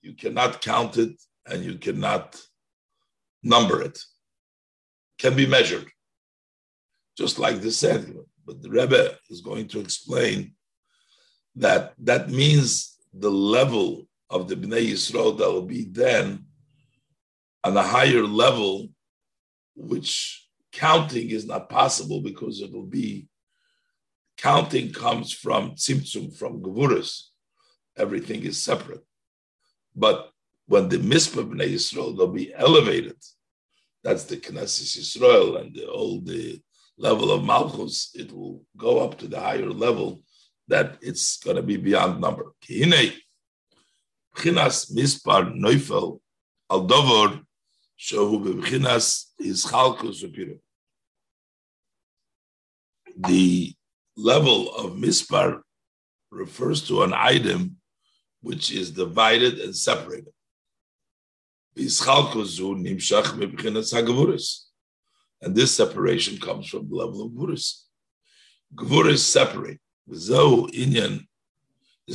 you 0.01 0.13
cannot 0.13 0.61
count 0.61 0.97
it 0.97 1.21
and 1.45 1.63
you 1.63 1.77
cannot 1.77 2.41
number 3.41 3.81
it. 3.81 3.99
Can 5.19 5.35
be 5.35 5.45
measured, 5.45 5.91
just 7.17 7.39
like 7.39 7.61
the 7.61 7.71
sand. 7.71 8.17
But 8.45 8.61
the 8.61 8.69
Rebbe 8.69 9.17
is 9.29 9.41
going 9.41 9.67
to 9.69 9.79
explain 9.79 10.53
that 11.55 11.93
that 11.99 12.29
means 12.29 12.97
the 13.13 13.31
level 13.31 14.07
of 14.29 14.47
the 14.47 14.55
Bnei 14.55 14.91
Yisrael 14.91 15.37
that 15.37 15.51
will 15.51 15.65
be 15.65 15.85
then 15.85 16.45
on 17.63 17.77
a 17.77 17.83
higher 17.83 18.23
level, 18.23 18.89
which 19.75 20.47
counting 20.71 21.29
is 21.29 21.45
not 21.45 21.69
possible 21.69 22.21
because 22.21 22.61
it'll 22.61 22.85
be 22.85 23.27
counting 24.37 24.91
comes 24.91 25.31
from 25.31 25.71
tzimtzum, 25.71 26.35
from 26.35 26.61
gevuras. 26.61 27.27
Everything 27.95 28.43
is 28.43 28.61
separate. 28.61 29.05
But 29.95 30.31
when 30.65 30.89
the 30.89 30.97
mispah 30.97 31.47
b'nei 31.47 31.73
Yisrael, 31.73 32.17
they'll 32.17 32.27
be 32.27 32.53
elevated. 32.53 33.17
That's 34.03 34.23
the 34.23 34.37
Knesset 34.37 34.97
Yisrael 34.97 35.61
and 35.61 35.73
the, 35.75 35.87
all 35.87 36.19
the 36.19 36.59
level 36.97 37.31
of 37.31 37.43
Malchus. 37.43 38.11
It 38.15 38.31
will 38.31 38.63
go 38.77 38.99
up 38.99 39.17
to 39.19 39.27
the 39.27 39.39
higher 39.39 39.69
level 39.69 40.21
that 40.67 40.97
it's 41.01 41.37
going 41.37 41.57
to 41.57 41.63
be 41.63 41.77
beyond 41.77 42.21
number. 42.21 42.53
Chinas 44.35 44.91
mispar 44.91 45.53
neufel 45.53 46.19
al 46.69 46.87
dover 46.87 47.41
is 49.39 49.63
The 53.15 53.73
level 54.17 54.75
of 54.75 54.91
mispar 54.93 55.61
refers 56.31 56.87
to 56.87 57.03
an 57.03 57.13
item 57.13 57.77
which 58.41 58.71
is 58.71 58.91
divided 58.91 59.59
and 59.59 59.75
separated. 59.75 60.33
And 65.43 65.53
this 65.53 65.75
separation 65.75 66.37
comes 66.37 66.69
from 66.69 66.89
the 66.89 66.95
level 66.95 67.25
of 67.25 67.33
Gvuris. 67.33 67.81
Gvuris 68.75 69.19
separate. 69.19 69.79
This 70.07 70.29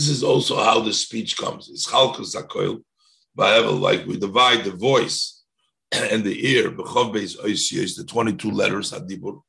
is 0.09 0.25
also 0.25 0.57
how 0.57 0.81
the 0.81 0.95
speech 0.95 1.37
comes. 1.37 1.69
It's 1.69 1.87
chalkus 1.87 2.35
akoil, 2.35 2.83
like 3.81 4.07
we 4.07 4.17
divide 4.17 4.65
the 4.65 4.71
voice 4.71 5.43
and 5.93 6.25
the 6.25 6.49
ear, 6.49 6.71
the 6.71 8.05
22 8.09 8.51
letters, 8.51 8.93
Hadibur, 8.93 9.43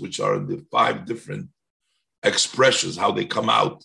which 0.00 0.20
are 0.20 0.38
the 0.38 0.64
five 0.70 1.04
different 1.04 1.50
expressions, 2.22 2.96
how 2.96 3.12
they 3.12 3.26
come 3.26 3.50
out. 3.50 3.84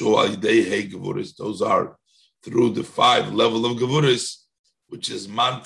Those 0.00 1.62
are 1.62 1.96
through 2.42 2.70
the 2.70 2.84
five 2.84 3.32
level 3.32 3.64
of 3.64 3.78
Gevuris, 3.78 4.42
which 4.88 5.10
is 5.10 5.28
Man 5.28 5.62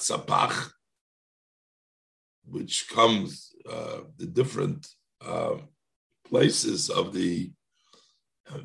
which 2.50 2.88
comes 2.88 3.52
uh, 3.70 4.00
the 4.18 4.26
different 4.26 4.86
uh, 5.24 5.56
places 6.26 6.90
of 6.90 7.12
the, 7.12 7.50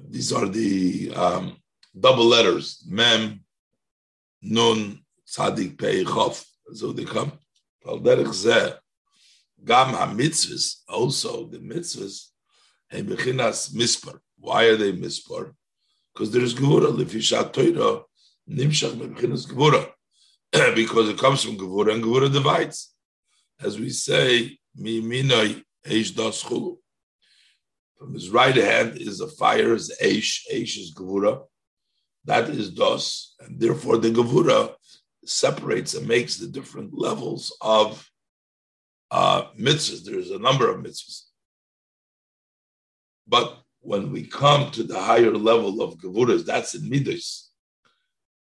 these 0.09 0.33
are 0.33 0.47
the 0.47 1.11
um, 1.15 1.57
double 1.97 2.25
letters, 2.25 2.83
Mem, 2.87 3.41
Nun, 4.41 4.99
Tzadik, 5.27 5.77
Pei, 5.77 6.03
Chof. 6.03 6.45
So 6.73 6.91
they 6.91 7.05
come. 7.05 7.33
Gam 9.63 9.89
ha-mitzvahs, 9.89 10.81
also 10.87 11.47
the 11.47 11.59
mitzvahs, 11.59 12.29
and 12.91 13.07
bechinas 13.07 13.73
mispar. 13.73 14.19
Why 14.37 14.65
are 14.65 14.75
they 14.75 14.91
mispar? 14.93 15.53
Because 16.13 16.31
there 16.31 16.41
is 16.41 16.53
gevura. 16.53 16.91
Lefishat 16.91 17.53
Torah, 17.53 18.01
nimshach 18.49 18.95
bechinas 18.95 19.47
gevura. 19.47 19.91
Because 20.75 21.09
it 21.09 21.17
comes 21.17 21.43
from 21.43 21.57
gevura, 21.57 21.93
and 21.93 22.03
gevura 22.03 22.31
divides. 22.31 22.94
As 23.61 23.79
we 23.79 23.89
say, 23.89 24.57
eish 24.77 26.13
chulu. 26.13 26.77
From 27.97 28.13
his 28.13 28.29
right 28.29 28.55
hand 28.55 28.97
is 28.97 29.21
a 29.21 29.27
fire, 29.27 29.73
is 29.73 29.95
eish, 30.01 30.41
eish 30.53 30.77
is 30.77 30.93
gevura. 30.93 31.43
That 32.25 32.49
is 32.49 32.71
dos, 32.71 33.35
and 33.39 33.59
therefore 33.59 33.97
the 33.97 34.09
gevura 34.09 34.73
separates 35.25 35.93
and 35.93 36.07
makes 36.07 36.37
the 36.37 36.47
different 36.47 36.97
levels 36.97 37.55
of 37.61 38.07
uh, 39.11 39.43
mitzvahs. 39.59 40.03
There's 40.03 40.31
a 40.31 40.39
number 40.39 40.69
of 40.69 40.83
mitzvahs. 40.83 41.21
But 43.27 43.61
when 43.79 44.11
we 44.11 44.23
come 44.27 44.71
to 44.71 44.83
the 44.83 44.99
higher 44.99 45.31
level 45.31 45.81
of 45.81 45.97
gevuras, 45.97 46.45
that's 46.45 46.75
in 46.75 46.89
midas. 46.89 47.51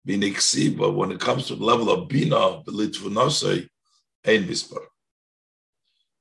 Biniksi, 0.08 0.78
but 0.78 0.92
when 0.92 1.12
it 1.12 1.20
comes 1.20 1.48
to 1.48 1.56
the 1.56 1.64
level 1.64 1.90
of 1.90 2.08
bina, 2.08 2.62
belitvunosai, 2.64 3.68
ein 4.26 4.44
mispar. 4.44 4.86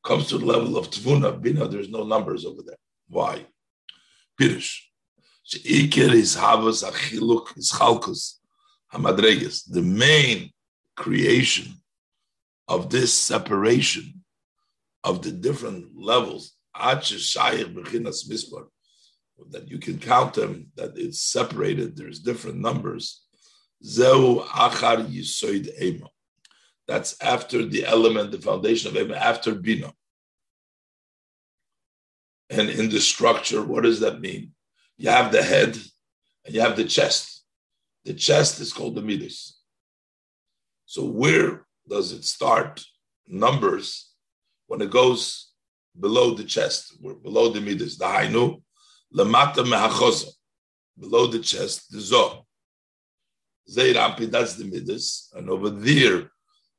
Comes 0.04 0.26
to 0.28 0.38
the 0.38 0.44
level 0.44 0.76
of 0.76 0.90
tvuna, 0.90 1.40
bina, 1.40 1.68
there's 1.68 1.88
no 1.88 2.02
numbers 2.02 2.44
over 2.44 2.62
there. 2.66 2.76
Why? 3.08 3.46
Pirish. 4.40 4.80
Sheikir 5.46 6.12
is 6.12 6.34
havas 6.36 6.82
achiluk 6.82 7.56
is 7.56 7.70
chalkus 7.72 8.38
hamadreges. 8.92 9.62
The 9.68 9.82
main 9.82 10.50
creation 10.96 11.74
of 12.68 12.90
this 12.90 13.12
separation 13.16 14.24
of 15.04 15.22
the 15.22 15.30
different 15.30 15.96
levels, 15.96 16.56
that 19.50 19.68
you 19.68 19.78
can 19.78 19.98
count 19.98 20.34
them, 20.34 20.70
that 20.76 20.92
it's 20.96 21.22
separated, 21.22 21.96
there's 21.96 22.20
different 22.20 22.58
numbers. 22.58 23.22
That's 26.88 27.20
after 27.20 27.64
the 27.64 27.84
element, 27.86 28.32
the 28.32 28.38
foundation 28.38 28.90
of 28.90 29.02
Ema, 29.02 29.14
after 29.14 29.54
Bina. 29.54 29.92
And 32.50 32.68
in 32.68 32.90
the 32.90 33.00
structure, 33.00 33.62
what 33.62 33.84
does 33.84 34.00
that 34.00 34.20
mean? 34.20 34.52
You 34.98 35.10
have 35.10 35.32
the 35.32 35.42
head 35.42 35.76
and 36.44 36.54
you 36.54 36.60
have 36.60 36.76
the 36.76 36.84
chest. 36.84 37.44
The 38.04 38.14
chest 38.14 38.60
is 38.60 38.72
called 38.72 38.96
the 38.96 39.02
Midas. 39.02 39.58
So 40.86 41.04
where 41.06 41.66
does 41.88 42.12
it 42.12 42.24
start? 42.24 42.84
Numbers 43.28 44.12
when 44.72 44.80
it 44.80 44.90
goes 44.90 45.52
below 46.00 46.32
the 46.32 46.44
chest, 46.44 46.96
below 47.22 47.50
the 47.50 47.60
midas, 47.60 47.98
the 47.98 48.06
hainu, 48.06 48.62
lamata 49.14 49.62
mehachosa, 49.62 50.28
below 50.98 51.26
the 51.26 51.40
chest, 51.40 51.90
the 51.90 52.00
zo. 52.00 52.46
Zeir 53.68 53.96
Anpin, 53.96 54.30
that's 54.30 54.54
the 54.54 54.64
midas, 54.64 55.30
and 55.34 55.50
over 55.50 55.68
there, 55.68 56.30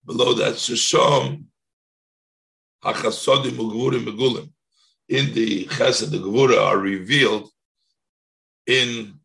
below 0.06 0.34
that 0.34 0.56
shishom, 0.56 1.46
hachasodim 2.84 3.58
ugvurim 3.58 4.06
megulim. 4.06 4.50
In 5.10 5.34
the 5.34 5.66
chesed, 5.66 6.12
the 6.12 6.18
gvura 6.18 6.60
are 6.62 6.78
revealed 6.78 7.50
in 8.66 9.20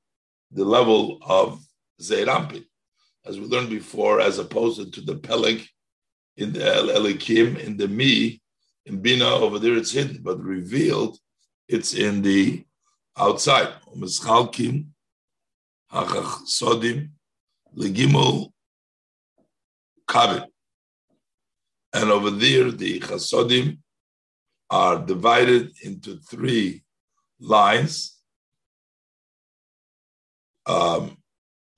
the 0.50 0.64
level 0.64 1.18
of 1.22 1.60
Zeir 2.00 2.26
Anpin, 2.26 2.64
as 3.24 3.38
we 3.38 3.46
learned 3.46 3.70
before, 3.70 4.20
as 4.20 4.38
opposed 4.38 4.92
to 4.94 5.00
the 5.00 5.16
peleg 5.16 5.66
in 6.36 6.52
the 6.52 6.64
El 6.64 6.88
Elikim, 6.88 7.58
in 7.58 7.76
the 7.76 7.88
Mi, 7.88 8.40
in 8.86 9.00
Bina 9.00 9.26
over 9.26 9.58
there 9.58 9.76
it's 9.76 9.92
hidden, 9.92 10.22
but 10.22 10.40
revealed 10.40 11.18
it's 11.68 11.94
in 11.94 12.22
the 12.22 12.64
outside. 13.16 13.68
Sodim, 15.92 17.10
Legimel 17.76 18.52
Kabit. 20.08 20.46
And 21.92 22.10
over 22.10 22.30
there, 22.30 22.70
the 22.70 23.00
Chasodim 23.00 23.78
are 24.70 24.98
divided 24.98 25.72
into 25.82 26.16
three 26.18 26.84
lines. 27.40 28.16
Um, 30.66 31.16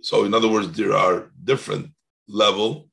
so, 0.03 0.25
in 0.25 0.35
other 0.35 0.49
words, 0.49 0.73
there 0.77 0.95
are 0.95 1.31
different 1.43 1.93
level. 2.27 2.89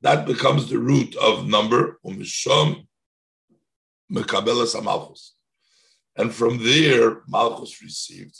That 0.00 0.26
becomes 0.26 0.68
the 0.68 0.78
root 0.78 1.16
of 1.16 1.46
number. 1.46 1.98
And 6.16 6.32
from 6.32 6.64
there, 6.64 7.22
malchus 7.28 7.82
received 7.82 8.38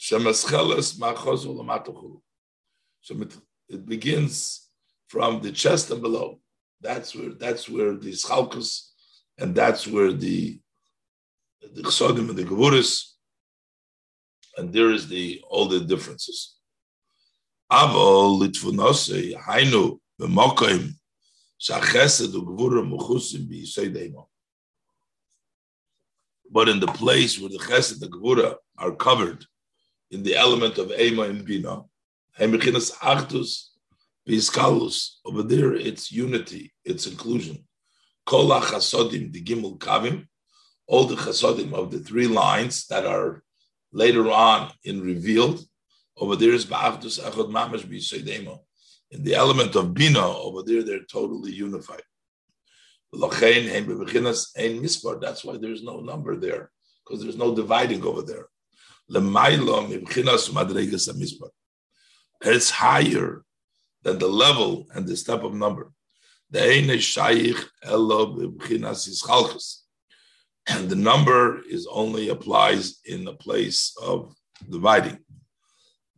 shemescheles 0.00 0.98
machos 0.98 1.44
ulamatuchulu. 1.46 2.20
So 3.02 3.14
it 3.68 3.86
begins 3.86 4.68
from 5.08 5.40
the 5.42 5.52
chest 5.52 5.90
and 5.90 6.02
below. 6.02 6.40
That's 6.80 7.14
where 7.14 7.34
that's 7.34 7.68
where 7.68 7.94
the 7.94 8.12
schalkus, 8.12 8.88
and 9.38 9.54
that's 9.54 9.86
where 9.86 10.12
the 10.12 10.60
the 11.74 11.82
chsodim 11.82 12.30
and 12.30 12.38
the 12.38 12.44
gevuris, 12.44 13.12
and 14.56 14.72
there 14.72 14.90
is 14.90 15.08
the 15.08 15.42
all 15.48 15.66
the 15.68 15.80
differences. 15.80 16.56
Avol 17.70 18.40
litfunose 18.40 19.34
hainu 19.36 19.98
but 26.52 26.68
in 26.68 26.80
the 26.80 26.86
place 26.86 27.38
where 27.38 27.48
the 27.48 27.58
chesed 27.58 27.92
and 27.92 28.00
the 28.00 28.08
gvura 28.08 28.54
are 28.78 28.92
covered 28.92 29.44
in 30.10 30.22
the 30.22 30.36
element 30.36 30.78
of 30.78 30.92
ema 30.92 31.22
and 31.22 31.44
bina, 31.44 31.84
over 35.24 35.42
there 35.42 35.74
it's 35.74 36.12
unity, 36.12 36.72
it's 36.84 37.06
inclusion. 37.06 37.66
Kol 38.26 38.50
chasodim, 38.60 39.32
the 39.32 39.42
gimel 39.42 39.78
kavim, 39.78 40.26
all 40.86 41.04
the 41.04 41.16
chasodim 41.16 41.72
of 41.72 41.90
the 41.90 41.98
three 41.98 42.26
lines 42.26 42.86
that 42.86 43.06
are 43.06 43.42
later 43.92 44.30
on 44.30 44.70
in 44.84 45.00
revealed, 45.00 45.64
over 46.16 46.36
there 46.36 46.52
is 46.52 46.66
ba'achdus 46.66 47.18
echad 47.20 47.50
mamash 47.50 47.84
b'yisoidema 47.86 48.60
in 49.10 49.24
the 49.24 49.34
element 49.34 49.74
of 49.74 49.92
Bina, 49.92 50.24
over 50.24 50.62
there, 50.62 50.82
they're 50.82 51.04
totally 51.04 51.52
unified. 51.52 52.02
That's 53.12 53.44
why 55.44 55.56
there's 55.56 55.82
no 55.82 56.00
number 56.00 56.36
there, 56.36 56.70
because 57.04 57.22
there's 57.22 57.36
no 57.36 57.54
dividing 57.54 58.04
over 58.04 58.22
there. 58.22 58.46
It's 62.42 62.70
higher 62.70 63.44
than 64.02 64.18
the 64.18 64.28
level 64.28 64.86
and 64.94 65.06
the 65.06 65.16
step 65.16 65.42
of 65.42 65.52
number. 65.52 65.92
And 70.66 70.88
the 70.88 70.96
number 70.96 71.62
is 71.68 71.86
only 71.90 72.28
applies 72.28 73.00
in 73.04 73.24
the 73.24 73.34
place 73.34 73.92
of 74.00 74.34
dividing. 74.68 75.18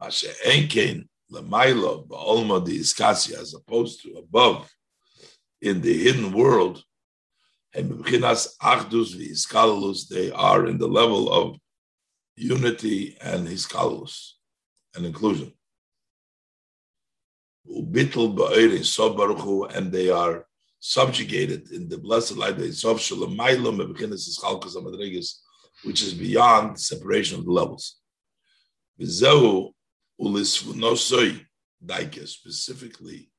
As 0.01 0.25
opposed 3.55 4.03
to 4.03 4.19
above 4.19 4.69
in 5.61 5.81
the 5.81 5.97
hidden 5.97 6.33
world, 6.33 6.85
they 7.73 7.81
are 10.33 10.67
in 10.67 10.79
the 10.79 10.89
level 10.89 11.33
of 11.33 11.57
unity 12.37 13.17
and 13.21 13.47
hiskalus 13.47 14.33
and 14.95 15.07
inclusion. 15.07 15.53
And 17.65 17.95
they 19.93 20.11
are 20.11 20.47
subjugated 20.81 21.71
in 21.71 21.89
the 21.89 21.99
blessed 21.99 22.37
light 22.37 22.57
which 25.85 26.03
is 26.03 26.15
beyond 26.15 26.79
separation 26.79 27.39
of 27.39 27.45
the 27.45 27.53
levels. 27.53 27.99
Specifically 32.27 33.31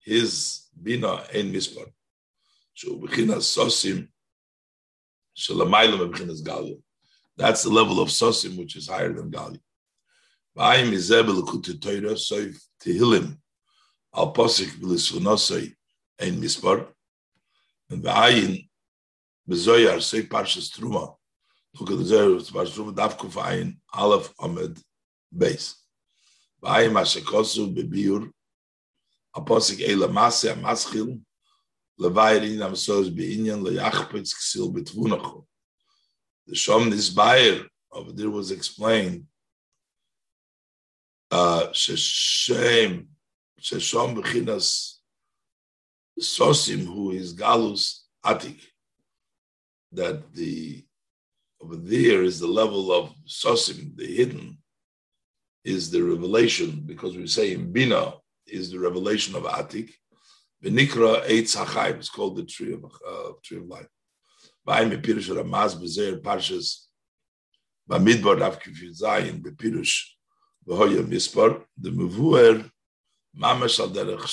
his 0.00 0.68
bina 0.80 1.24
ein 1.34 1.52
mispar. 1.52 1.92
So 2.74 2.96
sosim 2.98 4.08
shalamaylam 5.36 6.10
bechinas 6.10 6.42
galia. 6.42 6.80
That's 7.36 7.62
the 7.62 7.70
level 7.70 8.00
of 8.00 8.08
sosim 8.08 8.56
which 8.56 8.76
is 8.76 8.88
higher 8.88 9.12
than 9.12 9.30
al 14.14 14.32
posik 14.32 14.70
truma. 20.70 21.14
Look 21.78 21.90
at 21.90 21.98
the 21.98 22.04
Zohar, 22.04 22.40
parshas 22.40 22.74
truma 22.74 22.94
davkuf 22.94 23.34
ayin 23.42 23.76
aleph 23.92 24.32
amid 24.40 24.80
base. 25.36 25.76
Vayim 26.62 26.94
ashekosu 26.94 27.74
bebiur 27.76 28.30
aposik 29.36 29.86
eila 29.86 30.10
mase 30.10 30.44
amaschil 30.44 31.20
levayir 32.00 32.50
in 32.50 32.62
am 32.62 32.74
sos 32.74 33.10
beinyan 33.10 33.62
leyachpetz 33.62 34.32
ksil 34.34 34.72
betvunachu. 34.72 35.44
The 36.46 36.54
Shom 36.54 36.92
Nisbayer 36.92 37.66
over 37.92 38.12
there 38.12 38.30
was 38.30 38.50
explained 38.50 39.24
uh 41.30 41.66
sheshem 41.72 43.06
sheshom 43.60 44.14
bechinas 44.16 44.98
sosim 46.20 46.84
who 46.86 47.10
is 47.10 47.34
galus 47.34 48.02
atik 48.24 48.60
that 49.92 50.32
the 50.34 50.84
over 51.60 51.76
there 51.76 52.22
is 52.22 52.38
the 52.38 52.46
level 52.46 52.92
of 52.92 53.12
sosim 53.26 53.96
the 53.96 54.06
hidden 54.06 54.56
is 55.64 55.90
the 55.90 56.00
revelation 56.00 56.82
because 56.86 57.16
we 57.16 57.26
say 57.26 57.52
in 57.52 57.72
bina 57.72 58.14
is 58.46 58.70
the 58.70 58.78
revelation 58.78 59.34
of 59.34 59.42
atik 59.44 59.90
Benikra 60.64 61.26
Eitz 61.28 61.54
Hachayim 61.54 61.98
is 62.00 62.08
called 62.08 62.36
the 62.36 62.44
tree 62.44 62.72
of 62.72 62.84
uh, 62.84 63.32
tree 63.44 63.58
of 63.58 63.66
life. 63.66 63.86
Ba'im 64.66 64.90
bepirush 64.90 65.28
Ramaz 65.30 65.74
bezer 65.80 66.20
parshas 66.20 66.86
b'midbar 67.88 68.38
daf 68.40 68.60
kifid 68.62 68.94
zayin 69.02 69.42
bepirush 69.42 69.96
v'hoya 70.66 71.02
mispar 71.06 71.64
the 71.78 71.90
mevuer 71.90 72.70
mamash 73.36 73.78
al 73.80 73.90
derech 73.90 74.26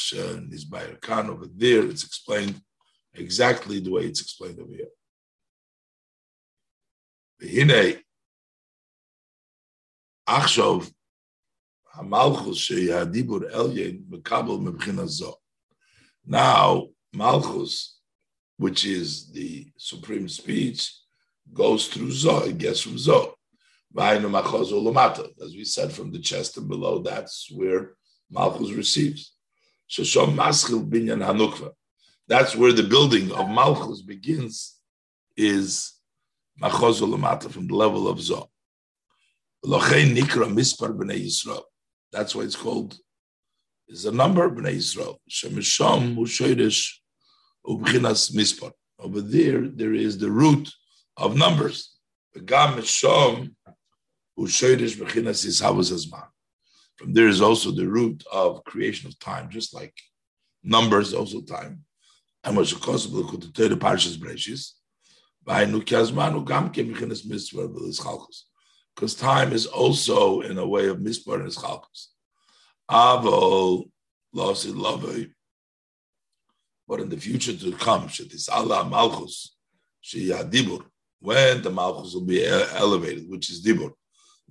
nizbayir 0.50 1.00
kan 1.02 1.30
over 1.30 1.48
there 1.48 1.86
it's 1.86 2.04
explained 2.04 2.60
exactly 3.14 3.80
the 3.80 3.92
way 3.92 4.06
it's 4.06 4.22
explained 4.22 4.60
over 4.60 4.74
here. 4.74 4.94
V'hinei 7.42 8.02
achshov 10.28 10.92
hamalchus 11.96 12.60
sheyadibur 12.68 13.52
elyen 13.52 14.04
mekabel 14.10 14.60
mebchina 14.60 15.06
zoh 15.06 15.36
now, 16.26 16.88
Malchus, 17.14 18.00
which 18.58 18.86
is 18.86 19.32
the 19.32 19.68
supreme 19.78 20.28
speech, 20.30 20.92
goes 21.54 21.88
through 21.88 22.10
Zoh, 22.10 22.48
it 22.48 22.58
gets 22.58 22.82
from 22.82 22.96
Zoh. 22.96 23.34
As 23.96 25.56
we 25.56 25.64
said, 25.66 25.92
from 25.92 26.12
the 26.12 26.20
chest 26.20 26.58
and 26.58 26.68
below, 26.68 27.00
that's 27.00 27.50
where 27.52 27.94
Malchus 28.32 28.72
receives. 28.72 29.36
So 29.88 30.02
Shoshom 30.04 30.36
Maschil 30.36 30.90
Binyan 30.90 31.24
Hanukva. 31.24 31.72
That's 32.28 32.56
where 32.56 32.72
the 32.72 32.84
building 32.84 33.32
of 33.32 33.50
Malchus 33.50 34.02
begins, 34.02 34.78
is 35.38 35.94
Machoz 36.62 37.02
Olamata, 37.02 37.52
from 37.52 37.68
the 37.68 37.76
level 37.76 38.08
of 38.08 38.18
Zoh. 38.18 38.48
Nikra 39.66 40.48
Mispar 40.52 40.98
B'nai 40.98 41.26
Yisrael. 41.26 41.64
That's 42.12 42.34
why 42.34 42.44
it's 42.44 42.56
called 42.56 42.98
is 43.88 44.06
a 44.06 44.12
number 44.12 44.46
of 44.46 44.54
Bnei 44.54 44.76
Israel. 44.76 45.20
Shemisham 45.30 46.16
Ushoidish 46.16 46.94
Ubchinas 47.66 48.34
Mispar. 48.34 48.72
Over 49.00 49.22
there, 49.22 49.68
there 49.68 49.94
is 49.94 50.18
the 50.18 50.32
root 50.32 50.70
of 51.18 51.36
numbers. 51.36 51.98
Gam. 52.46 52.82
From 52.82 53.56
there 57.14 57.28
is 57.28 57.42
also 57.42 57.72
the 57.72 57.88
root 57.88 58.24
of 58.32 58.64
creation 58.64 59.08
of 59.08 59.20
time, 59.20 59.50
just 59.50 59.74
like 59.74 59.94
numbers, 60.64 61.14
also 61.14 61.42
time. 61.42 61.84
And 62.44 62.56
what 62.58 62.74
possible 62.82 63.26
to 63.38 63.54
tell 63.54 63.70
the 63.70 63.78
Parshas 63.78 64.18
Breshis. 64.18 64.72
Because 68.96 69.16
time 69.16 69.54
is 69.54 69.66
also 69.66 70.42
in 70.42 70.58
a 70.58 70.68
way 70.68 70.88
of 70.88 70.98
mispar 70.98 71.36
and 71.36 71.50
ischalkus. 71.50 72.08
Avol 72.90 73.90
losi 74.36 74.74
lovei 74.74 75.32
but 76.88 77.00
in 77.00 77.10
the 77.10 77.18
future 77.18 77.54
to 77.54 77.72
come, 77.74 78.08
Shetis 78.08 78.50
Allah 78.52 78.86
Malchus, 78.86 79.56
Shia 80.04 80.50
Dibur, 80.50 80.84
when 81.20 81.62
the 81.62 81.70
Malchus 81.70 82.14
will 82.14 82.22
be 82.22 82.46
elevated, 82.46 83.30
which 83.30 83.50
is 83.50 83.64
Dibur. 83.64 83.92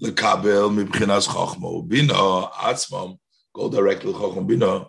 Lekabel 0.00 0.70
mibchinas 0.72 1.28
chokhmo 1.28 1.86
bina 1.86 2.14
atzmam, 2.14 3.18
go 3.54 3.68
directly 3.68 4.12
to 4.12 4.18
chokhmo 4.18 4.46
bina, 4.46 4.86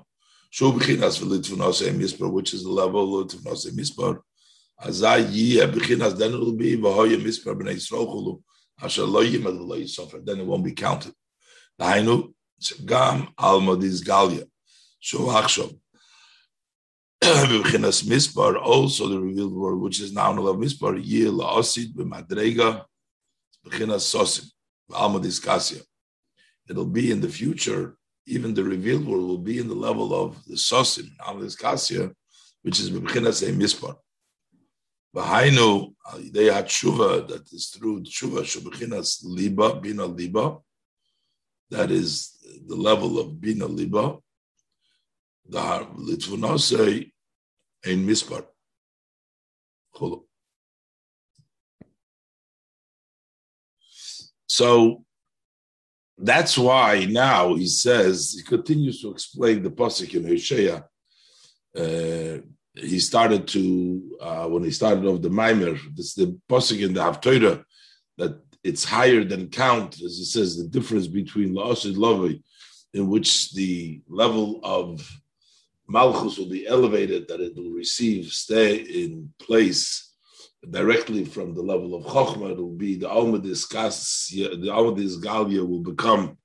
shu 0.50 0.72
bchinas 0.72 1.22
v'litvunos 1.22 1.84
Mispor, 1.94 2.32
which 2.32 2.54
is 2.54 2.64
the 2.64 2.70
level 2.70 3.20
of 3.20 3.28
litvunos 3.28 3.68
emisper, 3.70 4.20
azay 4.82 5.26
yiyeh 5.26 5.72
bchinas, 5.72 6.18
then 6.18 6.34
it 6.34 6.40
will 6.40 6.56
be 6.56 6.78
Vahoye 6.78 7.22
Mispor 7.22 7.60
b'nei 7.60 7.76
Srochulu, 7.76 8.08
chulu, 8.08 8.42
asher 8.82 9.04
lo 9.04 9.22
yimed 9.22 9.44
v'lo 9.44 9.78
yisofer, 9.78 10.26
then 10.26 10.40
it 10.40 10.46
won't 10.46 10.64
be 10.64 10.72
counted. 10.72 11.14
Dainu, 11.80 12.34
gam 12.86 13.28
almodiz 13.38 14.02
galia, 14.04 14.46
shu 15.02 15.18
achshov, 15.18 15.78
B'chinas 17.64 18.04
Mispar, 18.04 18.62
also 18.62 19.08
the 19.08 19.18
revealed 19.18 19.54
word, 19.54 19.78
which 19.78 20.02
is 20.02 20.12
now 20.12 20.34
Nalav 20.34 20.62
Mispar, 20.62 21.02
yil 21.02 21.32
la 21.32 21.58
osid 21.58 21.94
B'madrega 21.94 22.84
B'chinas 23.66 24.04
Sosim, 24.04 24.52
B'almadiskasia. 24.92 25.82
It'll 26.70 26.86
be 26.86 27.12
in 27.12 27.22
the 27.22 27.30
future, 27.30 27.96
even 28.26 28.54
the 28.54 28.66
revealed 28.66 29.06
word 29.06 29.22
will 29.22 29.38
be 29.38 29.58
in 29.58 29.70
the 29.70 29.74
level 29.74 30.14
of 30.14 30.44
the 30.44 30.56
Sosim, 30.56 31.16
Almadiskasia, 31.22 32.14
which 32.62 32.82
is 32.82 32.92
B'chinas 32.92 33.48
A 33.48 33.54
Mispar. 33.54 33.96
V'hainu, 35.16 35.94
they 36.34 36.52
had 36.52 36.66
Tshuva, 36.66 37.26
that 37.30 37.50
is 37.54 37.68
through 37.68 38.02
Tshuva, 38.02 38.42
Shub'chinas 38.42 39.22
Liba, 39.24 39.80
Bina 39.80 40.06
Liba, 40.08 40.58
that 41.70 41.90
is 41.90 42.38
the 42.68 42.76
level 42.76 43.18
of 43.18 43.40
Bina 43.40 43.66
Liba, 43.66 44.18
the 45.48 45.60
Litvunosei 45.60 47.13
in 47.86 48.06
Mispar. 48.06 48.46
So 54.48 55.04
that's 56.18 56.58
why 56.58 57.06
now 57.06 57.56
he 57.56 57.68
says, 57.68 58.34
he 58.38 58.44
continues 58.44 59.02
to 59.02 59.12
explain 59.12 59.64
the 59.64 59.72
Pasuk 59.72 60.14
in 60.14 60.28
Hosea. 60.28 60.86
Uh, 61.76 62.42
he 62.76 63.00
started 63.00 63.48
to, 63.50 64.18
uh, 64.22 64.48
when 64.48 64.64
he 64.64 64.72
started 64.72 65.06
off 65.06 65.22
the 65.22 65.30
Maimer, 65.30 65.80
this 65.96 66.14
the 66.14 66.40
Pasuk 66.50 66.84
in 66.84 66.94
the 66.94 67.02
Haftorah, 67.02 67.64
that 68.18 68.40
it's 68.64 68.84
higher 68.84 69.24
than 69.24 69.50
count, 69.50 69.96
as 69.96 70.18
he 70.18 70.24
says, 70.24 70.58
the 70.58 70.68
difference 70.68 71.08
between 71.08 71.54
La'asid 71.54 71.96
Lavi, 71.96 72.42
in 72.94 73.08
which 73.08 73.54
the 73.54 74.02
level 74.08 74.60
of 74.64 75.08
Malchus 75.94 76.40
will 76.40 76.50
be 76.50 76.66
elevated, 76.66 77.28
that 77.28 77.40
it 77.40 77.56
will 77.56 77.70
receive, 77.70 78.32
stay 78.32 78.78
in 78.78 79.32
place 79.40 80.12
directly 80.68 81.24
from 81.24 81.54
the 81.54 81.62
level 81.62 81.94
of 81.94 82.04
Chokhmah. 82.06 82.54
It 82.54 82.58
will 82.58 82.76
be 82.76 82.96
the 82.96 83.08
Almadis 83.08 83.68
the 83.70 84.72
Almadis 84.72 85.24
Galia 85.24 85.64
will 85.68 85.84
become 85.84 86.38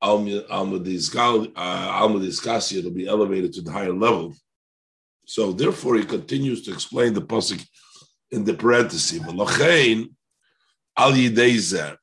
Almadis 0.00 1.10
Kassia, 1.10 2.78
it'll 2.78 2.92
be 2.92 3.08
elevated 3.08 3.52
to 3.54 3.62
the 3.62 3.72
higher 3.72 3.92
level. 3.92 4.32
So 5.26 5.52
therefore, 5.52 5.96
he 5.96 6.04
continues 6.04 6.62
to 6.62 6.72
explain 6.72 7.14
the 7.14 7.22
pasuk 7.22 7.66
in 8.30 8.44
the 8.44 8.54
parenthesis 8.54 9.20
al 10.96 11.12
yideizer 11.12 11.96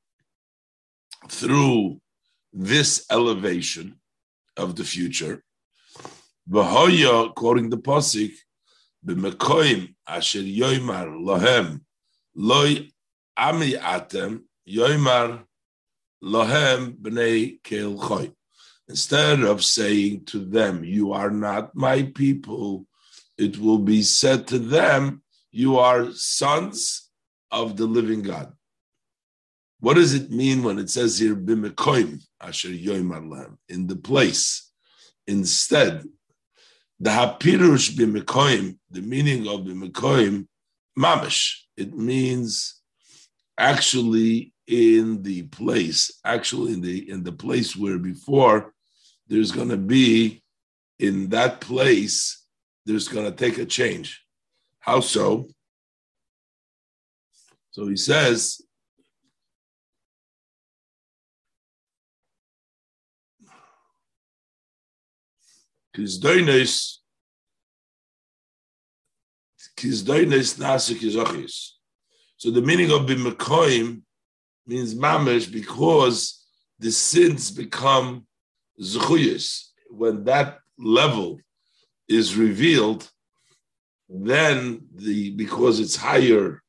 through 1.30 2.02
this 2.52 3.06
elevation 3.10 3.98
of 4.58 4.76
the 4.76 4.84
future. 4.84 5.45
V'hoya, 6.50 7.34
quoting 7.34 7.70
the 7.70 7.78
pasuk, 7.78 8.32
b'mekoim 9.06 9.96
asher 10.08 10.40
yoimar 10.40 11.08
lohem 11.08 11.82
loy 12.36 12.88
ami 13.36 13.74
atem 13.74 14.44
yoimar 14.68 15.44
lohem 16.24 16.96
b'nei 16.98 17.64
kel 17.64 17.96
choy. 17.98 18.32
Instead 18.88 19.42
of 19.42 19.64
saying 19.64 20.24
to 20.26 20.46
them, 20.46 20.84
"You 20.84 21.14
are 21.14 21.32
not 21.32 21.76
my 21.76 22.04
people," 22.04 22.86
it 23.38 23.58
will 23.58 23.80
be 23.80 24.04
said 24.04 24.48
to 24.50 24.60
them, 24.60 25.24
"You 25.52 25.80
are 25.80 26.14
sons 26.14 27.10
of 27.50 27.76
the 27.78 27.88
living 27.88 28.22
God." 28.22 28.54
What 29.80 29.96
does 29.96 30.14
it 30.14 30.30
mean 30.30 30.62
when 30.62 30.78
it 30.78 30.92
says 30.92 31.18
here 31.18 31.36
b'mekoim 31.36 32.22
asher 32.40 32.70
yoimar 32.70 33.28
lohem" 33.28 33.58
in 33.68 33.88
the 33.88 33.96
place? 33.96 34.72
Instead, 35.26 36.08
The 37.00 37.10
hapirush 37.10 37.92
b'mekoim, 37.92 38.78
the 38.90 39.02
meaning 39.02 39.48
of 39.48 39.62
b'mekoim, 39.62 40.48
mamish. 40.98 41.58
It 41.76 41.96
means 41.96 42.82
actually 43.58 44.54
in 44.68 45.22
the 45.24 45.44
place, 45.44 46.12
actually 46.24 46.74
in 46.74 46.82
the 46.82 47.10
in 47.10 47.24
the 47.24 47.32
place 47.32 47.76
where 47.76 48.00
before 48.00 48.74
there's 49.28 49.52
going 49.52 49.70
to 49.70 49.78
be 49.78 50.42
in 51.00 51.30
that 51.30 51.62
place 51.62 52.44
there's 52.86 53.08
going 53.08 53.26
to 53.26 53.32
take 53.36 53.58
a 53.58 53.66
change. 53.66 54.24
How 54.80 55.00
so? 55.00 55.50
So 57.72 57.88
he 57.88 57.98
says 57.98 58.62
Kizdoinis 65.96 66.98
Kizdoinis 69.78 70.58
Nasik 70.60 71.00
Izochis. 71.00 71.72
So 72.38 72.52
the 72.52 72.62
meaning 72.62 72.92
of 72.92 73.02
Bimakoim 73.02 74.02
means 74.68 74.96
mamish 74.96 75.52
because 75.52 76.46
the 76.80 76.92
sins 76.92 77.52
become 77.52 78.26
zchuyas. 78.82 79.70
When 79.90 80.26
that 80.26 80.60
level 80.78 81.40
is 82.08 82.36
revealed, 82.36 83.10
then 84.10 84.82
the 84.94 85.32
because 85.32 85.80
it's 85.80 85.96
higher 85.96 86.62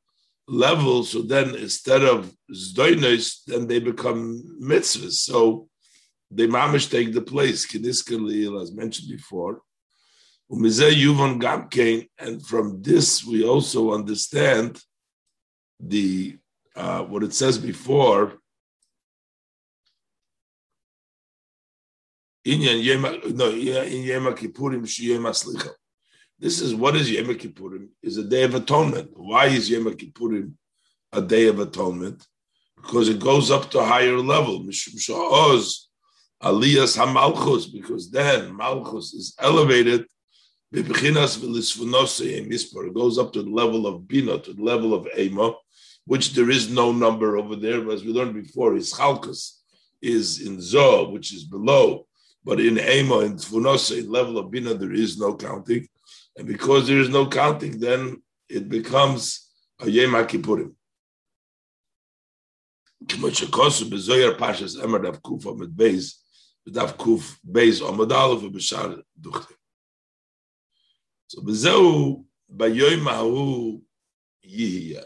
level, 0.48 1.04
so 1.04 1.22
then 1.22 1.54
instead 1.56 2.02
of 2.02 2.32
zdoinos, 2.52 3.44
then 3.46 3.66
they 3.66 3.80
become 3.80 4.42
mitzvahs. 4.62 5.14
So 5.14 5.68
they 6.30 6.46
mamish 6.46 6.90
take 6.90 7.12
the 7.12 7.22
place. 7.22 7.66
Kiniska 7.66 8.62
as 8.62 8.72
mentioned 8.72 9.10
before. 9.10 9.60
Umizeh 10.50 10.92
Yuvon 10.92 11.40
Gamkein, 11.40 12.08
And 12.18 12.44
from 12.44 12.82
this, 12.82 13.24
we 13.24 13.44
also 13.44 13.92
understand 13.92 14.80
the 15.80 16.38
uh, 16.74 17.02
what 17.02 17.22
it 17.22 17.34
says 17.34 17.58
before. 17.58 18.34
Inyan 22.46 23.34
no. 23.34 23.50
This 26.38 26.60
is 26.60 26.74
what 26.74 26.94
is 26.94 27.10
Yema 27.10 27.34
Kippurim? 27.34 27.88
Is 28.02 28.18
a 28.18 28.22
day 28.24 28.44
of 28.44 28.54
atonement. 28.54 29.10
Why 29.14 29.46
is 29.46 29.68
Yema 29.70 29.94
Kippurim 29.94 30.52
a 31.12 31.22
day 31.22 31.48
of 31.48 31.58
atonement? 31.58 32.24
Because 32.76 33.08
it 33.08 33.18
goes 33.18 33.50
up 33.50 33.70
to 33.70 33.80
a 33.80 33.86
higher 33.86 34.18
level. 34.18 34.62
Aliyas 36.42 36.96
HaMalchus, 36.98 37.72
because 37.72 38.10
then 38.10 38.54
Malchus 38.54 39.14
is 39.14 39.34
elevated, 39.40 40.06
Bibichinas 40.74 41.40
goes 42.92 43.18
up 43.18 43.32
to 43.32 43.42
the 43.42 43.50
level 43.50 43.86
of 43.86 44.06
Bina, 44.06 44.38
to 44.40 44.52
the 44.52 44.62
level 44.62 44.92
of 44.92 45.08
Ema, 45.16 45.54
which 46.04 46.34
there 46.34 46.50
is 46.50 46.68
no 46.70 46.92
number 46.92 47.38
over 47.38 47.56
there, 47.56 47.80
but 47.80 47.94
as 47.94 48.04
we 48.04 48.12
learned 48.12 48.34
before, 48.34 48.76
is 48.76 48.92
Chalkus 48.92 49.60
is 50.02 50.46
in 50.46 50.58
Zoh, 50.58 51.10
which 51.10 51.32
is 51.32 51.44
below, 51.44 52.06
but 52.44 52.60
in 52.60 52.78
Ema, 52.78 53.20
in 53.20 53.36
Tfunose, 53.36 54.08
level 54.08 54.38
of 54.38 54.50
Bina, 54.50 54.74
there 54.74 54.92
is 54.92 55.18
no 55.18 55.34
counting. 55.34 55.88
And 56.36 56.46
because 56.46 56.86
there 56.86 56.98
is 57.00 57.08
no 57.08 57.26
counting, 57.26 57.80
then 57.80 58.22
it 58.48 58.68
becomes 58.68 59.48
a 59.80 59.86
Yemakipurim. 59.86 60.74
Pashas 63.06 64.76
kufa 65.22 65.54
עמד 66.67 66.73
בייז, 66.73 66.87
ודף 66.87 66.91
קוף 66.97 67.39
בייז 67.43 67.81
עמד 67.81 68.11
א' 68.11 68.45
ובשאר 68.45 69.01
דוכתם. 69.17 69.53
So 71.33 71.41
בזהו 71.45 72.25
ביום 72.49 73.07
ההוא 73.07 73.81
יהיה. 74.43 75.01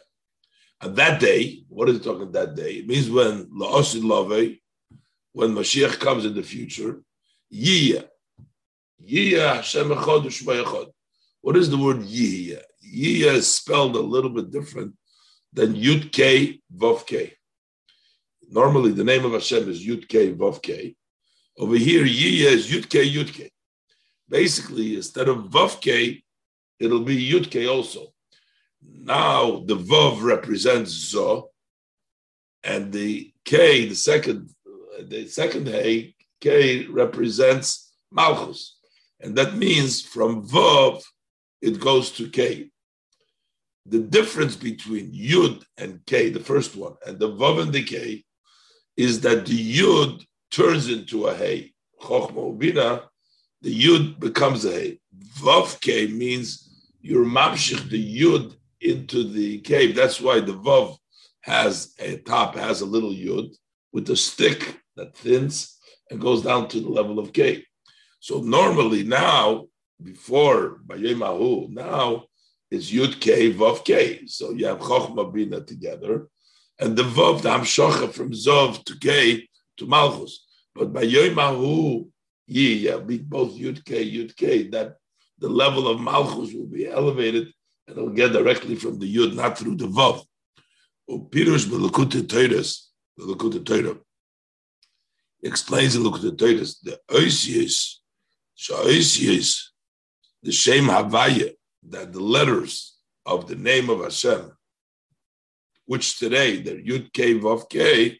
And 0.81 0.95
that 0.95 1.19
day, 1.19 1.63
what 1.69 1.89
is 1.89 1.97
it 1.97 2.03
talking 2.03 2.31
that 2.31 2.55
day? 2.55 2.73
It 2.79 2.87
means 2.87 3.09
when 3.09 3.45
La'osid 3.45 4.03
Lave, 4.03 4.59
when 5.31 5.55
Mashiach 5.55 5.99
comes 5.99 6.25
in 6.25 6.35
the 6.35 6.43
future, 6.43 7.01
Yiyah. 7.53 8.07
Yiyah 9.01 9.55
Hashem 9.55 9.89
Echad 9.89 10.25
Echad. 10.25 10.87
What 11.41 11.55
is 11.55 11.69
the 11.69 11.77
word 11.77 11.99
Yiyah? 11.99 12.63
Yiyah 12.83 13.35
is 13.35 13.53
spelled 13.53 13.95
a 13.95 13.99
little 13.99 14.29
bit 14.29 14.51
different 14.51 14.95
than 15.53 15.75
Yud 15.75 16.11
K 16.11 16.59
Vav 16.75 17.05
K. 17.05 17.33
Normally, 18.49 18.91
the 18.91 19.03
name 19.03 19.25
of 19.25 19.31
Hashem 19.31 19.69
is 19.69 19.85
Yud 19.85 20.07
K 20.07 20.33
Vav 20.33 20.61
K. 20.61 20.95
Over 21.60 21.76
here, 21.76 22.06
Yiyah 22.06 22.52
is 22.52 22.70
Yud 22.70 22.88
K 22.88 23.06
Yud 23.06 23.34
K. 23.34 23.50
Basically, 24.30 24.96
instead 24.96 25.28
of 25.28 25.50
Vav 25.50 25.78
K, 25.82 26.22
it'll 26.78 27.04
be 27.04 27.30
Yud 27.30 27.50
K 27.50 27.66
also. 27.66 28.14
Now 28.82 29.62
the 29.66 29.76
Vav 29.76 30.22
represents 30.22 30.90
Zo, 30.90 31.50
and 32.64 32.90
the 32.90 33.30
K, 33.44 33.86
the 33.86 33.94
second, 33.94 34.48
the 35.02 35.26
second 35.26 35.68
Hey, 35.68 36.14
K 36.40 36.86
represents 36.86 37.92
Malchus. 38.10 38.78
And 39.20 39.36
that 39.36 39.54
means 39.54 40.00
from 40.00 40.48
Vav, 40.48 41.02
it 41.60 41.78
goes 41.78 42.10
to 42.12 42.30
K. 42.30 42.70
The 43.84 43.98
difference 43.98 44.56
between 44.56 45.12
Yud 45.12 45.62
and 45.76 46.00
K, 46.06 46.30
the 46.30 46.40
first 46.40 46.74
one, 46.74 46.94
and 47.06 47.18
the 47.18 47.28
Vav 47.28 47.60
and 47.60 47.72
the 47.74 47.84
K, 47.84 48.24
is 48.96 49.20
that 49.20 49.44
the 49.44 49.78
Yud 49.78 50.24
turns 50.50 50.88
into 50.88 51.26
a 51.26 51.34
Hey. 51.34 51.72
Chochma 52.00 52.56
Ubina, 52.56 53.02
the 53.60 53.78
Yud 53.78 54.18
becomes 54.18 54.64
a 54.64 54.72
Hey. 54.72 55.00
Vav 55.38 55.80
K 55.80 56.06
means 56.06 56.92
you're 57.00 57.24
mamshich 57.24 57.88
the 57.90 58.20
Yud 58.20 58.56
into 58.80 59.24
the 59.24 59.58
cave. 59.60 59.94
That's 59.94 60.20
why 60.20 60.40
the 60.40 60.52
Vav 60.52 60.96
has 61.42 61.94
a 61.98 62.16
top, 62.18 62.54
has 62.56 62.80
a 62.80 62.86
little 62.86 63.12
Yud 63.12 63.54
with 63.92 64.08
a 64.10 64.16
stick 64.16 64.80
that 64.96 65.16
thins 65.16 65.78
and 66.10 66.20
goes 66.20 66.42
down 66.42 66.68
to 66.68 66.80
the 66.80 66.88
level 66.88 67.18
of 67.18 67.32
cave. 67.32 67.64
So 68.20 68.40
normally 68.40 69.04
now, 69.04 69.66
before 70.02 70.80
Bayemahu, 70.86 71.70
now 71.70 72.24
it's 72.70 72.90
Yud 72.90 73.20
K, 73.20 73.52
Vav 73.52 73.84
K. 73.84 74.26
So 74.26 74.52
you 74.52 74.66
have 74.66 74.78
Chochma 74.78 75.32
Bina 75.32 75.60
together, 75.60 76.28
and 76.78 76.96
the 76.96 77.02
Vav, 77.02 77.42
the 77.42 77.50
Hamshocha 77.50 78.12
from 78.12 78.32
Zov 78.32 78.84
to 78.84 78.98
K 78.98 79.48
to 79.80 79.86
Malchus. 79.86 80.46
But 80.74 80.92
by 80.92 81.04
Yoimahu, 81.04 82.08
yeah, 82.46 82.96
both 82.96 83.52
Yud 83.58 83.84
K, 83.84 84.08
Yud 84.08 84.36
K, 84.36 84.68
that 84.68 84.96
the 85.38 85.48
level 85.48 85.88
of 85.88 86.00
Malchus 86.00 86.54
will 86.54 86.66
be 86.66 86.86
elevated 86.86 87.52
and 87.88 87.98
it'll 87.98 88.10
get 88.10 88.32
directly 88.32 88.76
from 88.76 88.98
the 88.98 89.16
Yud, 89.16 89.34
not 89.34 89.58
through 89.58 89.76
the 89.76 89.86
Vav. 89.86 90.24
Pirush 91.10 91.66
Belakut 91.66 92.12
Teiras, 92.28 92.86
the 93.16 93.24
Lakut 93.24 93.64
Torah, 93.66 93.98
explains 95.42 95.96
in 95.96 96.04
Lakut 96.04 96.36
Teiras, 96.36 96.80
the 96.82 97.00
Oisius, 97.10 97.96
Shaoisius, 98.56 99.70
the 100.42 100.52
Shem 100.52 100.84
Havaya, 100.84 101.52
that 101.88 102.12
the 102.12 102.20
letters 102.20 102.96
of 103.26 103.48
the 103.48 103.56
name 103.56 103.90
of 103.90 104.02
Hashem, 104.04 104.52
which 105.86 106.18
today 106.18 106.62
they're 106.62 106.76
Yud 106.76 107.12
K 107.12 107.34
Vav 107.34 107.68
K, 107.68 108.19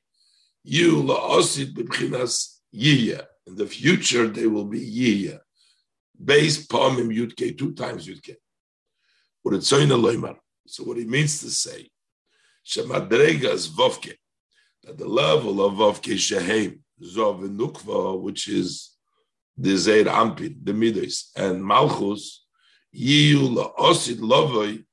you 0.64 1.02
la'osid 1.02 1.74
b'bchinas 1.74 2.58
Yiyah. 2.74 3.26
In 3.46 3.56
the 3.56 3.66
future, 3.66 4.28
they 4.28 4.46
will 4.46 4.66
be 4.66 4.80
Yiyah. 4.80 5.40
Base 6.22 6.66
Palmim 6.66 7.14
Yud 7.14 7.34
K, 7.34 7.52
two 7.52 7.72
times 7.72 8.06
Yud 8.06 8.22
K. 8.22 8.36
So 10.66 10.84
what 10.84 10.98
he 10.98 11.04
means 11.04 11.40
to 11.40 11.50
say, 11.50 11.88
Shemadrega 12.66 13.52
is 13.52 13.68
Vovke, 13.68 14.14
that 14.84 14.98
the 14.98 15.08
level 15.08 15.64
of 15.64 15.74
Vovke 15.74 16.18
Shehem, 16.18 16.84
Zov 17.02 17.40
Nukva, 17.48 18.20
which 18.20 18.48
is 18.48 18.90
the 19.56 19.76
Zeir 19.76 20.04
Anpin, 20.04 20.56
the 20.62 20.74
Midas, 20.74 21.30
and 21.36 21.64
Malchus, 21.64 22.44
Yiyu 22.94 23.74
Osid 23.78 24.18
Lovoi, 24.18 24.84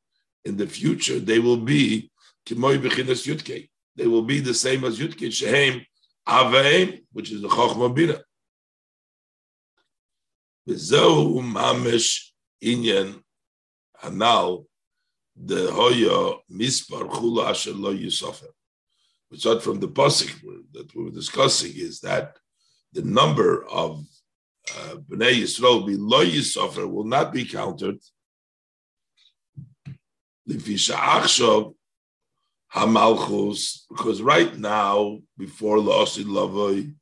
in 0.46 0.56
the 0.56 0.66
future, 0.66 1.20
they 1.20 1.40
will 1.40 1.58
be 1.58 2.10
Kimoy 2.46 2.78
Bechinas 2.82 3.28
Yutke. 3.28 3.70
They 3.98 4.08
will 4.08 4.22
be 4.22 4.40
the 4.40 4.54
same 4.54 4.84
as 4.84 5.00
Yudkin 5.00 5.34
Shehem, 5.34 5.82
Aveim, 6.28 7.04
which 7.12 7.32
is 7.32 7.42
the 7.42 7.48
Chochma 7.48 7.94
Bina. 7.94 8.22
V'zehu 10.70 11.42
mamish 11.42 12.30
inyan 12.64 13.22
now 14.12 14.64
the 15.36 15.72
Hoya 15.72 16.38
Mispar 16.52 17.12
Chula 17.14 17.50
Asher 17.50 17.74
Lo 17.74 17.94
Yusofer. 17.94 18.48
Which 19.30 19.46
out 19.46 19.62
from 19.62 19.80
the 19.80 19.88
pasuk 19.88 20.34
that 20.74 20.96
we 20.96 21.06
were 21.06 21.12
discussing 21.12 21.74
is 21.76 22.00
that 22.02 22.38
the 22.94 23.02
number 23.02 23.66
of 23.68 24.06
uh, 24.76 24.96
Bnei 25.10 25.42
Yisrael 25.42 25.86
be 25.86 25.96
Lo 25.96 26.24
Yusofer 26.24 26.90
will 26.90 27.04
not 27.04 27.34
be 27.34 27.46
counted. 27.46 28.00
Hamalchus, 32.78 33.82
because 33.90 34.22
right 34.22 34.58
now, 34.58 35.20
before 35.38 35.78
Losid 35.78 36.26
Lavoi, 36.26 36.94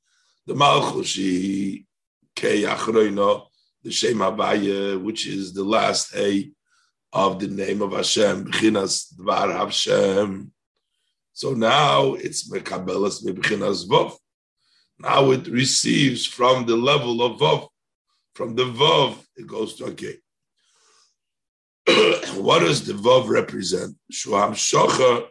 the 0.45 0.55
Malchus, 0.55 1.15
he 1.15 1.85
Kei 2.35 2.63
Achroino, 2.63 3.47
the 3.83 3.91
Shem 3.91 4.17
Havaya, 4.17 5.01
which 5.01 5.27
is 5.27 5.53
the 5.53 5.63
last 5.63 6.15
A 6.15 6.51
of 7.13 7.39
the 7.39 7.47
name 7.47 7.81
of 7.81 7.93
Hashem, 7.93 8.45
B'chinas 8.45 9.13
Dvar 9.15 9.51
Hashem. 9.57 10.51
So 11.33 11.53
now 11.53 12.13
it's 12.15 12.49
Mekabelas 12.49 13.23
B'chinas 13.25 13.87
Vov. 13.87 14.15
Now 14.99 15.31
it 15.31 15.47
receives 15.47 16.25
from 16.25 16.65
the 16.65 16.75
level 16.75 17.21
of 17.21 17.39
Vov. 17.39 17.67
From 18.33 18.55
the 18.55 18.65
Vov, 18.65 19.17
it 19.35 19.47
goes 19.47 19.75
to 19.75 19.85
a 19.85 19.93
K. 19.93 20.17
what 22.41 22.59
does 22.59 22.85
the 22.85 22.93
Vov 22.93 23.29
represent? 23.29 23.95
Shuham 24.11 24.51
Shocha 24.51 25.27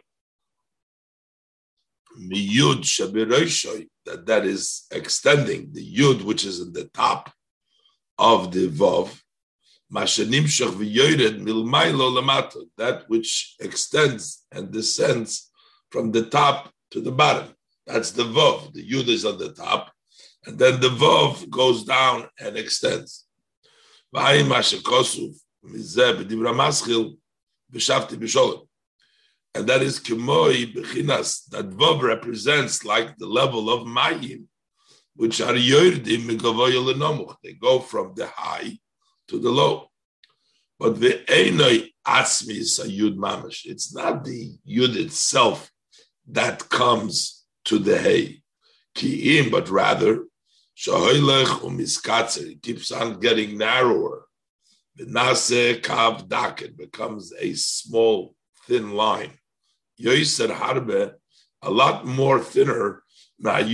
Miyud 2.19 2.81
Shabiroishoy, 2.81 3.87
that 4.05 4.25
that 4.25 4.45
is 4.45 4.85
extending 4.91 5.71
the 5.73 5.95
Yud, 5.95 6.23
which 6.23 6.45
is 6.45 6.59
in 6.61 6.73
the 6.73 6.85
top 6.85 7.31
of 8.17 8.51
the 8.51 8.67
Vov, 8.69 9.19
that 12.77 13.03
which 13.07 13.55
extends 13.59 14.45
and 14.51 14.71
descends 14.71 15.51
from 15.91 16.11
the 16.11 16.25
top 16.25 16.71
to 16.91 16.99
the 17.01 17.11
bottom. 17.11 17.53
That's 17.85 18.11
the 18.11 18.23
Vov. 18.23 18.73
The 18.73 18.89
Yud 18.89 19.07
is 19.07 19.25
on 19.25 19.37
the 19.37 19.53
top, 19.53 19.91
and 20.45 20.57
then 20.57 20.81
the 20.81 20.89
Vov 20.89 21.49
goes 21.49 21.83
down 21.83 22.27
and 22.39 22.57
extends. 22.57 23.25
And 29.55 29.67
that 29.67 29.81
is 29.81 30.01
Kimoi 30.01 30.75
Bechinas, 30.75 31.45
that 31.51 31.69
Vov 31.69 32.01
represents 32.01 32.83
like 32.83 33.15
the 33.17 33.25
level 33.25 33.69
of 33.69 33.87
Mayim, 33.87 34.47
which 35.15 35.39
are 35.39 35.53
Yordim 35.53 36.27
Megavoy 36.27 37.35
They 37.41 37.53
go 37.53 37.79
from 37.79 38.13
the 38.15 38.27
high 38.27 38.77
to 39.29 39.39
the 39.39 39.49
low. 39.49 39.87
But 40.77 40.99
the 40.99 41.23
Einoi 41.29 41.89
Atzmi 42.05 42.57
is 42.57 42.79
a 42.79 42.83
Yud 42.83 43.15
Mamash. 43.15 43.65
It's 43.65 43.95
not 43.95 44.25
the 44.25 44.57
Yud 44.67 44.97
itself 44.97 45.71
that 46.27 46.67
comes 46.67 47.45
to 47.63 47.79
the 47.79 47.97
Hey. 47.97 48.41
Ki'im, 48.93 49.51
but 49.51 49.69
rather, 49.69 50.25
Shahoylech 50.77 51.61
umiskatzer. 51.61 52.51
It 52.51 52.61
keeps 52.61 52.91
on 52.91 53.21
getting 53.21 53.57
narrower. 53.57 54.25
The 54.97 55.05
Nase 55.05 55.81
Kav 55.81 56.27
Daket 56.27 56.75
becomes 56.75 57.31
a 57.39 57.53
small, 57.53 58.35
thin 58.67 58.93
line. 58.93 59.31
Yoiser 59.99 60.49
Harbe, 60.49 61.13
a 61.61 61.69
lot 61.69 62.05
more 62.05 62.39
thinner 62.39 63.03
than 63.39 63.69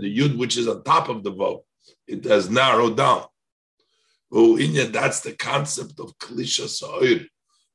the 0.00 0.18
Yud 0.18 0.38
which 0.38 0.56
is 0.56 0.68
on 0.68 0.82
top 0.84 1.08
of 1.08 1.22
the 1.22 1.32
Vav. 1.32 1.62
It 2.06 2.24
has 2.24 2.50
narrowed 2.50 2.96
down. 2.96 3.24
That's 4.30 5.20
the 5.20 5.36
concept 5.38 6.00
of 6.00 6.18
Klisha 6.18 6.68
Sa'ir. 6.68 7.26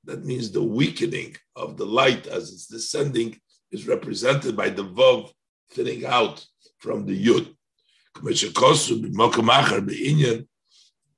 That 0.05 0.25
means 0.25 0.51
the 0.51 0.63
weakening 0.63 1.37
of 1.55 1.77
the 1.77 1.85
light 1.85 2.27
as 2.27 2.51
it's 2.51 2.67
descending 2.67 3.39
is 3.71 3.87
represented 3.87 4.55
by 4.55 4.69
the 4.69 4.83
Vav 4.83 5.31
thinning 5.71 6.05
out 6.05 6.45
from 6.79 7.05
the 7.05 7.25
Yud. 7.25 7.55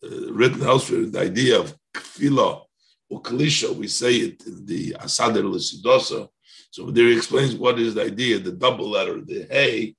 Uh, 0.06 0.34
written 0.34 0.62
elsewhere 0.62 1.06
the 1.06 1.20
idea 1.20 1.60
of 1.60 1.76
Kfila 1.96 2.64
or 3.10 3.22
Klisha, 3.22 3.76
we 3.76 3.88
say 3.88 4.16
it 4.16 4.46
in 4.46 4.66
the 4.66 4.94
Asadir 5.00 5.44
Lisidosa. 5.44 6.28
So 6.72 6.90
there 6.90 7.08
he 7.08 7.18
explains 7.18 7.56
what 7.56 7.80
is 7.80 7.94
the 7.94 8.06
idea, 8.06 8.40
the 8.40 8.52
double 8.52 8.90
letter, 8.90 9.22
the 9.22 9.48
Hey, 9.50 9.96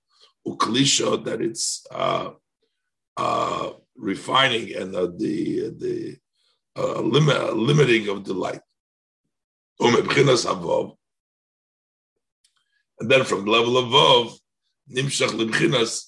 Uklisha, 0.47 1.24
that 1.24 1.40
it's 1.40 1.86
uh, 1.90 2.31
uh, 3.16 3.70
refining 3.97 4.74
and 4.74 4.94
uh, 4.94 5.09
the 5.16 5.70
the 5.78 6.16
uh, 6.76 7.01
limit, 7.01 7.56
limiting 7.56 8.09
of 8.09 8.24
the 8.24 8.35
light. 8.35 8.60
And 9.81 9.97
then 13.10 13.24
from 13.24 13.44
the 13.44 13.51
level 13.51 13.74
Vav, 13.74 14.36
Nimshach 14.93 15.31
Libchinas 15.31 16.06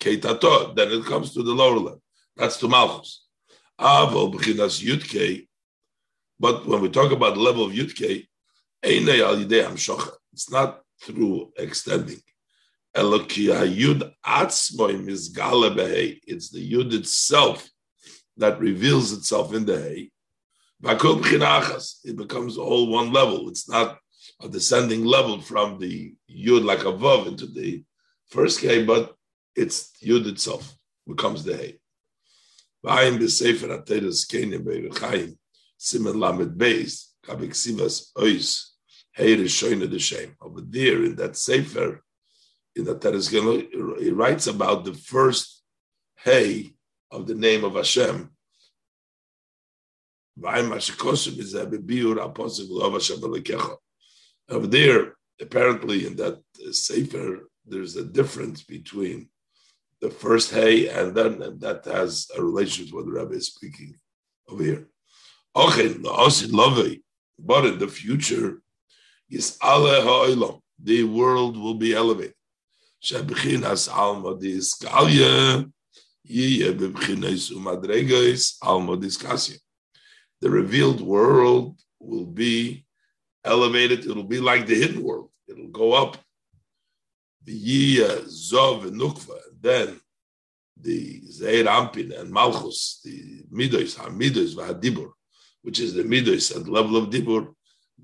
Keitato, 0.00 0.74
then 0.74 0.90
it 0.92 1.04
comes 1.04 1.32
to 1.34 1.42
the 1.42 1.52
lower 1.52 1.76
level. 1.76 2.02
That's 2.36 2.56
to 2.58 2.68
Malchus. 2.68 3.26
Avol 3.80 4.32
Bchinas 4.34 4.82
Yudke. 4.82 5.46
But 6.38 6.66
when 6.66 6.80
we 6.80 6.88
talk 6.88 7.12
about 7.12 7.34
the 7.34 7.40
level 7.40 7.64
of 7.64 7.72
Yudke, 7.72 8.26
it's 8.82 10.50
not 10.50 10.80
through 11.02 11.52
extending. 11.56 12.20
It's 12.96 13.30
the 16.50 16.72
Yud 16.72 16.92
itself 16.92 17.68
that 18.36 18.60
reveals 18.60 19.12
itself 19.12 19.54
in 19.54 19.64
the 19.64 19.80
Hay. 19.80 20.10
It 20.82 22.16
becomes 22.16 22.58
all 22.58 22.88
one 22.90 23.12
level. 23.12 23.48
It's 23.48 23.68
not 23.68 23.98
a 24.42 24.48
descending 24.48 25.04
level 25.04 25.40
from 25.40 25.78
the 25.78 26.14
Yud 26.30 26.64
like 26.64 26.84
above 26.84 27.26
into 27.26 27.46
the 27.46 27.82
first 28.28 28.60
Hay, 28.60 28.84
but 28.84 29.14
it's 29.56 29.92
Yud 30.02 30.26
itself 30.26 30.76
becomes 31.06 31.44
the 31.44 31.56
Hay. 31.56 31.78
Simen 35.78 36.18
lamed 36.18 36.58
beis 36.58 37.12
kabik 37.24 37.50
sivas 37.50 38.10
ois 38.16 38.74
hey 39.12 39.36
rishoyne 39.36 39.88
the 39.90 39.98
shame. 39.98 40.36
Over 40.40 40.60
there 40.60 41.04
in 41.04 41.16
that 41.16 41.36
sefer, 41.36 42.02
in 42.76 42.84
the 42.84 42.98
Teres 42.98 43.28
he 43.28 44.10
writes 44.10 44.46
about 44.46 44.84
the 44.84 44.94
first 44.94 45.62
hey 46.16 46.74
of 47.10 47.26
the 47.26 47.34
name 47.34 47.64
of 47.64 47.74
Hashem. 47.74 48.30
Over 54.48 54.66
there, 54.66 55.16
apparently 55.40 56.06
in 56.06 56.16
that 56.16 56.42
sefer, 56.72 57.48
there's 57.64 57.96
a 57.96 58.04
difference 58.04 58.62
between 58.64 59.28
the 60.00 60.10
first 60.10 60.50
hey 60.50 60.88
and 60.88 61.14
then 61.14 61.40
and 61.40 61.60
that 61.60 61.84
has 61.84 62.28
a 62.36 62.42
relationship 62.42 62.92
with 62.92 63.06
what 63.06 63.14
the 63.14 63.18
Rabbi 63.20 63.34
is 63.34 63.46
speaking 63.46 63.94
over 64.48 64.64
here. 64.64 64.88
But 65.54 65.78
in 65.78 66.02
the 67.78 67.88
future, 67.92 68.60
the 69.30 71.02
world 71.04 71.56
will 71.56 71.74
be 71.74 71.94
elevated. 71.94 72.34
Alma 73.12 74.34
yiye 76.26 76.72
umadregas 77.52 78.56
alma 78.62 78.96
diskasya. 78.96 79.58
The 80.40 80.50
revealed 80.50 81.00
world 81.00 81.78
will 82.00 82.26
be 82.26 82.84
elevated. 83.44 84.06
It'll 84.06 84.24
be 84.24 84.40
like 84.40 84.66
the 84.66 84.74
hidden 84.74 85.02
world. 85.02 85.30
It'll 85.48 85.68
go 85.68 85.92
up. 85.92 86.16
The 87.44 87.52
yiya 87.98 88.24
zov 88.24 88.90
nukva. 88.90 89.38
Then 89.60 90.00
the 90.80 91.22
Zeir 91.30 91.64
Anpin 91.66 92.18
and 92.18 92.30
Malchus, 92.30 93.00
the 93.04 93.44
Midos, 93.52 93.96
HaMidos, 93.96 94.54
Vahadibur, 94.54 95.12
which 95.64 95.80
is 95.80 95.94
the 95.94 96.02
Midos 96.02 96.54
at 96.54 96.64
the 96.64 96.70
level 96.70 96.94
of 96.98 97.08
Dibur, 97.08 97.54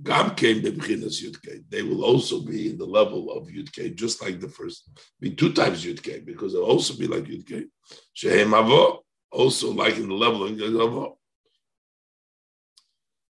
Gam 0.03 0.35
came 0.35 0.62
Bebchinas 0.62 1.23
Yudke. 1.23 1.62
They 1.69 1.82
will 1.82 2.03
also 2.05 2.41
be 2.41 2.70
in 2.70 2.78
the 2.78 2.87
level 2.87 3.31
of 3.32 3.49
Yudke, 3.49 3.95
just 3.95 4.23
like 4.23 4.41
the 4.41 4.49
first. 4.49 4.89
Be 5.20 5.31
two 5.31 5.53
times 5.53 5.85
Yudke, 5.85 6.24
because 6.24 6.55
they'll 6.55 6.62
also 6.62 6.97
be 6.97 7.07
like 7.07 7.24
Yudke. 7.24 7.66
Shehem 8.15 8.53
Avo, 8.53 9.01
also 9.31 9.73
like 9.73 9.99
in 9.99 10.09
the 10.09 10.15
level 10.15 10.45
of 10.45 10.53
Avo. 10.53 11.16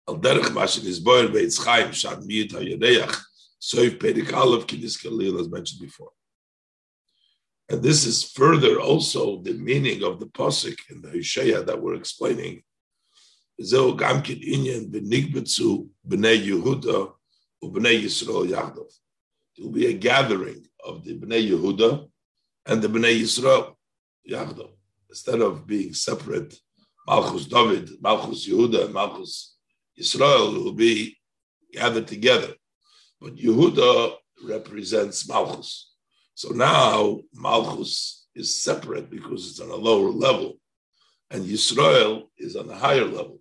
Al 0.08 0.20
derech 0.20 0.52
mashin 0.58 0.86
is 0.86 1.02
boyer 1.02 1.28
beitz 1.28 1.62
chaim 1.64 1.92
shad 1.92 2.20
miyit 2.20 2.54
ha-yadeach 2.54 3.18
soif 3.62 3.98
pedik 3.98 4.32
aleph 4.34 4.66
kidis 4.66 5.02
kalil 5.02 5.40
as 5.42 5.50
mentioned 5.50 5.82
before. 5.82 6.12
And 7.70 7.84
this 7.84 8.06
is 8.06 8.24
further 8.24 8.80
also 8.80 9.42
the 9.42 9.54
meaning 9.54 10.04
of 10.04 10.20
the 10.22 10.28
posik 10.28 10.78
in 10.90 11.02
the 11.02 11.10
Hosea 11.10 11.64
that 11.64 11.82
we're 11.82 11.96
explaining 11.96 12.64
זהו 13.63 13.97
גם 13.97 14.23
כן 14.25 14.35
עניין 14.41 14.91
בנקבצו 14.91 15.87
בני 16.05 16.35
יהודה 16.35 16.99
ובני 17.63 17.89
ישראל 17.89 18.51
יחדיו. 18.51 18.83
It 19.59 19.63
will 19.63 19.73
be 19.73 19.87
a 19.87 19.93
gathering 19.93 20.69
of 20.85 21.05
the 21.05 21.15
Bnei 21.15 21.51
Yehuda 21.51 22.09
and 22.67 22.81
the 22.81 22.89
Bnei 22.89 23.21
Yisrael 23.21 23.75
Yachdo. 24.31 24.71
Instead 25.09 25.41
of 25.41 25.67
being 25.67 25.93
separate, 25.93 26.55
Malchus 27.07 27.47
David, 27.47 27.91
Malchus 28.01 28.47
Yehuda, 28.47 28.85
and 28.85 28.95
Malchus 28.95 29.57
Yisrael 29.99 30.63
will 30.63 30.73
be 30.73 31.17
gathered 31.73 32.07
together. 32.07 32.55
But 33.21 33.37
Yehuda 33.37 34.15
represents 34.45 35.29
Malchus. 35.29 35.93
So 36.35 36.51
now 36.51 37.19
Malchus 37.35 38.29
is 38.37 38.55
separate 38.55 39.11
because 39.11 39.51
it's 39.51 39.61
on 39.61 39.71
a 39.71 39.75
lower 39.75 40.11
level, 40.11 40.61
and 41.31 41.45
Yisrael 41.45 42.29
is 42.37 42.55
on 42.55 42.71
a 42.71 42.77
higher 42.77 43.05
level. 43.05 43.41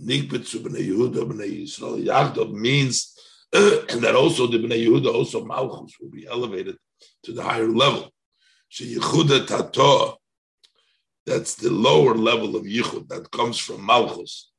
Nikbetzu 0.00 0.60
b'nei 0.62 0.88
Yehuda 0.88 1.24
b'nei 1.24 1.62
Yisrael 1.62 2.04
Yachdav 2.04 2.52
means 2.52 3.14
and 3.54 3.88
that 4.02 4.16
also 4.16 4.48
the 4.48 4.58
b'nei 4.58 4.84
Yehuda, 4.86 5.14
also 5.14 5.44
Malchus, 5.44 5.94
will 6.00 6.10
be 6.10 6.26
elevated 6.26 6.76
to 7.22 7.32
the 7.32 7.42
higher 7.42 7.68
level. 7.68 8.12
She 8.68 8.96
Yehuda 8.96 9.46
Tato, 9.46 10.18
That's 11.24 11.54
the 11.54 11.70
lower 11.70 12.14
level 12.14 12.56
of 12.56 12.64
yichud 12.64 13.08
that 13.08 13.30
comes 13.30 13.58
from 13.58 13.86
malchus, 13.86 14.50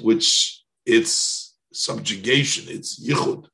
which 0.00 0.62
its 0.86 1.54
subjugation, 1.72 2.74
its 2.74 3.06
yichud, 3.06 3.46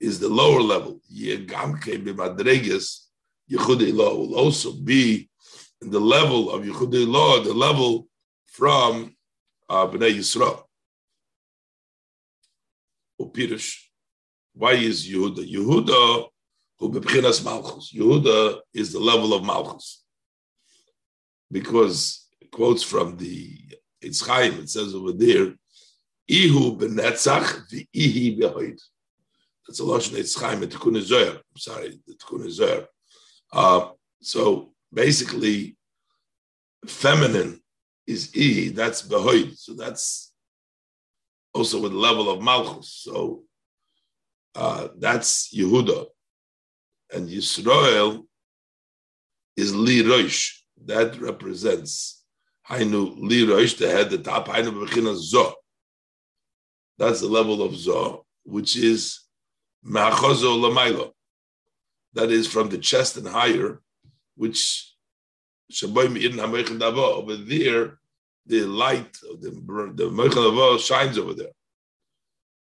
is 0.00 0.18
the 0.18 0.28
lower 0.28 0.62
level. 0.62 1.00
Yegamke 1.12 2.02
b'madreges 2.02 3.06
yichud 3.50 3.94
law 3.94 4.14
will 4.14 4.34
also 4.34 4.72
be 4.72 5.28
in 5.82 5.90
the 5.90 6.00
level 6.00 6.50
of 6.50 6.62
yichud 6.62 7.06
law, 7.06 7.42
the 7.42 7.52
level 7.52 8.08
from 8.46 9.14
uh, 9.68 9.86
Bnei 9.86 10.16
Yisrael. 10.16 10.62
Upirish. 13.20 13.76
Why 14.54 14.72
is 14.72 15.08
Yehuda? 15.08 15.50
Yehuda, 15.50 16.28
who 16.78 16.90
bebchinas 16.90 17.44
Malchus. 17.44 17.92
Yehuda 17.92 18.60
is 18.72 18.92
the 18.92 19.00
level 19.00 19.34
of 19.34 19.44
Malchus. 19.44 20.04
Because 21.50 22.28
quotes 22.52 22.82
from 22.82 23.16
the 23.16 23.58
Eitz 24.02 24.26
Chaim, 24.26 24.60
it 24.60 24.70
says 24.70 24.94
over 24.94 25.12
there, 25.12 25.54
Ihu 26.28 26.76
benetzach 26.78 27.68
v'ihi 27.70 28.38
behoid. 28.38 28.80
That's 29.66 29.80
a 29.80 29.82
Lashon 29.82 30.18
Eitz 30.18 30.38
Chaim, 30.40 30.60
the 30.60 30.66
Tikkun 30.66 31.00
Zohar. 31.00 31.36
I'm 31.36 31.56
sorry, 31.56 32.00
the 32.06 32.14
Tikkun 32.14 32.50
Zohar. 32.50 32.86
Uh, 33.52 33.90
so 34.20 34.72
basically, 34.92 35.76
feminine 36.86 37.60
is 38.06 38.34
E, 38.36 38.68
that's 38.68 39.02
behoid. 39.02 39.56
So 39.56 39.74
that's 39.74 40.32
also 41.52 41.80
with 41.80 41.92
the 41.92 41.98
level 41.98 42.30
of 42.30 42.42
Malchus. 42.42 42.88
So 43.02 43.44
uh, 44.54 44.88
that's 44.98 45.54
Yehuda. 45.54 46.06
And 47.12 47.28
Yisrael 47.28 48.24
is 49.56 49.74
Li 49.74 50.06
Rosh. 50.06 50.60
That 50.86 51.18
represents 51.20 52.22
Hainu 52.68 53.16
Li 53.18 53.50
Rosh, 53.50 53.74
the 53.74 53.88
head, 53.88 54.10
the 54.10 54.18
top, 54.18 54.48
Hainu 54.48 54.72
Bechina 54.72 55.14
Zo. 55.16 55.54
That's 56.98 57.20
the 57.20 57.28
level 57.28 57.62
of 57.62 57.74
Zo, 57.76 58.24
which 58.44 58.76
is 58.76 59.20
Ma'achozo 59.86 60.58
Lamailo. 60.58 61.12
That 62.14 62.30
is 62.30 62.46
from 62.46 62.68
the 62.68 62.78
chest 62.78 63.16
and 63.16 63.26
higher, 63.26 63.80
which 64.36 64.93
over 67.14 67.36
there, 67.36 67.98
the 68.46 68.64
light 68.64 69.16
of 69.30 69.40
the 69.40 69.50
the 69.94 70.10
Meichel 70.10 70.78
shines 70.78 71.18
over 71.18 71.34
there. 71.34 71.52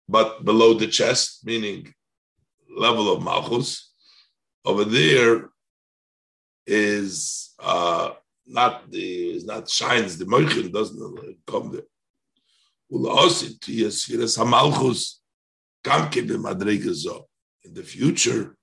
But 0.09 0.45
below 0.45 0.75
the 0.75 0.87
chest, 0.87 1.45
meaning 1.45 1.93
level 2.75 3.13
of 3.13 3.23
Malchus, 3.23 3.93
over 4.65 4.85
there 4.85 5.51
is 6.67 7.55
uh, 7.59 8.11
not 8.47 8.91
the 8.91 9.37
is 9.37 9.45
not 9.45 9.69
shines. 9.69 10.17
The 10.17 10.25
Meichel 10.25 10.73
doesn't 10.73 11.37
come 11.47 11.73
there. 11.73 11.83
In 17.65 17.75
the 17.75 17.83
future, 17.83 18.57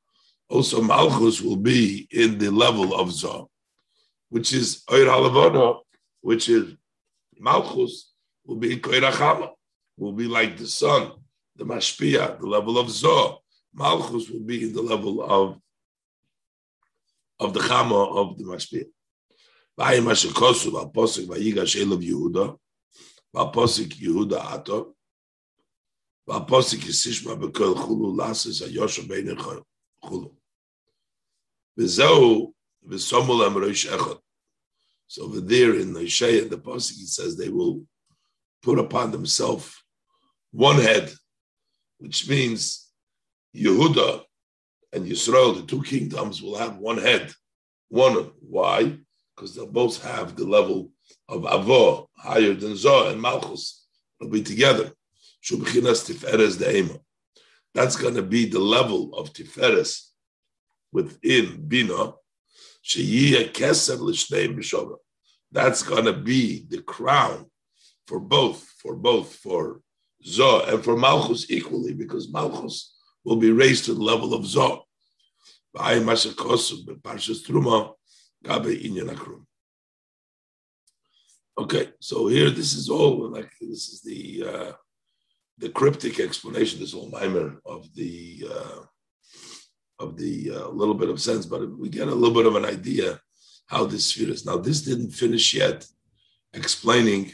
also 0.49 0.81
Malchus 0.81 1.41
will 1.41 1.57
be 1.57 2.07
in 2.11 2.37
the 2.37 2.49
level 2.49 2.95
of 2.95 3.09
Zoh 3.09 3.49
which 4.33 4.51
is 4.51 4.81
Oir 4.91 5.05
Halavona, 5.05 5.81
which 6.21 6.49
is 6.49 6.73
Malchus, 7.37 8.13
will 8.43 8.55
be 8.55 8.77
Koirachama, 8.77 9.51
will 9.95 10.13
be 10.13 10.25
like 10.25 10.57
the 10.57 10.65
sun, 10.65 11.11
the 11.55 11.63
Mashpia, 11.63 12.39
the 12.39 12.47
level 12.47 12.79
of 12.79 12.87
Zoh. 12.87 13.37
Malchus 13.75 14.31
will 14.31 14.39
be 14.39 14.63
in 14.63 14.73
the 14.73 14.81
level 14.81 15.21
of 15.21 15.59
of 17.39 17.53
the 17.53 17.59
Chama 17.59 18.01
of 18.17 18.39
the 18.39 18.45
Mashpia. 18.45 18.85
Vayim 19.79 20.05
Hashekosu, 20.05 20.71
Vaposik, 20.71 21.27
Vayigash 21.27 21.75
Elav 21.79 22.01
Yehuda, 22.01 22.57
Vaposik 23.35 23.93
Yehuda 24.01 24.43
Ato, 24.51 24.95
Vaposik 26.27 26.79
Yisishma 26.79 27.39
Bekol 27.39 27.75
Chulu, 27.75 28.17
Lasis 28.17 28.63
Ayosha 28.67 29.07
Beine 29.07 29.35
Chulu. 30.03 30.31
V'zeu, 31.77 32.51
V'somul 32.89 33.45
Am 33.45 33.57
Rosh 33.57 33.87
Echot, 33.87 34.22
so 35.13 35.25
over 35.25 35.41
there 35.41 35.75
in 35.75 35.93
the 35.93 35.99
Ishaya, 35.99 36.49
the 36.49 36.57
Pasuk, 36.57 36.99
it 37.03 37.07
says 37.07 37.37
they 37.37 37.49
will 37.49 37.85
put 38.63 38.79
upon 38.79 39.11
themselves 39.11 39.79
one 40.49 40.77
head, 40.77 41.13
which 41.99 42.27
means 42.27 42.89
Yehuda 43.55 44.23
and 44.91 45.05
Yisrael, 45.05 45.55
the 45.55 45.67
two 45.67 45.83
kingdoms, 45.83 46.41
will 46.41 46.57
have 46.57 46.77
one 46.77 46.97
head. 46.97 47.31
One. 47.89 48.31
Why? 48.39 48.97
Because 49.35 49.53
they'll 49.53 49.67
both 49.67 50.01
have 50.01 50.35
the 50.35 50.45
level 50.45 50.89
of 51.29 51.43
Avo, 51.43 52.07
higher 52.17 52.55
than 52.55 52.73
Zoh 52.73 53.11
and 53.11 53.21
Malchus. 53.21 53.85
They'll 54.19 54.31
be 54.31 54.41
together. 54.41 54.93
That's 57.75 57.95
going 57.97 58.15
to 58.15 58.23
be 58.23 58.45
the 58.49 58.59
level 58.59 59.13
of 59.13 59.31
Tiferes 59.31 60.09
within 60.91 61.67
Bina. 61.67 62.13
That's 65.51 65.83
going 65.83 66.05
to 66.05 66.13
be 66.13 66.65
the 66.69 66.81
crown 66.81 67.45
for 68.07 68.19
both, 68.19 68.67
for 68.79 68.95
both, 68.95 69.35
for 69.35 69.81
Zoh 70.25 70.67
and 70.67 70.83
for 70.83 70.97
Malchus 70.97 71.49
equally, 71.49 71.93
because 71.93 72.31
Malchus 72.31 72.95
will 73.23 73.37
be 73.37 73.51
raised 73.51 73.85
to 73.85 73.93
the 73.93 74.03
level 74.03 74.33
of 74.33 74.43
Zoh. 74.43 74.81
Okay, 81.57 81.91
so 81.99 82.27
here 82.27 82.49
this 82.49 82.73
is 82.73 82.89
all 82.89 83.29
like 83.29 83.49
this 83.61 83.89
is 83.89 84.01
the 84.01 84.43
uh, 84.47 84.71
the 85.59 85.69
cryptic 85.69 86.19
explanation, 86.19 86.79
this 86.79 86.93
whole 86.93 87.09
mimer 87.09 87.59
of 87.65 87.93
the 87.95 88.47
uh, 88.51 88.79
of 90.03 90.17
the 90.17 90.35
uh, 90.51 90.67
little 90.69 90.93
bit 90.93 91.09
of 91.09 91.19
sense, 91.21 91.45
but 91.45 91.61
we 91.81 91.89
get 91.89 92.07
a 92.07 92.15
little 92.21 92.35
bit 92.35 92.45
of 92.45 92.55
an 92.55 92.65
idea 92.65 93.19
how 93.67 93.85
this 93.85 94.05
sphere 94.07 94.29
is. 94.29 94.45
Now, 94.45 94.57
this 94.57 94.81
didn't 94.81 95.11
finish 95.11 95.53
yet 95.53 95.85
explaining 96.53 97.31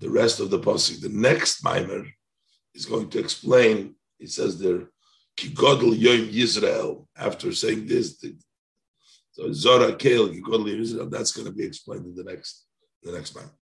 the 0.00 0.10
rest 0.10 0.40
of 0.40 0.50
the 0.50 0.58
pasuk. 0.58 1.00
The 1.00 1.08
next 1.08 1.64
mimer 1.64 2.04
is 2.74 2.86
going 2.86 3.08
to 3.10 3.18
explain. 3.18 3.94
He 4.18 4.26
says 4.26 4.58
there, 4.58 4.82
"Kigodl 5.36 5.92
Yom 6.04 6.28
Yisrael." 6.28 7.06
After 7.16 7.52
saying 7.52 7.86
this, 7.86 8.18
the, 8.18 8.36
so 9.32 9.52
Zora 9.52 9.90
Kel 10.02 10.28
Kigodl 10.28 10.68
Yom 10.68 10.80
Yisrael. 10.82 11.10
That's 11.10 11.32
going 11.32 11.48
to 11.50 11.56
be 11.60 11.64
explained 11.64 12.06
in 12.06 12.14
the 12.14 12.24
next 12.24 12.66
the 13.02 13.12
next 13.12 13.34
mimer. 13.34 13.54